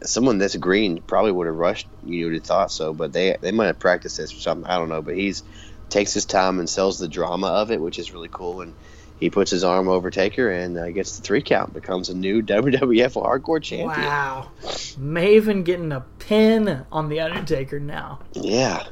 someone 0.04 0.38
that's 0.38 0.56
green 0.56 1.02
probably 1.02 1.32
would 1.32 1.48
have 1.48 1.56
rushed. 1.56 1.88
You 2.06 2.26
would 2.26 2.36
have 2.36 2.44
thought 2.44 2.72
so, 2.72 2.94
but 2.94 3.12
they 3.14 3.38
they 3.42 3.52
might 3.52 3.68
have 3.68 3.80
practiced 3.80 4.18
this 4.18 4.34
or 4.34 4.40
something. 4.40 4.70
I 4.70 4.78
don't 4.78 4.90
know, 4.90 5.02
but 5.02 5.16
he's 5.16 5.44
takes 5.90 6.14
his 6.14 6.26
time 6.26 6.60
and 6.60 6.70
sells 6.70 6.98
the 7.00 7.08
drama 7.08 7.48
of 7.48 7.72
it, 7.72 7.80
which 7.82 8.00
is 8.00 8.14
really 8.14 8.30
cool. 8.32 8.62
And 8.62 8.74
he 9.20 9.30
puts 9.30 9.52
his 9.52 9.64
arm 9.64 9.88
over 9.88 10.10
Taker 10.10 10.50
and 10.52 10.78
uh, 10.78 10.90
gets 10.92 11.18
the 11.18 11.24
three 11.24 11.42
count, 11.42 11.74
becomes 11.74 12.10
a 12.10 12.14
new 12.16 12.42
WWF 12.44 13.14
Hardcore 13.22 13.62
champion. 13.62 14.06
Wow. 14.08 14.50
Maven 14.64 15.64
getting 15.64 15.92
a 15.92 16.02
pin 16.20 16.86
on 16.92 17.10
the 17.10 17.20
Undertaker 17.20 17.80
now. 17.80 18.20
Yeah, 18.34 18.84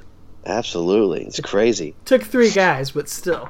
absolutely. 0.46 1.26
It's 1.26 1.40
crazy. 1.40 1.96
Took 2.06 2.24
three 2.24 2.52
guys, 2.52 2.92
but 2.92 3.10
still, 3.10 3.50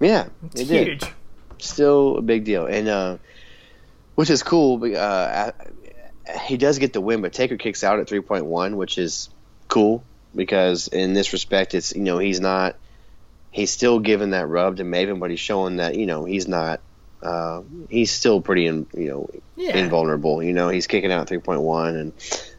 Yeah, 0.00 0.28
it's 0.46 0.62
it 0.62 0.68
did. 0.68 0.86
huge. 1.02 1.12
Still 1.58 2.18
a 2.18 2.22
big 2.22 2.44
deal, 2.44 2.66
and 2.66 2.88
uh, 2.88 3.16
which 4.14 4.30
is 4.30 4.42
cool. 4.42 4.78
but, 4.78 4.92
Uh, 4.94 5.52
he 6.46 6.56
does 6.56 6.78
get 6.78 6.92
the 6.92 7.00
win, 7.00 7.20
but 7.20 7.32
Taker 7.32 7.56
kicks 7.56 7.84
out 7.84 8.00
at 8.00 8.08
three 8.08 8.20
point 8.20 8.46
one, 8.46 8.76
which 8.76 8.98
is 8.98 9.28
cool 9.68 10.02
because 10.34 10.88
in 10.88 11.12
this 11.12 11.32
respect, 11.32 11.74
it's 11.74 11.94
you 11.94 12.02
know 12.02 12.18
he's 12.18 12.40
not 12.40 12.76
he's 13.50 13.70
still 13.70 14.00
giving 14.00 14.30
that 14.30 14.48
rub 14.48 14.78
to 14.78 14.84
Maven, 14.84 15.20
but 15.20 15.30
he's 15.30 15.40
showing 15.40 15.76
that 15.76 15.94
you 15.96 16.06
know 16.06 16.24
he's 16.24 16.48
not. 16.48 16.80
Uh, 17.22 17.62
he's 17.88 18.10
still 18.10 18.42
pretty, 18.42 18.66
in, 18.66 18.86
you 18.92 19.08
know, 19.08 19.30
Yeah. 19.56 19.78
invulnerable. 19.78 20.42
You 20.42 20.52
know, 20.52 20.68
he's 20.68 20.86
kicking 20.86 21.10
out 21.10 21.26
three 21.26 21.38
point 21.38 21.62
one, 21.62 21.96
and 21.96 22.12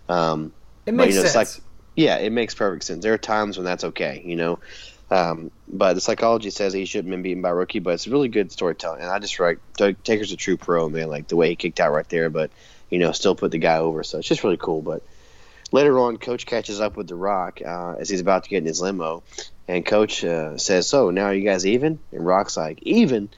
um, 0.10 0.54
It 0.88 0.92
but, 0.92 0.96
makes 0.96 1.14
you 1.14 1.22
know, 1.22 1.28
sense. 1.28 1.50
It's 1.50 1.58
like, 1.58 1.64
yeah, 1.96 2.18
it 2.18 2.32
makes 2.32 2.56
perfect 2.56 2.84
sense. 2.84 3.04
There 3.04 3.14
are 3.14 3.20
times 3.20 3.58
when 3.58 3.66
that's 3.66 3.84
okay, 3.84 4.24
you 4.26 4.36
know. 4.36 4.58
Um, 5.12 5.52
but 5.68 5.94
the 5.94 6.02
psychology 6.02 6.50
says 6.50 6.74
he 6.74 6.86
shouldn't 6.86 7.12
have 7.12 7.18
been 7.18 7.24
beaten 7.24 7.42
by 7.42 7.50
rookie, 7.50 7.80
but 7.80 7.94
it's 7.94 8.08
really 8.08 8.28
good 8.28 8.52
storytelling. 8.52 9.02
And 9.02 9.12
I 9.12 9.20
just 9.20 9.40
write 9.40 9.60
Taker's 9.78 10.32
a 10.32 10.36
true 10.36 10.58
pro, 10.58 10.90
man. 10.90 11.10
Like 11.10 11.28
the 11.28 11.36
way 11.36 11.50
he 11.50 11.56
kicked 11.56 11.80
out 11.80 11.92
right 11.92 12.08
there, 12.10 12.30
but 12.30 12.52
you 12.90 13.00
know, 13.00 13.12
still 13.12 13.36
put 13.36 13.52
the 13.52 13.58
guy 13.58 13.78
over. 13.78 14.04
So 14.04 14.18
it's 14.18 14.28
just 14.28 14.44
really 14.44 14.58
cool. 14.58 14.82
But 14.82 15.04
later 15.72 16.00
on, 16.00 16.18
Coach 16.18 16.46
catches 16.46 16.82
up 16.82 16.98
with 16.98 17.08
The 17.08 17.16
Rock 17.16 17.60
uh, 17.66 17.96
as 18.00 18.10
he's 18.10 18.22
about 18.22 18.44
to 18.44 18.50
get 18.50 18.60
in 18.60 18.66
his 18.66 18.82
limo, 18.82 19.24
and 19.68 19.86
Coach 19.86 20.24
uh, 20.24 20.58
says, 20.58 20.88
"So 20.88 21.12
now 21.12 21.26
are 21.26 21.34
you 21.34 21.46
guys 21.46 21.66
even?" 21.66 22.00
And 22.12 22.26
Rock's 22.26 22.58
like, 22.58 22.80
"Even." 22.82 23.30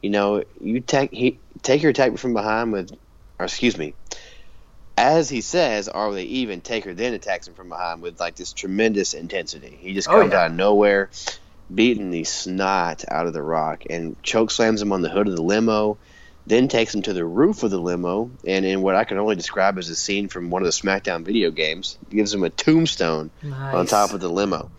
You 0.00 0.10
know, 0.10 0.42
you 0.60 0.80
take 0.80 1.12
he 1.12 1.38
Taker 1.62 1.88
attacked 1.88 2.10
me 2.10 2.16
from 2.16 2.34
behind 2.34 2.72
with, 2.72 2.90
or 3.38 3.44
excuse 3.44 3.78
me, 3.78 3.94
as 5.02 5.28
he 5.28 5.40
says, 5.40 5.88
"Are 5.88 6.12
they 6.14 6.22
even?" 6.24 6.60
Taker 6.60 6.94
then 6.94 7.12
attacks 7.12 7.48
him 7.48 7.54
from 7.54 7.68
behind 7.68 8.02
with 8.02 8.20
like 8.20 8.36
this 8.36 8.52
tremendous 8.52 9.14
intensity. 9.14 9.76
He 9.80 9.94
just 9.94 10.08
Oh, 10.08 10.20
comes 10.20 10.32
yeah. 10.32 10.42
out 10.44 10.50
of 10.52 10.56
nowhere, 10.56 11.10
beating 11.74 12.10
the 12.10 12.24
snot 12.24 13.04
out 13.08 13.26
of 13.26 13.32
the 13.32 13.42
Rock, 13.42 13.82
and 13.90 14.20
choke 14.22 14.50
slams 14.50 14.80
him 14.80 14.92
on 14.92 15.02
the 15.02 15.08
hood 15.10 15.26
of 15.28 15.34
the 15.36 15.42
limo. 15.42 15.98
Then 16.46 16.66
takes 16.68 16.92
him 16.94 17.02
to 17.02 17.12
the 17.12 17.24
roof 17.24 17.62
of 17.62 17.70
the 17.70 17.78
limo, 17.78 18.30
and 18.46 18.64
in 18.64 18.82
what 18.82 18.96
I 18.96 19.04
can 19.04 19.18
only 19.18 19.36
describe 19.36 19.78
as 19.78 19.88
a 19.88 19.94
scene 19.94 20.28
from 20.28 20.50
one 20.50 20.62
of 20.62 20.66
the 20.66 20.72
SmackDown 20.72 21.24
video 21.24 21.50
games, 21.52 21.98
gives 22.10 22.34
him 22.34 22.42
a 22.42 22.50
tombstone 22.50 23.30
Nice. 23.42 23.74
on 23.74 23.86
top 23.86 24.12
of 24.12 24.20
the 24.20 24.28
limo. 24.28 24.70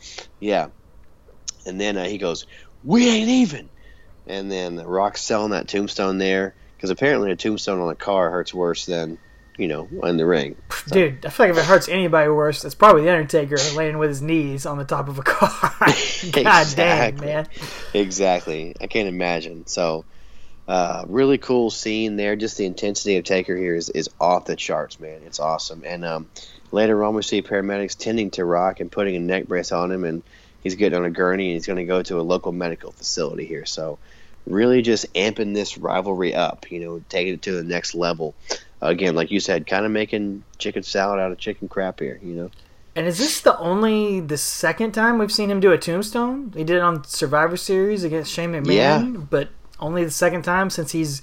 Yeah. 0.42 0.68
And 1.66 1.80
then 1.80 1.98
uh, 1.98 2.04
he 2.06 2.18
goes, 2.18 2.46
"We 2.84 3.10
ain't 3.10 3.30
even." 3.30 3.70
And 4.28 4.52
then 4.52 4.76
the 4.76 4.86
Rock's 4.86 5.22
selling 5.22 5.52
that 5.52 5.68
tombstone 5.70 6.18
there 6.18 6.54
because 6.78 6.90
apparently 6.90 7.32
a 7.32 7.36
tombstone 7.38 7.80
on 7.80 7.90
a 7.90 7.96
car 7.96 8.30
hurts 8.30 8.54
worse 8.54 8.86
than 8.86 9.18
you 9.58 9.68
know 9.68 9.88
in 10.04 10.18
the 10.18 10.26
ring. 10.26 10.56
Dude, 10.88 11.26
I 11.26 11.30
feel 11.30 11.48
like 11.48 11.56
if 11.56 11.62
it 11.64 11.66
hurts 11.66 11.88
anybody 11.90 12.30
worse, 12.30 12.64
it's 12.66 12.76
probably 12.76 13.04
the 13.04 13.12
Undertaker 13.12 13.58
laying 13.76 13.98
with 13.98 14.10
his 14.10 14.22
knees 14.22 14.66
on 14.66 14.78
the 14.78 14.86
top 14.86 15.08
of 15.10 15.20
a 15.20 15.24
car. 15.24 15.50
God 15.80 15.84
dang, 16.34 17.14
Exactly. 17.14 17.26
man. 17.28 17.48
Exactly. 17.94 18.76
I 18.82 18.88
can't 18.88 19.08
imagine. 19.08 19.68
So, 19.68 20.06
uh, 20.68 21.06
really 21.08 21.38
cool 21.38 21.70
scene 21.70 22.16
there. 22.16 22.36
Just 22.36 22.58
the 22.58 22.66
intensity 22.66 23.18
of 23.18 23.24
Taker 23.26 23.56
here 23.56 23.76
is, 23.76 23.90
is 23.90 24.10
off 24.20 24.46
the 24.46 24.56
charts, 24.56 25.00
man. 25.00 25.22
It's 25.26 25.40
awesome. 25.40 25.84
And 25.86 26.04
um, 26.06 26.30
later 26.72 27.04
on, 27.04 27.16
we 27.16 27.22
see 27.22 27.42
paramedics 27.42 27.98
tending 27.98 28.32
to 28.32 28.46
Rock 28.46 28.80
and 28.80 28.92
putting 28.92 29.16
a 29.16 29.20
neck 29.20 29.48
brace 29.48 29.72
on 29.72 29.92
him, 29.92 30.04
and 30.04 30.24
he's 30.62 30.76
getting 30.76 30.98
on 30.98 31.06
a 31.06 31.10
gurney, 31.12 31.48
and 31.48 31.54
he's 31.54 31.68
going 31.68 31.78
to 31.78 31.86
go 31.86 32.02
to 32.04 32.20
a 32.20 32.24
local 32.24 32.52
medical 32.52 32.92
facility 32.92 33.46
here. 33.46 33.66
So, 33.66 34.00
really 34.48 34.82
just 34.82 35.14
amping 35.14 35.54
this 35.54 35.78
rivalry 35.78 36.34
up. 36.34 36.72
You 36.72 36.80
know, 36.80 37.04
taking 37.10 37.34
it 37.36 37.42
to 37.44 37.52
the 37.52 37.64
next 37.64 37.94
level. 37.96 38.34
Again, 38.90 39.16
like 39.16 39.32
you 39.32 39.40
said, 39.40 39.66
kind 39.68 39.86
of 39.86 39.92
making 39.92 40.44
chicken 40.58 40.84
salad 40.84 41.20
out 41.20 41.32
of 41.32 41.38
chicken 41.38 41.68
crap 41.70 42.00
here. 42.00 42.20
You 42.24 42.34
know. 42.34 42.52
And 42.96 43.08
is 43.08 43.18
this 43.18 43.42
the 43.42 43.58
only 43.58 44.20
the 44.20 44.38
second 44.38 44.92
time 44.92 45.18
we've 45.18 45.32
seen 45.32 45.50
him 45.50 45.60
do 45.60 45.72
a 45.72 45.78
tombstone? 45.78 46.52
He 46.56 46.64
did 46.64 46.76
it 46.78 46.82
on 46.82 47.04
Survivor 47.06 47.58
Series 47.58 48.04
against 48.04 48.32
Shane 48.32 48.52
McMahon, 48.52 48.66
Yeah. 48.68 49.02
but 49.30 49.50
only 49.80 50.04
the 50.04 50.12
second 50.12 50.44
time 50.44 50.70
since 50.70 50.92
he's 50.92 51.22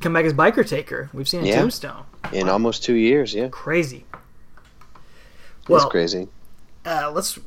come 0.00 0.12
back 0.14 0.24
as 0.24 0.32
biker 0.32 0.66
taker. 0.66 1.10
We've 1.12 1.28
seen 1.28 1.44
a 1.44 1.48
Yeah. 1.48 1.60
tombstone. 1.60 2.04
In 2.32 2.48
almost 2.48 2.82
two 2.82 2.94
years, 2.94 3.34
yeah, 3.34 3.48
Crazy. 3.50 4.04
that's 4.92 5.68
Well, 5.68 5.90
crazy. 5.90 6.28
uh, 6.84 7.10
let's 7.14 7.38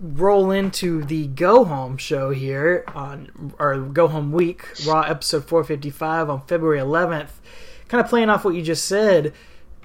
roll 0.00 0.50
into 0.50 1.02
the 1.04 1.26
go 1.28 1.64
home 1.64 1.96
show 1.96 2.30
here 2.30 2.84
on 2.94 3.52
our 3.58 3.78
go 3.78 4.06
home 4.08 4.30
week 4.32 4.62
raw 4.86 5.00
episode 5.00 5.44
455 5.44 6.30
on 6.30 6.40
february 6.46 6.78
11th 6.78 7.40
kind 7.88 8.02
of 8.02 8.08
playing 8.08 8.30
off 8.30 8.44
what 8.44 8.54
you 8.54 8.62
just 8.62 8.86
said 8.86 9.32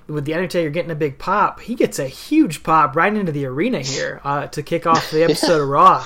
with 0.07 0.25
the 0.25 0.33
undertaker 0.33 0.69
getting 0.69 0.91
a 0.91 0.95
big 0.95 1.17
pop. 1.17 1.61
He 1.61 1.75
gets 1.75 1.97
a 1.97 2.07
huge 2.07 2.61
pop 2.63 2.95
right 2.95 3.13
into 3.15 3.31
the 3.31 3.45
arena 3.45 3.79
here 3.79 4.19
uh, 4.23 4.47
to 4.47 4.61
kick 4.61 4.85
off 4.85 5.09
the 5.11 5.23
episode 5.29 5.61
of 5.61 5.67
raw. 5.69 6.05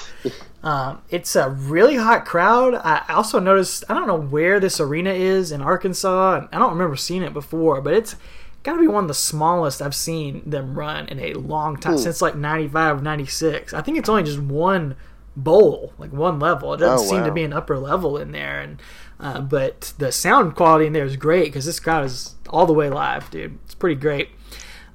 Um, 0.64 1.02
it's 1.10 1.36
a 1.36 1.50
really 1.50 1.96
hot 1.96 2.26
crowd. 2.26 2.76
I 2.76 3.14
also 3.14 3.40
noticed 3.40 3.84
i 3.90 3.94
don't 3.94 4.08
know 4.08 4.20
where 4.20 4.60
this 4.60 4.80
arena 4.80 5.12
is 5.12 5.52
in 5.52 5.62
arkansas 5.62 6.48
i 6.52 6.58
don't 6.60 6.72
remember 6.72 6.96
seeing 6.96 7.22
it 7.22 7.32
before 7.34 7.80
but 7.82 7.94
it's 7.94 8.16
got 8.64 8.74
to 8.74 8.82
be 8.82 8.88
one 8.88 9.04
of 9.06 9.08
the 9.08 9.14
smallest 9.14 9.82
I've 9.82 9.96
seen 9.96 10.42
them 10.46 10.78
run 10.78 11.08
in 11.08 11.20
a 11.20 11.34
long 11.34 11.78
time 11.78 11.98
since 11.98 12.22
like 12.22 12.36
95 12.36 13.02
96. 13.02 13.74
I 13.74 13.82
think 13.82 13.98
it's 13.98 14.10
only 14.10 14.24
just 14.24 14.40
one 14.40 14.96
bowl, 15.38 15.94
like 15.98 16.12
one 16.12 16.38
level. 16.40 16.74
It 16.74 16.78
doesn't 16.78 17.08
Oh, 17.08 17.10
seem 17.10 17.24
to 17.24 17.32
be 17.32 17.44
an 17.44 17.54
upper 17.54 17.78
level 17.78 18.18
in 18.18 18.32
there 18.32 18.60
and 18.60 18.82
uh, 19.20 19.42
but 19.42 19.94
the 19.98 20.12
sound 20.12 20.56
quality 20.56 20.86
in 20.88 20.94
there 20.94 21.06
is 21.06 21.16
great 21.16 21.46
because 21.46 21.66
this 21.66 21.80
crowd 21.80 22.06
is 22.06 22.36
all 22.50 22.66
the 22.66 22.74
way 22.74 22.90
live, 22.90 23.30
dude. 23.32 23.58
It's 23.66 23.76
pretty 23.76 24.00
great. 24.00 24.30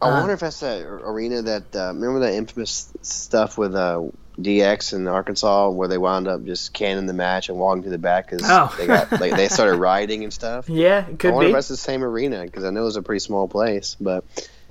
I 0.01 0.09
uh, 0.09 0.19
wonder 0.19 0.33
if 0.35 0.41
that's 0.41 0.61
that 0.61 0.83
arena 0.85 1.43
that 1.43 1.77
uh, 1.77 1.93
remember 1.95 2.21
that 2.21 2.35
infamous 2.35 2.93
stuff 3.03 3.57
with 3.57 3.75
uh, 3.77 4.03
DX 4.41 4.95
in 4.95 5.07
Arkansas 5.07 5.71
where 5.71 5.87
they 5.89 5.99
wound 5.99 6.27
up 6.27 6.45
just 6.45 6.73
canning 6.73 7.07
the 7.07 7.13
match 7.13 7.49
and 7.49 7.59
walking 7.59 7.85
to 7.85 7.91
the 7.91 7.99
back 7.99 8.29
because 8.31 8.43
Oh. 8.49 8.75
they 8.79 8.87
got 8.87 9.13
like 9.21 9.37
they 9.37 9.49
started 9.49 9.77
rioting 9.77 10.25
and 10.25 10.33
stuff. 10.33 10.69
Yeah, 10.69 11.07
it 11.09 11.25
I 11.25 11.31
wonder 11.31 11.47
be. 11.47 11.51
if 11.51 11.55
that's 11.57 11.69
the 11.69 11.77
same 11.77 12.03
arena 12.03 12.43
because 12.43 12.65
I 12.65 12.71
know 12.71 12.87
it's 12.87 12.97
a 12.97 13.03
pretty 13.03 13.21
small 13.21 13.47
place. 13.47 13.97
But 14.01 14.25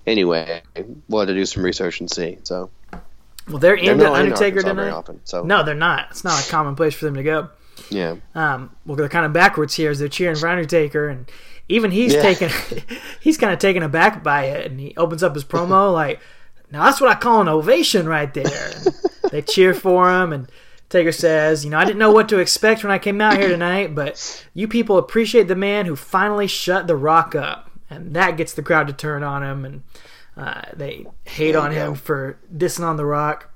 anyway, 0.06 0.64
we'll 1.08 1.22
have 1.22 1.28
to 1.30 1.34
do 1.34 1.46
some 1.46 1.64
research 1.64 2.00
and 2.02 2.10
see. 2.10 2.40
So 2.44 2.70
Well, 3.48 3.60
they're 3.60 3.78
they're 3.78 3.94
in 3.94 4.02
Undertaker 4.02 4.62
very 4.62 4.76
tonight. 4.76 4.90
often. 4.92 5.22
So 5.24 5.44
No, 5.44 5.64
they're 5.64 5.76
not. 5.76 6.08
It's 6.12 6.24
not 6.26 6.46
a 6.46 6.50
common 6.50 6.76
place 6.76 6.94
for 6.94 7.06
them 7.06 7.16
to 7.16 7.24
go. 7.24 7.50
Yeah, 7.92 8.16
um, 8.36 8.76
well, 8.86 8.96
they're 8.96 9.08
kind 9.10 9.26
of 9.26 9.34
backwards 9.34 9.76
here 9.76 9.92
as 9.92 10.00
they're 10.00 10.08
cheering 10.08 10.36
for 10.36 10.48
Undertaker, 10.48 11.08
and 11.10 11.30
even 11.70 11.92
he's 11.92 12.14
Yeah. 12.14 12.22
taken, 12.22 12.50
he's 13.20 13.38
kind 13.38 13.54
of 13.54 13.60
taken 13.60 13.84
aback 13.84 14.24
by 14.24 14.46
it, 14.46 14.72
and 14.72 14.80
he 14.80 14.94
opens 14.98 15.22
up 15.24 15.34
his 15.36 15.44
promo 15.44 15.94
like, 16.02 16.20
"Now 16.72 16.86
that's 16.86 17.00
what 17.00 17.10
I 17.12 17.16
call 17.20 17.42
an 17.42 17.48
ovation 17.48 18.08
right 18.08 18.34
there." 18.34 18.72
They 19.30 19.42
cheer 19.42 19.74
for 19.74 20.10
him, 20.12 20.34
and 20.34 20.50
Taker 20.90 21.12
says, 21.12 21.64
"You 21.64 21.72
know, 21.72 21.78
I 21.78 21.86
didn't 21.86 22.00
know 22.00 22.12
what 22.12 22.28
to 22.30 22.40
expect 22.40 22.84
when 22.84 22.92
I 22.92 22.98
came 23.00 23.22
out 23.22 23.38
here 23.38 23.48
tonight, 23.50 23.94
but 23.96 24.46
you 24.54 24.68
people 24.68 24.98
appreciate 24.98 25.48
the 25.48 25.56
man 25.56 25.86
who 25.86 25.96
finally 25.96 26.48
shut 26.48 26.88
the 26.88 26.96
Rock 26.98 27.36
up, 27.36 27.72
and 27.90 28.14
that 28.16 28.36
gets 28.38 28.54
the 28.54 28.64
crowd 28.64 28.88
to 28.88 28.94
turn 28.94 29.24
on 29.24 29.44
him, 29.44 29.64
and 29.66 29.84
uh, 30.36 30.64
they 30.74 31.06
hate 31.26 31.56
on 31.56 31.72
you 31.72 31.78
him 31.78 31.96
for 31.96 32.38
dissing 32.54 32.84
on 32.84 32.98
the 32.98 33.06
Rock." 33.06 33.51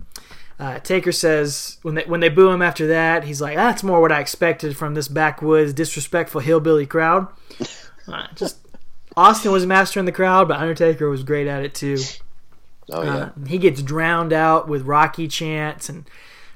Uh, 0.57 0.79
Taker 0.79 1.11
says 1.11 1.77
when 1.81 1.95
they 1.95 2.03
when 2.03 2.21
they 2.21 2.29
boo 2.29 2.49
him 2.49 2.61
after 2.61 2.87
that, 2.87 3.25
he's 3.25 3.41
like, 3.41 3.55
"That's 3.55 3.83
more 3.83 3.99
what 3.99 4.11
I 4.11 4.21
expected 4.21 4.77
from 4.77 4.93
this 4.93 5.07
backwoods 5.09 5.73
disrespectful 5.73 6.41
hillbilly 6.41 6.85
crowd." 6.85 7.27
Uh, 8.07 8.27
just 8.35 8.59
Austin 9.17 9.51
was 9.51 9.65
mastering 9.65 10.05
the 10.05 10.11
crowd, 10.11 10.47
but 10.47 10.59
Undertaker 10.59 11.09
was 11.09 11.23
great 11.23 11.47
at 11.47 11.63
it 11.63 11.73
too. 11.73 11.97
oh 12.91 13.01
yeah, 13.01 13.15
Uh, 13.15 13.29
he 13.47 13.57
gets 13.57 13.81
drowned 13.81 14.31
out 14.31 14.67
with 14.67 14.83
Rocky 14.83 15.27
chants 15.27 15.89
and 15.89 16.07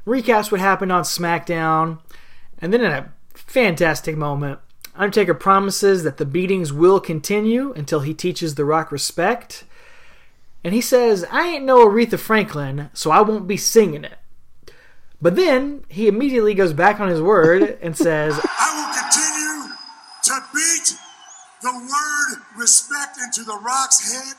recaps 0.05 0.51
what 0.51 0.61
happened 0.61 0.91
on 0.91 1.01
SmackDown, 1.01 1.97
and 2.59 2.71
then 2.71 2.81
in 2.81 2.91
a 2.91 3.11
fantastic 3.33 4.15
moment, 4.15 4.59
Undertaker 4.95 5.33
promises 5.33 6.03
that 6.03 6.17
the 6.17 6.25
beatings 6.25 6.71
will 6.71 6.99
continue 6.99 7.73
until 7.73 8.01
he 8.01 8.13
teaches 8.13 8.53
The 8.53 8.63
Rock 8.65 8.91
respect. 8.91 9.63
And 10.63 10.73
he 10.73 10.81
says, 10.81 11.25
I 11.31 11.47
ain't 11.47 11.65
no 11.65 11.87
Aretha 11.87 12.19
Franklin, 12.19 12.89
so 12.93 13.11
I 13.11 13.21
won't 13.21 13.47
be 13.47 13.57
singing 13.57 14.03
it. 14.03 14.17
But 15.21 15.35
then 15.35 15.83
he 15.89 16.07
immediately 16.07 16.53
goes 16.53 16.73
back 16.73 16.99
on 16.99 17.09
his 17.09 17.21
word 17.21 17.77
and 17.81 17.95
says, 17.95 18.39
I 18.59 18.71
will 18.75 18.91
continue 18.93 19.75
to 20.23 20.33
beat 20.53 20.97
the 21.61 21.71
word 21.71 22.43
respect 22.57 23.17
into 23.23 23.43
the 23.43 23.57
rock's 23.63 24.11
head 24.11 24.35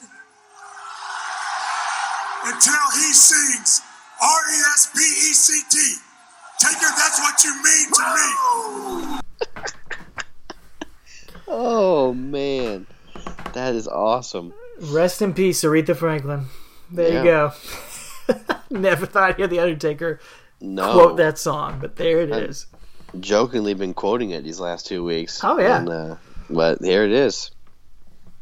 until 2.45 2.91
he 2.95 3.13
sings 3.13 3.83
R 4.23 4.29
E 4.29 4.61
S 4.75 4.91
P 4.95 5.01
E 5.01 5.33
C 5.33 5.63
T. 5.71 5.97
Taker, 6.61 6.93
that's 6.97 7.19
what 7.21 7.45
you 7.45 7.55
mean 7.63 7.89
to 7.93 8.03
me. 8.15 9.21
oh 11.49 12.15
man, 12.15 12.87
that 13.55 13.75
is 13.75 13.89
awesome. 13.89 14.53
Rest 14.81 15.21
in 15.23 15.35
peace, 15.35 15.63
Aretha 15.63 15.95
Franklin. 15.97 16.47
There 16.91 17.19
you 17.19 17.25
go. 17.25 17.53
Never 18.71 19.07
thought 19.07 19.31
I'd 19.31 19.37
hear 19.37 19.47
The 19.47 19.61
Undertaker 19.61 20.21
No, 20.61 20.93
quote 20.93 21.17
that 21.19 21.39
song, 21.39 21.79
but 21.81 21.97
there 21.97 22.21
it 22.21 22.31
is. 22.31 22.67
jokingly 23.19 23.75
been 23.75 23.95
quoting 23.95 24.31
it 24.31 24.43
these 24.45 24.61
last 24.61 24.87
two 24.87 25.05
weeks. 25.05 25.41
Oh, 25.43 25.59
yeah. 25.59 25.79
and, 25.79 25.89
uh, 25.89 26.17
but 26.49 26.79
here 26.81 27.05
it 27.05 27.13
is, 27.13 27.51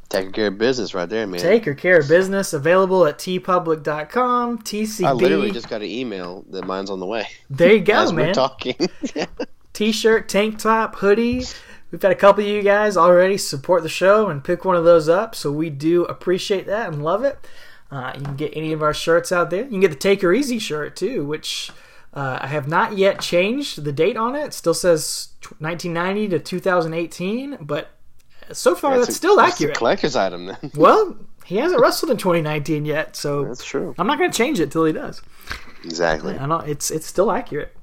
taking 0.09 0.33
care 0.33 0.47
of 0.49 0.59
business 0.59 0.95
right 0.95 1.09
there, 1.09 1.27
man. 1.27 1.41
Take 1.41 1.77
care 1.79 1.99
of 1.99 2.09
business. 2.09 2.53
Available 2.53 3.05
at 3.07 3.19
teepublic.com. 3.19 4.59
TCB. 4.59 5.07
I 5.07 5.13
literally 5.13 5.51
just 5.51 5.69
got 5.69 5.81
an 5.83 5.89
email 5.89 6.45
that 6.51 6.65
mine's 6.67 6.91
on 6.91 7.01
the 7.01 7.07
way 7.07 7.27
there 7.51 7.73
you 7.75 7.81
go, 7.81 8.11
man. 8.13 8.33
talking. 8.35 8.77
T-shirt, 9.73 10.29
tank 10.29 10.59
top, 10.59 10.97
hoodie. 10.97 11.45
We've 11.91 12.03
had 12.03 12.13
a 12.13 12.17
couple 12.17 12.45
of 12.45 12.51
you 12.51 12.63
guys 12.63 12.97
already 12.97 13.39
support 13.39 13.83
the 13.83 13.89
show 13.89 14.29
and 14.29 14.45
pick 14.45 14.65
one 14.65 14.77
of 14.77 14.85
those 14.85 15.09
up, 15.09 15.35
so 15.35 15.51
we 15.51 15.71
do 15.71 16.05
appreciate 16.05 16.67
that 16.67 16.89
and 16.93 17.03
love 17.03 17.25
it. 17.25 17.39
Uh, 17.91 18.13
you 18.15 18.23
can 18.23 18.37
get 18.37 18.53
any 18.55 18.73
of 18.73 18.83
our 18.83 18.93
shirts 18.93 19.33
out 19.33 19.49
there. 19.51 19.65
You 19.65 19.71
can 19.71 19.81
get 19.81 19.91
the 19.91 19.97
Taker 19.97 20.33
Easy 20.35 20.59
shirt 20.59 20.95
too, 20.97 21.25
which 21.25 21.71
uh, 22.13 22.39
I 22.43 22.47
have 22.49 22.69
not 22.69 22.99
yet 22.99 23.21
changed 23.21 23.83
the 23.85 23.93
date 23.93 24.19
on 24.19 24.35
it. 24.37 24.45
It 24.47 24.55
still 24.55 24.75
says 24.75 25.29
1990 25.61 26.29
to 26.29 26.39
2018, 26.39 27.59
but 27.63 27.91
so 28.53 28.75
far 28.75 28.99
that's, 28.99 29.09
a- 29.09 29.13
still 29.13 29.37
that's 29.37 29.55
accurate. 29.55 29.77
collector's 29.77 30.17
item 30.17 30.47
then. 30.47 30.71
well, 30.75 31.17
he 31.47 31.57
hasn't 31.57 31.81
wrestled 31.81 32.11
in 32.11 32.19
2019 32.19 32.85
yet, 32.85 33.17
so 33.17 33.45
That's 33.45 33.65
true. 33.65 33.95
I'm 33.99 34.07
not 34.07 34.19
going 34.19 34.31
to 34.31 34.37
change 34.37 34.61
it 34.61 34.71
till 34.71 34.85
he 34.85 34.93
does. 34.93 35.23
Exactly. 35.85 36.37
I 36.39 36.45
know 36.45 36.59
it's 36.59 36.91
it's 36.91 37.07
still 37.07 37.31
accurate. 37.33 37.75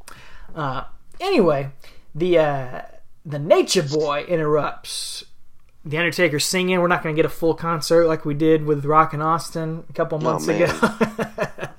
Uh, 0.53 0.83
anyway, 1.19 1.71
the 2.13 2.37
uh, 2.37 2.81
the 3.26 3.39
Nature 3.39 3.84
Boy 3.84 4.23
interrupts. 4.28 5.26
The 5.84 5.97
Undertaker 5.97 6.39
singing. 6.39 6.80
We're 6.80 6.88
not 6.88 7.03
going 7.03 7.15
to 7.15 7.19
get 7.21 7.26
a 7.26 7.34
full 7.34 7.53
concert 7.53 8.07
like 8.07 8.26
we 8.26 8.34
did 8.34 8.65
with 8.65 8.86
Rock 8.86 9.13
and 9.13 9.21
Austin 9.21 9.84
a 9.89 9.93
couple 9.93 10.19
months 10.19 10.47
man. 10.47 10.63
ago. 10.63 10.73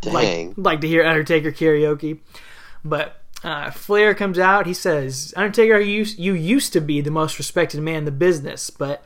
Dang. 0.00 0.12
like, 0.12 0.54
like 0.56 0.80
to 0.82 0.88
hear 0.88 1.04
Undertaker 1.04 1.50
karaoke, 1.50 2.20
but 2.84 3.22
uh, 3.42 3.70
Flair 3.70 4.14
comes 4.14 4.38
out. 4.38 4.66
He 4.66 4.74
says, 4.74 5.32
"Undertaker, 5.36 5.78
you 5.78 6.04
you 6.16 6.34
used 6.34 6.72
to 6.74 6.80
be 6.80 7.00
the 7.00 7.10
most 7.10 7.38
respected 7.38 7.80
man 7.80 7.96
in 7.96 8.04
the 8.04 8.10
business, 8.10 8.68
but 8.68 9.02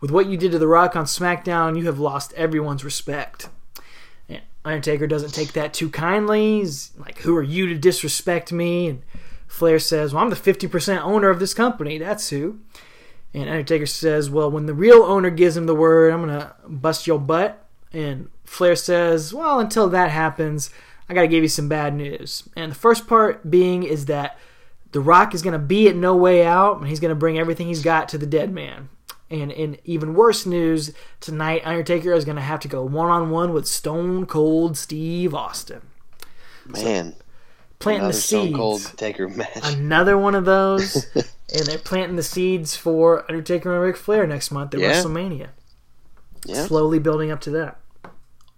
with 0.00 0.10
what 0.12 0.26
you 0.26 0.36
did 0.36 0.52
to 0.52 0.58
The 0.58 0.68
Rock 0.68 0.94
on 0.94 1.04
SmackDown, 1.04 1.76
you 1.76 1.86
have 1.86 1.98
lost 1.98 2.32
everyone's 2.34 2.84
respect." 2.84 3.48
And 4.28 4.42
Undertaker 4.64 5.08
doesn't 5.08 5.34
take 5.34 5.52
that 5.54 5.74
too 5.74 5.90
kindly. 5.90 6.60
He's 6.60 6.92
like, 6.96 7.18
"Who 7.18 7.36
are 7.36 7.42
you 7.42 7.66
to 7.68 7.74
disrespect 7.74 8.52
me?" 8.52 8.88
And 8.88 9.02
Flair 9.46 9.78
says, 9.78 10.12
"Well, 10.12 10.22
I'm 10.22 10.30
the 10.30 10.36
50% 10.36 11.02
owner 11.04 11.30
of 11.30 11.38
this 11.38 11.54
company. 11.54 11.98
That's 11.98 12.30
who." 12.30 12.58
And 13.32 13.48
Undertaker 13.48 13.86
says, 13.86 14.30
"Well, 14.30 14.50
when 14.50 14.66
the 14.66 14.74
real 14.74 15.02
owner 15.02 15.30
gives 15.30 15.56
him 15.56 15.66
the 15.66 15.74
word, 15.74 16.12
I'm 16.12 16.20
gonna 16.20 16.54
bust 16.66 17.06
your 17.06 17.18
butt." 17.18 17.64
And 17.92 18.28
Flair 18.44 18.76
says, 18.76 19.32
"Well, 19.34 19.58
until 19.58 19.88
that 19.88 20.10
happens, 20.10 20.70
I 21.08 21.14
gotta 21.14 21.28
give 21.28 21.42
you 21.42 21.48
some 21.48 21.68
bad 21.68 21.94
news." 21.94 22.44
And 22.56 22.72
the 22.72 22.76
first 22.76 23.06
part 23.06 23.50
being 23.50 23.82
is 23.82 24.06
that 24.06 24.38
The 24.92 25.00
Rock 25.00 25.34
is 25.34 25.42
gonna 25.42 25.58
be 25.58 25.88
at 25.88 25.96
No 25.96 26.16
Way 26.16 26.46
Out, 26.46 26.78
and 26.78 26.88
he's 26.88 27.00
gonna 27.00 27.14
bring 27.14 27.38
everything 27.38 27.66
he's 27.66 27.82
got 27.82 28.08
to 28.10 28.18
the 28.18 28.26
dead 28.26 28.52
man. 28.52 28.88
And 29.30 29.50
in 29.50 29.76
even 29.84 30.14
worse 30.14 30.46
news, 30.46 30.92
tonight 31.20 31.62
Undertaker 31.64 32.12
is 32.12 32.24
gonna 32.24 32.40
have 32.40 32.60
to 32.60 32.68
go 32.68 32.82
one 32.84 33.10
on 33.10 33.30
one 33.30 33.52
with 33.52 33.66
Stone 33.66 34.26
Cold 34.26 34.78
Steve 34.78 35.34
Austin, 35.34 35.82
Man. 36.66 37.14
Planting 37.78 38.00
Another 38.02 38.12
the 38.16 38.20
Stone 38.20 38.46
seeds. 38.46 38.56
Cold 38.56 38.92
Taker 38.96 39.28
match. 39.28 39.58
Another 39.62 40.16
one 40.18 40.34
of 40.34 40.44
those, 40.44 41.06
and 41.14 41.66
they're 41.66 41.78
planting 41.78 42.16
the 42.16 42.22
seeds 42.22 42.74
for 42.76 43.24
Undertaker 43.28 43.72
and 43.74 43.82
Ric 43.82 43.96
Flair 43.96 44.26
next 44.26 44.50
month 44.50 44.74
at 44.74 44.80
Yeah. 44.80 44.92
WrestleMania. 44.92 45.48
yeah. 46.44 46.64
slowly 46.66 46.98
building 46.98 47.30
up 47.30 47.40
to 47.42 47.50
that. 47.50 47.78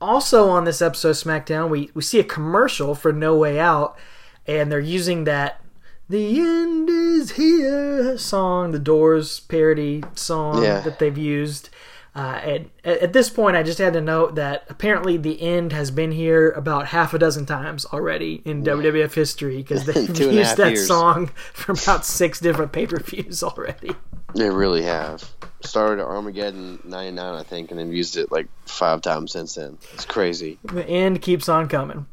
Also 0.00 0.48
on 0.48 0.64
this 0.64 0.80
episode 0.80 1.10
of 1.10 1.16
SmackDown, 1.16 1.68
we, 1.70 1.90
we 1.94 2.02
see 2.02 2.20
a 2.20 2.24
commercial 2.24 2.94
for 2.94 3.12
No 3.12 3.36
Way 3.36 3.58
Out, 3.58 3.98
and 4.46 4.70
they're 4.70 4.78
using 4.80 5.24
that 5.24 5.60
The 6.08 6.40
end 6.40 6.88
is 6.88 7.32
here 7.32 8.16
song, 8.16 8.70
the 8.70 8.78
Doors 8.78 9.40
parody 9.40 10.02
song 10.14 10.62
Yeah. 10.62 10.80
that 10.80 10.98
they've 11.00 11.18
used. 11.18 11.68
Uh, 12.14 12.40
at, 12.42 12.86
at 12.86 13.12
this 13.12 13.30
point, 13.30 13.56
I 13.56 13.62
just 13.62 13.78
had 13.78 13.92
to 13.92 14.00
note 14.00 14.34
that 14.34 14.64
apparently 14.68 15.16
the 15.16 15.40
end 15.40 15.72
has 15.72 15.90
been 15.90 16.11
here 16.11 16.50
about 16.50 16.86
half 16.88 17.14
a 17.14 17.18
dozen 17.18 17.46
times 17.46 17.86
already 17.86 18.42
in 18.44 18.64
WWF 18.64 19.14
history 19.14 19.59
because 19.59 19.84
they've 19.84 20.06
Two 20.14 20.30
and 20.30 20.38
a 20.38 20.40
used 20.40 20.56
that 20.56 20.72
years. 20.72 20.86
song 20.86 21.28
for 21.52 21.72
about 21.72 22.04
six 22.04 22.40
different 22.40 22.72
pay 22.72 22.86
per 22.86 22.98
views 22.98 23.42
already. 23.42 23.90
They 24.34 24.50
really 24.50 24.82
have. 24.82 25.30
Started 25.61 26.02
at 26.02 26.09
Armageddon 26.09 26.80
'99, 26.84 27.34
I 27.34 27.42
think, 27.42 27.70
and 27.70 27.78
then 27.80 27.92
used 27.92 28.16
it 28.16 28.30
like 28.30 28.46
five 28.66 29.00
times 29.02 29.32
since 29.32 29.54
then. 29.54 29.78
It's 29.94 30.04
crazy. 30.04 30.59
The 30.64 30.86
end 30.86 31.20
keeps 31.22 31.48
on 31.48 31.68
coming. 31.68 32.06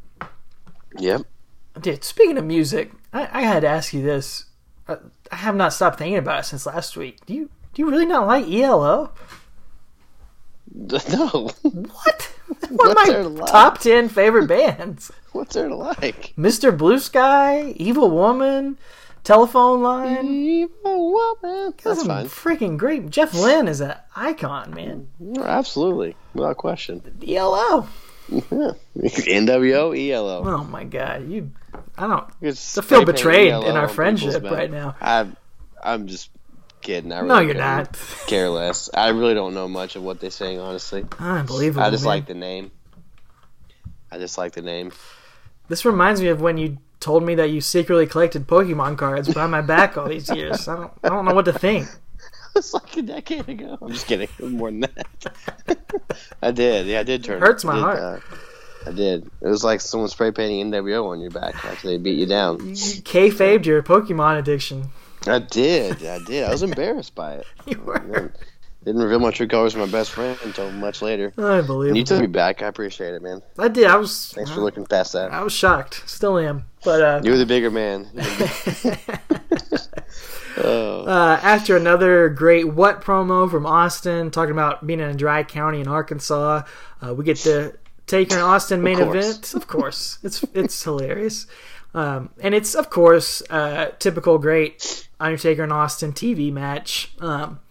Yep. 0.97 1.21
Dude, 1.81 2.03
speaking 2.03 2.37
of 2.37 2.45
music, 2.45 2.91
I, 3.11 3.27
I 3.31 3.41
had 3.41 3.61
to 3.61 3.67
ask 3.67 3.93
you 3.93 4.01
this. 4.01 4.45
Uh, 4.87 4.97
I 5.31 5.37
have 5.37 5.55
not 5.55 5.73
stopped 5.73 5.97
thinking 5.97 6.17
about 6.17 6.39
it 6.39 6.43
since 6.45 6.65
last 6.65 6.95
week. 6.95 7.25
Do 7.25 7.33
you 7.33 7.49
do 7.73 7.81
you 7.81 7.89
really 7.89 8.05
not 8.05 8.27
like 8.27 8.47
ELO? 8.47 9.11
No. 11.09 11.49
What? 11.61 12.31
One 12.69 12.89
of 12.91 12.95
What's 12.95 13.07
there 13.07 13.23
to 13.23 13.29
my 13.29 13.39
like? 13.41 13.51
top 13.51 13.79
ten 13.79 14.09
favorite 14.09 14.47
bands: 14.47 15.11
What's 15.31 15.55
there 15.55 15.69
to 15.69 15.75
like? 15.75 16.33
Mr. 16.37 16.77
Blue 16.77 16.99
Sky, 16.99 17.73
Evil 17.77 18.11
Woman, 18.11 18.77
Telephone 19.23 19.81
Line. 19.81 20.25
Evil 20.25 21.11
woman. 21.13 21.73
That's 21.83 21.99
Some 21.99 22.07
fine. 22.07 22.25
freaking 22.25 22.77
great. 22.77 23.09
Jeff 23.09 23.33
Lynne 23.33 23.67
is 23.67 23.81
an 23.81 23.95
icon, 24.15 24.73
man. 24.73 25.07
Absolutely, 25.41 26.15
without 26.33 26.57
question. 26.57 27.01
ELO. 27.25 27.87
Yeah. 28.29 28.71
NWO 28.97 30.09
ELO. 30.11 30.43
Oh 30.45 30.63
my 30.65 30.83
god, 30.83 31.29
you. 31.29 31.51
I 31.97 32.07
don't. 32.07 32.27
I 32.43 32.81
feel 32.81 33.05
betrayed 33.05 33.51
ELO 33.51 33.69
in 33.69 33.77
our 33.77 33.87
friendship 33.87 34.43
right 34.43 34.69
now. 34.69 34.95
I'm, 34.99 35.37
I'm 35.83 36.07
just 36.07 36.29
kidding. 36.85 37.11
I 37.11 37.17
really 37.17 37.27
No, 37.27 37.39
you're 37.39 37.55
not. 37.55 37.97
Care 38.27 38.49
less. 38.49 38.89
I 38.93 39.09
really 39.09 39.33
don't 39.33 39.53
know 39.53 39.67
much 39.67 39.95
of 39.95 40.03
what 40.03 40.19
they 40.19 40.29
sing, 40.29 40.59
honestly. 40.59 41.05
Unbelievable. 41.19 41.83
I 41.85 41.89
just 41.89 42.03
man. 42.03 42.09
like 42.09 42.25
the 42.27 42.33
name. 42.35 42.71
I 44.11 44.17
just 44.17 44.37
like 44.37 44.53
the 44.53 44.61
name. 44.61 44.91
This 45.67 45.83
reminds 45.83 46.21
me 46.21 46.27
of 46.27 46.39
when 46.41 46.57
you 46.57 46.77
told 46.99 47.23
me 47.23 47.35
that 47.35 47.49
you 47.49 47.59
secretly 47.59 48.05
collected 48.07 48.47
Pokemon 48.47 48.97
cards 48.97 49.27
behind 49.27 49.51
my 49.51 49.61
back 49.61 49.97
all 49.97 50.07
these 50.07 50.29
years. 50.29 50.67
I 50.67 50.75
don't, 50.75 50.91
I 51.03 51.09
don't 51.09 51.25
know 51.25 51.33
what 51.33 51.45
to 51.45 51.53
think. 51.53 51.87
It's 52.57 52.73
like 52.73 52.95
a 52.95 53.01
decade 53.01 53.49
ago. 53.49 53.77
I'm 53.81 53.91
just 53.91 54.07
kidding. 54.07 54.29
More 54.39 54.71
than 54.71 54.79
that. 54.79 55.77
I 56.41 56.51
did. 56.51 56.87
Yeah, 56.87 57.01
I 57.01 57.03
did 57.03 57.21
turn. 57.21 57.35
It 57.35 57.41
Hurts 57.41 57.65
I 57.65 57.67
my 57.67 57.73
did, 57.75 57.81
heart. 57.81 57.99
uh, 57.99 58.19
I 58.89 58.91
did. 58.93 59.29
It 59.41 59.47
was 59.49 59.61
like 59.61 59.81
someone 59.81 60.07
spray 60.07 60.31
painting 60.31 60.71
NWO 60.71 61.09
on 61.09 61.19
your 61.19 61.31
back 61.31 61.65
after 61.65 61.89
they 61.89 61.97
beat 61.97 62.17
you 62.17 62.25
down. 62.25 62.59
You 62.65 62.73
kayfabed 63.03 63.65
your 63.65 63.83
Pokemon 63.83 64.39
addiction. 64.39 64.85
I 65.27 65.39
did. 65.39 66.05
I 66.05 66.19
did. 66.19 66.43
I 66.43 66.51
was 66.51 66.63
embarrassed 66.63 67.15
by 67.15 67.35
it. 67.35 67.47
You 67.65 67.79
were 67.81 68.31
Didn't 68.83 69.01
reveal 69.01 69.19
my 69.19 69.31
true 69.31 69.47
colors 69.47 69.73
to 69.73 69.79
my 69.79 69.87
best 69.87 70.11
friend 70.11 70.37
until 70.43 70.71
much 70.71 71.01
later. 71.01 71.33
I 71.37 71.61
believe. 71.61 71.89
And 71.89 71.97
you 71.97 72.03
took 72.03 72.21
me 72.21 72.27
back. 72.27 72.61
I 72.61 72.67
appreciate 72.67 73.13
it, 73.13 73.21
man. 73.21 73.41
I 73.57 73.67
did. 73.67 73.85
I 73.85 73.95
was. 73.95 74.31
Thanks 74.33 74.51
for 74.51 74.61
looking 74.61 74.85
past 74.85 75.13
that. 75.13 75.31
I 75.31 75.41
was 75.41 75.53
shocked. 75.53 76.03
Still 76.07 76.37
am. 76.37 76.65
But 76.83 77.01
uh, 77.01 77.21
You 77.23 77.31
were 77.31 77.37
the 77.37 77.45
bigger 77.45 77.71
man. 77.71 78.07
oh, 80.57 81.05
uh, 81.05 81.39
after 81.41 81.75
another 81.75 82.29
great 82.29 82.67
what 82.67 83.01
promo 83.01 83.49
from 83.49 83.65
Austin, 83.65 84.31
talking 84.31 84.51
about 84.51 84.85
being 84.85 84.99
in 84.99 85.09
a 85.09 85.15
dry 85.15 85.43
county 85.43 85.81
in 85.81 85.87
Arkansas, 85.87 86.63
uh, 87.01 87.13
we 87.13 87.25
get 87.25 87.37
to 87.37 87.75
take 88.07 88.31
and 88.31 88.41
Austin 88.41 88.83
main 88.83 88.99
event. 88.99 89.53
Of 89.53 89.67
course, 89.67 90.19
it's 90.23 90.43
it's 90.53 90.81
hilarious, 90.83 91.47
um, 91.95 92.29
and 92.41 92.53
it's 92.53 92.75
of 92.75 92.89
course 92.89 93.41
uh, 93.49 93.91
typical 93.99 94.37
great 94.37 95.07
Undertaker 95.19 95.63
and 95.63 95.71
Austin 95.71 96.11
TV 96.11 96.51
match. 96.51 97.13
Um, 97.19 97.61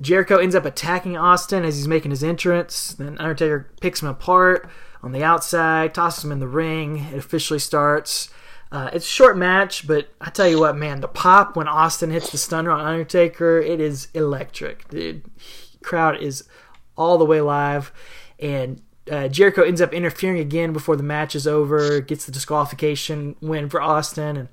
Jericho 0.00 0.38
ends 0.38 0.54
up 0.54 0.64
attacking 0.64 1.16
Austin 1.16 1.62
as 1.62 1.76
he's 1.76 1.86
making 1.86 2.10
his 2.10 2.24
entrance. 2.24 2.94
Then 2.94 3.18
Undertaker 3.18 3.70
picks 3.80 4.00
him 4.00 4.08
apart 4.08 4.68
on 5.02 5.12
the 5.12 5.22
outside, 5.22 5.94
tosses 5.94 6.24
him 6.24 6.32
in 6.32 6.40
the 6.40 6.48
ring. 6.48 7.06
It 7.12 7.18
officially 7.18 7.58
starts. 7.58 8.30
Uh, 8.72 8.88
it's 8.94 9.04
a 9.04 9.08
short 9.08 9.36
match, 9.36 9.86
but 9.86 10.08
I 10.20 10.30
tell 10.30 10.48
you 10.48 10.60
what, 10.60 10.76
man, 10.76 11.02
the 11.02 11.08
pop 11.08 11.54
when 11.54 11.68
Austin 11.68 12.10
hits 12.10 12.30
the 12.30 12.38
stunner 12.38 12.70
on 12.70 12.86
Undertaker, 12.86 13.60
it 13.60 13.80
is 13.80 14.08
electric, 14.14 14.88
dude. 14.88 15.22
Crowd 15.82 16.22
is 16.22 16.44
all 16.96 17.18
the 17.18 17.24
way 17.24 17.40
live, 17.40 17.92
and 18.38 18.80
uh, 19.10 19.28
Jericho 19.28 19.62
ends 19.62 19.80
up 19.80 19.92
interfering 19.92 20.38
again 20.38 20.72
before 20.72 20.96
the 20.96 21.02
match 21.02 21.34
is 21.34 21.46
over, 21.46 22.00
gets 22.00 22.24
the 22.26 22.32
disqualification 22.32 23.36
win 23.40 23.68
for 23.68 23.82
Austin, 23.82 24.36
and 24.36 24.48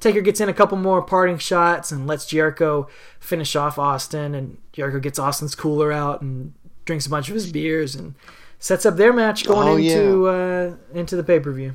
Taker 0.00 0.20
gets 0.20 0.40
in 0.40 0.48
a 0.48 0.54
couple 0.54 0.76
more 0.78 1.02
parting 1.02 1.38
shots 1.38 1.90
and 1.90 2.06
lets 2.06 2.26
Jericho 2.26 2.86
finish 3.18 3.56
off 3.56 3.78
Austin, 3.78 4.34
and 4.34 4.58
Jericho 4.72 5.00
gets 5.00 5.18
Austin's 5.18 5.54
cooler 5.54 5.90
out 5.92 6.20
and 6.22 6.52
drinks 6.84 7.06
a 7.06 7.10
bunch 7.10 7.28
of 7.28 7.34
his 7.34 7.50
beers 7.50 7.94
and 7.94 8.14
sets 8.58 8.86
up 8.86 8.96
their 8.96 9.12
match 9.12 9.44
going 9.44 9.68
Oh, 9.68 9.76
into 9.76 10.28
uh, 10.28 10.74
into 10.94 11.16
the 11.16 11.24
pay 11.24 11.40
per 11.40 11.50
view. 11.52 11.72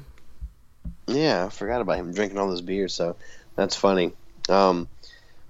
yeah. 1.07 1.45
I 1.45 1.49
forgot 1.49 1.81
about 1.81 1.97
him 1.97 2.13
drinking 2.13 2.37
all 2.37 2.47
those 2.47 2.61
beers, 2.61 2.93
so 2.93 3.15
that's 3.55 3.75
funny. 3.75 4.13
Um, 4.49 4.87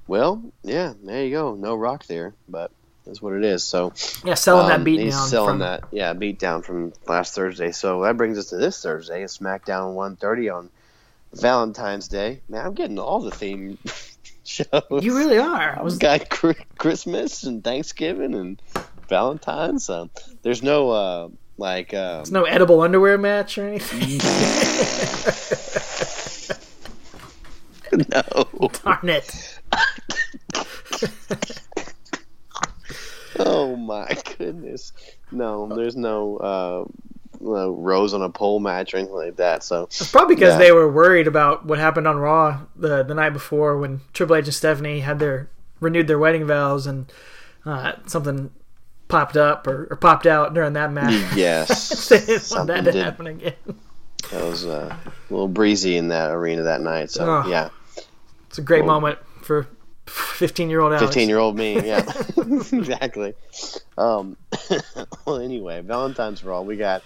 well, 0.08 0.42
yeah, 0.64 0.94
there 1.04 1.24
you 1.26 1.32
go. 1.32 1.56
No 1.56 1.76
rock 1.76 2.06
there, 2.08 2.34
but 2.50 2.72
that's 3.06 3.22
what 3.22 3.34
it 3.34 3.44
is. 3.44 3.64
So 3.64 3.94
Yeah, 4.24 4.36
selling 4.36 4.68
that 4.68 4.76
um, 4.78 4.84
beat 4.84 5.00
he's 5.00 5.14
down. 5.14 5.28
selling 5.28 5.50
from, 5.54 5.60
that, 5.60 5.84
yeah, 5.92 6.14
beat 6.14 6.40
down 6.40 6.62
from 6.62 6.94
last 7.08 7.36
Thursday. 7.36 7.72
So 7.72 8.02
that 8.04 8.18
brings 8.18 8.38
us 8.38 8.50
to 8.50 8.58
this 8.58 8.82
Thursday, 8.82 9.24
SmackDown 9.24 9.94
130 9.94 10.50
on 10.50 10.70
Valentine's 11.34 12.08
Day. 12.08 12.42
Man, 12.50 12.66
I'm 12.66 12.74
getting 12.74 13.00
all 13.00 13.22
the 13.22 13.32
theme 13.32 13.78
shows. 14.44 14.84
You 15.02 15.18
really 15.18 15.40
are. 15.40 15.76
I 15.76 15.78
I've 15.78 15.84
was 15.84 15.98
got 15.98 16.30
Christmas 16.30 17.44
and 17.44 17.64
Thanksgiving 17.64 18.36
and 18.36 18.62
Valentine's. 19.10 19.90
Um, 19.90 20.10
there's 20.42 20.64
no 20.64 20.90
uh, 20.90 21.30
like 21.58 21.94
um, 21.94 22.18
There's 22.18 22.32
no 22.32 22.44
edible 22.44 22.82
underwear 22.82 23.18
match 23.18 23.58
or 23.58 23.68
anything. 23.68 24.20
no. 28.10 28.70
Darn 28.84 29.10
it. 29.10 29.60
Oh 33.48 33.76
my 33.76 34.18
goodness. 34.38 34.94
No, 35.32 35.68
there's 35.68 35.96
no 35.96 36.38
uh, 36.38 36.86
no 37.40 37.72
rose 37.72 38.14
on 38.14 38.22
a 38.22 38.30
pole 38.30 38.60
match 38.60 38.94
or 38.94 38.98
anything 38.98 39.16
like 39.16 39.36
that. 39.38 39.64
So 39.64 39.84
It's 39.84 40.12
probably 40.12 40.36
because 40.36 40.54
Yeah. 40.54 40.60
they 40.60 40.72
were 40.72 40.92
worried 40.92 41.28
about 41.28 41.66
what 41.66 41.80
happened 41.80 42.08
on 42.08 42.18
Raw 42.18 42.62
the 42.76 43.04
the 43.04 43.14
night 43.14 43.32
before 43.32 43.78
when 43.78 44.02
Triple 44.14 44.36
H 44.36 44.46
and 44.46 44.54
Stephanie 44.54 45.00
had 45.00 45.20
their 45.20 45.50
renewed 45.80 46.08
their 46.08 46.20
wedding 46.20 46.46
vows 46.46 46.86
and 46.88 47.12
uh, 47.66 47.94
something 48.08 48.52
popped 49.08 49.36
up 49.38 49.68
or, 49.68 49.88
or 49.92 49.96
popped 49.98 50.26
out 50.28 50.54
during 50.54 50.74
that 50.74 50.92
match. 50.92 51.14
yes, 51.36 52.08
they 52.10 52.20
didn't 52.20 52.30
want 52.34 52.42
something 52.44 52.76
that 52.76 52.86
to 52.86 52.92
did- 52.92 53.04
happen 53.04 53.28
again. 53.28 53.54
That 54.32 54.44
was 54.46 54.66
uh, 54.66 54.96
a 54.96 55.34
little 55.34 55.48
breezy 55.48 55.98
in 55.98 56.10
that 56.10 56.32
arena 56.32 56.64
that 56.64 56.80
night. 56.82 57.10
So 57.12 57.26
Oh. 57.44 57.50
yeah, 57.50 57.70
It's 58.48 58.58
a 58.60 58.62
great 58.62 58.86
Well- 58.86 58.94
moment 59.02 59.20
for 59.42 59.68
15 60.08 60.70
year 60.70 60.82
old 60.82 60.92
Alex. 60.94 61.04
fifteen 61.04 61.30
year 61.30 61.38
old 61.38 61.56
me. 61.56 61.76
Yeah, 61.76 62.00
exactly. 62.38 63.34
Um, 63.98 64.36
well, 65.26 65.38
anyway, 65.40 65.82
Valentine's 65.82 66.44
Raw. 66.44 66.62
We 66.62 66.78
got 66.78 67.04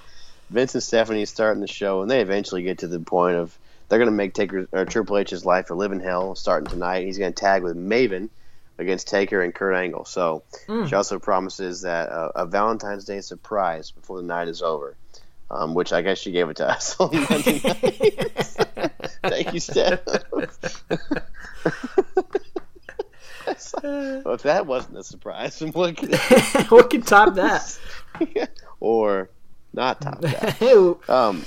Vince 0.50 0.74
and 0.76 0.84
Stephanie 0.84 1.26
starting 1.26 1.62
the 1.62 1.68
show, 1.68 2.02
and 2.02 2.10
they 2.10 2.22
eventually 2.22 2.64
get 2.64 2.80
to 2.80 2.88
the 2.88 3.00
point 3.00 3.36
of 3.38 3.58
they're 3.90 4.00
going 4.00 4.10
to 4.10 4.16
make 4.16 4.34
Taker 4.34 4.68
or 4.72 4.86
Triple 4.86 5.18
H's 5.18 5.46
life 5.46 5.70
a 5.70 5.74
living 5.74 6.00
hell 6.00 6.36
starting 6.36 6.70
tonight. 6.70 7.06
He's 7.06 7.18
going 7.18 7.34
to 7.34 7.40
tag 7.40 7.62
with 7.64 7.76
Maven 7.78 8.30
against 8.78 9.08
Taker 9.08 9.42
and 9.42 9.54
Kurt 9.54 9.76
Angle. 9.76 10.06
So 10.06 10.44
Mm. 10.68 10.88
she 10.90 10.96
also 10.96 11.20
promises 11.20 11.82
that 11.82 12.10
uh, 12.10 12.32
a 12.36 12.46
Valentine's 12.46 13.06
Day 13.06 13.22
surprise 13.22 13.92
before 13.92 14.18
the 14.18 14.24
night 14.28 14.48
is 14.48 14.62
over. 14.62 14.96
Um, 15.52 15.76
which 15.76 15.94
I 15.94 16.02
guess 16.02 16.18
she 16.18 16.32
gave 16.32 16.50
it 16.50 16.58
to 16.58 16.68
us 16.68 16.96
on 17.00 17.12
Monday 17.14 17.62
night. 17.64 18.92
Thank 19.22 19.54
you, 19.54 19.60
Steph. 19.60 20.02
Well, 23.84 24.34
if 24.34 24.44
that 24.44 24.66
wasn't 24.66 24.98
a 24.98 25.04
surprise, 25.04 25.60
then 25.60 25.70
what 25.74 25.98
could 25.98 26.16
what 26.70 26.90
could 26.90 27.06
top 27.06 27.36
that? 27.36 27.78
or 28.80 29.30
not 29.74 30.02
top 30.02 30.22
that? 30.22 31.10
Um. 31.10 31.44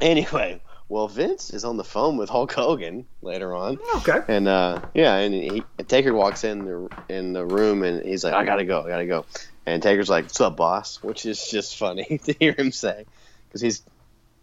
Anyway, 0.00 0.60
well, 0.88 1.08
Vince 1.08 1.50
is 1.50 1.64
on 1.64 1.76
the 1.76 1.84
phone 1.84 2.16
with 2.16 2.28
Hulk 2.30 2.52
Hogan 2.52 3.04
later 3.20 3.54
on, 3.54 3.78
okay. 3.96 4.20
and 4.28 4.48
uh, 4.48 4.80
yeah, 4.94 5.16
and 5.16 5.34
he 5.34 5.62
Taker 5.86 6.14
walks 6.14 6.44
in 6.44 6.64
the 6.64 6.88
in 7.08 7.32
the 7.32 7.44
room, 7.44 7.82
and 7.82 8.04
he's 8.04 8.24
like, 8.24 8.34
"I 8.34 8.44
gotta 8.44 8.64
go, 8.64 8.82
I 8.82 8.88
gotta 8.88 9.06
go," 9.06 9.26
and 9.66 9.82
Taker's 9.82 10.08
like, 10.08 10.24
"What's 10.24 10.40
up, 10.40 10.56
boss?" 10.56 11.02
Which 11.02 11.26
is 11.26 11.48
just 11.48 11.76
funny 11.76 12.18
to 12.24 12.32
hear 12.32 12.54
him 12.56 12.72
say, 12.72 13.06
because 13.48 13.60
he's 13.60 13.82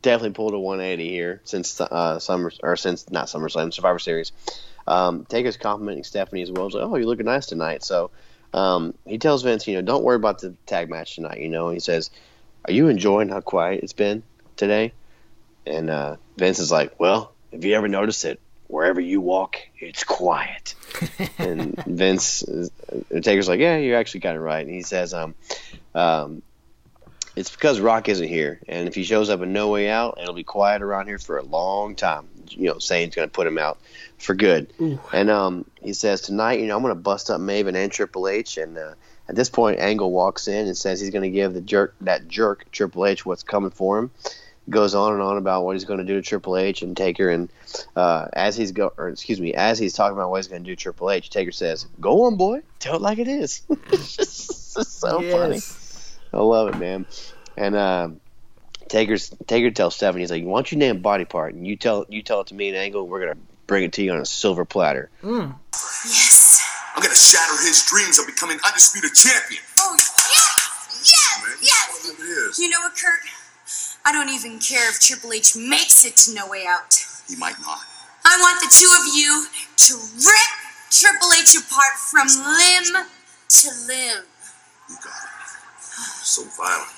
definitely 0.03 0.35
pulled 0.35 0.53
a 0.53 0.59
180 0.59 1.09
here 1.09 1.41
since 1.45 1.81
uh, 1.81 2.19
Summer 2.19 2.51
or 2.61 2.75
since 2.75 3.09
not 3.09 3.27
SummerSlam, 3.27 3.73
Survivor 3.73 3.99
Series. 3.99 4.31
Um, 4.87 5.25
Taker's 5.25 5.57
complimenting 5.57 6.03
Stephanie 6.03 6.41
as 6.41 6.51
well. 6.51 6.65
He's 6.65 6.75
like, 6.75 6.83
"Oh, 6.83 6.95
you're 6.95 7.07
looking 7.07 7.25
nice 7.25 7.47
tonight." 7.47 7.83
So 7.83 8.11
um, 8.53 8.93
he 9.05 9.17
tells 9.17 9.43
Vince, 9.43 9.67
you 9.67 9.75
know, 9.75 9.81
don't 9.81 10.03
worry 10.03 10.15
about 10.15 10.39
the 10.39 10.55
tag 10.65 10.89
match 10.89 11.15
tonight. 11.15 11.39
You 11.39 11.49
know, 11.49 11.67
and 11.67 11.75
he 11.75 11.79
says, 11.79 12.09
"Are 12.65 12.71
you 12.71 12.87
enjoying 12.87 13.29
how 13.29 13.41
quiet 13.41 13.83
it's 13.83 13.93
been 13.93 14.23
today?" 14.55 14.93
And 15.65 15.89
uh, 15.89 16.17
Vince 16.37 16.59
is 16.59 16.71
like, 16.71 16.99
"Well, 16.99 17.33
have 17.51 17.65
you 17.65 17.73
ever 17.75 17.87
noticed 17.87 18.25
it 18.25 18.39
wherever 18.67 18.99
you 18.99 19.21
walk, 19.21 19.57
it's 19.79 20.03
quiet. 20.03 20.75
and 21.37 21.75
Vince, 21.85 22.43
is, 22.43 22.71
Taker's 23.21 23.47
like, 23.47 23.59
yeah, 23.59 23.77
you're 23.77 23.97
actually 23.97 24.21
kind 24.21 24.37
of 24.37 24.43
right. 24.43 24.65
And 24.65 24.73
he 24.73 24.81
says, 24.81 25.13
um, 25.13 25.35
um, 25.93 26.41
it's 27.35 27.51
because 27.51 27.79
Rock 27.79 28.07
isn't 28.07 28.27
here, 28.27 28.61
and 28.67 28.87
if 28.87 28.95
he 28.95 29.03
shows 29.03 29.29
up 29.29 29.41
in 29.41 29.51
No 29.51 29.69
Way 29.69 29.89
Out, 29.89 30.19
it'll 30.21 30.33
be 30.33 30.43
quiet 30.43 30.81
around 30.81 31.07
here 31.07 31.19
for 31.19 31.37
a 31.37 31.43
long 31.43 31.95
time. 31.95 32.27
You 32.49 32.69
know, 32.69 32.79
saying 32.79 33.07
he's 33.07 33.15
going 33.15 33.27
to 33.27 33.33
put 33.33 33.47
him 33.47 33.57
out 33.57 33.79
for 34.17 34.33
good. 34.33 34.71
Ooh. 34.81 34.99
And 35.13 35.29
um, 35.29 35.65
he 35.81 35.93
says 35.93 36.21
tonight, 36.21 36.59
you 36.59 36.67
know, 36.67 36.75
I'm 36.75 36.81
going 36.81 36.93
to 36.93 36.99
bust 36.99 37.29
up 37.29 37.39
Maven 37.39 37.75
and 37.75 37.91
Triple 37.91 38.27
H. 38.27 38.57
And 38.57 38.77
uh, 38.77 38.93
at 39.27 39.35
this 39.35 39.49
point, 39.49 39.79
Angle 39.79 40.11
walks 40.11 40.47
in 40.47 40.67
and 40.67 40.77
says 40.77 40.99
he's 40.99 41.09
going 41.09 41.23
to 41.23 41.29
give 41.29 41.53
the 41.53 41.61
jerk, 41.61 41.95
that 42.01 42.27
jerk 42.27 42.69
Triple 42.71 43.05
H, 43.05 43.25
what's 43.25 43.43
coming 43.43 43.71
for 43.71 43.99
him. 43.99 44.11
Goes 44.67 44.95
on 44.95 45.13
and 45.13 45.21
on 45.21 45.37
about 45.37 45.63
what 45.63 45.75
he's 45.75 45.85
going 45.85 45.99
to 45.99 46.05
do 46.05 46.15
to 46.15 46.21
Triple 46.23 46.57
H 46.57 46.81
and 46.81 46.97
Taker. 46.97 47.29
And 47.29 47.49
uh, 47.95 48.29
as 48.33 48.57
he's 48.57 48.71
go, 48.71 48.91
or 48.97 49.09
excuse 49.09 49.39
me, 49.39 49.53
as 49.53 49.77
he's 49.77 49.93
talking 49.93 50.17
about 50.17 50.31
what 50.31 50.37
he's 50.37 50.47
going 50.47 50.63
to 50.63 50.67
do 50.67 50.75
to 50.75 50.81
Triple 50.81 51.11
H, 51.11 51.29
Taker 51.29 51.51
says, 51.51 51.85
"Go 52.01 52.23
on, 52.23 52.35
boy, 52.35 52.63
tell 52.79 52.95
it 52.95 53.01
like 53.03 53.19
it 53.19 53.27
is." 53.27 53.61
it's 53.91 54.15
just 54.15 54.99
so 54.99 55.21
funny. 55.21 55.59
I 56.33 56.39
love 56.43 56.69
it, 56.69 56.79
man. 56.79 57.05
And 57.55 57.75
um, 57.75 58.21
Taker's 58.87 59.33
Taker 59.47 59.71
tells 59.71 59.95
Stephanie, 59.95 60.21
he's 60.23 60.31
like, 60.31 60.43
"Why 60.43 60.57
don't 60.57 60.71
you 60.71 60.77
name 60.77 60.97
a 60.97 60.99
body 60.99 61.25
part 61.25 61.53
and 61.53 61.65
you 61.65 61.75
tell 61.75 62.05
you 62.09 62.21
tell 62.21 62.41
it 62.41 62.47
to 62.47 62.55
me 62.55 62.69
and 62.69 62.77
Angle. 62.77 63.07
We're 63.07 63.19
gonna 63.19 63.39
bring 63.67 63.83
it 63.83 63.93
to 63.93 64.03
you 64.03 64.11
on 64.11 64.19
a 64.19 64.25
silver 64.25 64.65
platter." 64.65 65.09
Mm. 65.23 65.55
Yes. 66.05 66.61
I'm 66.95 67.01
gonna 67.01 67.15
shatter 67.15 67.61
his 67.65 67.83
dreams 67.85 68.19
of 68.19 68.25
becoming 68.25 68.57
undisputed 68.65 69.13
champion. 69.13 69.61
Oh, 69.79 69.95
yes! 69.97 71.11
Yes! 71.11 71.57
Yes! 71.61 72.03
Whatever 72.05 72.61
You 72.61 72.69
know 72.69 72.79
what, 72.79 72.93
Kurt? 72.95 73.19
I 74.05 74.11
don't 74.13 74.29
even 74.29 74.59
care 74.59 74.87
if 74.89 74.99
Triple 74.99 75.33
H 75.33 75.55
makes 75.57 76.05
it 76.05 76.15
to 76.17 76.33
No 76.33 76.47
Way 76.47 76.65
Out. 76.67 76.93
he 77.27 77.35
might 77.35 77.59
not. 77.59 77.79
I 78.23 78.37
want 78.39 78.61
the 78.61 78.69
two 78.71 78.89
of 79.01 79.15
you 79.15 79.47
to 79.75 79.93
rip 79.95 80.51
Triple 80.91 81.29
H 81.33 81.55
apart 81.57 81.97
from 81.97 82.27
limb 82.27 83.05
to 83.49 83.67
limb. 83.87 84.23
You 84.89 84.95
got 85.03 85.13
it. 85.25 85.81
So 86.23 86.43
violent. 86.55 86.89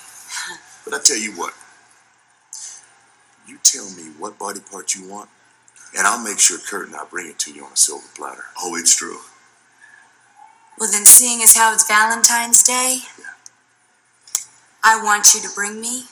But 0.85 0.93
I 0.93 0.99
tell 1.03 1.17
you 1.17 1.31
what. 1.31 1.53
You 3.47 3.57
tell 3.63 3.89
me 3.91 4.03
what 4.17 4.37
body 4.37 4.59
part 4.59 4.93
you 4.95 5.07
want, 5.09 5.29
and 5.97 6.05
I'll 6.05 6.21
make 6.23 6.39
sure 6.39 6.57
Kurt 6.59 6.87
and 6.87 6.95
I 6.95 7.05
bring 7.09 7.27
it 7.29 7.39
to 7.39 7.53
you 7.53 7.63
on 7.65 7.73
a 7.73 7.77
silver 7.77 8.07
platter. 8.15 8.43
Oh, 8.61 8.75
it's 8.75 8.95
true. 8.95 9.19
Well, 10.79 10.91
then, 10.91 11.05
seeing 11.05 11.41
as 11.41 11.55
how 11.55 11.73
it's 11.73 11.87
Valentine's 11.87 12.63
Day, 12.63 12.99
I 14.83 15.01
want 15.03 15.33
you 15.33 15.41
to 15.41 15.49
bring 15.55 15.81
me 15.81 16.03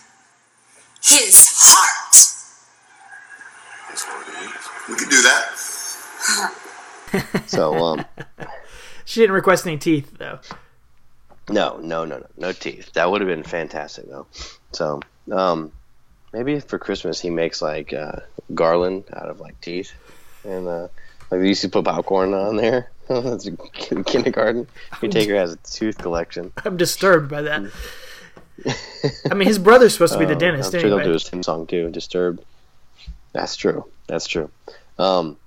his 1.03 1.51
heart. 1.61 2.15
That's 3.89 4.03
what 4.05 4.27
it 4.27 4.49
is. 4.49 4.89
We 4.89 4.95
can 4.95 5.09
do 5.09 5.21
that. 5.21 5.51
So, 7.47 7.75
um, 7.75 8.05
She 9.05 9.19
didn't 9.21 9.35
request 9.35 9.65
any 9.67 9.77
teeth 9.77 10.17
though. 10.17 10.39
no, 11.49 11.77
no, 11.77 12.05
no, 12.05 12.17
no, 12.17 12.25
no 12.37 12.51
teeth. 12.51 12.91
That 12.93 13.09
would 13.11 13.21
have 13.21 13.27
been 13.27 13.43
fantastic, 13.43 14.09
though. 14.09 14.25
So, 14.71 14.99
um, 15.31 15.71
maybe 16.35 16.59
for 16.59 16.77
Christmas 16.77 17.19
he 17.21 17.29
makes 17.29 17.61
like 17.61 17.93
uh, 17.93 18.17
garland 18.53 19.05
out 19.13 19.29
of 19.29 19.39
like 19.39 19.59
teeth, 19.61 19.91
and 20.43 20.67
uh, 20.67 20.87
like 21.31 21.41
they 21.41 21.47
used 21.47 21.61
to 21.61 21.69
put 21.69 21.85
popcorn 21.85 22.33
on 22.33 22.57
there. 22.57 22.89
That's 23.07 23.47
a 23.47 23.51
kin- 23.51 24.03
kindergarten. 24.03 24.67
Your 25.01 25.11
Taker 25.11 25.35
has 25.35 25.53
a 25.53 25.57
tooth 25.57 25.97
collection. 25.97 26.51
I'm 26.65 26.75
disturbed 26.77 27.29
by 27.29 27.41
that. 27.43 27.71
I 29.31 29.33
mean, 29.33 29.47
his 29.47 29.59
brother's 29.59 29.93
supposed 29.93 30.13
to 30.13 30.19
be 30.19 30.25
the 30.25 30.35
Uh, 30.35 30.39
dentist 30.39 30.73
I'm 30.73 30.81
sure 30.81 30.89
they'll 30.89 30.97
do 30.99 31.03
anyway. 31.03 31.13
his 31.13 31.29
theme 31.29 31.43
song 31.43 31.67
too. 31.67 31.89
Disturbed. 31.91 32.43
That's 33.33 33.55
true. 33.55 33.85
That's 34.07 34.27
true. 34.27 34.49
Um, 34.97 35.37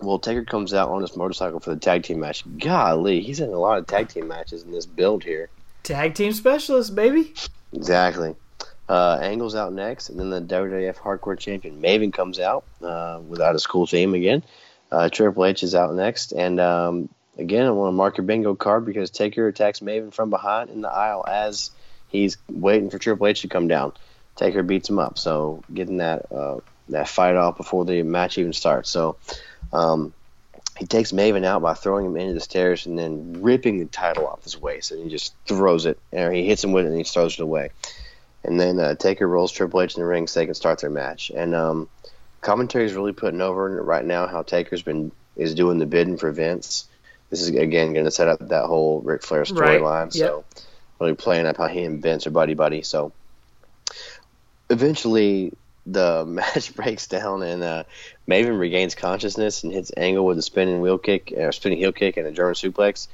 well, 0.00 0.18
Taker 0.18 0.44
comes 0.44 0.72
out 0.74 0.88
on 0.88 1.02
his 1.02 1.16
motorcycle 1.16 1.60
for 1.60 1.70
the 1.74 1.80
tag 1.80 2.04
team 2.04 2.20
match. 2.20 2.42
Golly, 2.58 3.20
he's 3.20 3.40
in 3.40 3.50
a 3.50 3.58
lot 3.58 3.78
of 3.78 3.86
tag 3.86 4.08
team 4.08 4.28
matches 4.28 4.62
in 4.62 4.70
this 4.72 4.86
build 4.86 5.24
here. 5.24 5.48
Tag 5.82 6.14
team 6.14 6.32
specialist, 6.32 6.94
baby. 6.94 7.34
Exactly. 7.72 8.34
Uh, 8.88 9.18
Angle's 9.20 9.54
out 9.54 9.72
next, 9.72 10.08
and 10.08 10.18
then 10.18 10.30
the 10.30 10.40
WWF 10.40 10.96
Hardcore 10.96 11.38
Champion 11.38 11.80
Maven 11.80 12.12
comes 12.12 12.40
out 12.40 12.64
uh, 12.82 13.20
without 13.28 13.54
his 13.54 13.66
cool 13.66 13.86
theme 13.86 14.14
again. 14.14 14.42
Uh, 14.90 15.10
Triple 15.10 15.44
H 15.44 15.62
is 15.62 15.74
out 15.74 15.94
next, 15.94 16.32
and 16.32 16.58
um, 16.58 17.08
again, 17.36 17.66
I 17.66 17.70
want 17.70 17.92
to 17.92 17.96
mark 17.96 18.16
your 18.16 18.24
bingo 18.24 18.54
card 18.54 18.86
because 18.86 19.10
Taker 19.10 19.46
attacks 19.46 19.80
Maven 19.80 20.12
from 20.12 20.30
behind 20.30 20.70
in 20.70 20.80
the 20.80 20.88
aisle 20.88 21.24
as 21.28 21.70
he's 22.08 22.38
waiting 22.48 22.88
for 22.88 22.98
Triple 22.98 23.26
H 23.26 23.42
to 23.42 23.48
come 23.48 23.68
down. 23.68 23.92
Taker 24.36 24.62
beats 24.62 24.88
him 24.88 24.98
up, 24.98 25.18
so 25.18 25.62
getting 25.72 25.98
that 25.98 26.32
uh, 26.32 26.60
that 26.88 27.08
fight 27.08 27.36
off 27.36 27.58
before 27.58 27.84
the 27.84 28.02
match 28.02 28.38
even 28.38 28.54
starts. 28.54 28.88
So 28.88 29.16
um, 29.72 30.14
he 30.78 30.86
takes 30.86 31.12
Maven 31.12 31.44
out 31.44 31.60
by 31.60 31.74
throwing 31.74 32.06
him 32.06 32.16
into 32.16 32.34
the 32.34 32.40
stairs 32.40 32.86
and 32.86 32.98
then 32.98 33.42
ripping 33.42 33.78
the 33.80 33.86
title 33.86 34.26
off 34.26 34.44
his 34.44 34.58
waist, 34.58 34.92
and 34.92 35.02
he 35.02 35.10
just 35.10 35.34
throws 35.44 35.84
it, 35.84 35.98
and 36.12 36.34
he 36.34 36.46
hits 36.46 36.64
him 36.64 36.72
with 36.72 36.86
it, 36.86 36.88
and 36.88 36.96
he 36.96 37.04
throws 37.04 37.34
it 37.34 37.40
away. 37.40 37.70
And 38.48 38.58
then 38.58 38.80
uh, 38.80 38.94
Taker 38.94 39.28
rolls 39.28 39.52
Triple 39.52 39.82
H 39.82 39.94
in 39.94 40.00
the 40.00 40.06
ring 40.06 40.26
so 40.26 40.40
they 40.40 40.46
can 40.46 40.54
start 40.54 40.80
their 40.80 40.88
match. 40.88 41.30
And 41.34 41.54
um, 41.54 41.90
commentary 42.40 42.86
is 42.86 42.94
really 42.94 43.12
putting 43.12 43.42
over 43.42 43.82
right 43.82 44.04
now 44.04 44.26
how 44.26 44.42
Taker's 44.42 44.82
been 44.82 45.12
is 45.36 45.54
doing 45.54 45.78
the 45.78 45.84
bidding 45.86 46.16
for 46.16 46.32
Vince. 46.32 46.88
This 47.28 47.42
is 47.42 47.48
again 47.50 47.92
going 47.92 48.06
to 48.06 48.10
set 48.10 48.28
up 48.28 48.48
that 48.48 48.64
whole 48.64 49.02
Ric 49.02 49.22
Flair 49.22 49.40
Right. 49.40 49.80
storyline. 49.80 50.12
So 50.12 50.46
really 50.98 51.14
playing 51.14 51.46
up 51.46 51.58
how 51.58 51.68
he 51.68 51.84
and 51.84 52.02
Vince 52.02 52.26
are 52.26 52.30
buddy 52.30 52.54
buddy. 52.54 52.82
So 52.82 53.12
eventually 54.70 55.52
the 55.84 56.24
match 56.26 56.74
breaks 56.74 57.06
down 57.06 57.42
and 57.42 57.62
uh, 57.62 57.84
Maven 58.26 58.58
regains 58.58 58.94
consciousness 58.94 59.62
and 59.62 59.72
hits 59.72 59.92
Angle 59.94 60.24
with 60.24 60.38
a 60.38 60.42
spinning 60.42 60.80
wheel 60.80 60.98
kick, 60.98 61.34
or 61.36 61.52
spinning 61.52 61.78
heel 61.78 61.92
kick, 61.92 62.16
and 62.16 62.26
a 62.26 62.32
German 62.32 62.54
suplex. 62.54 63.08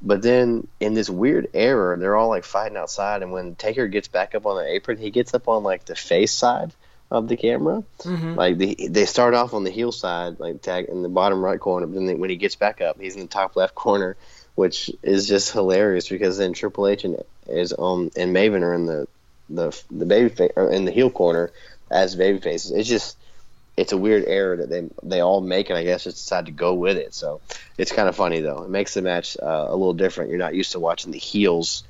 But 0.00 0.22
then 0.22 0.68
in 0.78 0.94
this 0.94 1.10
weird 1.10 1.48
error, 1.54 1.96
they're 1.98 2.16
all 2.16 2.28
like 2.28 2.44
fighting 2.44 2.76
outside, 2.76 3.22
and 3.22 3.32
when 3.32 3.56
Taker 3.56 3.88
gets 3.88 4.08
back 4.08 4.34
up 4.34 4.46
on 4.46 4.56
the 4.56 4.64
apron, 4.64 4.98
he 4.98 5.10
gets 5.10 5.34
up 5.34 5.48
on 5.48 5.62
like 5.64 5.84
the 5.84 5.96
face 5.96 6.32
side 6.32 6.72
of 7.10 7.26
the 7.28 7.36
camera. 7.36 7.82
Like 8.36 8.58
the, 8.58 8.88
they 8.90 9.06
start 9.06 9.34
off 9.34 9.54
on 9.54 9.64
the 9.64 9.70
heel 9.70 9.92
side, 9.92 10.38
like 10.40 10.62
tag 10.62 10.86
in 10.88 11.02
the 11.02 11.08
bottom 11.08 11.42
right 11.42 11.58
corner, 11.58 11.86
but 11.86 11.94
then 11.94 12.06
they, 12.06 12.14
when 12.14 12.30
he 12.30 12.36
gets 12.36 12.54
back 12.54 12.80
up, 12.80 13.00
he's 13.00 13.16
in 13.16 13.22
the 13.22 13.28
top 13.28 13.56
left 13.56 13.74
corner, 13.74 14.16
which 14.54 14.90
is 15.02 15.26
just 15.26 15.52
hilarious 15.52 16.08
because 16.08 16.38
then 16.38 16.52
Triple 16.52 16.86
H 16.86 17.04
and 17.04 17.22
is 17.48 17.74
um 17.76 18.10
and 18.16 18.34
Maven 18.34 18.62
are 18.62 18.74
in 18.74 18.86
the 18.86 19.08
the 19.48 19.82
the 19.90 20.06
baby 20.06 20.28
fa- 20.28 20.52
or 20.54 20.70
in 20.70 20.84
the 20.84 20.92
heel 20.92 21.10
corner 21.10 21.50
as 21.90 22.14
baby 22.14 22.38
faces. 22.38 22.70
It's 22.70 22.88
just 22.88 23.16
it's 23.78 23.92
a 23.92 23.96
weird 23.96 24.24
error 24.26 24.56
that 24.56 24.68
they 24.68 24.88
they 25.02 25.20
all 25.20 25.40
make, 25.40 25.70
and 25.70 25.78
I 25.78 25.84
guess 25.84 26.04
just 26.04 26.16
decide 26.18 26.46
to 26.46 26.52
go 26.52 26.74
with 26.74 26.96
it. 26.96 27.14
So 27.14 27.40
it's 27.76 27.92
kind 27.92 28.08
of 28.08 28.16
funny 28.16 28.40
though. 28.40 28.62
It 28.64 28.70
makes 28.70 28.94
the 28.94 29.02
match 29.02 29.36
uh, 29.42 29.66
a 29.68 29.76
little 29.76 29.94
different. 29.94 30.30
You're 30.30 30.38
not 30.38 30.54
used 30.54 30.72
to 30.72 30.80
watching 30.80 31.12
the 31.12 31.18
heels 31.18 31.84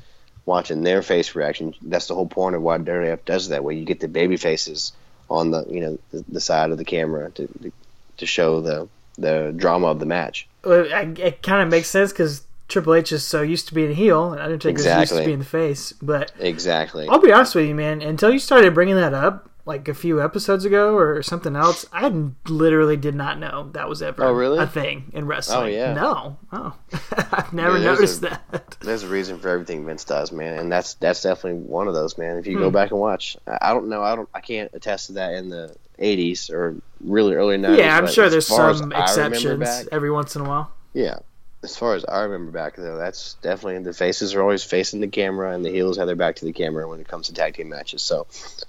watching 0.46 0.82
their 0.82 1.02
face 1.02 1.34
reaction. 1.34 1.74
That's 1.82 2.06
the 2.06 2.14
whole 2.14 2.26
point 2.26 2.56
of 2.56 2.62
why 2.62 2.78
WWF 2.78 3.24
does 3.24 3.48
that 3.48 3.64
way. 3.64 3.74
You 3.74 3.84
get 3.84 4.00
the 4.00 4.08
baby 4.08 4.36
faces 4.36 4.92
on 5.30 5.50
the 5.50 5.64
you 5.68 5.80
know 5.80 5.98
the, 6.10 6.24
the 6.28 6.40
side 6.40 6.70
of 6.70 6.78
the 6.78 6.84
camera 6.84 7.30
to 7.32 7.72
to 8.18 8.26
show 8.26 8.60
the 8.60 8.88
the 9.16 9.52
drama 9.56 9.88
of 9.88 9.98
the 9.98 10.06
match. 10.06 10.46
Well, 10.64 10.86
I- 10.92 11.12
It 11.18 11.42
kind 11.42 11.62
of 11.62 11.68
makes 11.68 11.88
sense 11.88 12.12
because 12.12 12.42
Triple 12.68 12.94
H 12.94 13.12
is 13.12 13.24
so 13.24 13.40
used 13.42 13.66
to 13.68 13.74
being 13.74 13.88
the 13.88 13.94
heel, 13.94 14.32
and 14.32 14.40
Undertaker's 14.42 14.84
used 14.84 14.94
Exactly. 14.98 15.20
to 15.22 15.26
being 15.26 15.38
the 15.38 15.44
face. 15.44 15.92
But 16.02 16.32
Exactly. 16.38 17.08
I'll 17.08 17.18
be 17.18 17.32
honest 17.32 17.54
with 17.54 17.66
you, 17.66 17.74
man. 17.74 18.02
Until 18.02 18.30
you 18.30 18.38
started 18.38 18.74
bringing 18.74 18.96
that 18.96 19.14
up, 19.14 19.48
like 19.68 19.86
a 19.86 19.94
few 19.94 20.20
episodes 20.22 20.64
ago 20.64 20.96
or 20.96 21.22
something 21.22 21.54
else, 21.54 21.84
I 21.92 22.08
literally 22.48 22.96
did 22.96 23.14
not 23.14 23.38
know 23.38 23.68
that 23.74 23.88
was 23.88 24.00
ever 24.02 24.24
Oh, 24.24 24.32
really? 24.32 24.58
a 24.58 24.66
thing 24.66 25.10
in 25.12 25.26
wrestling. 25.26 25.58
Oh, 25.58 25.66
yeah. 25.66 25.92
No. 25.92 26.38
Oh, 26.52 26.74
I've 27.32 27.52
never 27.52 27.76
Yeah, 27.78 27.84
noticed 27.84 28.18
a- 28.18 28.30
that. 28.50 28.76
There's 28.80 29.02
a 29.02 29.08
reason 29.08 29.38
for 29.38 29.50
everything 29.50 29.84
Vince 29.84 30.04
does, 30.04 30.32
man, 30.32 30.58
and 30.58 30.72
that's 30.72 30.94
that's 30.94 31.22
definitely 31.22 31.60
one 31.60 31.86
of 31.86 31.94
those, 31.94 32.16
man. 32.18 32.38
If 32.38 32.46
you 32.46 32.54
Hmm. 32.56 32.62
go 32.64 32.70
back 32.70 32.90
and 32.90 32.98
watch, 32.98 33.36
I 33.46 33.72
don't 33.74 33.88
know, 33.88 34.02
I 34.02 34.16
don't, 34.16 34.28
I 34.34 34.40
can't 34.40 34.70
attest 34.72 35.08
to 35.08 35.12
that 35.14 35.34
in 35.34 35.50
the 35.50 35.76
'80s 35.98 36.50
or 36.50 36.74
really 37.00 37.34
early 37.34 37.58
'90s. 37.58 37.76
Yeah, 37.78 37.96
I'm 37.98 38.08
sure 38.08 38.30
there's 38.30 38.46
some 38.46 38.90
exceptions 38.92 39.58
back- 39.60 39.86
every 39.92 40.10
once 40.10 40.34
in 40.34 40.42
a 40.42 40.48
while. 40.48 40.72
Yeah, 40.94 41.18
as 41.62 41.76
far 41.76 41.94
as 41.94 42.04
I 42.04 42.20
remember 42.20 42.52
back, 42.52 42.76
though, 42.76 42.96
that's 42.96 43.34
definitely 43.42 43.82
the 43.82 43.92
faces 43.92 44.34
are 44.34 44.40
always 44.40 44.62
facing 44.64 45.00
the 45.00 45.08
camera, 45.08 45.52
and 45.52 45.64
the 45.64 45.70
heels 45.70 45.98
have 45.98 46.06
their 46.06 46.16
back 46.16 46.36
to 46.36 46.44
the 46.44 46.52
camera 46.52 46.88
when 46.88 47.00
it 47.00 47.08
comes 47.08 47.26
to 47.26 47.34
tag 47.34 47.54
team 47.54 47.68
matches. 47.68 48.00
So, 48.00 48.26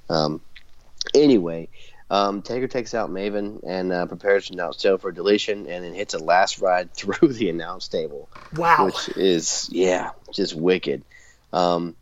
um, 0.09 0.41
anyway, 1.13 1.69
um, 2.11 2.41
Taker 2.41 2.67
takes 2.67 2.93
out 2.93 3.09
Maven 3.09 3.61
and 3.65 3.91
uh, 3.91 4.05
prepares 4.07 4.47
to 4.47 4.53
announce 4.53 4.77
Tail 4.77 4.97
for 4.97 5.11
deletion, 5.11 5.67
and 5.67 5.83
then 5.83 5.93
hits 5.93 6.13
a 6.13 6.19
last 6.19 6.59
ride 6.59 6.93
through 6.95 7.33
the 7.33 7.49
announce 7.49 7.87
table 7.87 8.29
Wow. 8.55 8.85
which 8.87 9.09
is 9.17 9.69
yeah, 9.71 10.11
just 10.33 10.55
wicked. 10.55 11.03
Um, 11.53 11.95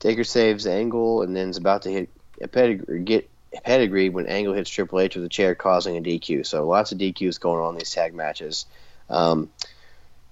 Taker 0.00 0.24
saves 0.24 0.66
Angle 0.66 1.22
and 1.22 1.36
then 1.36 1.48
is 1.50 1.56
about 1.56 1.82
to 1.82 1.90
hit 1.90 2.08
a 2.40 2.48
pedigree, 2.48 3.00
get 3.04 3.30
a 3.56 3.60
pedigree 3.60 4.08
when 4.08 4.26
Angle 4.26 4.54
hits 4.54 4.68
Triple 4.70 4.98
H 5.00 5.14
with 5.14 5.24
a 5.24 5.28
chair, 5.28 5.54
causing 5.54 5.96
a 5.96 6.00
DQ. 6.00 6.44
So 6.46 6.66
lots 6.66 6.90
of 6.92 6.98
DQs 6.98 7.38
going 7.38 7.62
on 7.62 7.74
in 7.74 7.78
these 7.78 7.92
tag 7.92 8.14
matches. 8.14 8.66
Um, 9.08 9.50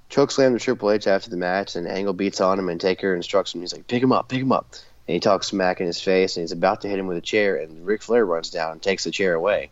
choke 0.09 0.31
slam 0.31 0.55
to 0.55 0.59
Triple 0.59 0.91
H 0.91 1.07
after 1.07 1.31
the 1.31 1.37
match, 1.37 1.77
and 1.77 1.87
Angle 1.87 2.15
beats 2.15 2.41
on 2.41 2.59
him, 2.59 2.69
and 2.69 2.81
Taker 2.81 3.15
instructs 3.15 3.55
him. 3.55 3.61
He's 3.61 3.73
like, 3.73 3.87
"Pick 3.87 4.03
him 4.03 4.11
up, 4.13 4.29
pick 4.29 4.41
him 4.41 4.53
up." 4.53 4.75
And 5.11 5.15
he 5.17 5.19
talks 5.19 5.49
smack 5.49 5.81
in 5.81 5.89
his 5.89 6.01
face, 6.01 6.37
and 6.37 6.45
he's 6.45 6.53
about 6.53 6.83
to 6.83 6.89
hit 6.89 6.97
him 6.97 7.09
with 7.09 7.17
a 7.17 7.21
chair, 7.21 7.57
and 7.57 7.85
Ric 7.85 8.01
Flair 8.01 8.25
runs 8.25 8.49
down 8.49 8.71
and 8.71 8.81
takes 8.81 9.03
the 9.03 9.11
chair 9.11 9.35
away. 9.35 9.71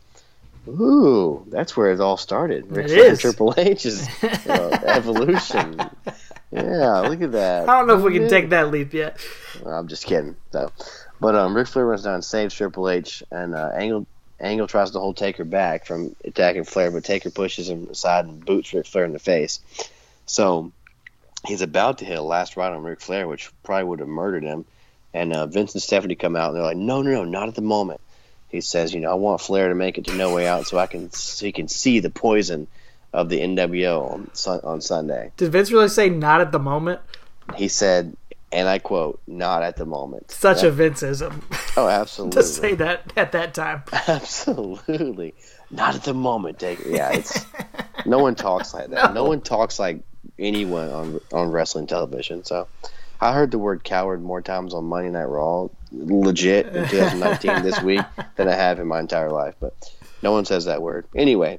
Ooh, 0.66 1.46
that's 1.46 1.76
where 1.76 1.92
it 1.92 2.00
all 2.00 2.16
started. 2.16 2.68
Ric 2.72 2.86
It 2.86 2.88
Flair 2.88 3.12
is. 3.12 3.20
Triple 3.20 3.54
H's 3.56 4.08
uh, 4.48 4.80
evolution. 4.84 5.78
Yeah, 6.50 6.98
look 7.02 7.22
at 7.22 7.30
that. 7.30 7.68
I 7.68 7.78
don't 7.78 7.86
know 7.86 7.98
if 7.98 8.02
we 8.02 8.18
can 8.18 8.28
take 8.28 8.48
that 8.50 8.72
leap 8.72 8.92
yet. 8.92 9.24
I'm 9.64 9.86
just 9.86 10.06
kidding. 10.06 10.34
So, 10.50 10.72
but 11.20 11.36
um, 11.36 11.54
Ric 11.56 11.68
Flair 11.68 11.86
runs 11.86 12.02
down, 12.02 12.14
and 12.14 12.24
saves 12.24 12.56
Triple 12.56 12.90
H, 12.90 13.22
and 13.30 13.54
uh, 13.54 13.70
Angle 13.72 14.08
Angle 14.40 14.66
tries 14.66 14.90
to 14.90 14.98
hold 14.98 15.16
Taker 15.16 15.44
back 15.44 15.86
from 15.86 16.16
attacking 16.24 16.64
Flair, 16.64 16.90
but 16.90 17.04
Taker 17.04 17.30
pushes 17.30 17.70
him 17.70 17.86
aside 17.92 18.24
and 18.24 18.44
boots 18.44 18.74
Ric 18.74 18.86
Flair 18.86 19.04
in 19.04 19.12
the 19.12 19.20
face. 19.20 19.60
So 20.26 20.72
he's 21.46 21.62
about 21.62 21.98
to 21.98 22.04
hit 22.04 22.18
a 22.18 22.22
last 22.22 22.56
ride 22.56 22.72
on 22.72 22.82
Ric 22.82 23.00
Flair, 23.00 23.28
which 23.28 23.52
probably 23.62 23.84
would 23.84 24.00
have 24.00 24.08
murdered 24.08 24.42
him. 24.42 24.64
And 25.18 25.32
uh, 25.34 25.46
Vince 25.46 25.74
and 25.74 25.82
Stephanie 25.82 26.14
come 26.14 26.36
out, 26.36 26.48
and 26.48 26.56
they're 26.56 26.62
like, 26.62 26.76
"No, 26.76 27.02
no, 27.02 27.10
no, 27.10 27.24
not 27.24 27.48
at 27.48 27.56
the 27.56 27.60
moment." 27.60 28.00
He 28.48 28.60
says, 28.60 28.94
"You 28.94 29.00
know, 29.00 29.10
I 29.10 29.14
want 29.14 29.40
Flair 29.40 29.68
to 29.68 29.74
make 29.74 29.98
it 29.98 30.04
to 30.04 30.14
No 30.14 30.32
Way 30.32 30.46
Out, 30.46 30.66
so 30.68 30.78
I 30.78 30.86
can 30.86 31.10
so 31.12 31.44
he 31.44 31.50
can 31.50 31.66
see 31.66 31.98
the 31.98 32.08
poison 32.10 32.68
of 33.12 33.28
the 33.28 33.40
NWO 33.40 34.12
on, 34.12 34.60
on 34.62 34.80
Sunday." 34.80 35.32
Did 35.36 35.50
Vince 35.50 35.72
really 35.72 35.88
say 35.88 36.08
not 36.08 36.40
at 36.40 36.52
the 36.52 36.60
moment? 36.60 37.00
He 37.56 37.66
said, 37.66 38.16
and 38.52 38.68
I 38.68 38.78
quote, 38.78 39.20
"Not 39.26 39.64
at 39.64 39.76
the 39.76 39.84
moment." 39.84 40.30
Such 40.30 40.60
That- 40.60 40.68
a 40.68 40.72
Vinceism 40.72 41.42
oh, 41.76 41.88
absolutely. 42.00 42.40
to 42.40 42.46
say 42.46 42.74
that 42.76 43.12
at 43.16 43.32
that 43.32 43.54
time. 43.54 43.82
Absolutely. 43.92 45.34
Not 45.70 45.96
at 45.96 46.04
the 46.04 46.14
moment, 46.14 46.60
Taker. 46.60 46.88
Yeah, 46.88 47.10
it's 47.12 47.44
no 48.06 48.20
one 48.20 48.36
talks 48.36 48.72
like 48.72 48.90
that. 48.90 49.14
No. 49.14 49.24
one 49.24 49.40
talks 49.40 49.80
like 49.80 50.00
anyone 50.38 50.88
on 50.90 51.20
on 51.32 51.50
wrestling 51.50 51.88
television. 51.88 52.44
So 52.44 52.68
I 53.20 53.32
heard 53.32 53.50
the 53.50 53.58
word 53.58 53.82
coward 53.82 54.22
more 54.22 54.40
times 54.40 54.74
on 54.74 54.84
Monday 54.84 55.10
Night 55.10 55.24
Raw, 55.24 55.68
legit 55.92 56.66
in 56.66 56.88
2019 56.88 57.62
this 57.62 57.82
week 57.82 58.04
than 58.36 58.48
I 58.48 58.54
have 58.54 58.78
in 58.78 58.86
my 58.86 59.00
entire 59.00 59.30
life. 59.30 59.54
But 59.58 59.74
no 60.22 60.32
one 60.32 60.44
says 60.44 60.66
that 60.66 60.82
word. 60.82 61.06
Anyway, 61.14 61.58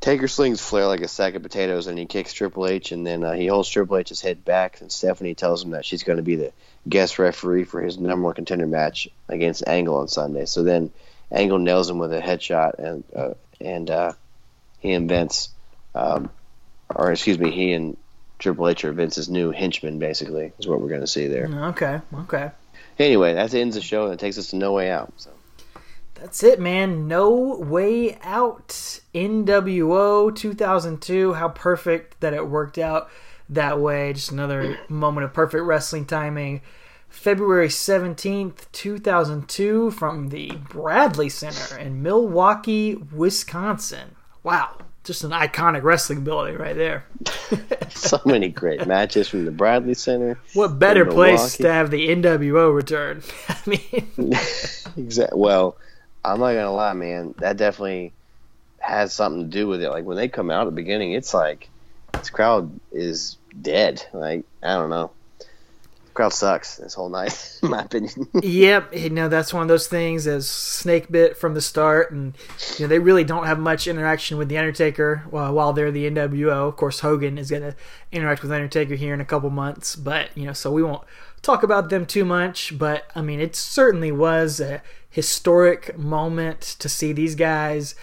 Taker 0.00 0.28
slings 0.28 0.60
Flair 0.60 0.86
like 0.86 1.00
a 1.00 1.08
sack 1.08 1.34
of 1.34 1.42
potatoes, 1.42 1.86
and 1.86 1.98
he 1.98 2.06
kicks 2.06 2.32
Triple 2.32 2.66
H, 2.66 2.90
and 2.90 3.06
then 3.06 3.22
uh, 3.22 3.32
he 3.32 3.46
holds 3.46 3.68
Triple 3.68 3.98
H's 3.98 4.20
head 4.20 4.44
back, 4.44 4.80
and 4.80 4.90
Stephanie 4.90 5.34
tells 5.34 5.62
him 5.62 5.70
that 5.70 5.84
she's 5.84 6.02
going 6.02 6.16
to 6.16 6.22
be 6.24 6.36
the 6.36 6.52
guest 6.88 7.18
referee 7.18 7.64
for 7.64 7.80
his 7.80 7.98
number 7.98 8.24
one 8.24 8.34
contender 8.34 8.66
match 8.66 9.08
against 9.28 9.66
Angle 9.66 9.96
on 9.96 10.08
Sunday. 10.08 10.46
So 10.46 10.64
then 10.64 10.90
Angle 11.30 11.58
nails 11.58 11.88
him 11.88 11.98
with 11.98 12.12
a 12.12 12.20
headshot, 12.20 12.78
and 12.78 13.04
uh, 13.14 13.34
and 13.60 13.90
uh, 13.90 14.12
he 14.80 14.90
invents, 14.90 15.50
um, 15.94 16.30
or 16.92 17.12
excuse 17.12 17.38
me, 17.38 17.52
he 17.52 17.72
and 17.72 17.96
Triple 18.42 18.68
H 18.68 18.84
or 18.84 18.92
Vince's 18.92 19.28
new 19.28 19.52
henchman, 19.52 19.98
basically, 19.98 20.52
is 20.58 20.66
what 20.66 20.80
we're 20.80 20.88
going 20.88 21.00
to 21.00 21.06
see 21.06 21.28
there. 21.28 21.46
Mm, 21.46 21.70
okay, 21.70 22.00
okay. 22.22 22.50
Anyway, 22.98 23.34
that 23.34 23.54
ends 23.54 23.76
the 23.76 23.80
show, 23.80 24.04
and 24.04 24.12
it 24.12 24.18
takes 24.18 24.36
us 24.36 24.48
to 24.50 24.56
No 24.56 24.72
Way 24.72 24.90
Out. 24.90 25.12
So. 25.16 25.30
That's 26.14 26.42
it, 26.42 26.60
man. 26.60 27.08
No 27.08 27.56
way 27.56 28.18
out. 28.22 29.00
NWO 29.14 30.34
2002. 30.34 31.34
How 31.34 31.48
perfect 31.48 32.20
that 32.20 32.34
it 32.34 32.48
worked 32.48 32.78
out 32.78 33.10
that 33.48 33.80
way. 33.80 34.12
Just 34.12 34.32
another 34.32 34.78
moment 34.88 35.24
of 35.24 35.32
perfect 35.32 35.64
wrestling 35.64 36.04
timing. 36.04 36.62
February 37.08 37.68
17th, 37.68 38.70
2002, 38.72 39.90
from 39.90 40.30
the 40.30 40.50
Bradley 40.68 41.28
Center 41.28 41.76
in 41.76 42.02
Milwaukee, 42.02 42.94
Wisconsin. 42.94 44.16
Wow. 44.42 44.78
Just 45.04 45.24
an 45.24 45.32
iconic 45.32 45.82
wrestling 45.82 46.22
building 46.22 46.56
right 46.56 46.76
there. 46.76 47.04
so 47.90 48.20
many 48.24 48.48
great 48.48 48.86
matches 48.86 49.28
from 49.28 49.44
the 49.44 49.50
Bradley 49.50 49.94
Center. 49.94 50.38
What 50.54 50.78
better 50.78 51.04
place 51.04 51.56
to 51.56 51.72
have 51.72 51.90
the 51.90 52.08
NWO 52.08 52.72
return? 52.72 53.22
I 53.48 53.58
mean, 53.66 54.12
Exactly. 54.96 55.38
Well, 55.38 55.76
I'm 56.24 56.38
not 56.38 56.52
gonna 56.52 56.72
lie, 56.72 56.92
man. 56.92 57.34
That 57.38 57.56
definitely 57.56 58.12
has 58.78 59.12
something 59.12 59.44
to 59.44 59.48
do 59.50 59.66
with 59.66 59.82
it. 59.82 59.90
Like 59.90 60.04
when 60.04 60.16
they 60.16 60.28
come 60.28 60.50
out 60.50 60.62
at 60.62 60.64
the 60.66 60.70
beginning, 60.70 61.12
it's 61.12 61.34
like 61.34 61.68
this 62.12 62.30
crowd 62.30 62.70
is 62.92 63.38
dead. 63.60 64.04
Like 64.12 64.44
I 64.62 64.74
don't 64.74 64.90
know. 64.90 65.10
Crowd 66.14 66.32
sucks 66.32 66.76
this 66.76 66.94
whole 66.94 67.08
night, 67.08 67.58
in 67.62 67.70
my 67.70 67.82
opinion. 67.82 68.28
Yep, 68.42 68.94
you 68.94 69.10
know 69.10 69.28
that's 69.28 69.52
one 69.52 69.62
of 69.62 69.68
those 69.68 69.86
things 69.86 70.26
as 70.26 70.48
snake 70.48 71.10
bit 71.10 71.36
from 71.36 71.54
the 71.54 71.60
start, 71.60 72.10
and 72.10 72.34
you 72.76 72.84
know 72.84 72.88
they 72.88 72.98
really 72.98 73.24
don't 73.24 73.46
have 73.46 73.58
much 73.58 73.86
interaction 73.86 74.36
with 74.36 74.48
the 74.48 74.58
Undertaker 74.58 75.24
while, 75.30 75.52
while 75.52 75.72
they're 75.72 75.90
the 75.90 76.10
NWO. 76.10 76.68
Of 76.68 76.76
course, 76.76 77.00
Hogan 77.00 77.38
is 77.38 77.50
going 77.50 77.62
to 77.62 77.74
interact 78.10 78.42
with 78.42 78.52
Undertaker 78.52 78.94
here 78.94 79.14
in 79.14 79.20
a 79.20 79.24
couple 79.24 79.50
months, 79.50 79.96
but 79.96 80.36
you 80.36 80.44
know, 80.44 80.52
so 80.52 80.70
we 80.70 80.82
won't 80.82 81.02
talk 81.40 81.62
about 81.62 81.88
them 81.88 82.06
too 82.06 82.24
much. 82.24 82.78
But 82.78 83.10
I 83.14 83.22
mean, 83.22 83.40
it 83.40 83.56
certainly 83.56 84.12
was 84.12 84.60
a 84.60 84.82
historic 85.08 85.96
moment 85.98 86.60
to 86.78 86.88
see 86.88 87.12
these 87.12 87.34
guys. 87.34 87.94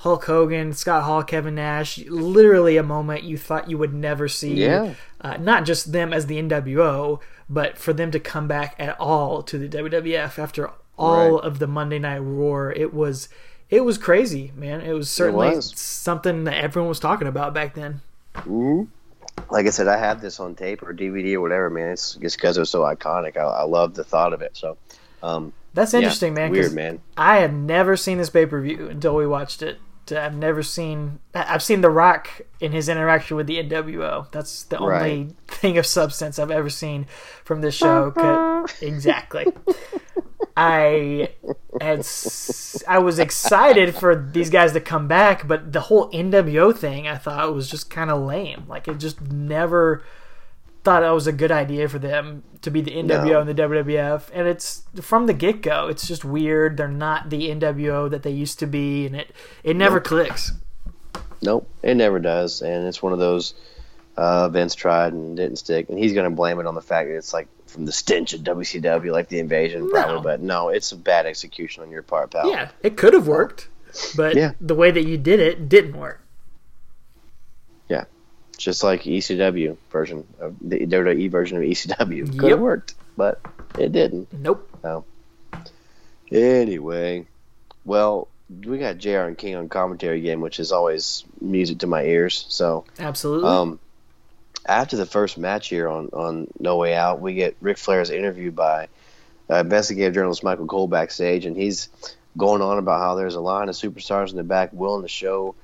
Hulk 0.00 0.24
Hogan, 0.24 0.72
Scott 0.72 1.02
Hall, 1.04 1.22
Kevin 1.22 1.56
Nash, 1.56 1.98
literally 2.06 2.76
a 2.78 2.82
moment 2.82 3.22
you 3.22 3.36
thought 3.36 3.68
you 3.70 3.76
would 3.76 3.92
never 3.92 4.28
see. 4.28 4.54
Yeah. 4.54 4.94
Uh, 5.20 5.36
not 5.36 5.66
just 5.66 5.92
them 5.92 6.12
as 6.14 6.24
the 6.26 6.38
NWO, 6.42 7.20
but 7.50 7.76
for 7.76 7.92
them 7.92 8.10
to 8.12 8.18
come 8.18 8.48
back 8.48 8.74
at 8.78 8.98
all 8.98 9.42
to 9.42 9.58
the 9.58 9.68
WWF 9.68 10.38
after 10.38 10.70
all 10.98 11.34
Right. 11.36 11.44
of 11.44 11.58
the 11.58 11.66
Monday 11.66 11.98
Night 11.98 12.20
War, 12.22 12.72
it 12.72 12.94
was 12.94 13.28
it 13.68 13.84
was 13.84 13.98
crazy, 13.98 14.52
man. 14.56 14.80
It 14.80 14.92
was 14.94 15.08
certainly 15.10 15.50
was. 15.56 15.78
something 15.78 16.44
that 16.44 16.54
everyone 16.64 16.88
was 16.88 16.98
talking 16.98 17.28
about 17.28 17.52
back 17.54 17.74
then. 17.74 18.00
like 19.50 19.66
I 19.66 19.70
said, 19.70 19.86
I 19.86 19.96
have 19.98 20.20
this 20.20 20.40
on 20.40 20.54
tape 20.54 20.82
or 20.82 20.92
DVD 20.94 21.34
or 21.34 21.40
whatever, 21.40 21.70
man. 21.70 21.90
It's 21.90 22.14
just 22.14 22.36
because 22.36 22.56
it 22.56 22.60
was 22.60 22.70
so 22.70 22.80
iconic. 22.82 23.36
I, 23.36 23.42
I 23.42 23.62
love 23.64 23.94
the 23.94 24.04
thought 24.04 24.32
of 24.32 24.42
it. 24.42 24.56
So, 24.56 24.76
um, 25.22 25.52
That's 25.74 25.92
yeah, 25.92 25.98
interesting, 26.00 26.34
man. 26.34 26.50
'cause 26.50 26.58
Weird, 26.58 26.72
man. 26.72 27.00
I 27.16 27.36
had 27.38 27.52
never 27.54 27.96
seen 27.96 28.18
this 28.18 28.30
pay 28.30 28.46
per 28.46 28.60
view 28.60 28.88
until 28.88 29.14
we 29.14 29.26
watched 29.26 29.62
it. 29.62 29.78
I've 30.12 30.36
never 30.36 30.62
seen. 30.62 31.20
I've 31.34 31.62
seen 31.62 31.80
The 31.80 31.90
Rock 31.90 32.42
in 32.60 32.72
his 32.72 32.88
interaction 32.88 33.36
with 33.36 33.46
the 33.46 33.62
NWO. 33.62 34.30
That's 34.32 34.64
the 34.64 34.78
only 34.78 35.34
thing 35.46 35.78
of 35.78 35.86
substance 35.86 36.38
I've 36.38 36.50
ever 36.50 36.70
seen 36.70 37.06
from 37.44 37.60
this 37.60 37.74
show. 37.74 38.12
exactly. 38.82 39.46
I 40.56 41.30
had. 41.80 42.06
I 42.88 42.98
was 42.98 43.18
excited 43.18 43.94
for 43.94 44.14
these 44.14 44.50
guys 44.50 44.72
to 44.72 44.80
come 44.80 45.08
back, 45.08 45.46
but 45.46 45.72
the 45.72 45.80
whole 45.80 46.10
NWO 46.10 46.76
thing 46.76 47.08
I 47.08 47.16
thought 47.16 47.54
was 47.54 47.70
just 47.70 47.90
kind 47.90 48.10
of 48.10 48.22
lame. 48.22 48.64
Like 48.68 48.88
it 48.88 48.98
just 48.98 49.20
never 49.20 50.02
thought 50.84 51.02
it 51.02 51.10
was 51.10 51.26
a 51.26 51.32
good 51.32 51.52
idea 51.52 51.88
for 51.88 51.98
them 51.98 52.42
to 52.62 52.70
be 52.70 52.80
the 52.80 52.90
NWO 52.92 53.24
No. 53.26 53.40
and 53.40 53.48
the 53.48 53.54
WWF. 53.54 54.30
And 54.32 54.46
it's 54.48 54.82
from 55.00 55.26
the 55.26 55.34
get 55.34 55.60
go. 55.62 55.88
It's 55.88 56.06
just 56.08 56.24
weird. 56.24 56.76
They're 56.76 56.88
not 56.88 57.30
the 57.30 57.48
NWO 57.50 58.08
that 58.10 58.22
they 58.22 58.30
used 58.30 58.58
to 58.60 58.66
be, 58.66 59.06
and 59.06 59.14
it 59.16 59.32
it 59.62 59.76
never 59.76 60.00
clicks. 60.00 60.52
Nope, 61.42 61.68
it 61.82 61.94
never 61.96 62.18
does, 62.18 62.60
and 62.62 62.86
it's 62.86 63.02
one 63.02 63.12
of 63.14 63.18
those 63.18 63.54
uh, 64.16 64.48
Vince 64.50 64.74
tried 64.74 65.12
and 65.14 65.36
didn't 65.36 65.56
stick, 65.56 65.88
and 65.88 65.98
he's 65.98 66.12
going 66.12 66.28
to 66.28 66.34
blame 66.36 66.60
it 66.60 66.66
on 66.66 66.74
the 66.74 66.82
fact 66.82 67.08
that 67.08 67.16
it's 67.16 67.32
like 67.32 67.48
from 67.66 67.86
the 67.86 67.92
stench 67.92 68.34
of 68.34 68.40
WCW, 68.42 69.10
like 69.10 69.28
the 69.28 69.38
invasion, 69.38 69.88
probably. 69.88 70.22
But 70.22 70.40
no, 70.42 70.68
it's 70.68 70.92
a 70.92 70.96
bad 70.96 71.24
execution 71.24 71.82
on 71.82 71.90
your 71.90 72.02
part, 72.02 72.30
pal. 72.32 72.50
Yeah, 72.50 72.70
it 72.82 72.96
could 72.98 73.14
have 73.14 73.26
worked, 73.26 73.68
but 74.16 74.34
Yeah. 74.36 74.52
the 74.60 74.74
way 74.74 74.90
that 74.90 75.06
you 75.06 75.16
did 75.16 75.40
it 75.40 75.68
didn't 75.70 75.96
work. 75.96 76.20
yeah, 77.88 78.04
just 78.64 78.82
like 78.82 79.02
ECW 79.02 79.76
version 79.90 80.26
of 80.38 80.54
the 80.60 80.86
WWE 80.86 81.30
version 81.30 81.56
of 81.56 81.62
ECW 81.62 82.26
could 82.32 82.42
Yep. 82.42 82.50
have 82.50 82.60
worked, 82.60 82.94
but 83.16 83.40
it 83.78 83.92
didn't. 83.92 84.32
Nope. 84.32 84.66
Anyway, 86.32 87.26
well, 87.84 88.28
we 88.64 88.78
got 88.78 88.98
JR 88.98 89.20
and 89.20 89.36
King 89.36 89.56
on 89.56 89.68
commentary 89.68 90.18
again, 90.18 90.40
which 90.40 90.60
is 90.60 90.70
always 90.72 91.24
music 91.40 91.78
to 91.78 91.86
my 91.86 92.04
ears. 92.04 92.46
So, 92.48 92.84
Absolutely. 92.98 93.48
um, 93.48 93.80
after 94.66 94.96
the 94.96 95.06
first 95.06 95.38
match 95.38 95.68
here 95.68 95.88
on, 95.88 96.08
on 96.12 96.46
No 96.58 96.76
Way 96.76 96.94
Out, 96.94 97.20
we 97.20 97.34
get 97.34 97.56
Ric 97.60 97.78
Flair's 97.78 98.10
interviewed 98.10 98.54
by 98.54 98.88
uh, 99.48 99.56
investigative 99.56 100.14
journalist 100.14 100.44
Michael 100.44 100.66
Cole 100.66 100.86
backstage, 100.88 101.46
and 101.46 101.56
he's 101.56 101.88
going 102.36 102.62
on 102.62 102.78
about 102.78 103.00
how 103.00 103.16
there's 103.16 103.34
a 103.34 103.40
line 103.40 103.68
of 103.68 103.74
superstars 103.74 104.30
in 104.30 104.36
the 104.36 104.44
back 104.44 104.70
willing 104.72 105.02
to 105.02 105.08
show 105.08 105.56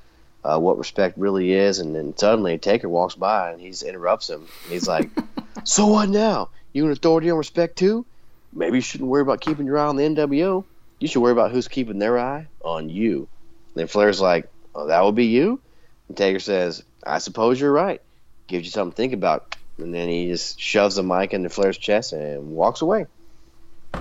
uh, 0.46 0.58
what 0.58 0.78
respect 0.78 1.18
really 1.18 1.52
is, 1.52 1.80
and 1.80 1.94
then 1.94 2.16
suddenly 2.16 2.56
Taker 2.58 2.88
walks 2.88 3.16
by 3.16 3.50
and 3.50 3.60
he 3.60 3.72
interrupts 3.86 4.30
him. 4.30 4.46
He's 4.68 4.86
like, 4.86 5.10
"So 5.64 5.86
what 5.88 6.08
now? 6.08 6.50
You 6.72 6.86
an 6.86 6.92
authority 6.92 7.30
on 7.30 7.38
respect 7.38 7.76
too? 7.76 8.06
Maybe 8.52 8.76
you 8.76 8.82
shouldn't 8.82 9.10
worry 9.10 9.22
about 9.22 9.40
keeping 9.40 9.66
your 9.66 9.78
eye 9.78 9.86
on 9.86 9.96
the 9.96 10.04
NWO. 10.04 10.64
You 11.00 11.08
should 11.08 11.20
worry 11.20 11.32
about 11.32 11.50
who's 11.50 11.68
keeping 11.68 11.98
their 11.98 12.18
eye 12.18 12.46
on 12.62 12.88
you." 12.88 13.28
then 13.74 13.88
Flair's 13.88 14.20
like, 14.20 14.48
"Oh, 14.74 14.86
that 14.86 15.04
would 15.04 15.16
be 15.16 15.26
you." 15.26 15.60
And 16.08 16.16
Taker 16.16 16.38
says, 16.38 16.84
"I 17.04 17.18
suppose 17.18 17.60
you're 17.60 17.72
right." 17.72 18.00
Gives 18.46 18.64
you 18.64 18.70
something 18.70 18.92
to 18.92 18.96
think 18.96 19.12
about, 19.12 19.56
and 19.78 19.92
then 19.92 20.08
he 20.08 20.28
just 20.28 20.60
shoves 20.60 20.94
the 20.94 21.02
mic 21.02 21.34
into 21.34 21.48
Flair's 21.48 21.76
chest 21.76 22.12
and 22.12 22.52
walks 22.52 22.80
away. 22.80 23.06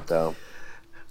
So 0.06 0.36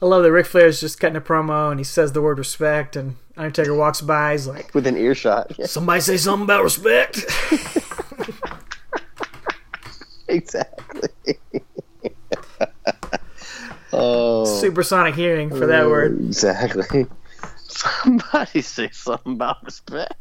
I 0.00 0.06
love 0.06 0.22
that 0.22 0.30
Ric 0.30 0.46
Flair's 0.46 0.80
just 0.80 1.00
cutting 1.00 1.16
a 1.16 1.20
promo 1.20 1.70
and 1.70 1.80
he 1.80 1.84
says 1.84 2.12
the 2.12 2.22
word 2.22 2.38
respect, 2.38 2.94
and 2.94 3.16
Undertaker 3.36 3.74
walks 3.74 4.00
by. 4.00 4.32
He's 4.32 4.46
like, 4.46 4.72
within 4.74 4.96
earshot, 4.96 5.52
"Somebody 5.68 6.00
say 6.00 6.16
something 6.16 6.44
about 6.44 6.62
respect." 6.62 7.24
exactly. 10.28 11.08
oh, 13.92 14.44
Supersonic 14.60 15.14
hearing 15.14 15.50
for 15.50 15.66
that 15.66 15.86
word. 15.86 16.18
Exactly. 16.20 17.06
Somebody 17.58 18.62
say 18.62 18.90
something 18.90 19.32
about 19.32 19.64
respect. 19.64 20.14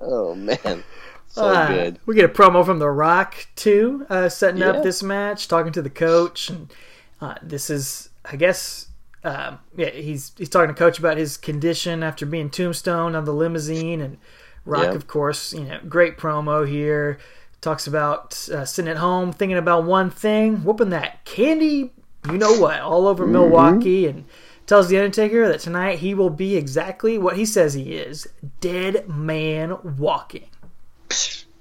Oh 0.00 0.34
man, 0.34 0.82
so 1.28 1.48
Uh, 1.48 1.68
good. 1.68 1.98
We 2.06 2.14
get 2.14 2.24
a 2.24 2.28
promo 2.28 2.64
from 2.64 2.78
The 2.78 2.88
Rock 2.90 3.46
too, 3.56 4.06
uh, 4.08 4.28
setting 4.28 4.60
Yeah. 4.60 4.70
up 4.70 4.82
this 4.82 5.02
match, 5.02 5.48
talking 5.48 5.72
to 5.72 5.82
the 5.82 5.90
coach, 5.90 6.50
and 6.50 6.72
uh, 7.20 7.34
this 7.42 7.70
is, 7.70 8.08
I 8.24 8.36
guess, 8.36 8.88
um, 9.24 9.58
yeah, 9.76 9.90
he's 9.90 10.32
he's 10.36 10.48
talking 10.48 10.74
to 10.74 10.78
coach 10.78 10.98
about 10.98 11.16
his 11.16 11.36
condition 11.36 12.02
after 12.02 12.26
being 12.26 12.50
tombstone 12.50 13.14
on 13.14 13.24
the 13.24 13.32
limousine, 13.32 14.00
and 14.00 14.18
Rock, 14.64 14.84
Yeah. 14.84 14.92
of 14.92 15.06
course, 15.06 15.52
you 15.52 15.64
know, 15.64 15.78
great 15.88 16.16
promo 16.18 16.66
here. 16.68 17.18
Talks 17.60 17.86
about 17.86 18.48
uh, 18.48 18.64
sitting 18.64 18.90
at 18.90 18.96
home 18.96 19.32
thinking 19.32 19.56
about 19.58 19.84
one 19.84 20.10
thing, 20.10 20.64
whooping 20.64 20.90
that 20.90 21.24
candy, 21.24 21.92
you 22.28 22.38
know 22.38 22.54
what, 22.58 22.80
all 22.80 23.06
over 23.06 23.22
Mm-hmm. 23.24 23.32
Milwaukee, 23.32 24.06
and 24.08 24.24
tells 24.66 24.88
the 24.88 24.96
Undertaker 24.98 25.46
that 25.48 25.60
tonight 25.60 26.00
he 26.00 26.14
will 26.14 26.30
be 26.30 26.56
exactly 26.56 27.18
what 27.18 27.36
he 27.36 27.44
says 27.44 27.74
he 27.74 27.94
is: 27.94 28.26
dead 28.60 29.08
man 29.08 29.76
walking. 29.98 30.48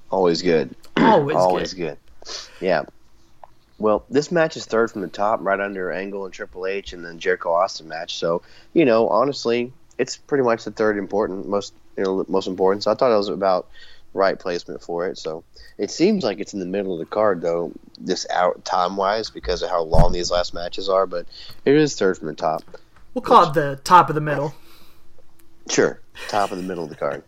Always 0.10 0.42
good. 0.42 0.76
Always, 0.98 1.36
Always 1.38 1.74
good. 1.74 1.98
good. 2.26 2.34
Yeah. 2.60 2.84
Well, 3.82 4.06
this 4.10 4.32
match 4.32 4.58
is 4.58 4.66
third 4.66 4.92
from 4.92 5.02
the 5.02 5.08
top, 5.08 5.40
right 5.42 5.60
under 5.60 5.92
Angle 5.92 6.26
and 6.26 6.34
Triple 6.34 6.68
H, 6.68 6.94
and 6.94 7.04
then 7.04 7.20
Jericho 7.20 7.52
Austin 7.52 7.88
match. 7.88 8.16
So, 8.16 8.44
you 8.74 8.86
know, 8.86 9.08
honestly, 9.10 9.74
it's 9.98 10.18
pretty 10.18 10.44
much 10.44 10.64
the 10.64 10.72
third 10.72 10.98
important, 10.98 11.48
most 11.48 11.74
you 11.98 12.04
know, 12.04 12.26
most 12.28 12.48
important. 12.48 12.84
So 12.84 12.92
I 12.92 12.96
thought 12.96 13.12
it 13.12 13.18
was 13.18 13.28
about 13.28 13.68
right 14.14 14.38
placement 14.38 14.82
for 14.82 15.08
it. 15.08 15.18
So 15.18 15.44
it 15.78 15.90
seems 15.90 16.24
like 16.24 16.40
it's 16.40 16.54
in 16.54 16.60
the 16.60 16.66
middle 16.66 16.94
of 16.94 17.00
the 17.00 17.06
card, 17.06 17.42
though, 17.42 17.72
this 18.00 18.28
out 18.30 18.66
time 18.66 18.98
wise, 18.98 19.30
because 19.30 19.62
of 19.62 19.70
how 19.70 19.84
long 19.84 20.12
these 20.12 20.32
last 20.32 20.54
matches 20.54 20.90
are. 20.90 21.06
But 21.06 21.26
it 21.66 21.76
is 21.76 21.96
third 21.96 22.18
from 22.18 22.28
the 22.28 22.34
top. 22.34 22.64
We'll 23.14 23.22
call 23.22 23.50
it 23.50 23.54
the 23.54 23.80
top 23.84 24.10
of 24.10 24.16
the 24.16 24.22
middle. 24.22 24.54
Sure, 25.70 26.01
top 26.28 26.52
of 26.52 26.58
the 26.58 26.64
middle 26.64 26.84
of 26.84 26.90
the 26.90 26.96
card. 26.96 27.24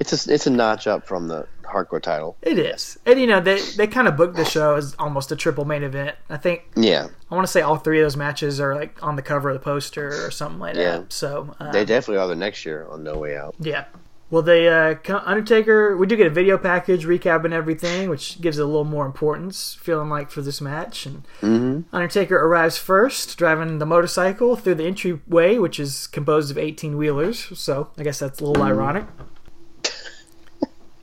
it's 0.00 0.26
a 0.26 0.32
it's 0.34 0.46
a 0.46 0.50
notch 0.50 0.86
up 0.86 1.06
from 1.06 1.28
the 1.28 1.46
hardcore 1.62 2.02
title. 2.02 2.36
It 2.42 2.58
is, 2.58 2.98
and 3.06 3.20
you 3.20 3.26
know 3.26 3.40
they 3.40 3.60
they 3.76 3.86
kind 3.86 4.08
of 4.08 4.16
booked 4.16 4.36
the 4.36 4.44
show 4.44 4.74
as 4.76 4.94
almost 4.98 5.30
a 5.32 5.36
triple 5.36 5.64
main 5.64 5.82
event. 5.82 6.16
I 6.28 6.36
think 6.36 6.62
Yeah, 6.76 7.08
I 7.30 7.34
want 7.34 7.46
to 7.46 7.50
say 7.52 7.60
all 7.60 7.76
three 7.76 8.00
of 8.00 8.04
those 8.04 8.16
matches 8.16 8.60
are 8.60 8.74
like 8.74 9.02
on 9.02 9.16
the 9.16 9.22
cover 9.22 9.50
of 9.50 9.54
the 9.54 9.60
poster 9.60 10.26
or 10.26 10.30
something 10.30 10.58
like 10.58 10.76
Yeah. 10.76 10.98
that. 10.98 11.12
So 11.12 11.54
uh, 11.60 11.70
they 11.72 11.84
definitely 11.84 12.20
are 12.20 12.28
the 12.28 12.36
next 12.36 12.64
year 12.66 12.86
on 12.90 13.02
No 13.04 13.18
Way 13.18 13.36
Out. 13.36 13.54
yeah. 13.60 13.84
Well, 14.30 14.42
they 14.42 14.68
uh, 14.68 14.94
Undertaker. 15.24 15.96
We 15.96 16.06
do 16.06 16.16
get 16.16 16.28
a 16.28 16.30
video 16.30 16.56
package 16.56 17.04
recapping 17.04 17.52
everything, 17.52 18.08
which 18.08 18.40
gives 18.40 18.58
it 18.58 18.62
a 18.62 18.66
little 18.66 18.84
more 18.84 19.04
importance. 19.04 19.74
Feeling 19.80 20.08
like 20.08 20.30
for 20.30 20.40
this 20.40 20.60
match, 20.60 21.04
and 21.04 21.24
Mm-hmm. 21.40 21.94
Undertaker 21.94 22.36
arrives 22.36 22.78
first, 22.78 23.36
driving 23.36 23.78
the 23.80 23.86
motorcycle 23.86 24.54
through 24.54 24.76
the 24.76 24.84
entryway, 24.86 25.58
which 25.58 25.80
is 25.80 26.06
composed 26.06 26.50
of 26.50 26.58
eighteen 26.58 26.96
wheelers. 26.96 27.48
So 27.58 27.90
I 27.98 28.04
guess 28.04 28.20
that's 28.20 28.40
a 28.40 28.44
little 28.44 28.62
Mm-hmm. 28.62 28.72
ironic. 28.72 29.06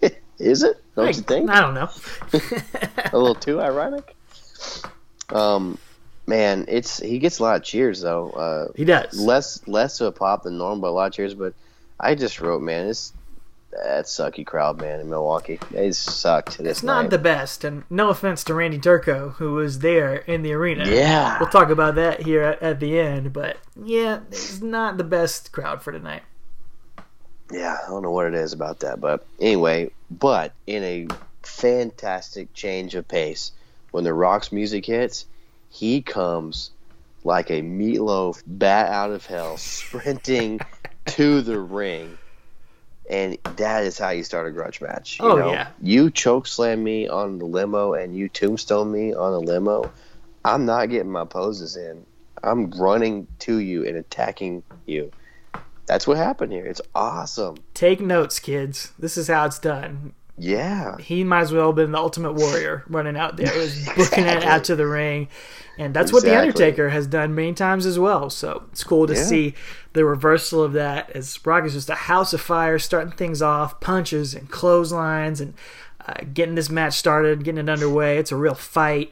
Is 0.39 0.61
it? 0.63 0.77
Don't 0.95 1.05
I, 1.05 1.09
you 1.09 1.13
think? 1.15 1.49
I 1.49 1.59
don't 1.61 1.73
know. 1.73 1.89
a 3.11 3.17
little 3.17 3.35
too 3.35 3.59
ironic. 3.59 4.15
Um, 5.29 5.77
man, 6.27 6.65
it's 6.67 6.99
he 6.99 7.17
gets 7.19 7.39
a 7.39 7.43
lot 7.43 7.55
of 7.57 7.63
cheers 7.63 8.01
though. 8.01 8.29
Uh, 8.29 8.71
He 8.75 8.85
does. 8.85 9.19
less 9.19 9.67
less 9.67 9.99
of 9.99 10.07
a 10.07 10.11
pop 10.11 10.43
than 10.43 10.57
normal, 10.59 10.77
but 10.81 10.87
a 10.89 10.91
lot 10.91 11.07
of 11.07 11.13
cheers. 11.13 11.33
But 11.33 11.53
I 11.99 12.13
just 12.13 12.39
wrote, 12.39 12.61
man, 12.61 12.87
it's 12.87 13.13
that 13.71 14.05
sucky 14.05 14.45
crowd, 14.45 14.79
man, 14.79 14.99
in 14.99 15.09
Milwaukee. 15.09 15.59
They 15.71 15.91
sucked 15.91 16.57
this 16.57 16.77
It's 16.77 16.83
not 16.83 17.03
night. 17.03 17.09
the 17.11 17.17
best, 17.17 17.63
and 17.63 17.83
no 17.89 18.09
offense 18.09 18.43
to 18.45 18.53
Randy 18.53 18.79
Turco, 18.79 19.29
who 19.37 19.53
was 19.53 19.79
there 19.79 20.15
in 20.15 20.41
the 20.41 20.53
arena. 20.53 20.85
Yeah. 20.87 21.37
We'll 21.39 21.49
talk 21.49 21.69
about 21.69 21.95
that 21.95 22.21
here 22.23 22.41
at, 22.43 22.61
at 22.63 22.79
the 22.79 22.99
end, 22.99 23.33
but 23.33 23.57
yeah, 23.75 24.19
it's 24.29 24.61
not 24.61 24.97
the 24.97 25.03
best 25.03 25.51
crowd 25.51 25.81
for 25.83 25.91
tonight. 25.91 26.23
Yeah, 27.51 27.77
I 27.85 27.89
don't 27.89 28.01
know 28.01 28.11
what 28.11 28.25
it 28.27 28.33
is 28.33 28.51
about 28.53 28.79
that, 28.79 28.99
but 28.99 29.25
anyway, 29.39 29.91
but 30.11 30.53
in 30.65 30.83
a 30.83 31.07
fantastic 31.43 32.53
change 32.53 32.93
of 32.95 33.07
pace, 33.07 33.51
when 33.91 34.03
the 34.03 34.13
Rock's 34.13 34.51
music 34.51 34.85
hits, 34.85 35.25
he 35.69 36.01
comes 36.01 36.71
like 37.23 37.49
a 37.49 37.61
meatloaf 37.61 38.41
bat 38.45 38.89
out 38.91 39.11
of 39.11 39.25
hell, 39.25 39.57
sprinting 39.57 40.59
to 41.05 41.41
the 41.41 41.59
ring, 41.59 42.17
and 43.09 43.37
that 43.57 43.83
is 43.83 43.97
how 43.97 44.09
you 44.09 44.23
start 44.23 44.47
a 44.47 44.51
grudge 44.51 44.81
match. 44.81 45.19
You 45.19 45.25
Oh, 45.31 45.35
know? 45.37 45.51
yeah. 45.51 45.69
you 45.81 46.09
choke 46.11 46.47
slam 46.47 46.83
me 46.83 47.07
on 47.07 47.39
the 47.39 47.45
limo, 47.45 47.93
and 47.93 48.15
you 48.15 48.29
tombstone 48.29 48.91
me 48.91 49.13
on 49.13 49.31
the 49.31 49.39
limo. 49.41 49.91
I'm 50.45 50.65
not 50.65 50.89
getting 50.89 51.11
my 51.11 51.25
poses 51.25 51.75
in. 51.75 52.05
I'm 52.43 52.69
running 52.71 53.27
to 53.39 53.57
you 53.57 53.85
and 53.85 53.97
attacking 53.97 54.63
you. 54.85 55.11
That's 55.87 56.05
what 56.05 56.17
happened 56.17 56.51
here. 56.51 56.65
It's 56.65 56.81
awesome. 56.93 57.55
Take 57.73 57.99
notes, 58.01 58.39
kids. 58.39 58.91
This 58.99 59.17
is 59.17 59.27
how 59.29 59.45
it's 59.45 59.57
done. 59.59 60.13
Yeah. 60.37 60.97
He 60.99 61.23
might 61.23 61.41
as 61.41 61.51
well 61.51 61.67
have 61.67 61.75
been 61.75 61.91
the 61.91 61.97
Ultimate 61.97 62.33
Warrior 62.33 62.83
running 62.87 63.17
out 63.17 63.37
there, 63.37 63.51
was 63.57 63.85
booking 63.95 64.25
it 64.25 64.43
out 64.43 64.63
to 64.65 64.75
the 64.75 64.85
ring, 64.87 65.27
and 65.79 65.93
that's 65.93 66.13
what 66.13 66.23
the 66.23 66.37
Undertaker 66.37 66.89
has 66.89 67.07
done 67.07 67.33
many 67.33 67.53
times 67.53 67.85
as 67.85 67.97
well. 67.97 68.29
So 68.29 68.63
it's 68.71 68.83
cool 68.83 69.07
to 69.07 69.13
Yeah. 69.15 69.23
see 69.23 69.53
the 69.93 70.05
reversal 70.05 70.63
of 70.63 70.73
that. 70.73 71.09
As 71.11 71.35
Brock 71.37 71.65
is 71.65 71.73
just 71.73 71.89
a 71.89 71.95
house 71.95 72.33
of 72.33 72.41
fire, 72.41 72.77
starting 72.77 73.13
things 73.13 73.41
off, 73.41 73.79
punches 73.79 74.35
and 74.35 74.49
clotheslines, 74.49 75.41
and 75.41 75.53
uh, 76.07 76.13
getting 76.33 76.55
this 76.55 76.69
match 76.69 76.93
started, 76.93 77.43
getting 77.43 77.67
it 77.67 77.69
underway. 77.69 78.17
It's 78.17 78.31
a 78.31 78.35
real 78.35 78.53
fight. 78.55 79.11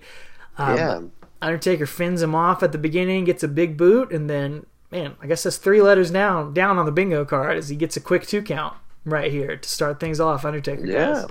Um, 0.57 0.78
yeah. 0.78 1.01
Undertaker 1.41 1.86
fins 1.86 2.21
him 2.21 2.34
off 2.34 2.63
at 2.63 2.71
the 2.71 2.78
beginning, 2.78 3.26
gets 3.26 3.43
a 3.43 3.47
big 3.47 3.78
boot, 3.78 4.11
and 4.11 4.30
then, 4.30 4.65
man, 4.91 5.15
I 5.21 5.28
guess 5.28 5.43
that's 5.43 5.57
three 5.57 5.82
letters 5.82 6.11
down 6.11 6.53
down 6.53 6.78
on 6.78 6.86
the 6.86 6.91
bingo 6.91 7.26
card 7.26 7.57
as 7.57 7.69
he 7.69 7.76
gets 7.76 7.97
a 7.97 8.01
quick 8.01 8.26
two 8.28 8.41
count 8.41 8.76
right 9.06 9.32
here 9.32 9.56
to 9.58 9.70
start 9.70 9.99
things 9.99 10.20
off. 10.20 10.45
Undertaker 10.45 10.86
Yeah. 10.86 11.06
does. 11.06 11.28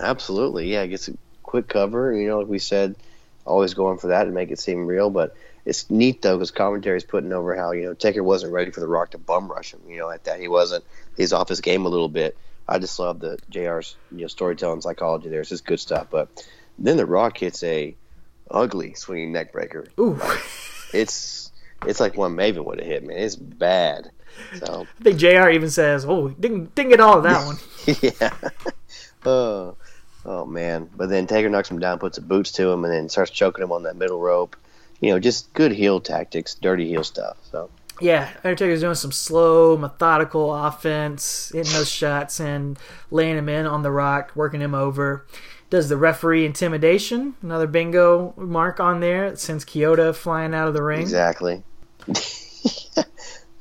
Absolutely. 0.00 0.72
Yeah. 0.72 0.82
It 0.82 0.88
gets 0.88 1.08
a 1.08 1.12
quick 1.42 1.68
cover. 1.68 2.14
You 2.14 2.28
know, 2.28 2.38
like 2.38 2.48
we 2.48 2.58
said, 2.58 2.94
always 3.44 3.74
going 3.74 3.98
for 3.98 4.08
that 4.08 4.24
to 4.24 4.30
make 4.30 4.50
it 4.50 4.58
seem 4.58 4.86
real. 4.86 5.10
But 5.10 5.34
it's 5.64 5.90
neat, 5.90 6.22
though, 6.22 6.36
because 6.36 6.50
commentary's 6.50 7.04
putting 7.04 7.32
over 7.32 7.54
how, 7.54 7.72
you 7.72 7.84
know, 7.84 7.94
Taker 7.94 8.22
wasn't 8.22 8.52
ready 8.52 8.70
for 8.70 8.80
The 8.80 8.88
Rock 8.88 9.10
to 9.10 9.18
bum 9.18 9.50
rush 9.50 9.74
him. 9.74 9.80
You 9.88 9.98
know, 9.98 10.10
at 10.10 10.24
that. 10.24 10.40
He 10.40 10.48
wasn't. 10.48 10.84
He's 11.16 11.32
off 11.32 11.48
his 11.48 11.60
game 11.60 11.84
a 11.84 11.88
little 11.88 12.08
bit. 12.08 12.36
I 12.68 12.78
just 12.78 12.98
love 12.98 13.18
the 13.18 13.36
JR's 13.50 13.96
you 14.12 14.22
know, 14.22 14.26
storytelling 14.28 14.80
psychology 14.80 15.28
there. 15.28 15.40
It's 15.40 15.50
just 15.50 15.66
good 15.66 15.80
stuff. 15.80 16.06
But 16.10 16.46
then 16.78 16.96
The 16.96 17.04
Rock 17.06 17.36
hits 17.38 17.62
a 17.64 17.94
ugly 18.50 18.94
swinging 18.94 19.32
neck 19.32 19.52
breaker. 19.52 19.86
Ooh. 19.98 20.20
It's 20.92 21.50
it's 21.86 22.00
like 22.00 22.16
one 22.16 22.36
Maven 22.36 22.64
would 22.64 22.78
have 22.78 22.86
hit, 22.86 23.04
man. 23.06 23.16
It's 23.18 23.36
bad. 23.36 24.10
So 24.58 24.86
I 25.00 25.02
think 25.02 25.18
JR 25.18 25.48
even 25.50 25.70
says, 25.70 26.04
"Oh, 26.06 26.28
didn't 26.28 26.74
didn't 26.74 26.90
get 26.90 27.00
all 27.00 27.18
of 27.18 27.22
that 27.24 27.44
one." 27.46 27.56
yeah. 28.02 28.50
Oh, 29.26 29.76
oh 30.24 30.46
man. 30.46 30.88
But 30.96 31.10
then 31.10 31.26
Taker 31.26 31.50
knocks 31.50 31.70
him 31.70 31.78
down, 31.78 31.98
puts 31.98 32.16
the 32.16 32.22
boots 32.22 32.52
to 32.52 32.68
him, 32.70 32.84
and 32.84 32.92
then 32.92 33.08
starts 33.10 33.30
choking 33.30 33.62
him 33.62 33.70
on 33.72 33.82
that 33.82 33.96
middle 33.96 34.18
rope. 34.18 34.56
You 35.00 35.10
know, 35.10 35.18
just 35.18 35.52
good 35.52 35.72
heel 35.72 36.00
tactics, 36.00 36.54
dirty 36.54 36.88
heel 36.88 37.04
stuff. 37.04 37.36
So 37.50 37.68
yeah, 38.00 38.30
Undertaker's 38.42 38.80
doing 38.80 38.94
some 38.94 39.12
slow, 39.12 39.76
methodical 39.76 40.54
offense, 40.54 41.50
hitting 41.54 41.72
those 41.74 41.90
shots 41.90 42.40
and 42.40 42.78
laying 43.10 43.36
him 43.36 43.48
in 43.50 43.66
on 43.66 43.82
the 43.82 43.90
rock, 43.90 44.32
working 44.34 44.62
him 44.62 44.74
over. 44.74 45.26
Does 45.68 45.88
the 45.90 45.96
referee 45.98 46.46
intimidation? 46.46 47.34
Another 47.42 47.66
bingo 47.66 48.32
mark 48.38 48.80
on 48.80 49.00
there. 49.00 49.26
It 49.26 49.38
sends 49.38 49.64
Chioda 49.66 50.14
flying 50.14 50.54
out 50.54 50.66
of 50.66 50.74
the 50.74 50.82
ring. 50.82 51.00
exactly. 51.02 51.62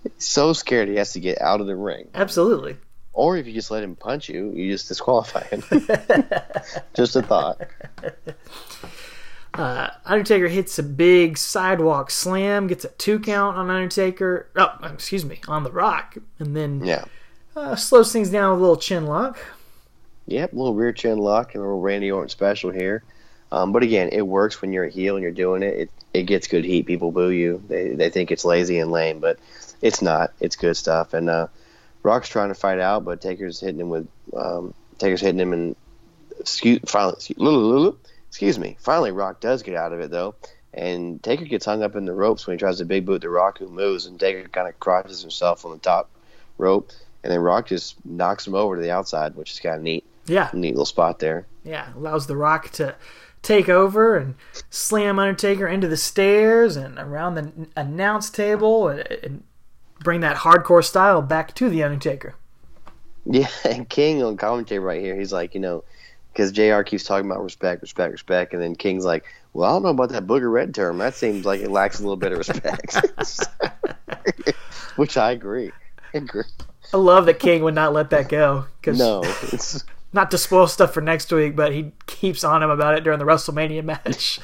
He's 0.04 0.12
so 0.26 0.54
scared 0.54 0.88
he 0.90 0.96
has 0.96 1.14
to 1.14 1.20
get 1.20 1.42
out 1.42 1.62
of 1.62 1.68
the 1.68 1.76
ring. 1.76 2.08
Absolutely. 2.16 2.78
Or 3.14 3.36
if 3.38 3.48
you 3.48 3.54
just 3.54 3.70
let 3.72 3.84
him 3.84 3.96
punch 3.96 4.30
you, 4.30 4.52
you 4.54 4.72
just 4.72 4.88
disqualify 4.88 5.44
him. 5.46 5.62
just 6.94 7.16
a 7.16 7.22
thought. 7.22 7.62
Uh, 9.52 9.90
Undertaker 10.06 10.48
hits 10.48 10.78
a 10.78 10.84
big 10.84 11.36
sidewalk 11.38 12.12
slam, 12.12 12.68
gets 12.68 12.86
a 12.86 12.90
two 12.90 13.20
count 13.20 13.58
on 13.58 13.70
Undertaker. 13.70 14.48
Oh, 14.56 14.70
excuse 14.84 15.26
me, 15.26 15.42
on 15.48 15.64
the 15.64 15.72
Rock, 15.72 16.18
and 16.38 16.56
then 16.56 16.86
Yeah. 16.86 17.06
uh, 17.56 17.76
slows 17.76 18.14
things 18.14 18.30
down 18.30 18.52
with 18.52 18.60
a 18.60 18.62
little 18.62 18.78
chin 18.78 19.08
lock. 19.08 19.40
Yep, 20.28 20.54
little 20.54 20.76
rear 20.76 20.94
chin 20.94 21.18
lock 21.18 21.56
and 21.56 21.64
a 21.64 21.66
little 21.66 21.82
Randy 21.82 22.12
Orton 22.12 22.30
special 22.30 22.70
here. 22.70 23.04
Um, 23.52 23.72
but 23.72 23.82
again, 23.82 24.10
it 24.12 24.22
works 24.22 24.62
when 24.62 24.72
you're 24.72 24.84
a 24.86 24.90
heel 24.90 25.16
and 25.16 25.24
you're 25.24 25.32
doing 25.32 25.64
it. 25.64 25.74
It 25.76 25.90
it 26.14 26.24
gets 26.24 26.48
good 26.48 26.64
heat. 26.64 26.86
People 26.86 27.12
boo 27.12 27.32
you. 27.32 27.62
They 27.68 27.90
they 27.96 28.12
think 28.12 28.30
it's 28.32 28.46
lazy 28.46 28.78
and 28.80 28.92
lame, 28.92 29.20
but 29.20 29.40
it's 29.82 30.02
not. 30.02 30.34
It's 30.40 30.56
good 30.56 30.76
stuff. 30.78 31.14
And 31.14 31.30
uh, 31.30 31.48
Rock's 32.04 32.30
trying 32.30 32.50
to 32.50 32.56
fight 32.56 32.80
out, 32.80 33.06
but 33.06 33.22
Taker's 33.22 33.60
hitting 33.60 33.80
him 33.80 33.90
with 33.90 34.08
um, 34.36 34.74
Taker's 34.98 35.22
hitting 35.22 35.40
him 35.40 35.54
and 35.54 35.76
excuse 36.40 36.80
finally 36.86 37.14
excuse, 37.14 37.94
excuse 38.28 38.60
me. 38.60 38.78
Finally, 38.80 39.12
Rock 39.12 39.40
does 39.40 39.64
get 39.64 39.76
out 39.76 39.94
of 39.94 40.00
it 40.00 40.12
though, 40.12 40.36
and 40.74 41.22
Taker 41.24 41.46
gets 41.46 41.66
hung 41.66 41.84
up 41.84 41.96
in 41.96 42.06
the 42.06 42.14
ropes 42.14 42.46
when 42.48 42.58
he 42.58 42.60
tries 42.60 42.78
to 42.78 42.86
big 42.86 43.06
boot 43.06 43.22
the 43.22 43.30
Rock, 43.30 43.58
who 43.60 43.68
moves, 43.68 44.06
and 44.06 44.20
Taker 44.20 44.48
kind 44.50 44.68
of 44.68 44.80
crotches 44.80 45.22
himself 45.22 45.66
on 45.66 45.72
the 45.72 45.78
top 45.78 46.10
rope, 46.58 46.92
and 47.24 47.32
then 47.32 47.40
Rock 47.40 47.68
just 47.68 47.96
knocks 48.06 48.46
him 48.46 48.56
over 48.56 48.76
to 48.76 48.82
the 48.82 48.92
outside, 48.92 49.36
which 49.36 49.52
is 49.52 49.60
kind 49.60 49.76
of 49.76 49.82
neat. 49.82 50.06
Yeah, 50.26 50.50
Neat 50.54 50.74
little 50.74 50.86
spot 50.86 51.18
there. 51.20 51.48
yeah, 51.64 51.92
allows 51.96 52.28
the 52.28 52.36
Rock 52.36 52.70
to 52.74 52.96
take 53.42 53.68
over 53.68 54.16
and 54.16 54.36
slam 54.70 55.18
Undertaker 55.18 55.66
into 55.66 55.88
the 55.88 55.98
stairs 55.98 56.76
and 56.76 57.00
around 57.00 57.34
the 57.36 57.52
announce 57.76 58.30
table 58.30 58.90
and, 58.90 59.00
and 59.24 59.44
bring 60.00 60.22
that 60.22 60.38
hardcore 60.38 60.84
style 60.84 61.22
back 61.22 61.54
to 61.56 61.70
the 61.70 61.84
Undertaker. 61.84 62.36
Yeah, 63.26 63.50
and 63.66 63.88
King 63.88 64.24
on 64.24 64.38
commentary 64.38 64.80
right 64.80 65.02
here, 65.02 65.16
he's 65.16 65.34
like, 65.34 65.54
you 65.54 65.60
know, 65.60 65.84
because 66.32 66.52
JR 66.52 66.82
keeps 66.82 67.04
talking 67.04 67.30
about 67.30 67.44
respect, 67.44 67.82
respect, 67.82 68.12
respect, 68.12 68.54
and 68.54 68.62
then 68.62 68.76
King's 68.76 69.06
like, 69.06 69.26
well, 69.54 69.70
I 69.70 69.74
don't 69.74 69.84
know 69.84 69.90
about 69.90 70.10
that 70.10 70.28
booger 70.28 70.52
red 70.52 70.74
term. 70.74 71.00
That 71.00 71.16
seems 71.16 71.46
like 71.46 71.60
it 71.62 71.70
lacks 71.70 72.00
a 72.00 72.04
little 72.04 72.18
bit 72.18 72.32
of 72.32 72.38
respect. 72.38 72.98
Which 74.96 75.18
I 75.18 75.32
agree. 75.32 75.72
I 76.14 76.20
agree. 76.20 76.44
I 76.94 76.98
love 76.98 77.26
that 77.26 77.40
King 77.40 77.64
would 77.64 77.76
not 77.76 77.94
let 77.94 78.10
that 78.12 78.30
go. 78.30 78.66
Cause 78.82 78.98
No, 78.98 79.22
it's 79.24 79.84
Not 80.12 80.32
to 80.32 80.40
spoil 80.40 80.68
stuff 80.68 80.94
for 80.94 81.02
next 81.02 81.32
week, 81.32 81.56
but 81.56 81.72
he 81.72 81.92
keeps 82.08 82.44
on 82.44 82.64
him 82.64 82.72
about 82.72 82.98
it 82.98 83.04
during 83.04 83.20
the 83.20 83.26
WrestleMania 83.26 83.84
match. 83.84 84.40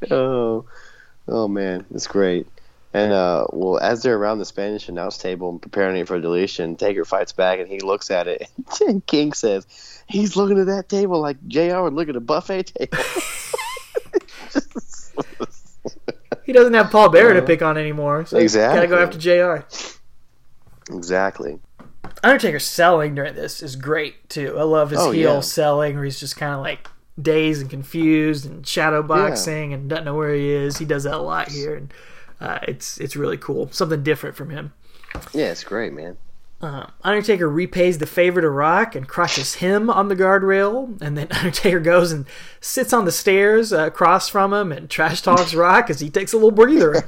oh, 0.10 0.64
oh 1.28 1.48
man, 1.48 1.84
it's 1.94 2.06
great. 2.06 2.46
And 2.96 3.12
uh, 3.12 3.46
well, 3.52 3.78
as 3.78 4.02
they're 4.02 4.16
around 4.16 4.38
the 4.38 4.46
Spanish 4.46 4.88
announce 4.88 5.18
table 5.18 5.50
and 5.50 5.60
preparing 5.60 5.98
it 5.98 6.08
for 6.08 6.18
deletion, 6.18 6.76
Taker 6.76 7.04
fights 7.04 7.32
back 7.32 7.58
and 7.58 7.68
he 7.68 7.78
looks 7.80 8.10
at 8.10 8.26
it. 8.26 8.48
And 8.88 9.04
King 9.06 9.34
says, 9.34 9.66
"He's 10.06 10.34
looking 10.34 10.58
at 10.58 10.64
that 10.66 10.88
table 10.88 11.20
like 11.20 11.36
Jr. 11.46 11.80
would 11.82 11.92
look 11.92 12.08
at 12.08 12.16
a 12.16 12.20
buffet 12.20 12.72
table." 12.74 12.96
he 16.46 16.52
doesn't 16.54 16.72
have 16.72 16.90
Paul 16.90 17.10
Bearer 17.10 17.34
to 17.34 17.42
pick 17.42 17.60
on 17.60 17.76
anymore, 17.76 18.24
so 18.24 18.38
Exactly. 18.38 18.86
gotta 18.86 18.88
go 18.88 19.02
after 19.02 19.18
Jr. 19.18 19.66
exactly. 20.96 21.58
Undertaker 22.24 22.58
selling 22.58 23.14
during 23.14 23.34
this 23.34 23.62
is 23.62 23.76
great 23.76 24.26
too. 24.30 24.56
I 24.58 24.62
love 24.62 24.88
his 24.90 25.00
Oh, 25.00 25.10
heel 25.10 25.34
yeah. 25.34 25.40
selling, 25.40 25.96
where 25.96 26.04
he's 26.04 26.18
just 26.18 26.36
kind 26.36 26.54
of 26.54 26.60
like 26.60 26.88
dazed 27.20 27.60
and 27.60 27.68
confused 27.70 28.46
and 28.46 28.66
shadow 28.66 29.02
boxing 29.02 29.74
and 29.74 29.90
doesn't 29.90 30.06
know 30.06 30.14
where 30.14 30.34
he 30.34 30.48
is. 30.50 30.78
He 30.78 30.86
does 30.86 31.04
that 31.04 31.14
a 31.14 31.18
lot 31.18 31.50
here, 31.50 31.74
and 31.74 31.92
uh, 32.40 32.58
it's 32.66 32.98
it's 32.98 33.16
really 33.16 33.36
cool. 33.36 33.70
Something 33.72 34.02
different 34.02 34.36
from 34.36 34.50
him. 34.50 34.72
Yeah, 35.32 35.50
it's 35.50 35.64
great, 35.64 35.92
man. 35.92 36.16
Uh, 36.60 36.86
Undertaker 37.04 37.48
repays 37.50 37.98
the 37.98 38.06
favor 38.06 38.40
to 38.40 38.48
Rock 38.48 38.94
and 38.94 39.06
crushes 39.06 39.56
him 39.56 39.90
on 39.90 40.08
the 40.08 40.16
guardrail, 40.16 41.00
and 41.02 41.16
then 41.16 41.28
Undertaker 41.30 41.80
goes 41.80 42.12
and 42.12 42.26
sits 42.60 42.92
on 42.92 43.04
the 43.04 43.12
stairs 43.12 43.72
uh, 43.72 43.86
across 43.86 44.28
from 44.28 44.52
him 44.52 44.72
and 44.72 44.88
trash 44.88 45.20
talks 45.20 45.54
Rock 45.54 45.90
as 45.90 46.00
he 46.00 46.08
takes 46.08 46.32
a 46.32 46.36
little 46.36 46.50
breather. 46.50 47.02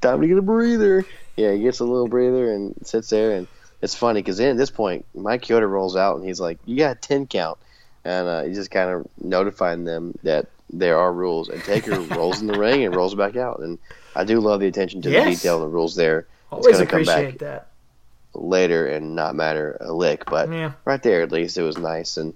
Time 0.00 0.20
to 0.20 0.26
get 0.26 0.38
a 0.38 0.42
breather. 0.42 1.06
Yeah, 1.36 1.52
he 1.52 1.62
gets 1.62 1.78
a 1.78 1.84
little 1.84 2.08
breather 2.08 2.52
and 2.52 2.74
sits 2.82 3.10
there, 3.10 3.36
and 3.36 3.46
it's 3.80 3.94
funny 3.94 4.20
because 4.22 4.38
then 4.38 4.50
at 4.50 4.56
this 4.56 4.70
point, 4.70 5.06
Mike 5.14 5.42
Chioda 5.42 5.68
rolls 5.68 5.94
out 5.94 6.16
and 6.16 6.26
he's 6.26 6.40
like, 6.40 6.58
"You 6.64 6.76
got 6.78 6.96
a 6.96 7.00
ten 7.00 7.28
count," 7.28 7.58
and 8.04 8.26
uh, 8.26 8.42
he's 8.42 8.56
just 8.56 8.72
kind 8.72 8.90
of 8.90 9.06
notifying 9.22 9.84
them 9.84 10.18
that 10.24 10.48
there 10.70 10.98
are 10.98 11.12
rules. 11.12 11.48
And 11.48 11.62
Taker 11.62 12.00
rolls 12.16 12.40
in 12.40 12.46
the 12.46 12.58
ring 12.58 12.84
and 12.84 12.94
rolls 12.94 13.14
back 13.14 13.36
out, 13.36 13.60
and 13.60 13.78
I 14.14 14.24
do 14.24 14.40
love 14.40 14.60
the 14.60 14.66
attention 14.66 15.02
to 15.02 15.10
Yes. 15.10 15.24
the 15.24 15.30
detail 15.32 15.56
and 15.56 15.64
the 15.64 15.74
rules 15.74 15.94
there. 15.96 16.26
Always 16.50 16.76
gonna 16.78 16.86
come 16.86 17.04
back. 17.04 17.18
appreciate 17.18 17.38
that. 17.40 17.68
later 18.34 18.86
and 18.86 19.16
not 19.16 19.34
matter 19.34 19.76
a 19.80 19.92
lick, 19.92 20.24
but 20.26 20.50
Yeah. 20.52 20.72
right 20.84 21.02
there 21.02 21.22
at 21.22 21.32
least 21.32 21.56
it 21.58 21.62
was 21.62 21.76
nice. 21.78 22.16
And 22.16 22.34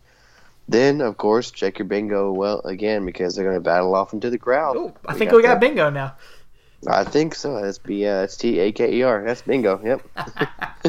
then 0.69 1.01
of 1.01 1.17
course 1.17 1.51
check 1.51 1.79
your 1.79 1.87
bingo 1.87 2.33
well 2.33 2.61
again 2.65 3.05
because 3.05 3.35
they're 3.35 3.45
going 3.45 3.57
to 3.57 3.61
battle 3.61 3.95
off 3.95 4.13
into 4.13 4.31
the 4.31 4.39
crowd. 4.39 4.77
Oh, 4.77 4.95
I 5.07 5.15
think 5.15 5.33
we 5.33 5.43
got 5.43 5.55
that. 5.55 5.61
bingo 5.61 5.91
now. 5.91 6.15
I 6.89 7.05
think 7.05 7.35
so. 7.35 7.61
That's 7.63 7.79
B 7.79 8.07
uh, 8.07 8.23
it's 8.23 8.37
T 8.37 8.59
A 8.59 8.73
K 8.73 8.93
E 8.95 9.03
R. 9.03 9.23
That's 9.25 9.43
bingo. 9.43 9.81
Yep. 9.85 10.03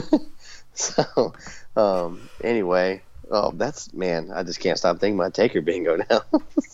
so 0.73 1.33
um, 1.75 2.29
anyway, 2.43 3.01
oh 3.31 3.51
that's 3.51 3.93
man, 3.93 4.31
I 4.33 4.43
just 4.43 4.59
can't 4.59 4.77
stop 4.77 4.99
thinking 4.99 5.19
about 5.19 5.33
Taker 5.33 5.61
bingo 5.61 5.97
now. 6.09 6.21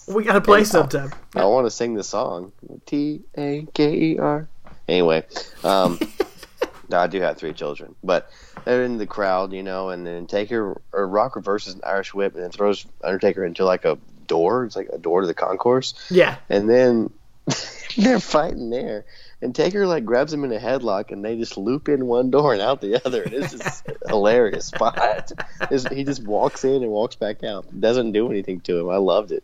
We 0.07 0.23
gotta 0.23 0.41
play 0.41 0.63
sometime. 0.63 1.11
I 1.35 1.45
want 1.45 1.65
to 1.67 1.71
sing 1.71 1.93
the 1.93 2.03
song 2.03 2.51
T 2.85 3.21
A 3.37 3.67
K 3.73 3.93
E 3.93 4.17
R. 4.17 4.47
Anyway, 4.87 5.23
um, 5.63 5.99
no, 6.89 6.97
I 6.97 7.07
do 7.07 7.21
have 7.21 7.37
three 7.37 7.53
children, 7.53 7.95
but 8.03 8.31
they're 8.65 8.83
in 8.83 8.97
the 8.97 9.05
crowd, 9.05 9.53
you 9.53 9.61
know, 9.63 9.89
and 9.89 10.05
then 10.05 10.25
Taker 10.25 10.81
or 10.91 11.07
Rock 11.07 11.35
reverses 11.35 11.75
an 11.75 11.81
Irish 11.85 12.13
whip 12.13 12.33
and 12.33 12.43
then 12.43 12.51
throws 12.51 12.85
Undertaker 13.03 13.45
into 13.45 13.65
like 13.65 13.85
a 13.85 13.97
door. 14.27 14.65
It's 14.65 14.75
like 14.75 14.89
a 14.91 14.97
door 14.97 15.21
to 15.21 15.27
the 15.27 15.33
concourse, 15.33 15.93
Yeah, 16.09 16.37
and 16.49 16.69
then 16.69 17.11
they're 17.97 18.19
fighting 18.19 18.69
there. 18.69 19.05
And 19.41 19.55
Taker 19.55 19.87
like 19.87 20.03
grabs 20.03 20.33
him 20.33 20.43
in 20.43 20.51
a 20.51 20.59
headlock, 20.59 21.11
and 21.11 21.23
they 21.23 21.37
just 21.37 21.57
loop 21.57 21.87
in 21.87 22.07
one 22.07 22.29
door 22.29 22.51
and 22.53 22.61
out 22.61 22.81
the 22.81 23.01
other. 23.05 23.23
And 23.23 23.33
it's 23.33 23.53
just 23.53 23.87
hilarious 24.07 24.65
spot. 24.73 25.31
It's- 25.71 25.85
he 25.93 26.03
just 26.03 26.23
walks 26.25 26.65
in 26.65 26.83
and 26.83 26.91
walks 26.91 27.15
back 27.15 27.43
out. 27.43 27.65
Doesn't 27.79 28.11
do 28.11 28.29
anything 28.29 28.59
to 28.61 28.79
him. 28.79 28.89
I 28.89 28.97
loved 28.97 29.31
it. 29.31 29.43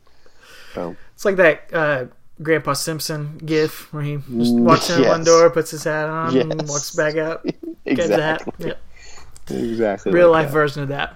So 0.73 0.95
it's 1.13 1.23
like 1.23 1.37
that 1.37 1.69
uh, 1.73 2.05
Grandpa 2.43 2.73
Simpson 2.73 3.37
gif 3.45 3.93
where 3.93 4.03
he 4.03 4.17
just 4.17 4.53
walks 4.55 4.89
in 4.89 5.07
one 5.07 5.23
door, 5.23 5.49
puts 5.49 5.71
his 5.71 5.85
hat 5.85 6.09
on, 6.09 6.35
and 6.37 6.67
walks 6.67 6.93
back 6.93 7.15
out. 7.15 7.45
Gets 7.85 8.07
the 8.09 8.21
hat. 8.21 8.41
exactly, 8.41 8.67
Yeah. 8.67 9.55
exactly. 9.57 10.11
Real 10.11 10.29
like 10.29 10.43
life 10.43 10.47
that. 10.47 10.53
version 10.53 10.83
of 10.83 10.89
that. 10.89 11.15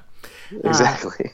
Exactly. 0.64 1.32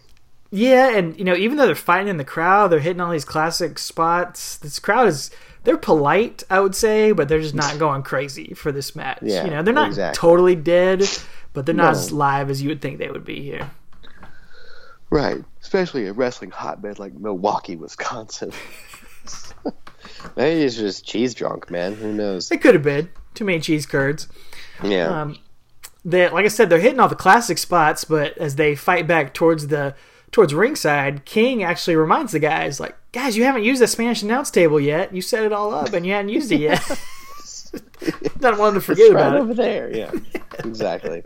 Yeah, 0.51 0.95
and 0.95 1.17
you 1.17 1.25
know, 1.25 1.35
even 1.35 1.57
though 1.57 1.65
they're 1.65 1.75
fighting 1.75 2.07
in 2.07 2.17
the 2.17 2.23
crowd, 2.25 2.71
they're 2.71 2.79
hitting 2.79 3.01
all 3.01 3.11
these 3.11 3.25
classic 3.25 3.77
spots. 3.77 4.57
This 4.57 4.79
crowd 4.79 5.07
is 5.07 5.29
they're 5.65 5.77
polite, 5.77 6.43
I 6.49 6.59
would 6.59 6.75
say, 6.75 7.11
but 7.11 7.27
they're 7.27 7.41
just 7.41 7.55
not 7.55 7.77
going 7.77 8.03
crazy 8.03 8.53
for 8.53 8.71
this 8.71 8.95
match. 8.95 9.19
Yeah, 9.21 9.43
you 9.45 9.51
know, 9.51 9.61
they're 9.63 9.73
not 9.73 9.89
exactly. 9.89 10.17
totally 10.17 10.55
dead, 10.55 11.03
but 11.53 11.65
they're 11.65 11.75
not 11.75 11.93
No. 11.93 11.99
as 11.99 12.11
live 12.11 12.49
as 12.49 12.61
you 12.61 12.69
would 12.69 12.81
think 12.81 12.99
they 12.99 13.09
would 13.09 13.25
be 13.25 13.41
here. 13.41 13.69
Right. 15.09 15.43
Especially 15.61 16.07
a 16.07 16.13
wrestling 16.13 16.51
hotbed 16.51 16.99
like 16.99 17.13
Milwaukee, 17.13 17.75
Wisconsin. 17.75 18.51
Maybe 20.35 20.61
it's 20.63 20.75
just 20.75 21.05
cheese 21.05 21.33
drunk, 21.33 21.69
man. 21.71 21.93
Who 21.95 22.13
knows? 22.13 22.51
It 22.51 22.61
could 22.61 22.73
have 22.75 22.83
been 22.83 23.09
too 23.33 23.45
many 23.45 23.59
cheese 23.59 23.85
curds. 23.85 24.27
Yeah. 24.83 25.21
Um, 25.21 25.37
they, 26.03 26.29
like 26.29 26.45
I 26.45 26.49
said, 26.49 26.69
they're 26.69 26.79
hitting 26.79 26.99
all 26.99 27.07
the 27.07 27.15
classic 27.15 27.57
spots, 27.57 28.03
but 28.03 28.37
as 28.37 28.55
they 28.55 28.75
fight 28.75 29.07
back 29.07 29.33
towards 29.33 29.67
the 29.67 29.95
towards 30.31 30.53
ringside, 30.53 31.25
King 31.25 31.63
actually 31.63 31.95
reminds 31.95 32.33
the 32.33 32.39
guys, 32.39 32.79
like, 32.79 32.95
guys, 33.15 33.37
you 33.37 33.45
haven't 33.45 33.63
used 33.63 33.81
the 33.81 33.87
Spanish 33.87 34.21
announce 34.21 34.51
table 34.51 34.79
yet. 34.79 35.15
You 35.15 35.21
set 35.21 35.43
it 35.45 35.53
all 35.53 35.73
up, 35.73 35.93
and 35.93 36.05
you 36.05 36.11
hadn't 36.11 36.29
used 36.29 36.51
it 36.51 36.59
yet. 36.59 36.83
Don't 38.39 38.57
want 38.59 38.73
them 38.73 38.81
to 38.81 38.85
forget 38.85 39.05
It's 39.05 39.13
right 39.15 39.27
about 39.27 39.37
over 39.41 39.51
it. 39.53 39.57
there. 39.57 39.95
Yeah. 39.95 40.11
exactly. 40.59 41.23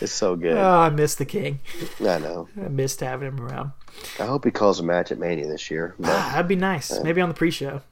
It's 0.00 0.12
so 0.12 0.34
good. 0.34 0.56
Oh, 0.56 0.78
I 0.80 0.88
miss 0.90 1.14
the 1.14 1.24
King. 1.26 1.60
I 2.00 2.18
know. 2.18 2.48
I 2.56 2.68
missed 2.68 3.00
having 3.00 3.28
him 3.28 3.40
around. 3.40 3.72
I 4.18 4.24
hope 4.26 4.44
he 4.44 4.50
calls 4.50 4.80
a 4.80 4.82
match 4.82 5.12
at 5.12 5.18
Mania 5.18 5.46
this 5.46 5.70
year. 5.70 5.94
But 5.98 6.10
Ah, 6.10 6.30
that'd 6.32 6.48
be 6.48 6.56
nice. 6.56 7.02
Maybe 7.02 7.20
on 7.20 7.28
the 7.28 7.34
pre-show. 7.34 7.82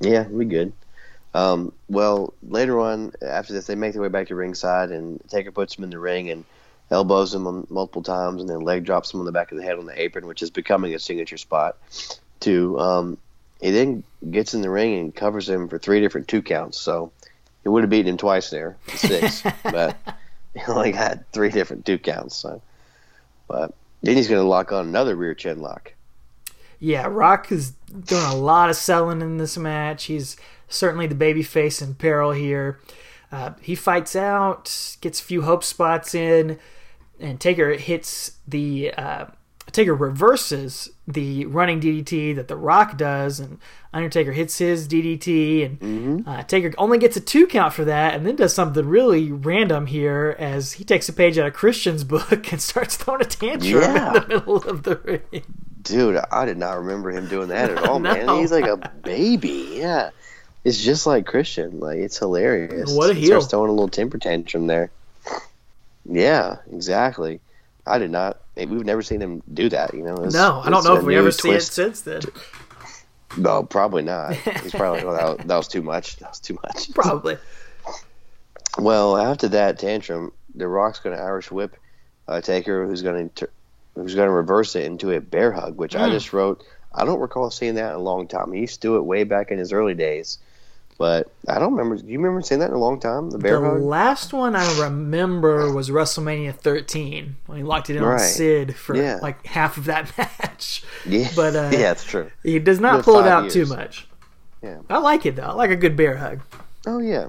yeah, 0.00 0.26
we 0.28 0.44
good. 0.46 0.72
Um, 1.34 1.72
well, 1.88 2.32
later 2.42 2.80
on, 2.80 3.12
after 3.22 3.52
this, 3.52 3.66
they 3.66 3.74
make 3.74 3.92
their 3.92 4.02
way 4.02 4.08
back 4.08 4.28
to 4.28 4.34
ringside, 4.34 4.90
and 4.90 5.20
Taker 5.28 5.52
puts 5.52 5.76
him 5.76 5.84
in 5.84 5.90
the 5.90 5.98
ring 5.98 6.30
and 6.30 6.44
elbows 6.90 7.34
him 7.34 7.66
multiple 7.68 8.02
times, 8.02 8.40
and 8.40 8.48
then 8.48 8.60
leg 8.60 8.84
drops 8.84 9.12
him 9.12 9.20
on 9.20 9.26
the 9.26 9.32
back 9.32 9.52
of 9.52 9.58
the 9.58 9.64
head 9.64 9.78
on 9.78 9.84
the 9.86 10.00
apron, 10.00 10.26
which 10.26 10.42
is 10.42 10.50
becoming 10.50 10.94
a 10.94 10.98
signature 10.98 11.36
spot. 11.36 11.76
To 12.40 12.78
um, 12.78 13.18
he 13.60 13.70
then 13.70 14.04
gets 14.30 14.54
in 14.54 14.62
the 14.62 14.70
ring 14.70 14.98
and 14.98 15.14
covers 15.14 15.48
him 15.48 15.68
for 15.68 15.78
three 15.78 16.00
different 16.00 16.28
two 16.28 16.42
counts. 16.42 16.78
So 16.78 17.12
he 17.62 17.68
would 17.68 17.82
have 17.82 17.90
beaten 17.90 18.08
him 18.12 18.16
twice 18.16 18.50
there, 18.50 18.76
six, 18.94 19.42
but 19.64 19.96
he 20.54 20.60
only 20.68 20.92
got 20.92 21.18
three 21.32 21.50
different 21.50 21.84
two 21.84 21.98
counts. 21.98 22.36
So, 22.36 22.62
but 23.46 23.74
then 24.02 24.16
he's 24.16 24.28
going 24.28 24.42
to 24.42 24.48
lock 24.48 24.72
on 24.72 24.86
another 24.86 25.16
rear 25.16 25.34
chin 25.34 25.60
lock. 25.60 25.92
Yeah, 26.80 27.06
Rock 27.08 27.50
is 27.50 27.72
doing 27.72 28.24
a 28.24 28.36
lot 28.36 28.70
of 28.70 28.76
selling 28.76 29.20
in 29.20 29.38
this 29.38 29.58
match. 29.58 30.04
He's 30.04 30.36
certainly 30.68 31.08
the 31.08 31.14
baby 31.14 31.42
face 31.42 31.82
in 31.82 31.94
peril 31.94 32.30
here. 32.30 32.78
Uh, 33.32 33.52
he 33.60 33.74
fights 33.74 34.14
out, 34.14 34.96
gets 35.00 35.20
a 35.20 35.24
few 35.24 35.42
hope 35.42 35.64
spots 35.64 36.14
in, 36.14 36.58
and 37.18 37.40
Taker 37.40 37.72
hits 37.72 38.32
the. 38.46 38.92
Uh, 38.94 39.26
Taker 39.72 39.94
reverses 39.94 40.90
the 41.06 41.44
running 41.46 41.80
DDT 41.80 42.34
that 42.36 42.48
The 42.48 42.56
Rock 42.56 42.96
does, 42.96 43.38
and 43.40 43.58
Undertaker 43.92 44.32
hits 44.32 44.58
his 44.58 44.88
DDT, 44.88 45.64
and 45.82 46.26
uh, 46.26 46.42
Taker 46.44 46.72
only 46.78 46.98
gets 46.98 47.16
a 47.16 47.20
two 47.20 47.46
count 47.46 47.72
for 47.74 47.84
that, 47.84 48.14
and 48.14 48.26
then 48.26 48.36
does 48.36 48.54
something 48.54 48.86
really 48.86 49.30
random 49.32 49.86
here 49.86 50.34
as 50.38 50.72
he 50.72 50.84
takes 50.84 51.08
a 51.08 51.12
page 51.12 51.38
out 51.38 51.46
of 51.46 51.54
Christian's 51.54 52.04
book 52.04 52.50
and 52.52 52.60
starts 52.60 52.96
throwing 52.96 53.20
a 53.20 53.24
tantrum 53.24 53.82
Yeah. 53.82 54.08
in 54.08 54.12
the 54.14 54.26
middle 54.28 54.56
of 54.56 54.82
the 54.84 54.96
ring. 54.96 55.44
Dude, 55.82 56.16
I 56.30 56.44
did 56.44 56.58
not 56.58 56.78
remember 56.78 57.10
him 57.10 57.28
doing 57.28 57.48
that 57.48 57.70
at 57.70 57.84
all, 57.88 57.98
man. 57.98 58.28
He's 58.38 58.52
like 58.52 58.66
a 58.66 58.76
baby. 59.02 59.74
Yeah. 59.76 60.10
It's 60.64 60.82
just 60.82 61.06
like 61.06 61.24
Christian. 61.24 61.78
Like 61.80 61.98
it's 61.98 62.18
hilarious. 62.18 62.92
What 62.92 63.10
a 63.10 63.14
He 63.14 63.20
heel. 63.20 63.28
Starts 63.40 63.46
throwing 63.46 63.70
a 63.70 63.72
little 63.72 63.88
temper 63.88 64.18
tantrum 64.18 64.66
there. 64.66 64.90
Yeah, 66.04 66.56
exactly. 66.70 67.40
I 67.88 67.98
did 67.98 68.10
not. 68.10 68.40
We've 68.56 68.84
never 68.84 69.02
seen 69.02 69.20
him 69.20 69.42
do 69.54 69.68
that. 69.70 69.94
You 69.94 70.02
know. 70.02 70.14
No, 70.16 70.60
I 70.64 70.70
don't 70.70 70.84
know 70.84 70.96
if 70.96 71.04
we 71.04 71.16
ever 71.16 71.30
see 71.32 71.50
it 71.50 71.62
since 71.62 72.02
then. 72.02 72.20
No, 73.36 73.62
probably 73.62 74.02
not. 74.02 74.34
He's 74.34 74.72
probably 74.72 75.02
like, 75.02 75.06
oh, 75.06 75.16
that, 75.16 75.38
was- 75.38 75.46
that 75.46 75.56
was 75.56 75.68
too 75.68 75.82
much. 75.82 76.16
That 76.16 76.30
was 76.30 76.40
too 76.40 76.58
much. 76.64 76.92
Probably. 76.94 77.36
Well, 78.78 79.16
after 79.16 79.48
that 79.48 79.78
tantrum, 79.78 80.32
The 80.54 80.68
Rock's 80.68 80.98
going 81.00 81.16
to 81.16 81.22
Irish 81.22 81.50
whip 81.50 81.76
uh, 82.26 82.40
Taker, 82.40 82.86
who's 82.86 83.02
going 83.02 83.30
to 83.36 83.48
who's 83.94 84.14
going 84.14 84.28
to 84.28 84.32
reverse 84.32 84.76
it 84.76 84.84
into 84.84 85.10
a 85.12 85.20
bear 85.20 85.50
hug, 85.52 85.76
which 85.76 85.94
Hmm. 85.94 86.02
I 86.02 86.10
just 86.10 86.32
wrote. 86.32 86.62
I 86.94 87.04
don't 87.04 87.20
recall 87.20 87.50
seeing 87.50 87.74
that 87.74 87.90
in 87.90 87.96
a 87.96 88.02
long 88.02 88.26
time. 88.28 88.52
He 88.52 88.60
used 88.60 88.80
to 88.80 88.88
do 88.88 88.96
it 88.96 89.02
way 89.02 89.24
back 89.24 89.50
in 89.50 89.58
his 89.58 89.72
early 89.72 89.94
days, 89.94 90.38
But 90.98 91.30
I 91.48 91.60
don't 91.60 91.74
remember. 91.74 91.96
Do 91.96 92.10
you 92.10 92.18
remember 92.18 92.42
saying 92.42 92.58
that 92.60 92.70
in 92.70 92.74
a 92.74 92.78
long 92.78 92.98
time? 92.98 93.30
The 93.30 93.38
bear 93.38 93.54
hug? 93.60 93.62
The 93.62 93.70
hug. 93.74 93.82
last 93.82 94.32
one 94.32 94.56
I 94.56 94.80
remember 94.82 95.72
was 95.72 95.90
WrestleMania 95.90 96.52
13 96.56 97.36
when 97.46 97.58
he 97.58 97.62
locked 97.64 97.88
it 97.88 97.94
in 97.96 98.02
on 98.02 98.18
Sid 98.18 98.74
for 98.74 98.96
Yeah. 98.96 99.20
like 99.22 99.46
half 99.46 99.76
of 99.76 99.84
that 99.84 100.10
match. 100.18 100.82
Yeah, 101.06 101.28
But 101.36 101.54
uh, 101.54 101.70
yeah, 101.72 101.92
it's 101.92 102.02
true. 102.04 102.30
he 102.42 102.58
does 102.58 102.80
not 102.80 103.04
pull 103.04 103.20
it 103.20 103.28
out 103.28 103.44
years. 103.44 103.52
too 103.54 103.66
much. 103.66 104.08
Yeah. 104.60 104.78
I 104.90 104.98
like 104.98 105.24
it 105.24 105.36
though. 105.36 105.44
I 105.44 105.52
like 105.52 105.70
a 105.70 105.76
good 105.76 105.96
bear 105.96 106.16
hug. 106.16 106.40
Oh 106.84 106.98
yeah, 106.98 107.28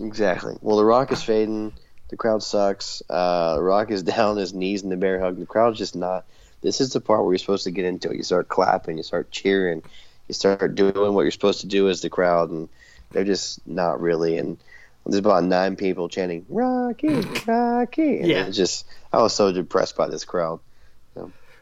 exactly. 0.00 0.56
Well, 0.60 0.76
the 0.76 0.84
Rock 0.84 1.12
is 1.12 1.22
fading. 1.22 1.72
The 2.08 2.16
crowd 2.16 2.42
sucks. 2.42 3.02
Uh, 3.08 3.56
the 3.56 3.62
Rock 3.62 3.90
is 3.92 4.02
down 4.04 4.30
on 4.30 4.36
his 4.36 4.52
knees 4.54 4.82
in 4.82 4.88
the 4.88 4.96
bear 4.96 5.20
hug. 5.20 5.38
The 5.38 5.46
crowd's 5.46 5.78
just 5.78 5.94
not. 5.94 6.24
This 6.62 6.80
is 6.80 6.92
the 6.92 7.00
part 7.00 7.22
where 7.22 7.32
you're 7.32 7.38
supposed 7.38 7.64
to 7.64 7.70
get 7.70 7.84
into 7.84 8.10
it. 8.10 8.16
You 8.16 8.24
start 8.24 8.48
clapping. 8.48 8.96
You 8.96 9.04
start 9.04 9.30
cheering. 9.30 9.84
You 10.28 10.34
start 10.34 10.74
doing 10.74 11.14
what 11.14 11.22
you're 11.22 11.30
supposed 11.30 11.60
to 11.62 11.66
do 11.66 11.88
as 11.88 12.02
the 12.02 12.10
crowd, 12.10 12.50
and 12.50 12.68
they're 13.10 13.24
just 13.24 13.66
not 13.66 14.00
really. 14.00 14.36
And 14.38 14.58
there's 15.06 15.18
about 15.18 15.44
nine 15.44 15.74
people 15.76 16.08
chanting 16.08 16.44
"Rocky, 16.48 17.20
Rocky." 17.46 18.18
And 18.18 18.26
Yeah. 18.28 18.50
just 18.50 18.86
I 19.12 19.22
was 19.22 19.34
so 19.34 19.50
depressed 19.52 19.96
by 19.96 20.08
this 20.08 20.24
crowd. 20.24 20.60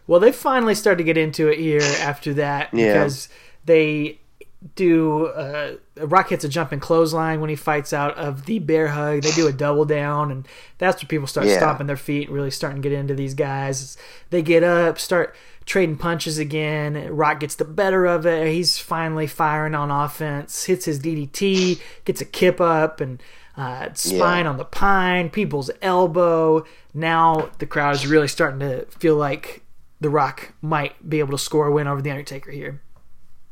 Well, 0.09 0.21
they 0.21 0.31
finally 0.31 0.77
start 0.77 0.99
to 0.99 1.05
get 1.05 1.17
into 1.17 1.49
it 1.49 1.59
here 1.59 1.83
after 1.83 2.33
that 2.35 2.73
Yeah. 2.73 2.93
because 2.93 3.29
they 3.65 4.19
do. 4.77 5.27
Uh, 5.27 5.73
Rock 5.99 6.29
hits 6.31 6.45
a 6.45 6.49
jumping 6.49 6.79
clothesline 6.81 7.41
when 7.41 7.51
he 7.51 7.57
fights 7.57 7.93
out 7.93 8.17
of 8.17 8.47
the 8.47 8.59
bear 8.61 8.89
hug. 8.89 9.23
They 9.23 9.33
do 9.33 9.49
a 9.49 9.53
double 9.53 9.85
down, 9.85 10.31
and 10.31 10.47
that's 10.79 11.03
when 11.03 11.09
people 11.09 11.27
start 11.27 11.47
Yeah. 11.47 11.57
stomping 11.59 11.89
their 11.89 11.97
feet 11.97 12.29
and 12.29 12.37
really 12.37 12.53
starting 12.53 12.83
to 12.83 12.89
get 12.89 12.97
into 12.97 13.15
these 13.17 13.35
guys. 13.35 13.97
They 14.31 14.43
get 14.43 14.63
up, 14.63 14.99
start 15.01 15.35
trading 15.67 15.97
punches 15.97 16.39
again. 16.39 17.09
Rock 17.15 17.41
gets 17.41 17.57
the 17.57 17.65
better 17.65 18.07
of 18.07 18.25
it. 18.25 18.53
He's 18.53 18.79
finally 18.79 19.27
firing 19.27 19.75
on 19.75 19.91
offense, 19.91 20.65
hits 20.65 20.85
his 20.87 20.99
DDT, 21.01 21.81
gets 22.05 22.21
a 22.21 22.25
kip 22.25 22.61
up, 22.61 23.01
and 23.01 23.21
uh, 23.57 23.89
spine 23.95 24.45
Yeah. 24.45 24.51
on 24.51 24.57
the 24.59 24.65
pine, 24.65 25.29
people's 25.31 25.71
elbow. 25.83 26.65
Now 26.95 27.51
the 27.59 27.67
crowd 27.67 27.95
is 27.95 28.07
really 28.07 28.29
starting 28.29 28.61
to 28.61 28.87
feel 28.87 29.17
like 29.17 29.63
the 30.01 30.11
Rock 30.11 30.53
might 30.63 31.09
be 31.09 31.19
able 31.19 31.33
to 31.33 31.39
score 31.39 31.67
a 31.67 31.73
win 31.73 31.87
over 31.87 32.01
the 32.01 32.11
Undertaker 32.11 32.51
here. 32.51 32.81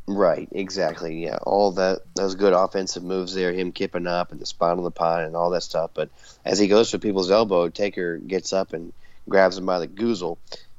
Right, 0.07 0.47
exactly. 0.53 1.25
Yeah, 1.25 1.39
all 1.45 1.73
that 1.73 2.03
those 2.15 2.35
good 2.35 2.53
offensive 2.53 3.03
moves 3.03 3.35
there, 3.35 3.53
him 3.55 3.73
kipping 3.73 4.07
up 4.07 4.33
and 4.33 4.39
the 4.41 4.45
spine 4.45 4.77
on 4.77 4.85
the 4.85 4.91
pine 4.91 5.25
and 5.25 5.35
all 5.35 5.49
that 5.51 5.63
stuff. 5.63 5.93
But 5.95 6.11
as 6.45 6.59
he 6.59 6.69
goes 6.69 6.91
for 6.91 6.99
people's 6.99 7.31
elbow, 7.31 7.71
Taker 7.71 8.19
gets 8.19 8.53
up 8.53 8.75
and 8.75 8.93
grabs 9.31 9.57
him 9.57 9.65
by 9.65 9.79
the 9.79 9.89
goozle. 9.89 10.37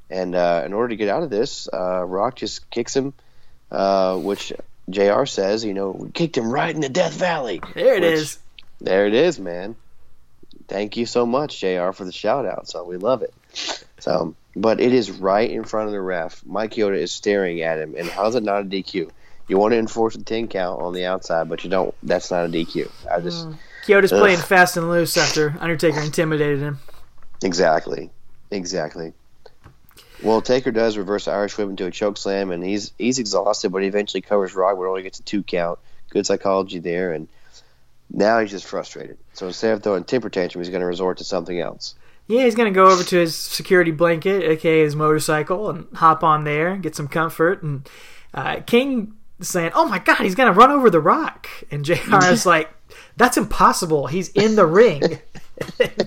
And 0.10 0.36
uh, 0.36 0.64
in 0.66 0.74
order 0.74 0.90
to 0.90 0.96
get 0.96 1.10
out 1.10 1.24
of 1.24 1.30
this, 1.30 1.68
uh, 1.72 2.04
Rock 2.04 2.36
just 2.36 2.70
kicks 2.70 2.96
him, 2.96 3.14
uh, 3.72 4.18
which 4.18 4.54
Jr. 4.90 5.26
says, 5.26 5.66
you 5.66 5.74
know, 5.74 5.92
we 5.92 6.12
kicked 6.12 6.38
him 6.38 6.50
right 6.52 6.74
in 6.74 6.82
the 6.82 6.90
Death 6.90 7.14
Valley. 7.14 7.60
There 7.74 7.96
it 7.96 8.02
Which- 8.02 8.12
is. 8.20 8.40
There 8.82 9.08
it 9.08 9.14
is, 9.14 9.40
man. 9.40 9.76
Thank 10.68 10.98
you 10.98 11.06
so 11.06 11.26
much, 11.26 11.60
Jr. 11.60 11.92
for 11.92 12.04
the 12.06 12.12
shout 12.12 12.46
out. 12.46 12.68
So 12.68 12.84
we 12.84 12.98
love 12.98 13.22
it. 13.22 13.34
So, 14.00 14.36
but 14.56 14.80
it 14.82 14.94
is 14.94 15.12
right 15.12 15.50
in 15.50 15.64
front 15.64 15.88
of 15.88 15.94
the 15.94 16.02
ref. 16.02 16.44
Mike 16.46 16.72
Chioda 16.72 16.98
is 16.98 17.12
staring 17.12 17.62
at 17.62 17.80
him, 17.80 17.96
and 17.98 18.08
how's 18.08 18.36
it 18.36 18.44
not 18.44 18.62
a 18.62 18.66
DQ? 18.66 19.10
You 19.48 19.58
want 19.58 19.72
to 19.74 19.78
enforce 19.78 20.16
a 20.16 20.24
ten 20.24 20.48
count 20.48 20.82
on 20.82 20.94
the 20.94 21.06
outside, 21.06 21.48
but 21.50 21.64
you 21.64 21.70
don't. 21.70 21.94
That's 22.04 22.30
not 22.32 22.46
a 22.46 22.50
DQ. 22.50 22.92
I 23.10 23.22
just 23.22 23.48
Chioda's 23.86 24.12
Ugh. 24.12 24.20
playing 24.20 24.40
fast 24.40 24.76
and 24.76 24.90
loose 24.90 25.16
after 25.18 25.56
Undertaker 25.60 26.02
intimidated 26.02 26.60
him. 26.60 26.80
exactly, 27.44 28.10
exactly. 28.52 29.14
Well, 30.26 30.42
Taker 30.42 30.72
does 30.72 30.98
reverse 30.98 31.28
Irish 31.28 31.56
whip 31.56 31.70
into 31.70 31.86
a 31.86 31.92
choke 31.92 32.18
slam, 32.18 32.50
and 32.50 32.64
he's 32.64 32.94
he's 32.98 33.20
exhausted, 33.20 33.72
but 33.72 33.84
he 33.84 33.88
eventually 33.88 34.22
covers 34.22 34.56
Rock, 34.56 34.76
but 34.76 34.88
only 34.88 35.04
gets 35.04 35.20
a 35.20 35.24
two 35.24 35.44
count. 35.44 35.78
Good 36.10 36.26
psychology 36.26 36.80
there, 36.80 37.14
and 37.14 37.28
now 38.10 38.40
he's 38.40 38.50
just 38.50 38.66
frustrated. 38.66 39.20
So 39.34 39.46
instead 39.46 39.74
of 39.74 39.84
throwing 39.84 40.04
temper 40.04 40.32
tantrum, 40.32 40.64
he's 40.64 40.72
going 40.72 40.82
to 40.82 40.88
resort 40.88 41.20
to 41.20 41.24
something 41.24 41.60
else. 41.60 41.94
Yeah, 42.26 42.44
he's 42.46 42.56
gonna 42.56 42.72
go 42.72 42.88
over 42.88 43.04
to 43.04 43.18
his 43.20 43.36
security 43.36 43.92
blanket, 43.92 44.42
aka 44.42 44.82
his 44.82 44.96
motorcycle, 44.96 45.70
and 45.70 45.86
hop 45.94 46.24
on 46.24 46.44
there, 46.44 46.76
get 46.76 46.96
some 46.96 47.08
comfort. 47.08 47.62
And 47.62 47.88
uh, 48.34 48.62
King 48.66 49.14
is 49.40 49.48
saying, 49.48 49.74
"Oh 49.76 49.88
my 49.88 50.00
God, 50.00 50.22
he's 50.22 50.34
gonna 50.34 50.54
run 50.54 50.72
over 50.72 50.90
the 50.90 51.00
Rock," 51.00 51.48
and 51.70 51.86
Jr. 51.86 52.18
is 52.32 52.46
like, 52.48 52.72
"That's 53.16 53.38
impossible. 53.38 54.08
He's 54.08 54.30
in 54.30 54.56
the 54.56 54.66
ring." 54.66 55.20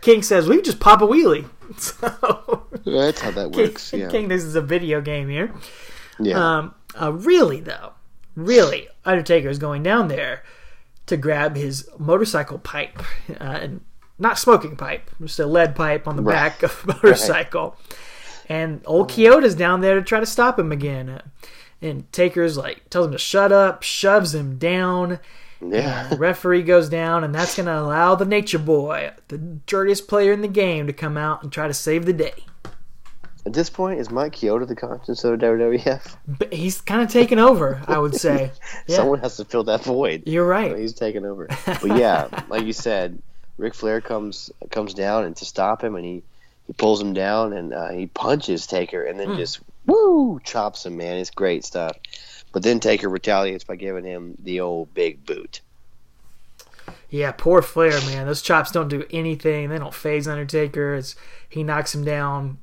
King 0.00 0.22
says, 0.22 0.48
"We 0.48 0.62
just 0.62 0.80
pop 0.80 1.02
a 1.02 1.06
wheelie." 1.06 1.46
So 1.78 2.66
That's 2.84 3.20
how 3.20 3.32
that 3.32 3.50
works. 3.50 3.90
King, 3.90 4.00
Yeah. 4.00 4.08
King, 4.08 4.28
this 4.28 4.44
is 4.44 4.54
a 4.54 4.60
video 4.60 5.00
game 5.00 5.28
here. 5.28 5.52
yeah. 6.20 6.58
Um, 6.58 6.74
uh, 7.00 7.12
really 7.12 7.60
though, 7.60 7.92
really, 8.36 8.86
Undertaker 9.04 9.48
is 9.48 9.58
going 9.58 9.82
down 9.82 10.06
there 10.08 10.44
to 11.06 11.16
grab 11.16 11.56
his 11.56 11.88
motorcycle 11.98 12.58
pipe, 12.58 13.02
uh, 13.30 13.34
and 13.62 13.80
not 14.18 14.38
smoking 14.38 14.76
pipe, 14.76 15.10
just 15.20 15.40
a 15.40 15.46
lead 15.46 15.74
pipe 15.74 16.06
on 16.06 16.14
the 16.16 16.22
Right. 16.22 16.34
back 16.34 16.62
of 16.62 16.84
a 16.88 16.94
motorcycle. 16.94 17.76
And 18.48 18.80
old 18.86 19.08
Chioda's 19.10 19.56
down 19.56 19.80
there 19.80 19.96
to 19.96 20.02
try 20.02 20.20
to 20.20 20.26
stop 20.26 20.58
him 20.58 20.70
again. 20.70 21.20
And 21.82 22.10
Taker's 22.12 22.56
like 22.56 22.88
tells 22.90 23.06
him 23.06 23.12
to 23.12 23.18
shut 23.18 23.50
up, 23.52 23.82
shoves 23.82 24.34
him 24.36 24.56
down. 24.56 25.18
Yeah. 25.60 26.08
The 26.08 26.16
referee 26.18 26.62
goes 26.62 26.88
down, 26.88 27.24
and 27.24 27.34
that's 27.34 27.56
going 27.56 27.66
to 27.66 27.78
allow 27.78 28.14
the 28.14 28.24
Nature 28.24 28.58
Boy, 28.58 29.12
the 29.28 29.38
dirtiest 29.38 30.08
player 30.08 30.32
in 30.32 30.40
the 30.40 30.48
game, 30.48 30.86
to 30.86 30.92
come 30.92 31.16
out 31.16 31.42
and 31.42 31.52
try 31.52 31.66
to 31.66 31.74
save 31.74 32.06
the 32.06 32.12
day. 32.12 32.34
At 33.46 33.52
this 33.52 33.70
point, 33.70 34.00
is 34.00 34.10
Mike 34.10 34.34
Chioda 34.34 34.66
the 34.66 34.74
conscience 34.74 35.22
of 35.22 35.38
the 35.38 35.46
WWF? 35.46 36.16
But 36.26 36.52
he's 36.52 36.80
kind 36.80 37.02
of 37.02 37.08
taken 37.10 37.38
over, 37.38 37.80
I 37.86 37.98
would 37.98 38.14
say. 38.16 38.50
Yeah. 38.88 38.96
Someone 38.96 39.18
has 39.20 39.36
to 39.38 39.44
fill 39.44 39.64
that 39.64 39.82
void. 39.82 40.24
You're 40.26 40.46
right. 40.46 40.76
He's 40.76 40.92
taking 40.92 41.24
over. 41.24 41.48
But 41.64 41.96
yeah, 41.96 42.28
like 42.48 42.64
you 42.64 42.72
said, 42.72 43.20
Ric 43.58 43.74
Flair 43.74 44.00
comes 44.00 44.50
comes 44.70 44.94
down 44.94 45.24
and 45.24 45.34
to 45.36 45.44
stop 45.44 45.82
him, 45.82 45.96
and 45.96 46.04
he 46.04 46.22
he 46.66 46.72
pulls 46.72 47.00
him 47.00 47.12
down 47.14 47.52
and 47.52 47.72
uh, 47.72 47.88
he 47.90 48.06
punches 48.06 48.66
Taker, 48.66 49.04
and 49.04 49.18
then 49.18 49.36
just 49.36 49.60
woo 49.86 50.40
chops 50.44 50.86
him. 50.86 50.96
Man, 50.96 51.16
it's 51.16 51.30
great 51.30 51.64
stuff. 51.64 51.96
But 52.56 52.62
then 52.62 52.80
Taker 52.80 53.10
retaliates 53.10 53.64
by 53.64 53.76
giving 53.76 54.04
him 54.04 54.34
the 54.42 54.60
old 54.60 54.94
big 54.94 55.26
boot. 55.26 55.60
Yeah, 57.10 57.32
poor 57.32 57.60
Flair, 57.60 58.00
man. 58.06 58.26
Those 58.26 58.40
chops 58.40 58.70
don't 58.70 58.88
do 58.88 59.04
anything. 59.10 59.68
They 59.68 59.78
don't 59.78 59.92
phase 59.92 60.26
Undertaker 60.26 60.94
as 60.94 61.16
he 61.50 61.62
knocks 61.62 61.94
him 61.94 62.02
down. 62.02 62.56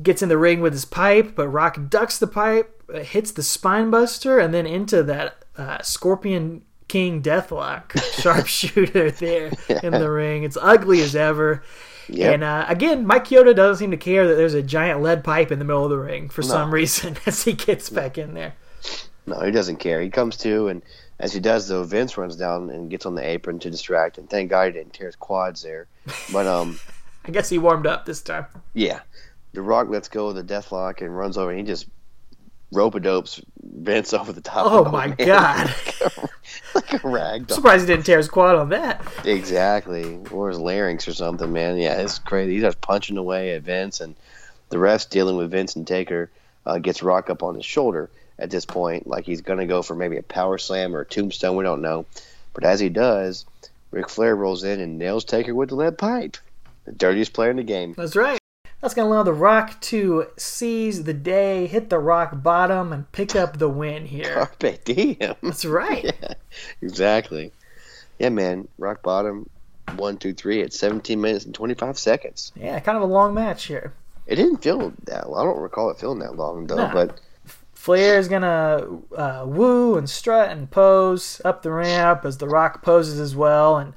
Gets 0.00 0.22
in 0.22 0.28
the 0.28 0.38
ring 0.38 0.60
with 0.60 0.72
his 0.72 0.84
pipe, 0.84 1.34
but 1.34 1.48
Rock 1.48 1.80
ducks 1.88 2.16
the 2.16 2.28
pipe, 2.28 2.80
uh, 2.94 3.00
hits 3.00 3.32
the 3.32 3.42
spine 3.42 3.90
buster, 3.90 4.38
and 4.38 4.54
then 4.54 4.66
into 4.66 5.02
that 5.02 5.44
uh, 5.58 5.82
Scorpion 5.82 6.62
King 6.86 7.20
Deathlock 7.20 8.00
sharpshooter 8.22 9.10
there 9.10 9.50
in 9.82 9.94
the 9.94 10.10
ring. 10.12 10.44
It's 10.44 10.58
ugly 10.60 11.00
as 11.00 11.16
ever. 11.16 11.64
Yep. 12.08 12.34
And 12.34 12.44
uh, 12.44 12.66
again, 12.68 13.04
Mike 13.04 13.24
Chioda 13.24 13.52
doesn't 13.52 13.80
seem 13.80 13.90
to 13.90 13.96
care 13.96 14.28
that 14.28 14.36
there's 14.36 14.54
a 14.54 14.62
giant 14.62 15.02
lead 15.02 15.24
pipe 15.24 15.50
in 15.50 15.58
the 15.58 15.64
middle 15.64 15.82
of 15.82 15.90
the 15.90 15.98
ring 15.98 16.28
for 16.28 16.42
some 16.42 16.72
reason 16.72 17.16
as 17.26 17.42
he 17.42 17.52
gets 17.52 17.90
back 17.90 18.16
in 18.16 18.34
there. 18.34 18.54
No, 19.26 19.40
he 19.40 19.50
doesn't 19.50 19.76
care. 19.76 20.00
He 20.00 20.10
comes 20.10 20.36
to, 20.38 20.68
and 20.68 20.82
as 21.18 21.32
he 21.32 21.40
does, 21.40 21.66
though, 21.68 21.82
Vince 21.84 22.18
runs 22.18 22.36
down 22.36 22.68
and 22.70 22.90
gets 22.90 23.06
on 23.06 23.14
the 23.14 23.26
apron 23.26 23.58
to 23.60 23.70
distract. 23.70 24.18
And 24.18 24.28
thank 24.28 24.50
God 24.50 24.66
he 24.66 24.72
didn't 24.72 24.92
tear 24.92 25.06
his 25.06 25.16
quads 25.16 25.62
there. 25.62 25.86
But 26.32 26.46
um, 26.46 26.78
I 27.24 27.30
guess 27.30 27.48
he 27.48 27.58
warmed 27.58 27.86
up 27.86 28.04
this 28.04 28.20
time. 28.20 28.46
yeah, 28.74 29.00
the 29.52 29.62
Rock 29.62 29.88
lets 29.88 30.08
go 30.08 30.28
of 30.28 30.34
the 30.34 30.42
Deathlock 30.44 31.00
and 31.00 31.16
runs 31.16 31.38
over, 31.38 31.50
and 31.50 31.58
he 31.58 31.64
just 31.64 31.86
rope 32.72 32.94
a 32.96 33.00
dopes 33.00 33.40
Vince 33.62 34.12
over 34.12 34.32
the 34.32 34.40
top. 34.40 34.66
Oh 34.70 34.84
of 34.84 34.92
my 34.92 35.06
man. 35.06 35.16
god. 35.18 35.74
like 36.74 37.04
a 37.04 37.08
rag 37.08 37.46
doll. 37.46 37.56
Surprised 37.56 37.88
he 37.88 37.94
didn't 37.94 38.04
tear 38.04 38.18
his 38.18 38.28
quad 38.28 38.56
on 38.56 38.68
that. 38.70 39.00
Exactly, 39.24 40.18
or 40.30 40.48
his 40.50 40.58
larynx 40.58 41.08
or 41.08 41.14
something, 41.14 41.50
man. 41.52 41.78
Yeah, 41.78 42.00
it's 42.00 42.18
crazy. 42.18 42.54
He 42.54 42.58
starts 42.60 42.76
punching 42.80 43.16
away 43.16 43.54
at 43.54 43.62
Vince, 43.62 44.00
and 44.00 44.16
the 44.68 44.78
ref's 44.78 45.06
dealing 45.06 45.36
with 45.36 45.50
Vince 45.50 45.76
and 45.76 45.86
Taker. 45.86 46.30
Uh, 46.66 46.78
gets 46.78 47.02
Rock 47.02 47.28
up 47.28 47.42
on 47.42 47.54
his 47.54 47.64
shoulder 47.66 48.08
at 48.38 48.50
this 48.50 48.64
point, 48.64 49.06
like 49.06 49.24
he's 49.24 49.40
gonna 49.42 49.66
go 49.66 49.82
for 49.82 49.94
maybe 49.94 50.16
a 50.16 50.22
power 50.22 50.58
slam 50.58 50.94
or 50.94 51.00
a 51.00 51.06
tombstone. 51.06 51.56
We 51.56 51.64
don't 51.64 51.82
know, 51.82 52.06
but 52.52 52.64
as 52.64 52.80
he 52.80 52.88
does, 52.88 53.44
Ric 53.90 54.08
Flair 54.08 54.34
rolls 54.34 54.64
in 54.64 54.80
and 54.80 54.98
nails 54.98 55.24
Taker 55.24 55.54
with 55.54 55.68
the 55.70 55.76
lead 55.76 55.98
pipe. 55.98 56.36
The 56.84 56.92
dirtiest 56.92 57.32
player 57.32 57.50
in 57.50 57.56
the 57.56 57.62
game. 57.62 57.94
That's 57.96 58.16
right. 58.16 58.38
That's 58.82 58.92
going 58.92 59.08
to 59.08 59.14
allow 59.14 59.22
The 59.22 59.32
Rock 59.32 59.80
to 59.82 60.26
seize 60.36 61.04
the 61.04 61.14
day, 61.14 61.66
hit 61.66 61.88
the 61.88 61.98
rock 61.98 62.42
bottom, 62.42 62.92
and 62.92 63.10
pick 63.12 63.34
up 63.34 63.56
the 63.58 63.70
win 63.70 64.04
here. 64.04 64.46
Carpe 64.60 64.84
diem. 64.84 65.34
That's 65.42 65.64
right. 65.64 66.04
Yeah, 66.22 66.34
exactly. 66.82 67.50
Yeah, 68.18 68.28
man. 68.28 68.68
Rock 68.76 69.02
bottom. 69.02 69.48
One, 69.96 70.18
two, 70.18 70.34
three. 70.34 70.60
At 70.60 70.74
17 70.74 71.18
minutes 71.18 71.46
and 71.46 71.54
25 71.54 71.98
seconds. 71.98 72.52
Yeah, 72.54 72.78
kind 72.80 72.96
of 72.96 73.02
a 73.02 73.06
long 73.06 73.32
match 73.32 73.64
here. 73.64 73.94
It 74.26 74.36
didn't 74.36 74.58
feel 74.58 74.92
that. 75.04 75.30
long. 75.30 75.40
I 75.40 75.44
don't 75.50 75.62
recall 75.62 75.88
it 75.90 75.98
feeling 75.98 76.18
that 76.18 76.36
long 76.36 76.66
though. 76.66 76.76
Nah. 76.76 76.92
But 76.92 77.20
Flair 77.84 78.18
is 78.18 78.28
going 78.28 78.40
to 78.40 79.02
uh, 79.14 79.44
woo 79.46 79.98
and 79.98 80.08
strut 80.08 80.48
and 80.48 80.70
pose 80.70 81.42
up 81.44 81.60
the 81.62 81.70
ramp 81.70 82.24
as 82.24 82.38
The 82.38 82.48
Rock 82.48 82.80
poses 82.82 83.20
as 83.20 83.36
well. 83.36 83.76
And 83.76 83.92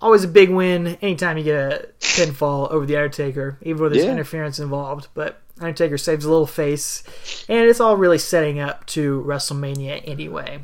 always 0.00 0.22
a 0.22 0.28
big 0.28 0.48
win 0.48 0.96
anytime 1.02 1.36
you 1.36 1.42
get 1.42 1.56
a 1.56 1.88
pinfall 1.98 2.70
over 2.70 2.86
The 2.86 2.94
Undertaker, 2.96 3.58
even 3.62 3.82
with 3.82 3.94
there's 3.94 4.04
Yeah. 4.04 4.12
interference 4.12 4.60
involved. 4.60 5.08
But 5.12 5.40
Undertaker 5.60 5.98
saves 5.98 6.24
a 6.24 6.30
little 6.30 6.46
face, 6.46 7.02
and 7.48 7.66
it's 7.68 7.80
all 7.80 7.96
really 7.96 8.18
setting 8.18 8.60
up 8.60 8.86
to 8.86 9.24
WrestleMania 9.26 10.02
anyway. 10.04 10.62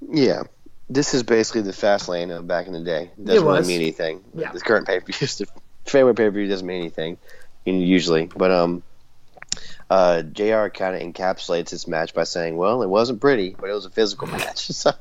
Yeah, 0.00 0.44
this 0.88 1.12
is 1.12 1.24
basically 1.24 1.60
the 1.60 1.74
fast 1.74 2.08
lane 2.08 2.30
of 2.30 2.46
back 2.46 2.66
in 2.68 2.72
the 2.72 2.80
day. 2.80 3.10
It 3.18 3.24
doesn't 3.26 3.44
It 3.44 3.46
really 3.46 3.66
mean 3.66 3.82
anything. 3.82 4.24
Yeah. 4.34 4.50
The 4.50 4.60
current 4.60 4.86
pay 4.86 5.00
per 5.00 5.12
view, 5.12 5.26
the 5.26 5.46
fairway 5.84 6.14
pay 6.14 6.24
per 6.24 6.30
view 6.30 6.48
doesn't 6.48 6.66
mean 6.66 6.80
anything, 6.80 7.18
usually. 7.66 8.30
But 8.34 8.50
um, 8.50 8.82
uh, 9.90 10.22
Jr. 10.22 10.68
kind 10.68 10.96
of 10.96 11.02
encapsulates 11.02 11.70
this 11.70 11.86
match 11.86 12.14
by 12.14 12.24
saying, 12.24 12.56
"Well, 12.56 12.82
it 12.82 12.88
wasn't 12.88 13.20
pretty, 13.20 13.56
but 13.58 13.70
it 13.70 13.72
was 13.72 13.86
a 13.86 13.90
physical 13.90 14.26
match." 14.38 14.66
so 14.72 14.92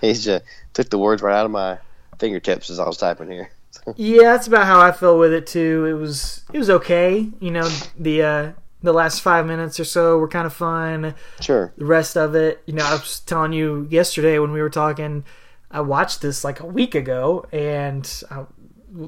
he 0.00 0.12
just 0.12 0.44
took 0.74 0.90
the 0.90 0.98
words 0.98 1.22
right 1.22 1.34
out 1.34 1.46
of 1.46 1.50
my 1.50 1.78
fingertips 2.18 2.70
as 2.70 2.78
I 2.78 2.86
was 2.86 2.96
typing 2.96 3.30
here. 3.30 3.50
Yeah, 3.96 4.34
that's 4.34 4.46
about 4.46 4.66
how 4.66 4.80
I 4.80 4.92
feel 4.92 5.18
with 5.18 5.32
it 5.32 5.46
too. 5.46 5.86
It 5.86 5.94
was 5.94 6.44
it 6.52 6.58
was 6.58 6.70
okay. 6.70 7.28
You 7.40 7.50
know, 7.50 7.68
the 7.98 8.22
uh, 8.22 8.52
the 8.82 8.92
last 8.92 9.22
five 9.22 9.46
minutes 9.46 9.80
or 9.80 9.84
so 9.84 10.18
were 10.18 10.28
kind 10.28 10.46
of 10.46 10.52
fun. 10.52 11.14
Sure. 11.40 11.72
The 11.76 11.86
rest 11.86 12.16
of 12.16 12.34
it, 12.36 12.62
you 12.66 12.74
know, 12.74 12.84
I 12.84 12.92
was 12.92 13.20
telling 13.20 13.54
you 13.54 13.88
yesterday 13.90 14.38
when 14.38 14.52
we 14.52 14.60
were 14.60 14.70
talking. 14.70 15.24
I 15.70 15.80
watched 15.80 16.20
this 16.20 16.44
like 16.44 16.60
a 16.60 16.66
week 16.66 16.94
ago, 16.94 17.46
and 17.50 18.06
I, 18.30 18.44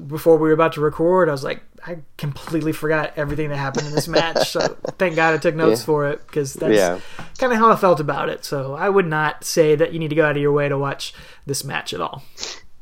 before 0.07 0.37
we 0.37 0.47
were 0.47 0.53
about 0.53 0.73
to 0.73 0.81
record, 0.81 1.29
I 1.29 1.31
was 1.31 1.43
like, 1.43 1.61
I 1.85 1.99
completely 2.17 2.71
forgot 2.71 3.13
everything 3.15 3.49
that 3.49 3.57
happened 3.57 3.87
in 3.87 3.93
this 3.93 4.07
match. 4.07 4.49
so 4.49 4.59
thank 4.97 5.15
God 5.15 5.33
I 5.35 5.37
took 5.37 5.53
notes 5.55 5.81
Yeah. 5.81 5.85
for 5.85 6.07
it 6.07 6.25
because 6.25 6.53
that's 6.53 6.73
Yeah. 6.73 6.99
kind 7.37 7.53
of 7.53 7.59
how 7.59 7.71
I 7.71 7.75
felt 7.75 7.99
about 7.99 8.29
it. 8.29 8.43
So 8.43 8.73
I 8.73 8.89
would 8.89 9.05
not 9.05 9.43
say 9.43 9.75
that 9.75 9.93
you 9.93 9.99
need 9.99 10.09
to 10.09 10.15
go 10.15 10.25
out 10.25 10.35
of 10.35 10.41
your 10.41 10.51
way 10.53 10.67
to 10.69 10.77
watch 10.77 11.13
this 11.45 11.63
match 11.63 11.93
at 11.93 12.01
all. 12.01 12.23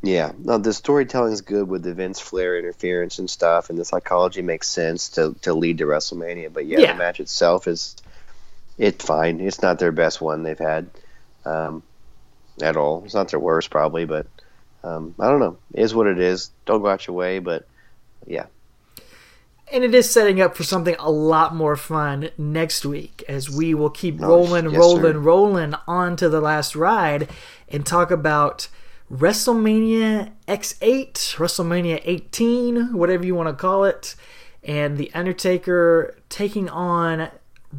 Yeah, 0.02 0.32
no, 0.38 0.58
the 0.58 0.74
storytelling 0.74 1.32
is 1.34 1.42
good 1.42 1.68
with 1.68 1.84
the 1.84 1.94
Vince 1.94 2.20
Flair 2.20 2.58
interference 2.60 3.20
and 3.20 3.30
stuff, 3.30 3.70
and 3.70 3.78
the 3.80 3.86
psychology 3.86 4.42
makes 4.42 4.68
sense 4.68 5.08
to, 5.10 5.34
to 5.44 5.54
lead 5.54 5.78
to 5.78 5.86
WrestleMania. 5.86 6.52
But 6.52 6.66
yeah, 6.66 6.80
Yeah. 6.80 6.92
the 6.94 6.98
match 7.00 7.20
itself 7.22 7.68
is 7.68 7.96
it's 8.78 9.04
fine. 9.06 9.40
It's 9.40 9.62
not 9.62 9.80
their 9.80 9.92
best 9.94 10.20
one 10.22 10.44
they've 10.44 10.58
had 10.60 10.88
um, 11.46 11.84
at 12.62 12.76
all. 12.78 13.04
It's 13.06 13.14
not 13.14 13.30
their 13.30 13.40
worst 13.40 13.70
probably, 13.70 14.06
but 14.06 14.28
um, 14.84 15.16
I 15.20 15.28
don't 15.30 15.40
know. 15.40 15.58
It 15.74 15.82
is 15.84 15.94
what 15.96 16.08
it 16.08 16.20
is. 16.20 16.52
Don't 16.66 16.82
go 16.82 16.88
out 16.90 17.08
your 17.08 17.16
way, 17.16 17.40
but 17.40 17.66
yeah, 18.28 18.46
And 19.72 19.84
it 19.84 19.94
is 19.96 20.10
setting 20.10 20.40
up 20.42 20.56
for 20.56 20.64
something 20.64 20.96
a 21.00 21.10
lot 21.12 21.56
more 21.56 21.76
fun 21.76 22.30
next 22.38 22.86
week 22.86 23.24
as 23.28 23.50
we 23.50 23.74
will 23.74 23.90
keep 23.90 24.22
Oh, 24.22 24.28
rolling, 24.28 24.66
yes, 24.66 24.76
rolling, 24.76 25.14
sir. 25.14 25.20
rolling 25.20 25.76
on 25.88 26.16
to 26.18 26.30
the 26.30 26.40
last 26.42 26.76
ride 26.76 27.30
and 27.70 27.86
talk 27.86 28.12
about 28.12 28.68
WrestleMania 29.12 30.32
X8, 30.48 31.14
WrestleMania 31.38 32.02
18, 32.04 32.94
whatever 32.94 33.26
you 33.26 33.36
want 33.36 33.50
to 33.50 33.54
call 33.54 33.84
it, 33.84 34.16
and 34.64 34.98
The 34.98 35.12
Undertaker 35.14 36.16
taking 36.30 36.70
on 36.70 37.30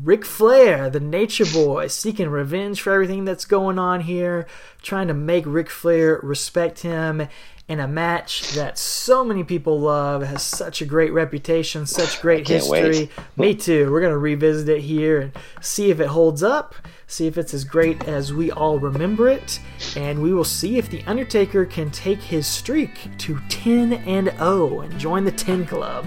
Ric 0.02 0.24
Flair, 0.24 0.90
the 0.90 1.00
Nature 1.00 1.46
Boy, 1.46 1.86
seeking 1.86 2.28
revenge 2.28 2.82
for 2.82 2.92
everything 2.92 3.24
that's 3.24 3.44
going 3.44 3.78
on 3.78 4.00
here, 4.00 4.46
trying 4.82 5.08
to 5.08 5.14
make 5.14 5.44
Ric 5.46 5.70
Flair 5.70 6.18
respect 6.22 6.80
him 6.80 7.28
in 7.68 7.80
a 7.80 7.88
match 7.88 8.52
that 8.52 8.76
so 8.76 9.24
many 9.24 9.42
people 9.44 9.80
love, 9.80 10.22
has 10.22 10.42
such 10.42 10.82
a 10.82 10.84
great 10.84 11.12
reputation, 11.12 11.86
such 11.86 12.20
great 12.20 12.46
history. 12.46 13.08
Me 13.36 13.54
too. 13.54 13.90
We're 13.90 14.00
going 14.00 14.12
to 14.12 14.18
revisit 14.18 14.68
it 14.68 14.82
here 14.82 15.20
and 15.20 15.32
see 15.62 15.90
if 15.90 16.00
it 16.00 16.08
holds 16.08 16.42
up, 16.42 16.74
see 17.06 17.26
if 17.26 17.38
it's 17.38 17.54
as 17.54 17.64
great 17.64 18.06
as 18.06 18.34
we 18.34 18.50
all 18.50 18.78
remember 18.78 19.28
it, 19.28 19.60
and 19.96 20.20
we 20.20 20.34
will 20.34 20.44
see 20.44 20.76
if 20.76 20.90
The 20.90 21.02
Undertaker 21.04 21.64
can 21.64 21.90
take 21.90 22.20
his 22.20 22.46
streak 22.46 23.16
to 23.18 23.38
10 23.48 23.94
and 23.94 24.30
0 24.38 24.80
and 24.80 24.98
join 24.98 25.24
the 25.24 25.32
10 25.32 25.66
Club. 25.66 26.04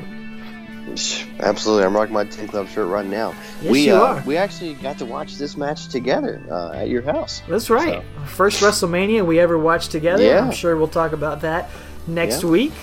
Absolutely. 1.40 1.86
I'm 1.86 1.96
rocking 1.96 2.14
my 2.14 2.26
Ten 2.26 2.48
Club 2.48 2.68
shirt 2.70 2.88
right 2.88 3.06
now. 3.06 3.34
Yes, 3.62 3.72
we 3.72 3.88
you 3.88 3.96
uh, 3.96 4.00
are. 4.00 4.24
we 4.26 4.38
actually 4.38 4.76
got 4.76 4.98
to 5.00 5.06
watch 5.06 5.38
this 5.38 5.58
match 5.58 5.88
together 5.88 6.42
uh, 6.50 6.72
at 6.72 6.90
your 6.90 7.02
house. 7.02 7.42
That's 7.48 7.70
right. 7.70 8.04
First 8.26 8.62
WrestleMania 8.62 9.26
we 9.26 9.40
ever 9.40 9.58
watched 9.58 9.92
together. 9.92 10.24
Yeah. 10.24 10.44
I'm 10.46 10.52
sure 10.52 10.76
we'll 10.78 10.88
talk 10.88 11.12
about 11.12 11.42
that 11.42 11.70
next 12.08 12.44
Yeah. 12.44 12.50
week. 12.50 12.74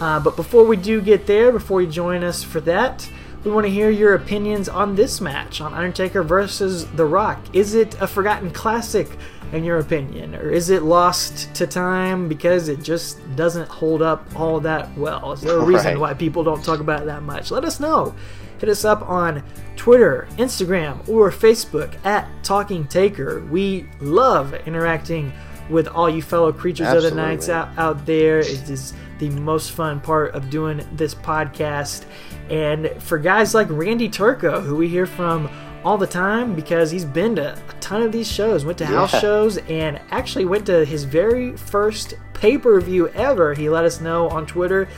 Uh, 0.00 0.20
but 0.20 0.36
before 0.36 0.64
we 0.64 0.76
do 0.76 1.00
get 1.00 1.26
there, 1.26 1.52
before 1.52 1.80
you 1.80 1.88
join 1.88 2.24
us 2.24 2.42
for 2.42 2.60
that, 2.60 3.08
we 3.44 3.50
want 3.50 3.66
to 3.66 3.70
hear 3.70 3.90
your 3.90 4.14
opinions 4.14 4.68
on 4.68 4.96
this 4.96 5.20
match 5.20 5.60
on 5.60 5.72
Undertaker 5.74 6.22
versus 6.22 6.86
The 6.86 7.04
Rock. 7.04 7.38
Is 7.52 7.74
it 7.74 7.94
a 8.00 8.06
forgotten 8.06 8.50
classic 8.50 9.08
in 9.52 9.62
your 9.64 9.78
opinion, 9.78 10.34
or 10.34 10.50
is 10.50 10.70
it 10.70 10.82
lost 10.82 11.54
to 11.54 11.66
time 11.66 12.28
because 12.28 12.68
it 12.68 12.82
just 12.82 13.18
doesn't 13.36 13.68
hold 13.68 14.02
up 14.02 14.26
all 14.34 14.58
that 14.60 14.96
well? 14.96 15.32
Is 15.32 15.42
there 15.42 15.56
a 15.58 15.64
reason 15.64 15.92
Right. 15.92 15.98
why 16.00 16.14
people 16.14 16.42
don't 16.42 16.64
talk 16.64 16.80
about 16.80 17.02
it 17.02 17.06
that 17.06 17.22
much? 17.22 17.50
Let 17.50 17.64
us 17.64 17.78
know. 17.78 18.14
Hit 18.58 18.68
us 18.68 18.84
up 18.84 19.08
on 19.08 19.42
Twitter, 19.76 20.26
Instagram, 20.38 21.06
or 21.08 21.30
Facebook 21.30 21.94
at 22.04 22.28
Talking 22.42 22.86
Taker. 22.86 23.44
We 23.50 23.86
love 24.00 24.54
interacting 24.66 25.32
with 25.70 25.88
all 25.88 26.08
you 26.10 26.22
fellow 26.22 26.52
creatures 26.52 26.92
of 26.92 27.02
the 27.02 27.10
nights 27.10 27.48
out, 27.48 27.68
out 27.76 28.06
there. 28.06 28.38
It 28.40 28.68
is 28.70 28.92
the 29.18 29.30
most 29.30 29.70
fun 29.72 30.00
part 30.00 30.34
of 30.34 30.50
doing 30.50 30.86
this 30.92 31.14
podcast. 31.14 32.04
And 32.50 32.90
for 33.00 33.18
guys 33.18 33.54
like 33.54 33.68
Randy 33.70 34.08
Turco, 34.08 34.60
who 34.60 34.76
we 34.76 34.88
hear 34.88 35.06
from 35.06 35.48
all 35.84 35.98
the 35.98 36.06
time 36.06 36.54
because 36.54 36.90
he's 36.90 37.04
been 37.04 37.36
to 37.36 37.52
a 37.54 37.72
ton 37.80 38.02
of 38.02 38.10
these 38.12 38.30
shows, 38.30 38.64
went 38.64 38.78
to 38.78 38.86
house 38.86 39.12
Yeah. 39.12 39.20
shows, 39.20 39.58
and 39.68 40.00
actually 40.10 40.44
went 40.46 40.66
to 40.66 40.84
his 40.84 41.04
very 41.04 41.56
first 41.56 42.14
pay 42.32 42.56
per 42.58 42.80
view 42.80 43.08
ever. 43.08 43.54
He 43.54 43.68
let 43.68 43.84
us 43.84 44.00
know 44.00 44.28
on 44.28 44.46
Twitter. 44.46 44.88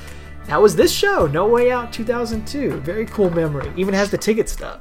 That 0.46 0.62
was 0.62 0.76
this 0.76 0.92
show, 0.92 1.26
No 1.26 1.46
Way 1.48 1.72
Out 1.72 1.92
2002. 1.92 2.78
Very 2.80 3.04
cool 3.06 3.30
memory. 3.30 3.70
Even 3.76 3.94
has 3.94 4.10
the 4.10 4.18
ticket 4.18 4.48
stub. 4.48 4.80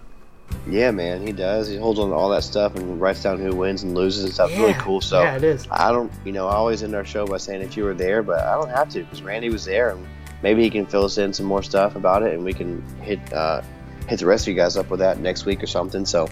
Yeah, 0.70 0.92
man, 0.92 1.26
he 1.26 1.34
does. 1.34 1.68
He 1.68 1.76
holds 1.76 2.00
on 2.00 2.10
to 2.10 2.16
all 2.16 2.30
that 2.30 2.44
stuff 2.44 2.76
and 2.76 3.02
writes 3.02 3.24
down 3.24 3.40
who 3.40 3.56
wins 3.56 3.82
and 3.82 3.96
loses 3.96 4.26
and 4.26 4.32
stuff. 4.34 4.52
It's 4.52 4.60
really 4.60 4.74
cool. 4.76 5.02
So 5.02 5.24
Yeah, 5.24 5.36
it 5.36 5.44
is. 5.44 5.68
I 5.72 5.92
don't, 5.92 6.12
you 6.24 6.32
know, 6.34 6.48
I 6.48 6.54
always 6.54 6.84
end 6.84 6.94
our 6.94 7.04
show 7.04 7.26
by 7.26 7.38
saying 7.38 7.64
if 7.64 7.76
you 7.76 7.84
were 7.84 7.96
there, 7.96 8.22
but 8.22 8.40
I 8.42 8.54
don't 8.54 8.70
have 8.70 8.90
to 8.90 9.00
because 9.04 9.24
Randy 9.24 9.50
was 9.50 9.66
there 9.66 9.90
and 9.90 10.06
maybe 10.44 10.62
he 10.62 10.70
can 10.70 10.86
fill 10.86 11.06
us 11.06 11.18
in 11.18 11.34
some 11.34 11.48
more 11.48 11.64
stuff 11.64 11.96
about 11.96 12.22
it 12.22 12.36
and 12.36 12.46
we 12.46 12.54
can 12.54 12.84
hit 13.02 13.20
uh, 13.34 13.62
hit 14.08 14.20
the 14.20 14.26
rest 14.26 14.44
of 14.46 14.50
you 14.50 14.56
guys 14.56 14.78
up 14.78 14.90
with 14.90 15.00
that 15.00 15.20
next 15.20 15.46
week 15.46 15.62
or 15.64 15.68
something. 15.68 16.06
So, 16.06 16.28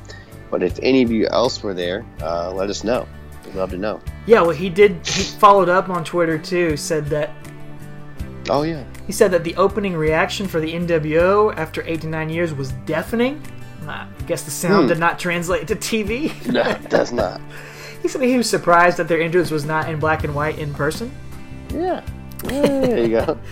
but 0.52 0.62
if 0.64 0.78
any 0.84 1.02
of 1.04 1.12
you 1.12 1.28
else 1.28 1.62
were 1.64 1.74
there, 1.74 2.06
uh, 2.22 2.52
let 2.54 2.70
us 2.70 2.84
know. 2.84 3.08
We'd 3.46 3.56
love 3.56 3.72
to 3.72 3.78
know. 3.78 4.00
Yeah, 4.26 4.42
well, 4.42 4.52
he 4.52 4.70
did. 4.70 5.06
He 5.08 5.24
followed 5.24 5.70
up 5.70 5.90
on 5.90 6.04
Twitter 6.04 6.38
too. 6.38 6.78
Said 6.78 7.08
that 7.08 7.32
Oh 8.50 8.64
yeah, 8.64 8.84
He 9.08 9.14
said 9.14 9.32
that 9.32 9.44
the 9.46 9.56
opening 9.56 9.96
reaction 9.96 10.48
for 10.48 10.60
the 10.60 10.74
NWO 10.74 11.56
after 11.58 11.82
eight 11.88 12.02
to 12.02 12.08
nine 12.08 12.30
years 12.30 12.54
was 12.54 12.72
deafening. 12.86 13.42
I 13.88 14.06
guess 14.28 14.44
the 14.44 14.52
sound 14.52 14.84
Hmm. 14.84 14.88
did 14.90 15.00
not 15.00 15.18
translate 15.20 15.68
to 15.70 15.76
TV. 15.76 16.32
no, 16.52 16.62
it 16.62 16.90
does 16.90 17.12
not. 17.14 17.40
he 18.02 18.08
said 18.10 18.22
he 18.22 18.38
was 18.38 18.50
surprised 18.50 18.98
that 18.98 19.08
their 19.08 19.22
entrance 19.22 19.50
was 19.52 19.66
not 19.66 19.90
in 19.90 19.98
black 20.00 20.24
and 20.26 20.36
white 20.36 20.58
in 20.60 20.74
person. 20.74 21.10
Yeah, 21.74 22.02
Yeah, 22.46 22.62
there 22.62 23.00
you 23.00 23.08
go. 23.10 23.38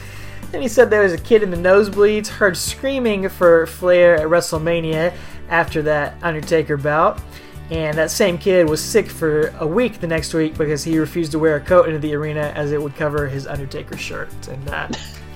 And 0.53 0.61
he 0.61 0.67
said 0.67 0.89
there 0.89 1.03
was 1.03 1.13
a 1.13 1.17
kid 1.17 1.43
in 1.43 1.49
the 1.49 1.57
nosebleeds 1.57 2.27
heard 2.27 2.57
screaming 2.57 3.29
for 3.29 3.65
Flair 3.67 4.15
at 4.15 4.27
WrestleMania 4.27 5.13
after 5.49 5.81
that 5.83 6.15
Undertaker 6.21 6.77
bout. 6.77 7.21
And 7.69 7.97
that 7.97 8.11
same 8.11 8.37
kid 8.37 8.69
was 8.69 8.83
sick 8.83 9.09
for 9.09 9.53
a 9.59 9.65
week 9.65 10.01
the 10.01 10.07
next 10.07 10.33
week 10.33 10.57
because 10.57 10.83
he 10.83 10.99
refused 10.99 11.31
to 11.31 11.39
wear 11.39 11.55
a 11.55 11.61
coat 11.61 11.87
into 11.87 11.99
the 11.99 12.13
arena 12.13 12.51
as 12.53 12.73
it 12.73 12.81
would 12.81 12.95
cover 12.97 13.29
his 13.29 13.47
Undertaker 13.47 13.97
shirt. 13.97 14.29
And 14.49 14.69
uh, 14.69 14.89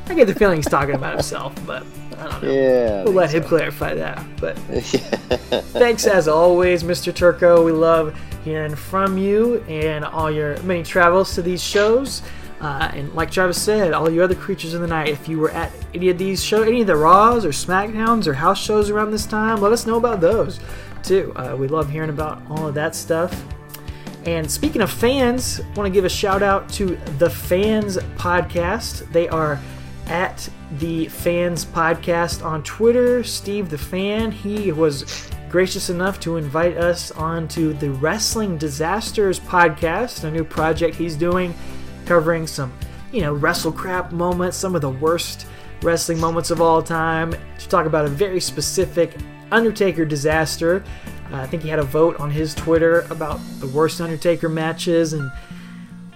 I 0.08 0.14
get 0.14 0.28
the 0.28 0.36
feeling 0.36 0.58
he's 0.58 0.68
talking 0.68 0.96
about 0.96 1.14
himself, 1.14 1.56
but 1.66 1.86
I 2.18 2.28
don't 2.28 2.44
know. 2.44 2.52
Yeah, 2.52 3.04
We'll 3.06 3.14
let 3.14 3.34
him 3.34 3.44
clarify 3.44 3.94
that. 3.94 4.22
But 4.38 4.58
thanks 5.72 6.06
as 6.06 6.28
always, 6.28 6.84
Mr. 6.84 7.16
Turco. 7.16 7.64
We 7.64 7.72
love 7.72 8.20
hearing 8.44 8.76
from 8.76 9.18
you 9.18 9.64
and 9.70 10.04
all 10.04 10.30
your 10.30 10.62
many 10.64 10.84
travels 10.84 11.34
to 11.36 11.42
these 11.42 11.64
shows. 11.64 12.22
Uh, 12.61 12.90
and 12.94 13.14
like 13.14 13.30
Travis 13.30 13.61
said, 13.61 13.94
all 13.94 14.10
you 14.10 14.23
other 14.23 14.36
creatures 14.36 14.73
in 14.73 14.82
the 14.82 14.88
night, 14.88 15.10
if 15.10 15.27
you 15.27 15.40
were 15.40 15.52
at 15.52 15.72
any 15.94 16.10
of 16.10 16.18
these 16.18 16.44
shows, 16.44 16.68
any 16.68 16.82
of 16.82 16.88
the 16.88 16.95
Raws 16.95 17.45
or 17.45 17.49
SmackDowns 17.49 18.27
or 18.27 18.34
house 18.34 18.64
shows 18.64 18.90
around 18.90 19.11
this 19.11 19.26
time, 19.26 19.60
let 19.60 19.72
us 19.72 19.86
know 19.86 19.98
about 19.98 20.22
those 20.22 20.60
too. 21.03 21.34
Uh, 21.36 21.56
we 21.56 21.68
love 21.68 21.90
hearing 21.90 22.10
about 22.10 22.41
all 22.49 22.68
of 22.68 22.73
that 22.76 22.95
stuff. 22.95 23.44
And 24.26 24.49
speaking 24.49 24.82
of 24.82 24.90
fans, 24.90 25.61
want 25.76 25.86
to 25.86 25.91
give 25.91 26.06
a 26.06 26.10
shout 26.10 26.41
out 26.41 26.68
to 26.69 26.95
the 27.19 27.30
Fans 27.30 27.98
Podcast. 28.18 29.11
They 29.11 29.27
are 29.27 29.60
at 30.07 30.49
the 30.80 31.07
Fans 31.07 31.65
Podcast 31.65 32.44
on 32.44 32.64
Twitter. 32.64 33.23
Steve 33.23 33.69
the 33.69 33.77
Fan, 33.77 34.32
he 34.32 34.72
was 34.72 35.30
gracious 35.49 35.90
enough 35.90 36.19
to 36.22 36.38
invite 36.38 36.76
us 36.77 37.11
onto 37.11 37.73
the 37.73 37.91
Wrestling 37.91 38.57
Disasters 38.57 39.40
podcast, 39.40 40.23
a 40.23 40.32
new 40.32 40.44
project 40.44 40.95
he's 40.95 41.15
doing 41.15 41.53
covering 42.06 42.48
some, 42.48 42.73
you 43.11 43.22
know, 43.22 43.34
wrestle 43.34 43.72
crap 43.72 44.11
moments, 44.11 44.57
some 44.57 44.76
of 44.76 44.82
the 44.82 44.90
worst 44.90 45.48
wrestling 45.82 46.19
moments 46.19 46.52
of 46.52 46.61
all 46.61 46.82
time, 46.82 47.36
to 47.60 47.69
talk 47.69 47.86
about 47.86 48.06
a 48.06 48.10
very 48.10 48.40
specific 48.40 49.15
Undertaker 49.52 50.06
disaster. 50.06 50.84
Uh, 51.32 51.38
I 51.38 51.48
think 51.48 51.64
he 51.64 51.69
had 51.69 51.80
a 51.80 51.84
vote 51.84 52.19
on 52.19 52.32
his 52.32 52.53
Twitter 52.56 53.02
about 53.10 53.40
the 53.60 53.68
worst 53.68 54.02
Undertaker 54.02 54.49
matches, 54.49 55.14
and 55.14 55.32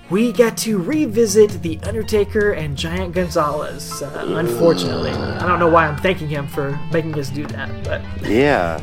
we 0.09 0.31
got 0.31 0.57
to 0.57 0.79
revisit 0.79 1.61
The 1.61 1.79
Undertaker 1.83 2.53
and 2.53 2.75
Giant 2.75 3.13
Gonzalez, 3.13 4.01
uh, 4.01 4.25
unfortunately. 4.35 5.11
I 5.11 5.47
don't 5.47 5.59
know 5.59 5.69
why 5.69 5.85
I'm 5.85 5.97
thanking 5.97 6.27
him 6.27 6.47
for 6.47 6.71
making 6.91 7.17
us 7.19 7.29
do 7.29 7.45
that, 7.47 7.83
but 7.83 8.01
yeah. 8.27 8.81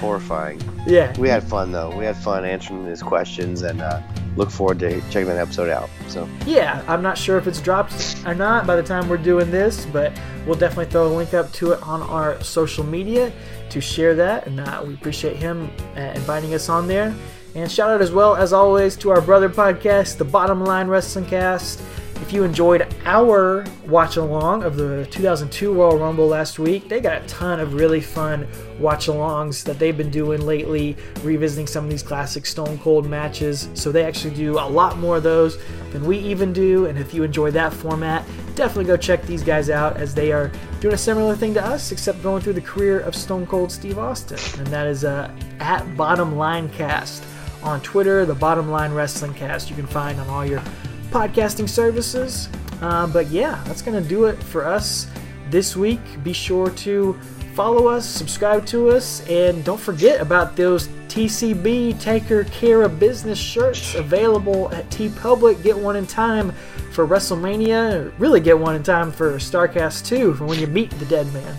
Horrifying. 0.00 0.60
yeah. 0.86 1.18
We 1.18 1.28
had 1.28 1.44
fun 1.44 1.72
though. 1.72 1.94
We 1.96 2.04
had 2.04 2.16
fun 2.16 2.44
answering 2.44 2.86
his 2.86 3.02
questions, 3.02 3.62
and 3.62 3.80
uh, 3.80 4.00
look 4.36 4.50
forward 4.50 4.78
to 4.80 5.00
checking 5.10 5.26
that 5.26 5.38
episode 5.38 5.70
out. 5.70 5.88
So 6.08 6.28
yeah, 6.46 6.84
I'm 6.88 7.02
not 7.02 7.16
sure 7.16 7.38
if 7.38 7.46
it's 7.46 7.60
dropped 7.60 8.16
or 8.26 8.34
not 8.34 8.66
by 8.66 8.76
the 8.76 8.82
time 8.82 9.08
we're 9.08 9.16
doing 9.16 9.50
this, 9.50 9.86
but 9.86 10.18
we'll 10.46 10.56
definitely 10.56 10.86
throw 10.86 11.06
a 11.06 11.14
link 11.14 11.34
up 11.34 11.52
to 11.52 11.72
it 11.72 11.82
on 11.82 12.02
our 12.02 12.42
social 12.42 12.84
media 12.84 13.32
to 13.70 13.80
share 13.80 14.14
that, 14.14 14.46
and 14.46 14.60
uh, 14.60 14.82
we 14.86 14.94
appreciate 14.94 15.36
him 15.36 15.70
uh, 15.96 16.00
inviting 16.00 16.54
us 16.54 16.68
on 16.68 16.86
there. 16.86 17.14
And 17.54 17.70
shout 17.70 17.90
out 17.90 18.02
as 18.02 18.10
well 18.10 18.34
as 18.34 18.52
always 18.52 18.96
to 18.96 19.10
our 19.10 19.20
brother 19.20 19.48
podcast, 19.48 20.18
the 20.18 20.24
Bottom 20.24 20.64
Line 20.64 20.88
Wrestling 20.88 21.26
Cast. 21.26 21.80
If 22.22 22.32
you 22.32 22.44
enjoyed 22.44 22.86
our 23.04 23.64
watch 23.86 24.16
along 24.16 24.62
of 24.62 24.76
the 24.76 25.06
2002 25.10 25.72
Royal 25.72 25.98
Rumble 25.98 26.26
last 26.26 26.58
week, 26.58 26.88
they 26.88 27.00
got 27.00 27.22
a 27.22 27.26
ton 27.26 27.60
of 27.60 27.74
really 27.74 28.00
fun 28.00 28.48
watch 28.78 29.08
alongs 29.08 29.62
that 29.64 29.78
they've 29.78 29.96
been 29.96 30.10
doing 30.10 30.40
lately, 30.40 30.96
revisiting 31.22 31.66
some 31.66 31.84
of 31.84 31.90
these 31.90 32.02
classic 32.02 32.46
Stone 32.46 32.78
Cold 32.78 33.06
matches. 33.06 33.68
So 33.74 33.92
they 33.92 34.04
actually 34.04 34.34
do 34.34 34.58
a 34.58 34.66
lot 34.66 34.98
more 34.98 35.18
of 35.18 35.22
those 35.22 35.58
than 35.92 36.06
we 36.06 36.18
even 36.18 36.52
do. 36.52 36.86
And 36.86 36.98
if 36.98 37.12
you 37.12 37.24
enjoy 37.24 37.50
that 37.52 37.72
format, 37.72 38.24
definitely 38.54 38.84
go 38.84 38.96
check 38.96 39.22
these 39.24 39.42
guys 39.42 39.68
out 39.68 39.96
as 39.96 40.14
they 40.14 40.32
are 40.32 40.50
doing 40.80 40.94
a 40.94 40.98
similar 40.98 41.34
thing 41.34 41.52
to 41.54 41.64
us, 41.64 41.92
except 41.92 42.22
going 42.22 42.42
through 42.42 42.54
the 42.54 42.60
career 42.60 43.00
of 43.00 43.14
Stone 43.14 43.46
Cold 43.46 43.70
Steve 43.70 43.98
Austin. 43.98 44.38
And 44.58 44.66
that 44.68 44.86
is 44.86 45.04
uh, 45.04 45.30
at 45.60 45.96
Bottom 45.96 46.36
Line 46.36 46.68
Cast 46.70 47.24
on 47.62 47.80
Twitter, 47.80 48.24
the 48.24 48.34
Bottom 48.34 48.70
Line 48.70 48.92
Wrestling 48.92 49.34
Cast. 49.34 49.68
You 49.68 49.76
can 49.76 49.86
find 49.86 50.18
on 50.20 50.28
all 50.28 50.44
your 50.44 50.62
podcasting 51.10 51.68
services. 51.68 52.48
Uh, 52.80 53.06
but 53.06 53.28
yeah, 53.28 53.62
that's 53.66 53.82
going 53.82 54.00
to 54.00 54.08
do 54.08 54.24
it 54.24 54.42
for 54.42 54.66
us 54.66 55.06
this 55.50 55.76
week. 55.76 56.00
Be 56.22 56.32
sure 56.32 56.70
to 56.70 57.14
follow 57.54 57.86
us, 57.86 58.04
subscribe 58.04 58.66
to 58.66 58.90
us, 58.90 59.26
and 59.28 59.64
don't 59.64 59.80
forget 59.80 60.20
about 60.20 60.56
those 60.56 60.88
TCB 61.08 62.00
Taker 62.00 62.44
Care 62.44 62.82
of 62.82 62.98
Business 62.98 63.38
shirts 63.38 63.94
available 63.94 64.72
at 64.74 64.90
TeePublic. 64.90 65.62
Get 65.62 65.78
one 65.78 65.94
in 65.94 66.06
time 66.06 66.50
for 66.90 67.06
WrestleMania, 67.06 68.12
really 68.18 68.40
get 68.40 68.58
one 68.58 68.74
in 68.74 68.82
time 68.82 69.12
for 69.12 69.36
Starrcast 69.36 70.04
2 70.06 70.34
for 70.34 70.44
when 70.44 70.58
you 70.58 70.66
meet 70.66 70.90
the 70.90 71.04
dead 71.06 71.32
man. 71.32 71.56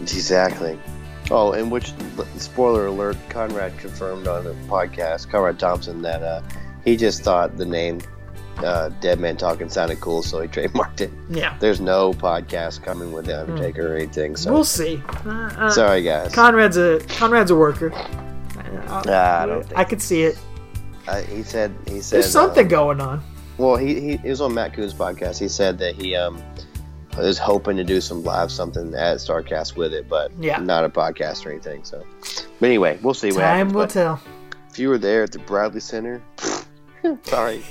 Exactly. 0.00 0.78
Oh, 1.30 1.52
and 1.52 1.70
which 1.70 1.92
spoiler 2.38 2.86
alert? 2.86 3.16
Conrad 3.28 3.76
confirmed 3.78 4.26
on 4.26 4.44
the 4.44 4.54
podcast, 4.66 5.30
Conrad 5.30 5.58
Thompson, 5.58 6.00
that 6.00 6.22
uh, 6.22 6.40
he 6.84 6.96
just 6.96 7.22
thought 7.22 7.58
the 7.58 7.66
name 7.66 8.00
uh, 8.64 8.90
Dead 9.00 9.18
Man 9.18 9.36
Talking 9.36 9.68
sounded 9.68 10.00
cool, 10.00 10.22
so 10.22 10.40
he 10.40 10.48
trademarked 10.48 11.00
it. 11.00 11.10
Yeah. 11.28 11.56
There's 11.60 11.80
no 11.80 12.12
podcast 12.12 12.82
coming 12.82 13.12
with 13.12 13.26
the 13.26 13.40
Undertaker 13.40 13.82
mm. 13.82 13.90
or 13.90 13.96
anything. 13.96 14.36
So 14.36 14.52
we'll 14.52 14.64
see. 14.64 15.02
Uh, 15.24 15.50
uh, 15.56 15.70
Sorry, 15.70 16.02
guys. 16.02 16.32
Conrad's 16.32 16.76
a 16.76 17.00
Conrad's 17.08 17.50
a 17.50 17.56
worker. 17.56 17.92
Uh, 17.92 19.02
I 19.06 19.46
don't. 19.46 19.76
I 19.76 19.84
could 19.84 20.02
see 20.02 20.22
it. 20.22 20.38
he 21.28 21.42
said. 21.42 21.74
He 21.86 22.00
said. 22.00 22.16
There's 22.22 22.30
something 22.30 22.64
um, 22.64 22.68
going 22.68 23.00
on. 23.00 23.22
Well, 23.58 23.76
he, 23.76 24.00
he, 24.00 24.16
he 24.18 24.28
was 24.28 24.40
on 24.40 24.54
Matt 24.54 24.72
Coon's 24.72 24.94
podcast. 24.94 25.38
He 25.38 25.48
said 25.48 25.78
that 25.78 25.94
he 25.94 26.14
um 26.14 26.42
was 27.16 27.38
hoping 27.38 27.76
to 27.76 27.84
do 27.84 28.00
some 28.00 28.22
live 28.22 28.50
something 28.50 28.94
at 28.94 29.16
Starrcast 29.18 29.76
with 29.76 29.92
it, 29.92 30.08
but 30.08 30.32
yeah. 30.38 30.58
not 30.58 30.84
a 30.84 30.88
podcast 30.88 31.44
or 31.44 31.50
anything. 31.50 31.84
So, 31.84 32.04
but 32.60 32.66
anyway, 32.66 32.98
we'll 33.02 33.14
see. 33.14 33.30
Time 33.30 33.38
what 33.38 33.44
happens. 33.44 33.74
will 33.74 33.86
tell. 33.86 34.22
If 34.70 34.78
you 34.78 34.88
were 34.88 34.98
there 34.98 35.24
at 35.24 35.32
the 35.32 35.38
Bradley 35.40 35.80
Center, 35.80 36.22
sorry. 37.24 37.64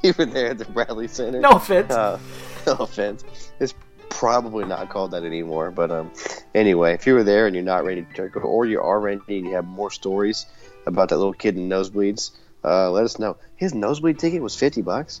even 0.02 0.30
there 0.30 0.50
at 0.50 0.58
the 0.58 0.64
Bradley 0.64 1.08
Center. 1.08 1.40
No 1.40 1.52
offense. 1.52 1.90
Uh, 1.90 2.18
no 2.66 2.74
offense. 2.74 3.24
It's 3.58 3.74
probably 4.08 4.64
not 4.64 4.88
called 4.88 5.12
that 5.12 5.24
anymore. 5.24 5.70
But 5.70 5.90
um, 5.90 6.10
anyway, 6.54 6.94
if 6.94 7.06
you 7.06 7.14
were 7.14 7.24
there 7.24 7.46
and 7.46 7.54
you're 7.54 7.64
not 7.64 7.84
ready 7.84 8.06
to 8.14 8.28
go, 8.28 8.40
or 8.40 8.66
you 8.66 8.80
are 8.80 9.00
ready 9.00 9.20
and 9.38 9.46
you 9.46 9.54
have 9.54 9.66
more 9.66 9.90
stories 9.90 10.46
about 10.86 11.08
that 11.10 11.16
little 11.16 11.32
kid 11.32 11.56
in 11.56 11.68
nosebleeds, 11.68 12.30
uh, 12.64 12.90
let 12.90 13.04
us 13.04 13.18
know. 13.18 13.36
His 13.56 13.74
nosebleed 13.74 14.18
ticket 14.18 14.42
was 14.42 14.54
fifty 14.54 14.82
bucks. 14.82 15.20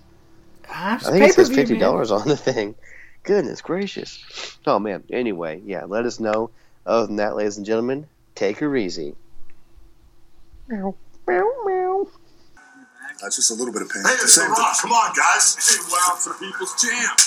I 0.72 0.98
think 0.98 1.24
it 1.24 1.34
says 1.34 1.50
fifty 1.50 1.78
dollars 1.78 2.10
on 2.10 2.28
the 2.28 2.36
thing. 2.36 2.74
Goodness 3.22 3.60
gracious! 3.60 4.58
Oh 4.66 4.78
man. 4.78 5.04
Anyway, 5.10 5.62
yeah. 5.64 5.84
Let 5.84 6.06
us 6.06 6.20
know. 6.20 6.50
Other 6.86 7.06
than 7.06 7.16
that, 7.16 7.36
ladies 7.36 7.56
and 7.56 7.66
gentlemen, 7.66 8.06
take 8.34 8.58
her 8.58 8.74
easy. 8.76 9.14
Meow, 10.68 10.94
meow, 11.26 11.52
meow. 11.66 11.79
That's 13.22 13.36
just 13.36 13.50
a 13.50 13.54
little 13.54 13.72
bit 13.72 13.82
of 13.82 13.90
pain. 13.90 14.02
Hey, 14.02 14.16
it's 14.24 14.36
The 14.36 14.48
Rock. 14.48 14.76
Come 14.80 14.92
on, 14.92 15.12
guys. 15.12 15.54
Hey, 15.60 15.76
wow, 15.92 16.12
it's 16.16 16.24
the 16.24 16.32
people's 16.40 16.72
champ. 16.80 17.20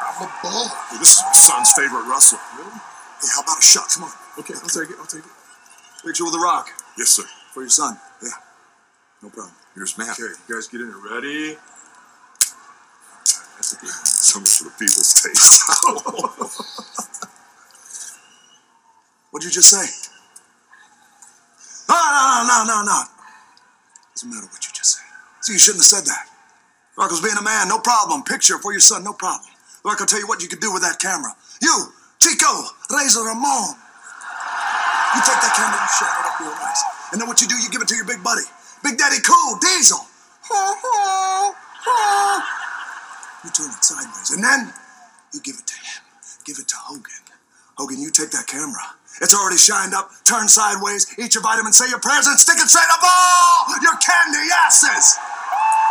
I'm 0.00 0.22
a 0.24 0.28
bull. 0.40 0.68
Hey, 0.90 0.96
this 0.98 1.16
is 1.16 1.22
my 1.24 1.32
son's 1.32 1.70
favorite 1.76 2.08
wrestler. 2.08 2.40
Really? 2.56 2.70
Hey, 2.72 3.28
how 3.36 3.42
about 3.44 3.58
a 3.58 3.62
shot? 3.62 3.88
Come 3.92 4.04
on. 4.04 4.12
Okay, 4.40 4.54
I'll 4.56 4.68
take 4.68 4.88
it. 4.90 4.96
I'll 4.98 5.06
take 5.06 5.24
it. 5.24 5.30
Picture 6.04 6.24
with 6.24 6.32
The 6.32 6.38
Rock. 6.40 6.70
Yes, 6.96 7.10
sir. 7.10 7.24
For 7.52 7.60
your 7.60 7.68
son. 7.70 7.98
Yeah. 8.22 8.30
No 9.22 9.28
problem. 9.28 9.52
Here's 9.74 9.96
Matt. 9.98 10.10
Okay, 10.16 10.32
you 10.48 10.54
guys 10.54 10.68
get 10.68 10.80
in 10.80 10.86
here. 10.88 10.96
Ready? 11.04 11.56
That's 13.56 13.72
a 13.72 13.76
good 13.76 13.90
Something 13.90 14.52
for 14.52 14.64
the 14.64 14.70
people's 14.80 15.12
taste. 15.20 15.62
What'd 19.30 19.44
you 19.44 19.50
just 19.52 19.68
say? 19.68 19.84
No, 21.88 21.94
no, 21.94 22.44
no, 22.48 22.48
no, 22.48 22.64
no, 22.64 22.82
no. 22.84 23.02
Doesn't 24.14 24.30
matter 24.30 24.46
what 24.46 24.64
you 24.64 24.70
just 24.72 24.92
said. 24.96 25.05
See, 25.46 25.54
you 25.54 25.62
shouldn't 25.62 25.86
have 25.86 26.02
said 26.02 26.10
that. 26.10 26.26
Rock 26.98 27.14
was 27.14 27.22
being 27.22 27.38
a 27.38 27.46
man, 27.46 27.70
no 27.70 27.78
problem. 27.78 28.26
Picture 28.26 28.58
for 28.58 28.74
your 28.74 28.82
son, 28.82 29.06
no 29.06 29.14
problem. 29.14 29.46
Rock, 29.86 30.02
I'll 30.02 30.10
tell 30.10 30.18
you 30.18 30.26
what 30.26 30.42
you 30.42 30.50
could 30.50 30.58
do 30.58 30.74
with 30.74 30.82
that 30.82 30.98
camera. 30.98 31.30
You, 31.62 31.94
Chico, 32.18 32.66
Razor 32.90 33.22
Ramon. 33.22 33.78
You 35.14 35.22
take 35.22 35.38
that 35.38 35.54
camera 35.54 35.78
and 35.78 35.92
shine 35.94 36.10
it 36.18 36.26
up 36.26 36.42
real 36.42 36.50
nice. 36.50 36.82
And 37.14 37.22
then 37.22 37.30
what 37.30 37.38
you 37.38 37.46
do, 37.46 37.54
you 37.62 37.70
give 37.70 37.78
it 37.78 37.86
to 37.86 37.94
your 37.94 38.10
big 38.10 38.26
buddy. 38.26 38.42
Big 38.82 38.98
Daddy 38.98 39.22
Cool, 39.22 39.62
Diesel. 39.62 40.02
You 43.46 43.50
turn 43.54 43.70
it 43.70 43.86
sideways. 43.86 44.34
And 44.34 44.42
then 44.42 44.74
you 45.30 45.38
give 45.46 45.62
it 45.62 45.66
to 45.70 45.78
him. 45.78 46.02
Give 46.42 46.58
it 46.58 46.66
to 46.74 46.76
Hogan. 46.90 47.22
Hogan, 47.78 48.02
you 48.02 48.10
take 48.10 48.34
that 48.34 48.50
camera. 48.50 48.82
It's 49.22 49.30
already 49.30 49.62
shined 49.62 49.94
up. 49.94 50.10
Turn 50.26 50.50
sideways. 50.50 51.06
Eat 51.22 51.38
your 51.38 51.46
vitamins. 51.46 51.78
Say 51.78 51.86
your 51.86 52.02
prayers 52.02 52.26
and 52.26 52.34
stick 52.34 52.58
it 52.58 52.66
straight 52.66 52.90
up 52.90 52.98
all 53.06 53.78
your 53.78 53.94
candy 54.02 54.42
asses. 54.66 55.35
Woo! 55.56 55.76